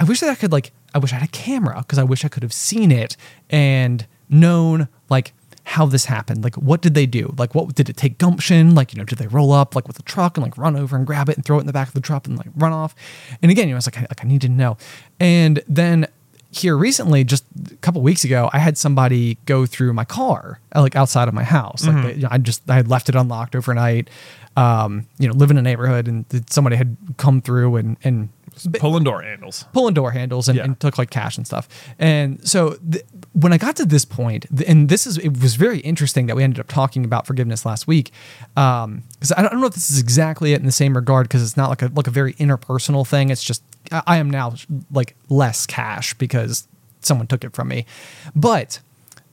I 0.00 0.04
wish 0.04 0.20
that 0.20 0.30
I 0.30 0.34
could 0.34 0.52
like 0.52 0.72
I 0.94 0.98
wish 0.98 1.12
I 1.12 1.16
had 1.16 1.28
a 1.28 1.32
camera 1.32 1.76
because 1.78 1.98
I 1.98 2.04
wish 2.04 2.24
I 2.24 2.28
could 2.28 2.42
have 2.42 2.52
seen 2.52 2.90
it 2.92 3.16
and 3.50 4.06
known 4.28 4.88
like 5.08 5.32
how 5.64 5.84
this 5.86 6.06
happened. 6.06 6.42
Like 6.44 6.56
what 6.56 6.80
did 6.80 6.94
they 6.94 7.04
do? 7.06 7.34
Like 7.36 7.54
what 7.54 7.74
did 7.74 7.88
it 7.90 7.96
take 7.96 8.16
gumption? 8.18 8.74
Like, 8.74 8.92
you 8.94 8.98
know, 8.98 9.04
did 9.04 9.18
they 9.18 9.26
roll 9.26 9.52
up 9.52 9.74
like 9.74 9.86
with 9.86 9.98
a 9.98 10.02
truck 10.02 10.36
and 10.38 10.44
like 10.44 10.56
run 10.56 10.76
over 10.76 10.96
and 10.96 11.06
grab 11.06 11.28
it 11.28 11.36
and 11.36 11.44
throw 11.44 11.58
it 11.58 11.60
in 11.60 11.66
the 11.66 11.72
back 11.74 11.88
of 11.88 11.94
the 11.94 12.00
truck 12.00 12.26
and 12.26 12.38
like 12.38 12.48
run 12.56 12.72
off? 12.72 12.94
And 13.42 13.50
again, 13.50 13.68
you 13.68 13.74
know, 13.74 13.78
it's 13.78 13.86
like 13.86 13.98
I, 13.98 14.02
like 14.02 14.24
I 14.24 14.28
need 14.28 14.40
to 14.42 14.48
know. 14.48 14.78
And 15.20 15.62
then 15.68 16.06
here 16.50 16.78
recently, 16.78 17.22
just 17.24 17.44
a 17.70 17.76
couple 17.76 18.00
weeks 18.00 18.24
ago, 18.24 18.48
I 18.54 18.58
had 18.60 18.78
somebody 18.78 19.36
go 19.44 19.66
through 19.66 19.92
my 19.92 20.06
car, 20.06 20.60
uh, 20.74 20.80
like 20.80 20.96
outside 20.96 21.28
of 21.28 21.34
my 21.34 21.44
house. 21.44 21.86
Like 21.86 21.96
they- 22.04 22.14
you 22.14 22.22
know, 22.22 22.28
I 22.30 22.38
just 22.38 22.62
I 22.70 22.76
had 22.76 22.88
left 22.88 23.10
it 23.10 23.14
unlocked 23.14 23.54
overnight. 23.54 24.08
Um, 24.56 25.06
you 25.18 25.28
know, 25.28 25.34
live 25.34 25.50
in 25.50 25.58
a 25.58 25.62
neighborhood, 25.62 26.08
and 26.08 26.24
somebody 26.50 26.76
had 26.76 26.96
come 27.18 27.42
through 27.42 27.76
and 27.76 27.96
and 28.02 28.30
Pulling 28.78 29.04
door 29.04 29.22
handles. 29.22 29.64
pulling 29.72 29.94
door 29.94 30.10
handles 30.10 30.48
and, 30.48 30.56
Yeah. 30.56 30.64
and 30.64 30.78
took 30.80 30.98
like 30.98 31.10
cash 31.10 31.36
and 31.36 31.46
stuff. 31.46 31.68
And 31.98 32.46
so 32.48 32.76
th- 32.90 33.04
when 33.32 33.52
I 33.52 33.58
got 33.58 33.76
to 33.76 33.86
this 33.86 34.04
point, 34.04 34.46
and 34.66 34.88
this 34.88 35.06
is 35.06 35.18
it 35.18 35.40
was 35.40 35.54
very 35.56 35.78
interesting 35.80 36.26
that 36.26 36.36
we 36.36 36.42
ended 36.42 36.58
up 36.60 36.68
talking 36.68 37.04
about 37.04 37.26
forgiveness 37.26 37.64
last 37.66 37.86
week, 37.86 38.10
um, 38.56 39.02
because 39.12 39.32
I, 39.32 39.36
don't- 39.42 39.46
I 39.46 39.50
don't 39.52 39.60
know 39.60 39.66
if 39.68 39.74
this 39.74 39.90
is 39.90 39.98
exactly 39.98 40.52
it 40.52 40.60
in 40.60 40.66
the 40.66 40.72
same 40.72 40.94
regard 40.96 41.28
because 41.28 41.42
it's 41.42 41.56
not 41.56 41.68
like 41.70 41.82
a 41.82 41.90
like 41.94 42.06
a 42.06 42.10
very 42.10 42.34
interpersonal 42.34 43.06
thing. 43.06 43.30
It's 43.30 43.42
just 43.42 43.62
I 44.06 44.16
am 44.18 44.28
now 44.30 44.54
like 44.92 45.14
less 45.28 45.66
cash 45.66 46.14
because 46.14 46.66
someone 47.00 47.26
took 47.26 47.44
it 47.44 47.52
from 47.54 47.68
me, 47.68 47.86
but 48.34 48.80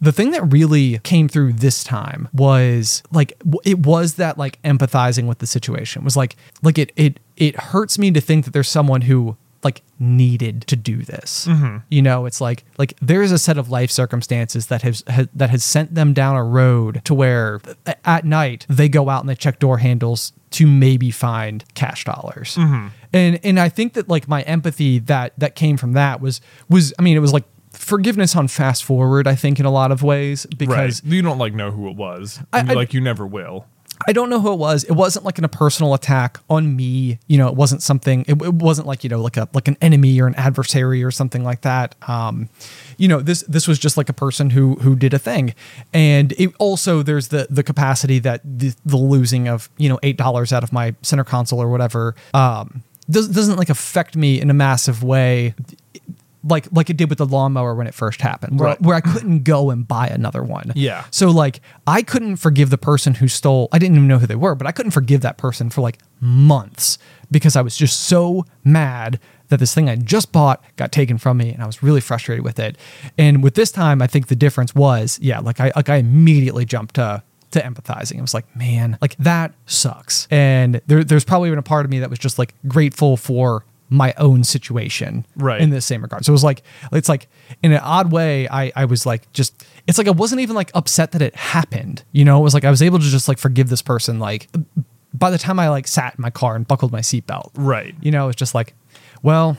the 0.01 0.11
thing 0.11 0.31
that 0.31 0.43
really 0.51 0.99
came 0.99 1.27
through 1.27 1.53
this 1.53 1.83
time 1.83 2.27
was 2.33 3.01
like 3.11 3.33
it 3.63 3.79
was 3.79 4.15
that 4.15 4.37
like 4.37 4.61
empathizing 4.63 5.27
with 5.27 5.39
the 5.39 5.47
situation. 5.47 6.01
It 6.01 6.05
was 6.05 6.17
like 6.17 6.35
like 6.61 6.77
it 6.77 6.91
it 6.95 7.19
it 7.37 7.55
hurts 7.55 7.97
me 7.97 8.11
to 8.11 8.21
think 8.21 8.45
that 8.45 8.51
there's 8.51 8.69
someone 8.69 9.01
who 9.01 9.37
like 9.63 9.81
needed 9.97 10.61
to 10.67 10.75
do 10.75 11.01
this. 11.01 11.47
Mm-hmm. 11.47 11.77
You 11.89 12.01
know 12.01 12.25
it's 12.25 12.39
like 12.39 12.65
like 12.77 12.93
there 13.01 13.21
is 13.21 13.31
a 13.31 13.39
set 13.39 13.57
of 13.57 13.69
life 13.69 13.89
circumstances 13.89 14.67
that 14.67 14.81
has, 14.83 15.03
has 15.07 15.27
that 15.33 15.49
has 15.49 15.63
sent 15.63 15.95
them 15.95 16.13
down 16.13 16.35
a 16.35 16.43
road 16.43 17.01
to 17.05 17.13
where 17.13 17.61
at 18.03 18.25
night 18.25 18.65
they 18.69 18.89
go 18.89 19.09
out 19.09 19.21
and 19.21 19.29
they 19.29 19.35
check 19.35 19.59
door 19.59 19.79
handles 19.79 20.33
to 20.51 20.67
maybe 20.67 21.09
find 21.11 21.65
cash 21.73 22.05
dollars. 22.05 22.55
Mm-hmm. 22.55 22.87
And 23.13 23.39
and 23.43 23.59
i 23.59 23.69
think 23.69 23.93
that 23.93 24.07
like 24.07 24.27
my 24.27 24.41
empathy 24.43 24.99
that 24.99 25.33
that 25.39 25.55
came 25.55 25.77
from 25.77 25.93
that 25.93 26.21
was 26.21 26.41
was 26.69 26.93
i 26.99 27.01
mean 27.01 27.17
it 27.17 27.21
was 27.21 27.33
like 27.33 27.45
forgiveness 27.75 28.35
on 28.35 28.47
fast 28.47 28.83
forward 28.83 29.27
i 29.27 29.35
think 29.35 29.59
in 29.59 29.65
a 29.65 29.71
lot 29.71 29.91
of 29.91 30.01
ways 30.03 30.45
because 30.45 31.03
right. 31.03 31.13
You 31.13 31.21
don't 31.21 31.37
like 31.37 31.53
know 31.53 31.71
who 31.71 31.89
it 31.89 31.95
was. 31.95 32.39
I- 32.51 32.61
like 32.61 32.93
you 32.93 33.01
never 33.01 33.25
will. 33.25 33.65
I 34.07 34.11
don't 34.11 34.29
know 34.29 34.41
who 34.41 34.51
it 34.51 34.59
was. 34.59 34.83
It 34.83 34.91
wasn't 34.91 35.23
like 35.23 35.37
in 35.37 35.45
a 35.45 35.49
personal 35.49 35.93
attack 35.93 36.39
on 36.49 36.75
me. 36.75 37.17
You 37.27 37.37
know, 37.37 37.47
it 37.47 37.55
wasn't 37.55 37.81
something. 37.81 38.25
It, 38.27 38.41
it 38.41 38.53
wasn't 38.53 38.87
like 38.87 39.03
you 39.03 39.09
know, 39.09 39.21
like 39.21 39.37
a 39.37 39.47
like 39.53 39.67
an 39.67 39.77
enemy 39.81 40.19
or 40.19 40.27
an 40.27 40.35
adversary 40.35 41.03
or 41.03 41.11
something 41.11 41.43
like 41.43 41.61
that. 41.61 41.95
Um, 42.07 42.49
you 42.97 43.07
know, 43.07 43.21
this 43.21 43.43
this 43.43 43.67
was 43.67 43.79
just 43.79 43.95
like 43.95 44.09
a 44.09 44.13
person 44.13 44.49
who 44.49 44.75
who 44.75 44.95
did 44.95 45.13
a 45.13 45.19
thing, 45.19 45.55
and 45.93 46.33
it 46.33 46.53
also 46.59 47.03
there's 47.03 47.29
the 47.29 47.47
the 47.49 47.63
capacity 47.63 48.19
that 48.19 48.41
the, 48.43 48.75
the 48.85 48.97
losing 48.97 49.47
of 49.47 49.69
you 49.77 49.87
know 49.87 49.99
eight 50.03 50.17
dollars 50.17 50.51
out 50.51 50.63
of 50.63 50.73
my 50.73 50.93
center 51.01 51.23
console 51.23 51.61
or 51.61 51.69
whatever 51.69 52.15
um, 52.33 52.83
does, 53.09 53.29
doesn't 53.29 53.55
like 53.55 53.69
affect 53.69 54.17
me 54.17 54.41
in 54.41 54.49
a 54.49 54.53
massive 54.53 55.03
way 55.03 55.53
like 56.47 56.67
like 56.71 56.89
it 56.89 56.97
did 56.97 57.09
with 57.09 57.17
the 57.17 57.25
lawnmower 57.25 57.73
when 57.75 57.87
it 57.87 57.93
first 57.93 58.21
happened, 58.21 58.59
where, 58.59 58.69
Right. 58.69 58.81
where 58.81 58.95
I 58.95 59.01
couldn't 59.01 59.43
go 59.43 59.71
and 59.71 59.87
buy 59.87 60.07
another 60.07 60.43
one. 60.43 60.71
Yeah. 60.75 61.03
So 61.11 61.29
like 61.31 61.59
I 61.87 62.01
couldn't 62.03 62.37
forgive 62.37 62.69
the 62.69 62.77
person 62.77 63.15
who 63.15 63.27
stole. 63.27 63.67
I 63.71 63.79
didn't 63.79 63.95
even 63.97 64.07
know 64.07 64.19
who 64.19 64.27
they 64.27 64.35
were, 64.35 64.55
but 64.55 64.67
I 64.67 64.71
couldn't 64.71 64.91
forgive 64.91 65.21
that 65.21 65.37
person 65.37 65.69
for 65.69 65.81
like 65.81 65.97
months 66.19 66.97
because 67.31 67.55
I 67.55 67.61
was 67.61 67.75
just 67.75 68.01
so 68.01 68.45
mad 68.63 69.19
that 69.49 69.59
this 69.59 69.73
thing 69.75 69.89
I 69.89 69.95
just 69.95 70.31
bought 70.31 70.63
got 70.75 70.91
taken 70.91 71.17
from 71.17 71.37
me, 71.37 71.51
and 71.51 71.61
I 71.61 71.65
was 71.67 71.83
really 71.83 72.01
frustrated 72.01 72.43
with 72.43 72.57
it. 72.59 72.77
And 73.17 73.43
with 73.43 73.53
this 73.55 73.71
time, 73.71 74.01
I 74.01 74.07
think 74.07 74.27
the 74.27 74.35
difference 74.35 74.73
was, 74.73 75.19
yeah, 75.21 75.39
like 75.39 75.59
I 75.59 75.71
like 75.75 75.89
I 75.89 75.97
immediately 75.97 76.65
jumped 76.65 76.95
to 76.95 77.21
to 77.51 77.61
empathizing. 77.61 78.17
I 78.17 78.21
was 78.21 78.33
like, 78.33 78.53
man, 78.55 78.97
like 79.01 79.15
that 79.17 79.53
sucks. 79.65 80.27
And 80.31 80.81
there, 80.87 81.03
there's 81.03 81.23
probably 81.23 81.47
even 81.49 81.59
a 81.59 81.63
part 81.63 81.85
of 81.85 81.91
me 81.91 81.99
that 81.99 82.09
was 82.09 82.19
just 82.19 82.37
like 82.39 82.53
grateful 82.67 83.17
for 83.17 83.63
my 83.89 84.13
own 84.17 84.43
situation 84.43 85.25
Right. 85.35 85.61
in 85.61 85.69
the 85.69 85.81
same 85.81 86.01
regard. 86.01 86.25
So 86.25 86.31
it 86.31 86.33
was 86.33 86.43
like 86.43 86.63
it's 86.91 87.09
like 87.09 87.27
in 87.63 87.71
an 87.71 87.79
odd 87.83 88.11
way, 88.11 88.47
I 88.49 88.71
I 88.75 88.85
was 88.85 89.05
like 89.05 89.31
just 89.33 89.65
it's 89.87 89.97
like 89.97 90.07
I 90.07 90.11
wasn't 90.11 90.41
even 90.41 90.55
like 90.55 90.71
upset 90.73 91.11
that 91.11 91.21
it 91.21 91.35
happened. 91.35 92.03
You 92.11 92.25
know, 92.25 92.39
it 92.39 92.43
was 92.43 92.53
like 92.53 92.65
I 92.65 92.69
was 92.69 92.81
able 92.81 92.99
to 92.99 93.05
just 93.05 93.27
like 93.27 93.37
forgive 93.37 93.69
this 93.69 93.81
person 93.81 94.19
like 94.19 94.49
by 95.13 95.29
the 95.29 95.37
time 95.37 95.59
I 95.59 95.69
like 95.69 95.87
sat 95.87 96.15
in 96.17 96.21
my 96.21 96.29
car 96.29 96.55
and 96.55 96.67
buckled 96.67 96.91
my 96.91 96.99
seatbelt. 97.01 97.51
Right. 97.55 97.95
You 98.01 98.11
know, 98.11 98.27
it's 98.27 98.35
just 98.37 98.53
like, 98.55 98.73
well, 99.23 99.55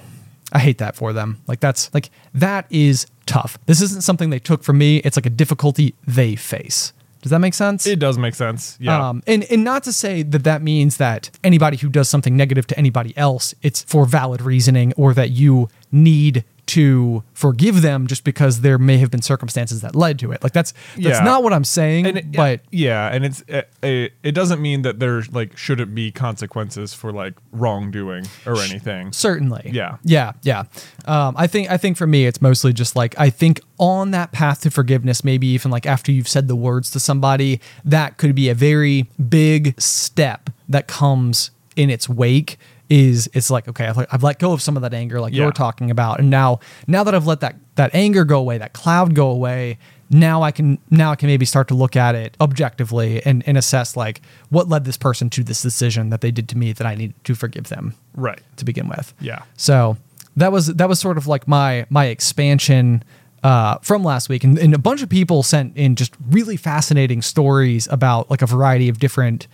I 0.52 0.58
hate 0.58 0.78
that 0.78 0.96
for 0.96 1.12
them. 1.12 1.40
Like 1.46 1.60
that's 1.60 1.92
like 1.94 2.10
that 2.34 2.66
is 2.70 3.06
tough. 3.26 3.58
This 3.66 3.80
isn't 3.80 4.02
something 4.02 4.30
they 4.30 4.38
took 4.38 4.62
from 4.62 4.78
me. 4.78 4.98
It's 4.98 5.16
like 5.16 5.26
a 5.26 5.30
difficulty 5.30 5.94
they 6.06 6.36
face. 6.36 6.92
Does 7.26 7.32
that 7.32 7.40
make 7.40 7.54
sense? 7.54 7.88
It 7.88 7.98
does 7.98 8.18
make 8.18 8.36
sense. 8.36 8.78
Yeah. 8.80 9.08
Um, 9.08 9.20
and 9.26 9.42
and 9.50 9.64
not 9.64 9.82
to 9.82 9.92
say 9.92 10.22
that 10.22 10.44
that 10.44 10.62
means 10.62 10.98
that 10.98 11.28
anybody 11.42 11.76
who 11.76 11.88
does 11.88 12.08
something 12.08 12.36
negative 12.36 12.68
to 12.68 12.78
anybody 12.78 13.18
else, 13.18 13.52
it's 13.62 13.82
for 13.82 14.06
valid 14.06 14.40
reasoning, 14.40 14.92
or 14.96 15.12
that 15.14 15.30
you 15.30 15.68
need 15.90 16.44
to 16.66 17.22
forgive 17.32 17.80
them 17.82 18.06
just 18.08 18.24
because 18.24 18.60
there 18.62 18.76
may 18.78 18.98
have 18.98 19.10
been 19.10 19.22
circumstances 19.22 19.82
that 19.82 19.94
led 19.94 20.18
to 20.18 20.32
it. 20.32 20.42
Like 20.42 20.52
that's 20.52 20.72
that's 20.96 20.98
Yeah. 21.18 21.20
not 21.24 21.42
what 21.44 21.52
I'm 21.52 21.62
saying. 21.64 22.06
it, 22.06 22.32
but 22.32 22.60
yeah, 22.72 23.08
and 23.12 23.24
it's 23.24 23.44
it, 23.46 23.68
it, 23.82 24.12
it 24.24 24.32
doesn't 24.32 24.60
mean 24.60 24.82
that 24.82 24.98
there 24.98 25.22
like 25.30 25.56
shouldn't 25.56 25.94
be 25.94 26.10
consequences 26.10 26.92
for 26.92 27.12
like 27.12 27.34
wrongdoing 27.52 28.26
or 28.46 28.60
anything. 28.60 29.12
certainly, 29.12 29.70
Yeah. 29.72 29.98
yeah, 30.02 30.32
yeah. 30.42 30.64
Um, 31.04 31.34
I 31.38 31.46
think 31.46 31.70
I 31.70 31.76
think 31.76 31.96
for 31.96 32.06
me, 32.06 32.26
it's 32.26 32.42
mostly 32.42 32.72
just 32.72 32.96
like 32.96 33.14
I 33.18 33.30
think 33.30 33.60
on 33.78 34.10
that 34.10 34.32
path 34.32 34.62
to 34.62 34.70
forgiveness, 34.70 35.22
maybe 35.22 35.46
even 35.48 35.70
like 35.70 35.86
after 35.86 36.10
you've 36.10 36.28
said 36.28 36.48
the 36.48 36.56
words 36.56 36.90
to 36.92 37.00
somebody, 37.00 37.60
that 37.84 38.16
could 38.16 38.34
be 38.34 38.48
a 38.48 38.54
very 38.54 39.06
big 39.28 39.80
step 39.80 40.50
that 40.68 40.88
comes 40.88 41.50
in 41.76 41.90
its 41.90 42.08
wake. 42.08 42.58
Is 42.88 43.28
it's 43.34 43.50
like 43.50 43.66
okay, 43.66 43.86
I've, 43.86 43.98
I've 44.12 44.22
let 44.22 44.38
go 44.38 44.52
of 44.52 44.62
some 44.62 44.76
of 44.76 44.82
that 44.82 44.94
anger, 44.94 45.20
like 45.20 45.32
Yeah. 45.32 45.42
you're 45.42 45.52
talking 45.52 45.90
about, 45.90 46.20
and 46.20 46.30
now 46.30 46.60
now 46.86 47.02
that 47.02 47.14
I've 47.16 47.26
let 47.26 47.40
that 47.40 47.56
that 47.74 47.92
anger 47.94 48.24
go 48.24 48.38
away, 48.38 48.58
that 48.58 48.74
cloud 48.74 49.14
go 49.14 49.28
away, 49.28 49.78
now 50.08 50.42
I 50.44 50.52
can 50.52 50.78
now 50.88 51.10
I 51.10 51.16
can 51.16 51.26
maybe 51.26 51.44
start 51.46 51.66
to 51.68 51.74
look 51.74 51.96
at 51.96 52.14
it 52.14 52.36
objectively 52.40 53.20
and, 53.26 53.42
and 53.48 53.58
assess 53.58 53.96
like 53.96 54.22
what 54.50 54.68
led 54.68 54.84
this 54.84 54.96
person 54.96 55.28
to 55.30 55.42
this 55.42 55.62
decision 55.62 56.10
that 56.10 56.20
they 56.20 56.30
did 56.30 56.48
to 56.50 56.56
me 56.58 56.72
that 56.74 56.86
I 56.86 56.94
need 56.94 57.12
to 57.24 57.34
forgive 57.34 57.64
them 57.70 57.94
Right. 58.14 58.40
to 58.56 58.64
begin 58.64 58.88
with. 58.88 59.12
Yeah. 59.20 59.42
So 59.56 59.96
that 60.36 60.52
was 60.52 60.68
that 60.68 60.88
was 60.88 61.00
sort 61.00 61.18
of 61.18 61.26
like 61.26 61.48
my 61.48 61.86
my 61.90 62.04
expansion 62.04 63.02
uh, 63.42 63.78
from 63.82 64.04
last 64.04 64.28
week, 64.28 64.44
and, 64.44 64.58
and 64.58 64.74
a 64.74 64.78
bunch 64.78 65.02
of 65.02 65.08
people 65.08 65.42
sent 65.42 65.76
in 65.76 65.96
just 65.96 66.14
really 66.30 66.56
fascinating 66.56 67.20
stories 67.22 67.88
about 67.90 68.30
like 68.30 68.42
a 68.42 68.46
variety 68.46 68.88
of 68.88 68.98
different 69.00 69.48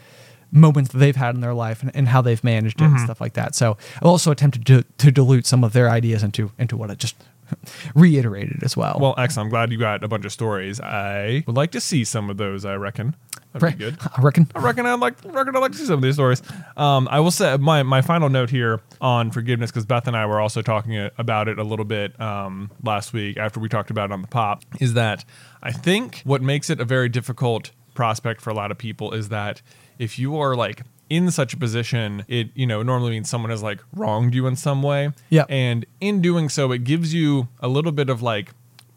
moments 0.53 0.92
that 0.92 0.98
they've 0.98 1.16
had 1.16 1.34
in 1.34 1.40
their 1.40 1.55
life 1.55 1.82
and, 1.82 1.90
and 1.96 2.09
how 2.09 2.20
they've 2.22 2.44
managed 2.44 2.80
it 2.80 2.84
and 2.84 3.00
stuff 3.00 3.20
like 3.20 3.32
that. 3.32 3.55
So 3.55 3.76
I 4.03 4.05
also 4.05 4.30
attempted 4.30 4.66
to 4.66 4.84
to 4.98 5.11
dilute 5.11 5.46
some 5.46 5.64
of 5.64 5.72
their 5.72 5.88
ideas 5.90 6.22
into 6.22 6.53
into 6.59 6.76
what 6.76 6.90
I 6.90 6.94
just 6.94 7.16
reiterated 7.94 8.62
as 8.62 8.76
well. 8.76 8.98
Well, 9.00 9.14
excellent. 9.18 9.46
I'm 9.46 9.50
glad 9.50 9.72
you 9.72 9.78
got 9.78 10.05
a 10.05 10.09
bunch 10.09 10.24
of 10.24 10.32
stories. 10.32 10.80
I 10.80 11.44
would 11.46 11.57
like 11.57 11.70
to 11.72 11.80
see 11.80 12.05
some 12.05 12.30
of 12.30 12.36
those. 12.36 12.64
I 12.64 12.74
reckon 12.76 13.14
that'd 13.53 13.78
be 13.78 13.84
good. 13.84 13.98
I 14.16 14.20
reckon. 14.22 14.48
I 14.55 14.61
reckon 14.61 14.86
I'd 14.86 15.00
like, 15.00 15.14
reckon 15.24 15.57
I'd 15.57 15.61
like 15.61 15.72
to 15.72 15.78
see 15.78 15.86
some 15.86 15.96
of 15.96 16.03
these 16.03 16.14
stories. 16.14 16.42
Um, 16.76 17.09
I 17.11 17.20
will 17.20 17.30
say 17.30 17.57
my, 17.57 17.82
my 17.82 18.03
final 18.03 18.28
note 18.28 18.50
here 18.50 18.80
on 19.00 19.30
forgiveness 19.30 19.70
because 19.70 19.86
Beth 19.86 20.07
and 20.07 20.16
I 20.16 20.26
were 20.26 20.40
also 20.40 20.62
talking 20.62 20.96
a- 20.96 21.11
about 21.18 21.48
it 21.48 21.59
a 21.59 21.64
little 21.64 21.84
bit 21.84 22.18
um, 22.20 22.70
last 22.82 23.12
week 23.12 23.36
after 23.36 23.61
we 23.61 23.68
talked 23.68 23.90
about 23.90 24.11
it 24.11 24.12
on 24.12 24.22
the 24.22 24.28
pop. 24.28 24.64
Is 24.80 24.94
that 24.94 25.24
I 25.62 25.72
think 25.72 26.20
what 26.24 26.42
makes 26.42 26.70
it 26.70 26.80
a 26.80 26.84
very 26.84 27.09
difficult 27.09 27.70
prospect 27.94 28.40
for 28.40 28.50
a 28.50 28.55
lot 28.55 28.70
of 28.70 28.78
people 28.78 29.12
is 29.12 29.28
that 29.28 29.61
if 29.99 30.18
you 30.18 30.38
are 30.38 30.55
like 30.55 30.82
in 31.11 31.30
such 31.30 31.53
a 31.53 31.57
position, 31.57 32.24
it 32.28 32.49
you 32.55 32.66
know 32.66 32.82
normally 32.82 33.11
means 33.11 33.28
someone 33.28 33.51
has 33.51 33.62
like 33.62 33.80
wronged 33.95 34.34
you 34.34 34.47
in 34.47 34.57
some 34.57 34.82
way. 34.82 35.11
Yeah. 35.30 35.45
and 35.49 35.84
in 36.01 36.22
doing 36.22 36.49
so, 36.49 36.72
it 36.72 36.84
gives 36.84 37.12
you 37.12 37.49
a 37.61 37.68
little 37.68 37.93
bit 37.93 38.09
of 38.09 38.22
like 38.22 38.51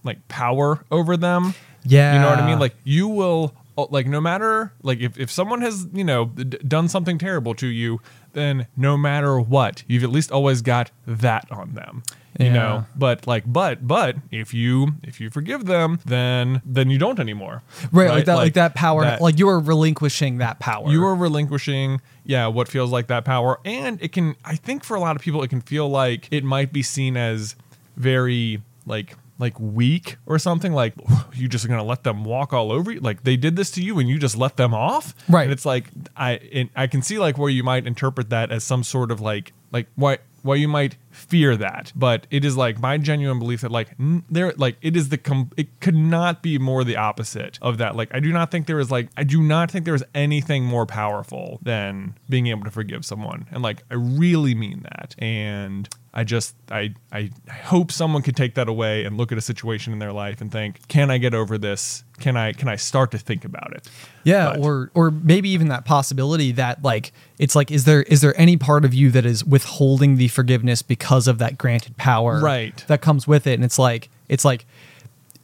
like 0.04 0.26
power 0.28 0.86
over 0.92 1.18
them. 1.18 1.54
Yeah. 1.84 2.16
You 2.16 2.22
know 2.22 2.30
what 2.30 2.40
I 2.40 2.48
mean? 2.48 2.60
Like 2.60 2.76
you 2.84 3.08
will 3.08 3.54
uh, 3.78 3.86
like 3.90 4.08
no 4.08 4.22
matter 4.22 4.72
like 4.82 5.00
if, 5.00 5.20
if 5.20 5.30
someone 5.30 5.62
has, 5.62 5.88
you 5.94 6.04
know, 6.04 6.26
d- 6.26 6.58
done 6.68 6.88
something 6.88 7.18
terrible 7.18 7.54
to 7.56 7.68
you, 7.68 8.00
then 8.34 8.68
no 8.78 8.98
matter 8.98 9.40
what, 9.40 9.84
you've 9.88 10.04
at 10.04 10.10
least 10.10 10.32
always 10.32 10.62
got 10.62 10.92
that 11.06 11.46
on 11.52 11.74
them. 11.74 12.04
You 12.40 12.48
Yeah. 12.48 12.54
know, 12.54 12.86
but 12.98 13.28
like, 13.28 13.44
but, 13.48 13.88
but 13.88 14.18
if 14.30 14.54
you 14.54 14.96
if 15.04 15.22
you 15.22 15.30
forgive 15.30 15.66
them, 15.66 16.00
then 16.06 16.62
then 16.66 16.90
you 16.90 16.98
don't 16.98 17.20
anymore, 17.20 17.64
Right, 17.94 18.10
like 18.10 18.26
that, 18.26 18.36
like, 18.36 18.54
that 18.56 18.76
power, 18.76 19.04
that- 19.04 19.22
like 19.22 19.40
you 19.40 19.48
are 19.48 19.60
relinquishing 19.60 20.40
that 20.40 20.60
power. 20.60 20.92
you 20.92 21.04
are 21.06 21.16
relinquishing 21.16 22.02
yeah 22.26 22.48
what 22.48 22.68
feels 22.68 22.92
like 22.92 23.08
that 23.08 23.24
power 23.24 23.60
and 23.64 24.02
it 24.02 24.12
can 24.12 24.36
i 24.44 24.56
think 24.56 24.84
for 24.84 24.96
a 24.96 25.00
lot 25.00 25.16
of 25.16 25.22
people 25.22 25.44
it 25.44 25.48
can 25.48 25.62
feel 25.62 25.88
like 25.88 26.28
it 26.32 26.44
might 26.44 26.74
be 26.74 26.82
seen 26.82 27.16
as 27.16 27.56
very 27.96 28.62
like 28.88 29.16
like 29.38 29.60
weak 29.60 30.18
or 30.26 30.40
something 30.40 30.74
like 30.74 30.94
you 31.36 31.48
just 31.48 31.68
gonna 31.68 31.84
let 31.84 32.04
them 32.04 32.24
walk 32.24 32.52
all 32.54 32.72
over 32.72 32.92
you 32.94 33.00
like 33.00 33.24
they 33.24 33.36
did 33.38 33.56
this 33.56 33.70
to 33.70 33.84
you 33.84 34.00
and 34.00 34.10
you 34.10 34.18
just 34.18 34.36
let 34.38 34.58
them 34.58 34.74
off 34.74 35.14
Right. 35.30 35.44
and 35.44 35.52
it's 35.52 35.66
like 35.66 35.86
i 36.18 36.32
it, 36.34 36.70
i 36.76 36.88
can 36.88 37.02
see 37.02 37.20
like 37.20 37.38
where 37.38 37.50
you 37.50 37.64
might 37.64 37.86
interpret 37.86 38.30
that 38.32 38.50
as 38.52 38.64
some 38.64 38.84
sort 38.84 39.12
of 39.12 39.22
like 39.22 39.54
like 39.72 39.88
why 39.96 40.18
why 40.46 40.56
you 40.56 40.68
might 40.68 40.96
fear 41.10 41.58
that 41.58 41.92
but 41.96 42.28
it 42.30 42.46
is 42.46 42.56
like 42.56 42.80
my 42.80 42.98
genuine 42.98 43.40
belief 43.40 43.62
that 43.62 43.72
like 43.72 43.90
n- 44.00 44.24
there 44.30 44.54
like 44.58 44.78
it 44.82 44.96
is 44.96 45.10
the 45.10 45.18
com- 45.18 45.52
it 45.58 45.80
could 45.80 45.96
not 45.96 46.44
be 46.44 46.58
more 46.60 46.84
the 46.84 46.96
opposite 46.96 47.58
of 47.62 47.78
that. 47.80 47.96
Like 47.96 48.14
i 48.14 48.20
do 48.20 48.32
not 48.32 48.52
think 48.52 48.68
there 48.68 48.80
is 48.80 48.92
like 48.92 49.10
i 49.18 49.24
do 49.24 49.42
not 49.42 49.72
think 49.72 49.86
there 49.86 49.96
is 49.96 50.04
anything 50.14 50.64
more 50.64 50.86
powerful 50.86 51.60
than 51.62 52.16
being 52.30 52.48
able 52.48 52.64
to 52.64 52.72
forgive 52.72 53.06
someone. 53.06 53.48
And 53.52 53.64
like 53.64 53.84
i 53.90 53.96
really 53.96 54.56
mean 54.56 54.82
that. 54.84 55.16
And 55.18 55.90
i 56.16 56.24
just 56.24 56.56
i 56.72 56.94
i 57.12 57.30
hope 57.66 57.92
someone 57.92 58.22
could 58.22 58.36
take 58.36 58.56
that 58.56 58.68
away 58.70 59.04
and 59.04 59.18
look 59.18 59.32
at 59.32 59.38
a 59.38 59.42
situation 59.42 59.92
in 59.94 60.00
their 60.00 60.14
life 60.14 60.40
and 60.42 60.52
think 60.52 60.88
can 60.88 61.12
i 61.12 61.18
get 61.18 61.34
over 61.34 61.58
this? 61.58 62.04
Can 62.20 62.38
i 62.38 62.54
can 62.54 62.68
i 62.70 62.76
start 62.78 63.12
to 63.12 63.18
think 63.18 63.44
about 63.46 63.74
it? 63.76 63.88
Yeah, 64.24 64.52
But- 64.52 64.60
or 64.60 64.92
or 64.94 65.12
maybe 65.12 65.50
even 65.50 65.68
that 65.68 65.84
possibility 65.86 66.52
that 66.54 66.82
like 66.84 67.12
it's 67.38 67.56
like 67.56 67.70
is 67.72 67.84
there 67.84 68.04
is 68.04 68.22
there 68.22 68.40
any 68.40 68.56
part 68.58 68.86
of 68.86 68.94
you 68.94 69.12
that 69.12 69.26
is 69.26 69.44
withholding 69.44 70.16
the 70.16 70.30
forgiveness 70.30 70.82
because 70.82 71.28
of 71.28 71.38
that 71.40 71.58
granted 71.58 71.98
power 71.98 72.40
Right. 72.40 72.84
that 72.88 73.02
comes 73.02 73.28
with 73.28 73.46
it? 73.48 73.54
And 73.56 73.64
it's 73.66 73.78
like 73.78 74.10
it's 74.30 74.46
like 74.46 74.66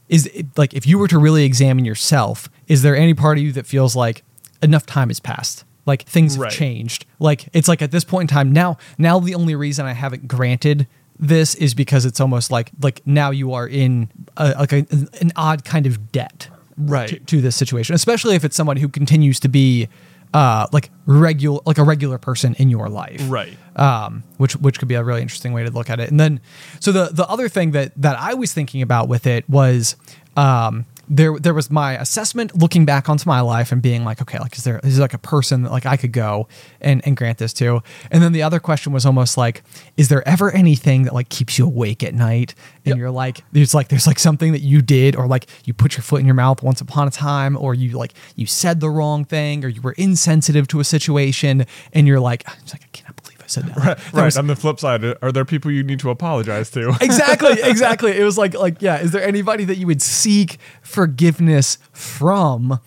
is 0.07 0.27
it, 0.27 0.45
like 0.57 0.73
if 0.73 0.87
you 0.87 0.97
were 0.97 1.07
to 1.09 1.19
really 1.19 1.43
examine 1.43 1.83
yourself 1.85 2.49
is 2.67 2.81
there 2.81 2.95
any 2.95 3.13
part 3.13 3.37
of 3.37 3.43
you 3.43 3.51
that 3.51 3.65
feels 3.67 3.95
like 3.95 4.23
enough 4.63 4.85
time 4.85 5.09
has 5.09 5.19
passed 5.19 5.63
like 5.85 6.03
things 6.03 6.33
have 6.35 6.41
Right. 6.43 6.51
changed 6.51 7.05
like 7.19 7.47
it's 7.53 7.67
like 7.67 7.81
at 7.81 7.91
this 7.91 8.03
point 8.03 8.29
in 8.29 8.35
time 8.35 8.51
now 8.51 8.77
now 8.97 9.19
the 9.19 9.35
only 9.35 9.55
reason 9.55 9.85
I 9.85 9.93
haven't 9.93 10.27
granted 10.27 10.87
this 11.19 11.55
is 11.55 11.73
because 11.73 12.05
it's 12.05 12.19
almost 12.19 12.51
like 12.51 12.71
like 12.81 13.01
now 13.05 13.31
you 13.31 13.53
are 13.53 13.67
in 13.67 14.09
a, 14.37 14.51
like 14.59 14.73
a, 14.73 14.85
an 15.21 15.31
odd 15.35 15.63
kind 15.65 15.85
of 15.85 16.11
debt 16.11 16.47
Right. 16.77 17.09
to, 17.09 17.19
to 17.19 17.41
this 17.41 17.55
situation, 17.55 17.93
especially 17.93 18.35
if 18.35 18.43
it's 18.43 18.55
someone 18.55 18.77
who 18.77 18.87
continues 18.89 19.39
to 19.41 19.49
be 19.49 19.87
uh, 20.33 20.65
like 20.71 20.89
regular, 21.05 21.59
like 21.65 21.77
a 21.77 21.83
regular 21.83 22.17
person 22.17 22.55
in 22.57 22.69
your 22.69 22.89
life, 22.89 23.21
Right. 23.27 23.55
Um, 23.75 24.23
which 24.37 24.53
which 24.55 24.79
could 24.79 24.87
be 24.87 24.95
a 24.95 25.03
really 25.03 25.21
interesting 25.21 25.51
way 25.53 25.63
to 25.63 25.69
look 25.69 25.89
at 25.91 25.99
it. 25.99 26.09
And 26.09 26.19
then, 26.19 26.39
so 26.79 26.91
the 26.91 27.09
the 27.11 27.27
other 27.27 27.49
thing 27.49 27.71
that 27.71 27.91
that 28.01 28.17
I 28.17 28.33
was 28.33 28.51
thinking 28.53 28.81
about 28.81 29.09
with 29.09 29.27
it 29.27 29.47
was 29.49 29.95
um, 30.37 30.85
there 31.13 31.37
there 31.37 31.53
was 31.53 31.69
my 31.69 31.97
assessment 31.99 32.55
looking 32.57 32.85
back 32.85 33.09
onto 33.09 33.27
my 33.27 33.41
life 33.41 33.73
and 33.73 33.81
being 33.81 34.05
like, 34.05 34.21
okay, 34.21 34.39
like 34.39 34.57
is 34.57 34.63
there 34.63 34.79
is 34.83 34.95
there 34.95 35.03
like 35.03 35.13
a 35.13 35.17
person 35.17 35.63
that 35.63 35.71
like 35.71 35.85
I 35.85 35.97
could 35.97 36.13
go 36.13 36.47
and 36.79 37.05
and 37.05 37.17
grant 37.17 37.37
this 37.37 37.51
to? 37.53 37.81
And 38.09 38.23
then 38.23 38.31
the 38.31 38.41
other 38.43 38.59
question 38.61 38.93
was 38.93 39.05
almost 39.05 39.37
like, 39.37 39.61
is 39.97 40.07
there 40.07 40.25
ever 40.27 40.51
anything 40.51 41.03
that 41.03 41.13
like 41.13 41.27
keeps 41.27 41.59
you 41.59 41.65
awake 41.65 42.01
at 42.01 42.13
night? 42.13 42.55
And 42.85 42.91
Yep. 42.93 42.97
you're 42.97 43.11
like, 43.11 43.43
there's 43.51 43.73
like 43.73 43.89
there's 43.89 44.07
like 44.07 44.19
something 44.19 44.53
that 44.53 44.61
you 44.61 44.81
did 44.81 45.15
or 45.17 45.27
like 45.27 45.47
you 45.65 45.73
put 45.73 45.95
your 45.97 46.03
foot 46.03 46.21
in 46.21 46.25
your 46.25 46.33
mouth 46.33 46.63
once 46.63 46.79
upon 46.81 47.07
a 47.09 47.11
time, 47.11 47.57
or 47.57 47.75
you 47.75 47.97
like 47.97 48.13
you 48.37 48.45
said 48.45 48.79
the 48.79 48.89
wrong 48.89 49.25
thing, 49.25 49.65
or 49.65 49.67
you 49.67 49.81
were 49.81 49.93
insensitive 49.97 50.65
to 50.69 50.79
a 50.79 50.83
situation, 50.85 51.65
and 51.91 52.07
you're 52.07 52.21
like, 52.21 52.43
ah, 52.47 52.55
it's 52.63 52.73
like 52.73 52.83
I 52.83 52.87
cannot 52.93 53.10
believe 53.55 53.77
I 53.77 53.79
said 53.79 53.95
that. 53.97 54.13
Right. 54.13 54.25
was- 54.25 54.37
On 54.37 54.47
the 54.47 54.55
flip 54.55 54.79
side, 54.79 55.03
are 55.21 55.31
there 55.31 55.45
people 55.45 55.71
you 55.71 55.83
need 55.83 55.99
to 55.99 56.09
apologize 56.09 56.69
to? 56.71 56.89
exactly 57.01 57.57
exactly 57.63 58.11
it 58.11 58.23
was 58.23 58.37
like 58.37 58.53
like 58.53 58.81
yeah 58.81 58.99
is 58.99 59.11
there 59.11 59.23
anybody 59.23 59.65
that 59.65 59.77
you 59.77 59.87
would 59.87 60.01
seek 60.01 60.57
forgiveness 60.81 61.77
from 61.91 62.79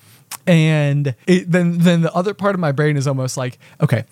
and 0.46 1.14
it, 1.26 1.50
then 1.50 1.78
then 1.78 2.02
the 2.02 2.12
other 2.12 2.34
part 2.34 2.54
of 2.54 2.60
my 2.60 2.72
brain 2.72 2.96
is 2.96 3.06
almost 3.06 3.36
like 3.36 3.58
okay 3.80 4.04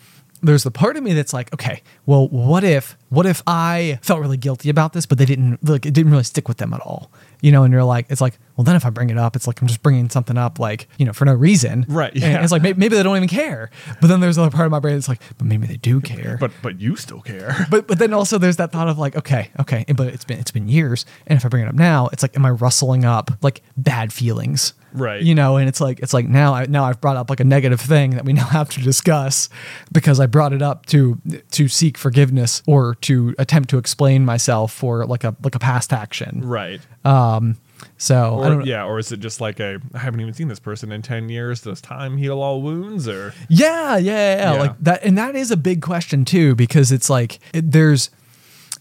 there's 0.42 0.64
the 0.64 0.70
part 0.70 0.96
of 0.96 1.02
me 1.02 1.12
that's 1.12 1.32
like 1.32 1.52
okay 1.52 1.82
well 2.06 2.26
what 2.28 2.64
if 2.64 2.96
what 3.10 3.26
if 3.26 3.42
i 3.46 3.98
felt 4.02 4.20
really 4.20 4.36
guilty 4.36 4.70
about 4.70 4.92
this 4.92 5.06
but 5.06 5.18
they 5.18 5.24
didn't 5.24 5.58
like 5.68 5.84
it 5.86 5.92
didn't 5.92 6.10
really 6.10 6.24
stick 6.24 6.48
with 6.48 6.56
them 6.56 6.72
at 6.72 6.80
all 6.80 7.10
you 7.42 7.52
know 7.52 7.64
and 7.64 7.72
you're 7.72 7.84
like 7.84 8.06
it's 8.08 8.20
like 8.22 8.38
well 8.56 8.64
then 8.64 8.74
if 8.76 8.86
i 8.86 8.90
bring 8.90 9.10
it 9.10 9.18
up 9.18 9.36
it's 9.36 9.46
like 9.46 9.60
i'm 9.60 9.68
just 9.68 9.82
bringing 9.82 10.08
something 10.08 10.38
up 10.38 10.58
like 10.58 10.88
you 10.96 11.04
know 11.04 11.12
for 11.12 11.26
no 11.26 11.34
reason 11.34 11.84
Right, 11.88 12.12
and 12.14 12.22
yeah. 12.22 12.42
it's 12.42 12.52
like 12.52 12.62
maybe, 12.62 12.78
maybe 12.78 12.96
they 12.96 13.02
don't 13.02 13.16
even 13.16 13.28
care 13.28 13.68
but 14.00 14.06
then 14.06 14.20
there's 14.20 14.38
another 14.38 14.54
part 14.54 14.64
of 14.66 14.70
my 14.72 14.78
brain 14.80 14.94
that's 14.94 15.08
like 15.08 15.20
but 15.36 15.46
maybe 15.46 15.66
they 15.66 15.76
do 15.76 16.00
care 16.00 16.38
but 16.40 16.50
but 16.62 16.80
you 16.80 16.96
still 16.96 17.20
care. 17.20 17.66
but 17.70 17.86
but 17.86 17.98
then 17.98 18.14
also 18.14 18.38
there's 18.38 18.56
that 18.56 18.72
thought 18.72 18.88
of 18.88 18.98
like 18.98 19.14
okay 19.16 19.50
okay 19.60 19.84
but 19.94 20.06
it's 20.08 20.24
been 20.24 20.38
it's 20.38 20.50
been 20.50 20.68
years 20.68 21.04
and 21.26 21.36
if 21.36 21.44
i 21.44 21.48
bring 21.48 21.62
it 21.64 21.68
up 21.68 21.74
now 21.74 22.08
it's 22.12 22.22
like 22.22 22.34
am 22.36 22.46
i 22.46 22.50
rustling 22.50 23.04
up 23.04 23.30
like 23.42 23.62
bad 23.76 24.12
feelings 24.12 24.72
Right. 24.94 25.22
you 25.22 25.34
know 25.34 25.56
and 25.56 25.70
it's 25.70 25.80
like 25.80 26.00
it's 26.00 26.12
like 26.12 26.28
now 26.28 26.52
i 26.52 26.66
now 26.66 26.84
i've 26.84 27.00
brought 27.00 27.16
up 27.16 27.30
like 27.30 27.40
a 27.40 27.44
negative 27.44 27.80
thing 27.80 28.10
that 28.10 28.26
we 28.26 28.32
now 28.40 28.44
have 28.44 28.68
to 28.70 28.80
discuss 28.82 29.48
because 29.90 30.20
i 30.20 30.26
brought 30.26 30.52
it 30.52 30.60
up 30.60 30.84
to 30.86 31.18
to 31.52 31.66
seek 31.66 31.96
forgiveness 31.96 32.62
or 32.66 32.96
to 32.96 33.34
attempt 33.38 33.70
to 33.70 33.78
explain 33.78 34.26
myself 34.26 34.70
for 34.70 35.06
like 35.06 35.24
a 35.24 35.34
like 35.42 35.54
a 35.54 35.58
past 35.58 35.94
action 35.94 36.42
Right. 36.42 36.80
Um, 37.06 37.31
so 37.98 38.40
I 38.40 38.46
Or, 38.46 38.50
don't, 38.50 38.66
yeah, 38.66 38.84
or 38.84 38.98
is 38.98 39.12
it 39.12 39.20
just 39.20 39.40
like 39.40 39.60
a 39.60 39.80
I 39.94 39.98
haven't 39.98 40.20
even 40.20 40.34
seen 40.34 40.48
this 40.48 40.60
person 40.60 40.92
in 40.92 41.02
ten 41.02 41.28
years? 41.28 41.62
Does 41.62 41.80
time 41.80 42.16
heal 42.16 42.40
all 42.40 42.62
wounds? 42.62 43.08
Or 43.08 43.34
Yeah, 43.48 43.96
yeah, 43.96 43.96
yeah, 43.96 44.36
yeah. 44.36 44.52
Yeah. 44.54 44.60
Like 44.60 44.78
that, 44.80 45.04
and 45.04 45.18
that 45.18 45.34
is 45.36 45.50
a 45.50 45.56
big 45.56 45.82
question 45.82 46.24
too, 46.24 46.54
because 46.54 46.92
it's 46.92 47.10
like 47.10 47.38
it, 47.52 47.70
there's, 47.72 48.10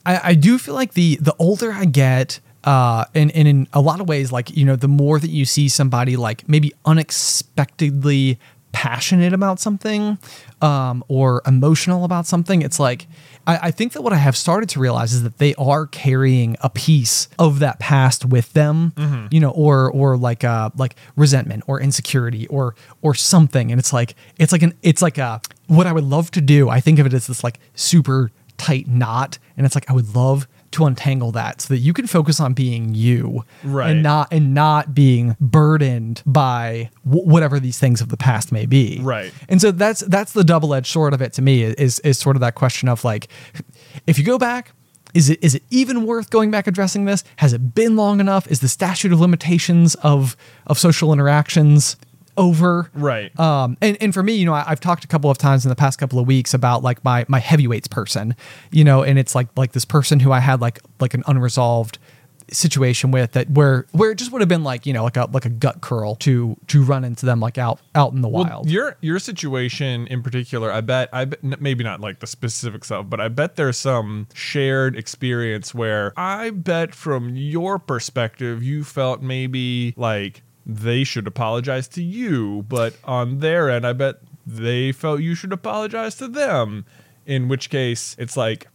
I, 0.06 0.20
I 0.32 0.34
do 0.36 0.58
feel 0.58 0.74
like 0.76 0.94
the 0.94 1.18
the 1.22 1.36
older 1.40 1.72
I 1.72 1.86
get, 1.86 2.40
uh, 2.64 3.06
and 3.16 3.32
and 3.32 3.48
in 3.48 3.68
a 3.74 3.82
lot 3.82 4.02
of 4.02 4.08
ways, 4.08 4.32
like 4.32 4.56
you 4.56 4.66
know, 4.66 4.76
the 4.76 4.88
more 4.88 5.20
that 5.20 5.30
you 5.32 5.46
see 5.46 5.68
somebody 5.70 6.16
like 6.16 6.48
maybe 6.48 6.74
unexpectedly 6.86 8.40
passionate 8.72 9.34
about 9.34 9.60
something, 9.60 10.18
um, 10.62 11.04
or 11.08 11.42
emotional 11.46 12.04
about 12.06 12.26
something, 12.26 12.62
it's 12.62 12.80
like. 12.80 13.08
I, 13.48 13.58
I 13.58 13.72
think 13.72 13.94
that 13.94 14.04
what 14.04 14.14
I 14.14 14.18
have 14.18 14.38
started 14.38 14.70
to 14.70 14.80
realize 14.80 15.14
is 15.14 15.24
that 15.24 15.40
they 15.40 15.56
are 15.56 15.88
carrying 15.88 16.58
a 16.62 16.70
piece 16.70 17.28
of 17.40 17.58
that 17.58 17.80
past 17.80 18.24
with 18.24 18.54
them, 18.54 18.94
you 19.32 19.40
know, 19.40 19.50
or 19.50 19.92
or 19.92 20.16
like 20.16 20.44
uh 20.44 20.70
like 20.78 20.96
resentment 21.16 21.64
or 21.66 21.82
insecurity 21.82 22.46
or 22.50 22.76
or 23.02 23.16
something, 23.16 23.72
and 23.72 23.80
it's 23.80 23.92
like 23.92 24.14
it's 24.38 24.52
like 24.52 24.62
an 24.62 24.76
it's 24.84 25.02
like 25.02 25.18
a 25.18 25.42
what 25.66 25.88
I 25.88 25.92
would 25.92 26.04
love 26.04 26.30
to 26.32 26.42
do. 26.42 26.70
I 26.70 26.82
think 26.82 27.00
of 27.00 27.08
it 27.08 27.14
as 27.16 27.26
this 27.26 27.44
like 27.44 27.60
super 27.74 28.30
tight 28.58 28.88
knot, 28.88 29.40
and 29.58 29.66
it's 29.66 29.74
like 29.74 29.90
I 29.90 29.94
would 29.94 30.14
love 30.14 30.48
to 30.72 30.86
untangle 30.86 31.32
that 31.34 31.62
so 31.62 31.74
that 31.74 31.80
you 31.80 31.94
can 31.94 32.08
focus 32.08 32.40
on 32.40 32.54
being 32.54 32.94
you, 32.96 33.44
Right. 33.64 33.92
and 33.92 34.02
not 34.04 34.28
and 34.32 34.54
not 34.54 34.94
being 34.94 35.36
burdened 35.40 36.22
by 36.26 36.90
w- 37.06 37.26
whatever 37.28 37.60
these 37.60 37.78
things 37.78 38.02
of 38.02 38.10
the 38.10 38.18
past 38.18 38.52
may 38.52 38.66
be, 38.66 39.00
Right. 39.02 39.34
and 39.50 39.62
so 39.62 39.72
that's 39.72 40.02
that's 40.02 40.32
the 40.34 40.44
double 40.44 40.74
edged 40.74 40.88
sword 40.88 41.14
of 41.14 41.22
it 41.22 41.34
to 41.34 41.42
me 41.42 41.64
is 41.64 42.00
is 42.00 42.18
sort 42.18 42.36
of 42.36 42.40
that 42.42 42.56
question 42.56 42.90
of 42.90 43.04
like, 43.04 43.28
if 44.08 44.18
you 44.18 44.24
go 44.26 44.38
back, 44.38 44.72
is 45.14 45.30
it 45.30 45.40
is 45.44 45.56
it 45.56 45.64
even 45.70 46.06
worth 46.06 46.30
going 46.30 46.52
back 46.52 46.68
addressing 46.68 47.06
this? 47.06 47.24
Has 47.38 47.52
it 47.54 47.76
been 47.76 47.96
long 47.98 48.20
enough? 48.20 48.48
Is 48.50 48.62
the 48.62 48.70
statute 48.70 49.12
of 49.12 49.20
limitations 49.20 49.96
of 49.96 50.38
of 50.68 50.80
social 50.80 51.12
interactions 51.12 51.98
over? 52.38 52.90
Right. 52.94 53.38
Um, 53.40 53.78
and, 53.82 53.98
and 54.02 54.14
for 54.14 54.24
me, 54.24 54.34
you 54.34 54.46
know, 54.46 54.54
I, 54.54 54.64
I've 54.68 54.80
talked 54.80 55.04
a 55.04 55.08
couple 55.08 55.30
of 55.30 55.38
times 55.38 55.66
in 55.66 55.70
the 55.70 55.76
past 55.76 56.00
couple 56.00 56.20
of 56.20 56.28
weeks 56.28 56.54
about 56.54 56.84
like 56.84 57.04
my 57.04 57.26
my 57.28 57.40
heavyweights 57.40 57.88
person, 57.88 58.36
you 58.72 58.84
know, 58.84 59.04
and 59.04 59.18
it's 59.20 59.36
like 59.36 59.48
like 59.56 59.72
this 59.74 59.86
person 59.86 60.20
who 60.20 60.32
I 60.32 60.40
had 60.40 60.62
like 60.62 60.80
like 61.00 61.14
an 61.14 61.24
unresolved 61.28 61.98
situation 62.54 63.12
with 63.12 63.32
that 63.32 63.50
where 63.50 63.86
where 63.94 64.12
it 64.12 64.18
just 64.18 64.30
would 64.32 64.42
have 64.42 64.50
been 64.50 64.64
like 64.64 64.86
you 64.86 64.92
know 64.92 65.06
like 65.06 65.16
a 65.16 65.26
like 65.32 65.46
a 65.46 65.50
gut 65.50 65.80
curl 65.80 66.16
to 66.16 66.58
to 66.68 66.84
run 66.84 67.06
into 67.06 67.26
them 67.26 67.40
like 67.40 67.58
out 67.58 67.80
out 67.96 68.12
in 68.12 68.20
the 68.22 68.28
Well, 68.28 68.44
wild. 68.44 68.70
your 68.70 68.98
your 69.00 69.20
situation 69.20 70.06
in 70.08 70.22
particular, 70.22 70.70
I 70.70 70.82
bet 70.82 71.08
I 71.14 71.26
bet 71.26 71.62
maybe 71.62 71.84
not 71.84 72.02
like 72.02 72.20
the 72.20 72.28
specifics 72.28 72.92
of, 72.92 73.10
but 73.10 73.22
I 73.22 73.30
bet 73.30 73.56
there's 73.56 73.78
some 73.78 74.28
shared 74.34 74.98
experience 74.98 75.74
where 75.74 76.12
I 76.18 76.50
bet 76.50 76.94
from 76.94 77.36
your 77.38 77.80
perspective 77.80 78.62
you 78.62 78.84
felt 78.84 79.22
maybe 79.22 79.94
like 79.96 80.44
they 80.66 81.04
should 81.04 81.28
apologize 81.28 81.88
to 81.90 82.04
you, 82.04 82.66
but 82.70 82.96
on 83.04 83.40
their 83.40 83.70
end, 83.70 83.86
I 83.86 83.94
bet 83.94 84.18
they 84.46 84.92
felt 84.92 85.22
you 85.22 85.36
should 85.36 85.54
apologize 85.54 86.16
to 86.16 86.28
them. 86.28 86.86
In 87.26 87.48
which 87.48 87.70
case, 87.70 88.16
it's 88.18 88.36
like 88.36 88.68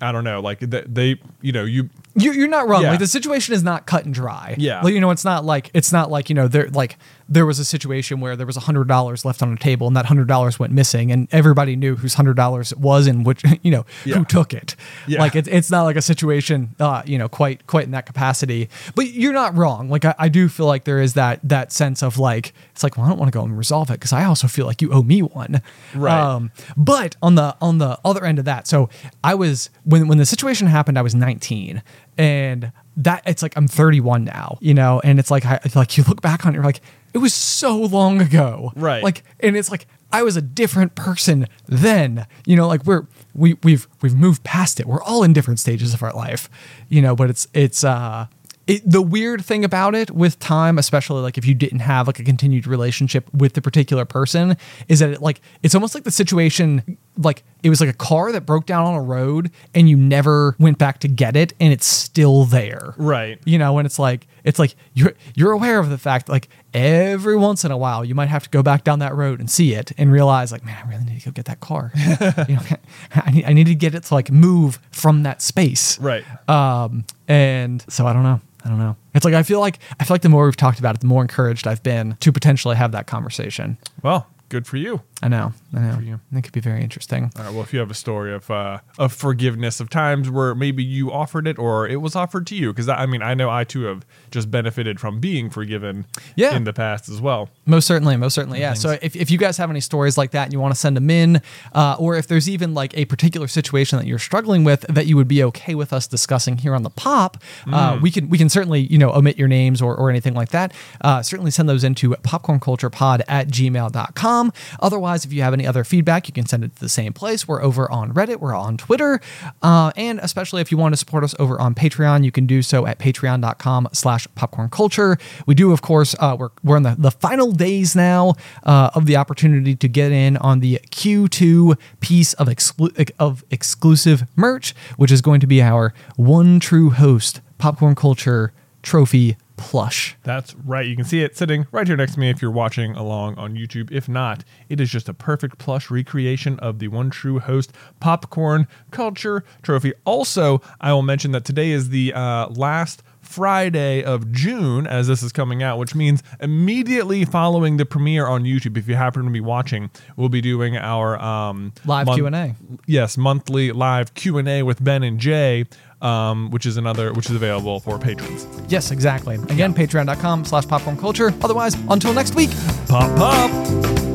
I 0.00 0.12
don't 0.12 0.24
know, 0.24 0.40
like 0.40 0.58
th- 0.58 0.84
they, 0.86 1.20
you 1.40 1.52
know, 1.52 1.64
you 1.64 1.88
You're, 2.14 2.34
you're 2.34 2.48
not 2.48 2.68
wrong. 2.68 2.82
Yeah. 2.82 2.90
Like 2.90 2.98
the 2.98 3.06
situation 3.06 3.54
is 3.54 3.62
not 3.62 3.86
cut 3.86 4.04
and 4.04 4.12
dry. 4.12 4.54
Yeah. 4.58 4.82
Like, 4.82 4.92
you 4.92 5.00
know, 5.00 5.10
it's 5.10 5.24
not 5.24 5.44
like 5.44 5.70
it's 5.72 5.90
not 5.92 6.10
like 6.10 6.28
you 6.28 6.34
know 6.34 6.48
they're 6.48 6.68
like 6.68 6.98
there 7.32 7.46
was 7.46 7.60
a 7.60 7.64
situation 7.64 8.18
where 8.20 8.34
there 8.34 8.46
was 8.46 8.56
a 8.56 8.60
hundred 8.60 8.88
dollars 8.88 9.24
left 9.24 9.40
on 9.40 9.52
a 9.52 9.56
table 9.56 9.86
and 9.86 9.94
that 9.96 10.06
hundred 10.06 10.26
dollars 10.26 10.58
went 10.58 10.72
missing 10.72 11.12
and 11.12 11.28
everybody 11.30 11.76
knew 11.76 11.94
whose 11.94 12.14
hundred 12.14 12.34
dollars 12.36 12.72
it 12.72 12.78
was 12.78 13.06
and 13.06 13.24
which 13.24 13.42
you 13.62 13.70
know 13.70 13.86
Yeah. 14.04 14.16
who 14.16 14.24
took 14.24 14.52
it. 14.52 14.74
Yeah. 15.06 15.20
Like 15.20 15.36
it's 15.36 15.48
it's 15.48 15.70
not 15.70 15.84
like 15.84 15.94
a 15.96 16.02
situation 16.02 16.74
uh 16.80 17.02
you 17.06 17.16
know 17.18 17.28
quite 17.28 17.66
quite 17.68 17.84
in 17.84 17.92
that 17.92 18.04
capacity. 18.04 18.68
But 18.96 19.12
you're 19.12 19.32
not 19.32 19.56
wrong. 19.56 19.88
Like 19.88 20.04
I, 20.04 20.14
I 20.18 20.28
do 20.28 20.48
feel 20.48 20.66
like 20.66 20.84
there 20.84 21.00
is 21.00 21.14
that 21.14 21.38
that 21.44 21.70
sense 21.72 22.02
of 22.02 22.18
like 22.18 22.52
it's 22.72 22.82
like 22.82 22.96
well 22.96 23.06
I 23.06 23.08
don't 23.10 23.18
want 23.18 23.32
to 23.32 23.38
go 23.38 23.44
and 23.44 23.56
resolve 23.56 23.90
it 23.90 23.94
because 23.94 24.12
I 24.12 24.24
also 24.24 24.48
feel 24.48 24.66
like 24.66 24.82
you 24.82 24.92
owe 24.92 25.02
me 25.04 25.22
one. 25.22 25.62
Right. 25.94 26.18
Um, 26.20 26.50
but 26.76 27.14
on 27.22 27.36
the 27.36 27.56
on 27.60 27.78
the 27.78 27.98
other 28.04 28.24
end 28.24 28.40
of 28.40 28.44
that, 28.46 28.66
so 28.66 28.88
I 29.22 29.34
was 29.36 29.70
when 29.84 30.08
when 30.08 30.18
the 30.18 30.26
situation 30.26 30.66
happened, 30.66 30.98
I 30.98 31.02
was 31.02 31.14
19, 31.14 31.82
and 32.18 32.72
that 32.96 33.22
it's 33.24 33.42
like 33.42 33.56
I'm 33.56 33.68
31 33.68 34.24
now, 34.24 34.58
you 34.60 34.74
know, 34.74 35.00
and 35.04 35.18
it's 35.18 35.30
like 35.30 35.46
I 35.46 35.60
it's 35.64 35.76
like 35.76 35.96
you 35.96 36.04
look 36.08 36.20
back 36.20 36.44
on 36.44 36.52
it, 36.52 36.56
you're 36.56 36.64
like 36.64 36.80
it 37.12 37.18
was 37.18 37.34
so 37.34 37.76
long 37.76 38.20
ago, 38.20 38.72
Right. 38.76 39.02
Like, 39.02 39.22
and 39.40 39.56
it's 39.56 39.70
like 39.70 39.86
I 40.12 40.22
was 40.22 40.36
a 40.36 40.42
different 40.42 40.94
person 40.94 41.46
then, 41.66 42.26
you 42.46 42.56
know, 42.56 42.66
like 42.66 42.84
we're 42.84 43.06
we 43.34 43.54
we've 43.62 43.86
we've 44.02 44.14
moved 44.14 44.42
past 44.44 44.80
it. 44.80 44.86
We're 44.86 45.02
all 45.02 45.22
in 45.22 45.32
different 45.32 45.60
stages 45.60 45.94
of 45.94 46.02
our 46.02 46.12
life, 46.12 46.48
you 46.88 47.00
know, 47.00 47.14
but 47.14 47.30
it's 47.30 47.46
it's 47.54 47.84
uh 47.84 48.26
it, 48.66 48.88
the 48.88 49.02
weird 49.02 49.44
thing 49.44 49.64
about 49.64 49.96
it 49.96 50.12
with 50.12 50.38
time, 50.38 50.78
especially 50.78 51.22
like 51.22 51.36
if 51.36 51.44
you 51.44 51.54
didn't 51.54 51.80
have 51.80 52.06
like 52.06 52.20
a 52.20 52.24
continued 52.24 52.68
relationship 52.68 53.32
with 53.34 53.54
the 53.54 53.60
particular 53.60 54.04
person, 54.04 54.56
is 54.86 55.00
that 55.00 55.10
it 55.10 55.22
like 55.22 55.40
it's 55.62 55.74
almost 55.74 55.94
like 55.94 56.04
the 56.04 56.10
situation 56.12 56.96
like 57.16 57.42
it 57.62 57.68
was 57.68 57.80
like 57.80 57.90
a 57.90 57.94
car 57.94 58.30
that 58.32 58.42
broke 58.42 58.66
down 58.66 58.86
on 58.86 58.94
a 58.94 59.02
road 59.02 59.50
and 59.74 59.88
you 59.88 59.96
never 59.96 60.54
went 60.58 60.78
back 60.78 61.00
to 61.00 61.08
get 61.08 61.36
it 61.36 61.52
and 61.58 61.72
it's 61.72 61.86
still 61.86 62.44
there. 62.44 62.94
Right. 62.96 63.40
You 63.44 63.58
know, 63.58 63.78
and 63.78 63.86
it's 63.86 63.98
like 63.98 64.26
it's 64.44 64.58
like 64.58 64.74
you're 64.94 65.14
you're 65.34 65.52
aware 65.52 65.78
of 65.78 65.90
the 65.90 65.98
fact 65.98 66.28
like 66.28 66.48
every 66.74 67.36
once 67.36 67.64
in 67.64 67.70
a 67.70 67.76
while 67.76 68.04
you 68.04 68.14
might 68.14 68.28
have 68.28 68.42
to 68.44 68.50
go 68.50 68.62
back 68.62 68.84
down 68.84 68.98
that 69.00 69.14
road 69.14 69.40
and 69.40 69.50
see 69.50 69.74
it 69.74 69.92
and 69.98 70.12
realize 70.12 70.52
like 70.52 70.64
man 70.64 70.76
I 70.84 70.88
really 70.88 71.04
need 71.04 71.20
to 71.20 71.26
go 71.26 71.32
get 71.32 71.46
that 71.46 71.60
car. 71.60 71.92
you 71.96 72.56
know, 72.56 72.62
I 73.14 73.30
need 73.30 73.44
I 73.46 73.52
need 73.52 73.66
to 73.66 73.74
get 73.74 73.94
it 73.94 74.04
to 74.04 74.14
like 74.14 74.30
move 74.30 74.78
from 74.90 75.22
that 75.24 75.42
space. 75.42 75.98
right. 75.98 76.24
Um, 76.48 77.04
and 77.28 77.84
so 77.88 78.06
I 78.06 78.12
don't 78.12 78.22
know. 78.22 78.40
I 78.64 78.68
don't 78.68 78.78
know. 78.78 78.96
It's 79.14 79.24
like 79.24 79.34
I 79.34 79.42
feel 79.42 79.60
like 79.60 79.78
I 79.98 80.04
feel 80.04 80.14
like 80.14 80.22
the 80.22 80.28
more 80.28 80.44
we've 80.44 80.56
talked 80.56 80.78
about 80.78 80.94
it, 80.94 81.00
the 81.00 81.06
more 81.06 81.22
encouraged 81.22 81.66
I've 81.66 81.82
been 81.82 82.16
to 82.20 82.32
potentially 82.32 82.76
have 82.76 82.92
that 82.92 83.06
conversation. 83.06 83.78
well, 84.02 84.26
good 84.50 84.66
for 84.66 84.76
you. 84.76 85.00
I 85.22 85.28
know. 85.28 85.52
I 85.74 85.80
know. 85.80 85.94
for 85.96 86.02
you. 86.02 86.20
It 86.32 86.42
could 86.44 86.52
be 86.52 86.60
very 86.60 86.82
interesting. 86.82 87.30
All 87.38 87.44
right. 87.44 87.52
Well, 87.52 87.62
if 87.62 87.72
you 87.72 87.78
have 87.78 87.90
a 87.90 87.94
story 87.94 88.34
of 88.34 88.50
uh, 88.50 88.80
of 88.98 89.12
forgiveness 89.12 89.80
of 89.80 89.88
times 89.88 90.28
where 90.28 90.54
maybe 90.54 90.82
you 90.84 91.10
offered 91.12 91.46
it 91.46 91.58
or 91.58 91.86
it 91.88 92.00
was 92.02 92.14
offered 92.16 92.46
to 92.48 92.54
you, 92.54 92.72
because 92.72 92.88
I 92.88 93.06
mean, 93.06 93.22
I 93.22 93.32
know 93.34 93.48
I 93.50 93.64
too 93.64 93.82
have 93.84 94.04
just 94.30 94.50
benefited 94.50 95.00
from 95.00 95.20
being 95.20 95.48
forgiven 95.50 96.04
Yeah. 96.36 96.54
in 96.56 96.64
the 96.64 96.72
past 96.72 97.08
as 97.08 97.20
well. 97.20 97.48
Most 97.66 97.86
certainly, 97.86 98.16
most 98.16 98.34
certainly, 98.34 98.60
yeah. 98.60 98.74
So 98.74 98.98
if, 99.02 99.14
if 99.16 99.30
you 99.30 99.38
guys 99.38 99.56
have 99.58 99.70
any 99.70 99.80
stories 99.80 100.18
like 100.18 100.32
that 100.32 100.44
and 100.44 100.52
you 100.52 100.60
want 100.60 100.74
to 100.74 100.80
send 100.80 100.96
them 100.96 101.08
in, 101.10 101.40
uh, 101.74 101.96
or 101.98 102.16
if 102.16 102.26
there's 102.26 102.48
even 102.48 102.74
like 102.74 102.96
a 102.96 103.04
particular 103.06 103.46
situation 103.48 103.98
that 103.98 104.06
you're 104.06 104.18
struggling 104.18 104.64
with 104.64 104.80
that 104.88 105.06
you 105.06 105.16
would 105.16 105.28
be 105.28 105.42
okay 105.44 105.74
with 105.74 105.92
us 105.92 106.06
discussing 106.06 106.58
here 106.58 106.74
on 106.74 106.82
the 106.82 106.90
pop, 106.90 107.36
uh, 107.72 107.98
we 108.02 108.10
can 108.10 108.28
we 108.28 108.38
can 108.38 108.48
certainly 108.48 108.80
you 108.80 108.98
know 108.98 109.10
omit 109.12 109.38
your 109.38 109.48
names 109.48 109.80
or, 109.80 109.94
or 109.96 110.10
anything 110.10 110.34
like 110.34 110.48
that. 110.48 110.72
Uh, 111.02 111.22
certainly 111.22 111.50
send 111.50 111.68
those 111.68 111.84
into 111.84 112.10
popcornculturepod 112.10 113.20
at 113.28 113.48
gmail.com. 113.48 114.39
Otherwise, 114.80 115.24
if 115.24 115.32
you 115.32 115.42
have 115.42 115.52
any 115.52 115.66
other 115.66 115.84
feedback, 115.84 116.26
you 116.28 116.32
can 116.32 116.46
send 116.46 116.64
it 116.64 116.74
to 116.76 116.80
the 116.80 116.88
same 116.88 117.12
place. 117.12 117.46
We're 117.46 117.62
over 117.62 117.90
on 117.90 118.12
Reddit, 118.12 118.40
we're 118.40 118.54
on 118.54 118.76
Twitter, 118.76 119.20
uh, 119.62 119.92
and 119.96 120.18
especially 120.20 120.60
if 120.60 120.70
you 120.70 120.78
want 120.78 120.92
to 120.92 120.96
support 120.96 121.24
us 121.24 121.34
over 121.38 121.60
on 121.60 121.74
Patreon, 121.74 122.24
you 122.24 122.32
can 122.32 122.46
do 122.46 122.62
so 122.62 122.86
at 122.86 122.98
patreon.com 122.98 123.88
slash 123.92 124.26
popcorn 124.34 124.70
culture. 124.70 125.18
We 125.46 125.54
do, 125.54 125.72
of 125.72 125.82
course, 125.82 126.14
uh, 126.18 126.36
we're, 126.38 126.50
we're 126.62 126.76
in 126.78 126.82
the, 126.82 126.96
the 126.98 127.10
final 127.10 127.52
days 127.52 127.94
now 127.94 128.34
uh, 128.64 128.90
of 128.94 129.06
the 129.06 129.16
opportunity 129.16 129.76
to 129.76 129.88
get 129.88 130.12
in 130.12 130.36
on 130.38 130.60
the 130.60 130.80
Q2 130.90 131.78
piece 132.00 132.32
of, 132.34 132.48
exclu- 132.48 133.10
of 133.18 133.44
exclusive 133.50 134.24
merch, 134.36 134.74
which 134.96 135.12
is 135.12 135.20
going 135.20 135.40
to 135.40 135.46
be 135.46 135.62
our 135.62 135.92
one 136.16 136.60
true 136.60 136.90
host 136.90 137.40
popcorn 137.58 137.94
culture 137.94 138.52
trophy 138.82 139.36
plush. 139.60 140.16
That's 140.22 140.54
right. 140.54 140.86
You 140.86 140.96
can 140.96 141.04
see 141.04 141.22
it 141.22 141.36
sitting 141.36 141.66
right 141.70 141.86
here 141.86 141.96
next 141.96 142.14
to 142.14 142.20
me 142.20 142.30
if 142.30 142.40
you're 142.40 142.50
watching 142.50 142.96
along 142.96 143.36
on 143.36 143.54
YouTube. 143.54 143.92
If 143.92 144.08
not, 144.08 144.42
it 144.70 144.80
is 144.80 144.90
just 144.90 145.08
a 145.08 145.14
perfect 145.14 145.58
plush 145.58 145.90
recreation 145.90 146.58
of 146.60 146.78
the 146.78 146.88
one 146.88 147.10
true 147.10 147.38
host 147.38 147.72
popcorn 148.00 148.66
culture 148.90 149.44
trophy. 149.62 149.92
Also, 150.06 150.62
I 150.80 150.94
will 150.94 151.02
mention 151.02 151.32
that 151.32 151.44
today 151.44 151.70
is 151.70 151.90
the 151.90 152.14
uh, 152.14 152.48
last 152.48 153.02
Friday 153.20 154.02
of 154.02 154.32
June 154.32 154.86
as 154.86 155.06
this 155.06 155.22
is 155.22 155.30
coming 155.30 155.62
out, 155.62 155.78
which 155.78 155.94
means 155.94 156.22
immediately 156.40 157.24
following 157.24 157.76
the 157.76 157.84
premiere 157.84 158.26
on 158.26 158.44
YouTube, 158.44 158.76
if 158.76 158.88
you 158.88 158.94
happen 158.94 159.24
to 159.24 159.30
be 159.30 159.40
watching, 159.40 159.90
we'll 160.16 160.28
be 160.28 160.40
doing 160.40 160.76
our 160.76 161.20
um, 161.20 161.72
Live 161.84 162.06
mon- 162.06 162.16
Q&A. 162.16 162.54
Yes, 162.86 163.16
monthly 163.16 163.72
live 163.72 164.14
Q 164.14 164.38
and 164.38 164.48
A 164.48 164.62
with 164.62 164.82
Ben 164.82 165.02
and 165.02 165.20
Jay, 165.20 165.66
um, 166.02 166.50
which 166.50 166.66
is 166.66 166.76
another 166.76 167.12
which 167.12 167.28
is 167.30 167.36
available 167.36 167.80
for 167.80 167.98
patrons. 167.98 168.46
Yes, 168.68 168.90
exactly. 168.90 169.36
Again, 169.36 169.74
patreon.com 169.74 170.44
slash 170.44 170.66
popcorn 170.66 170.96
culture. 170.96 171.32
Otherwise, 171.42 171.76
until 171.88 172.12
next 172.12 172.34
week. 172.34 172.50
Pop 172.88 173.16
pop. 173.16 174.09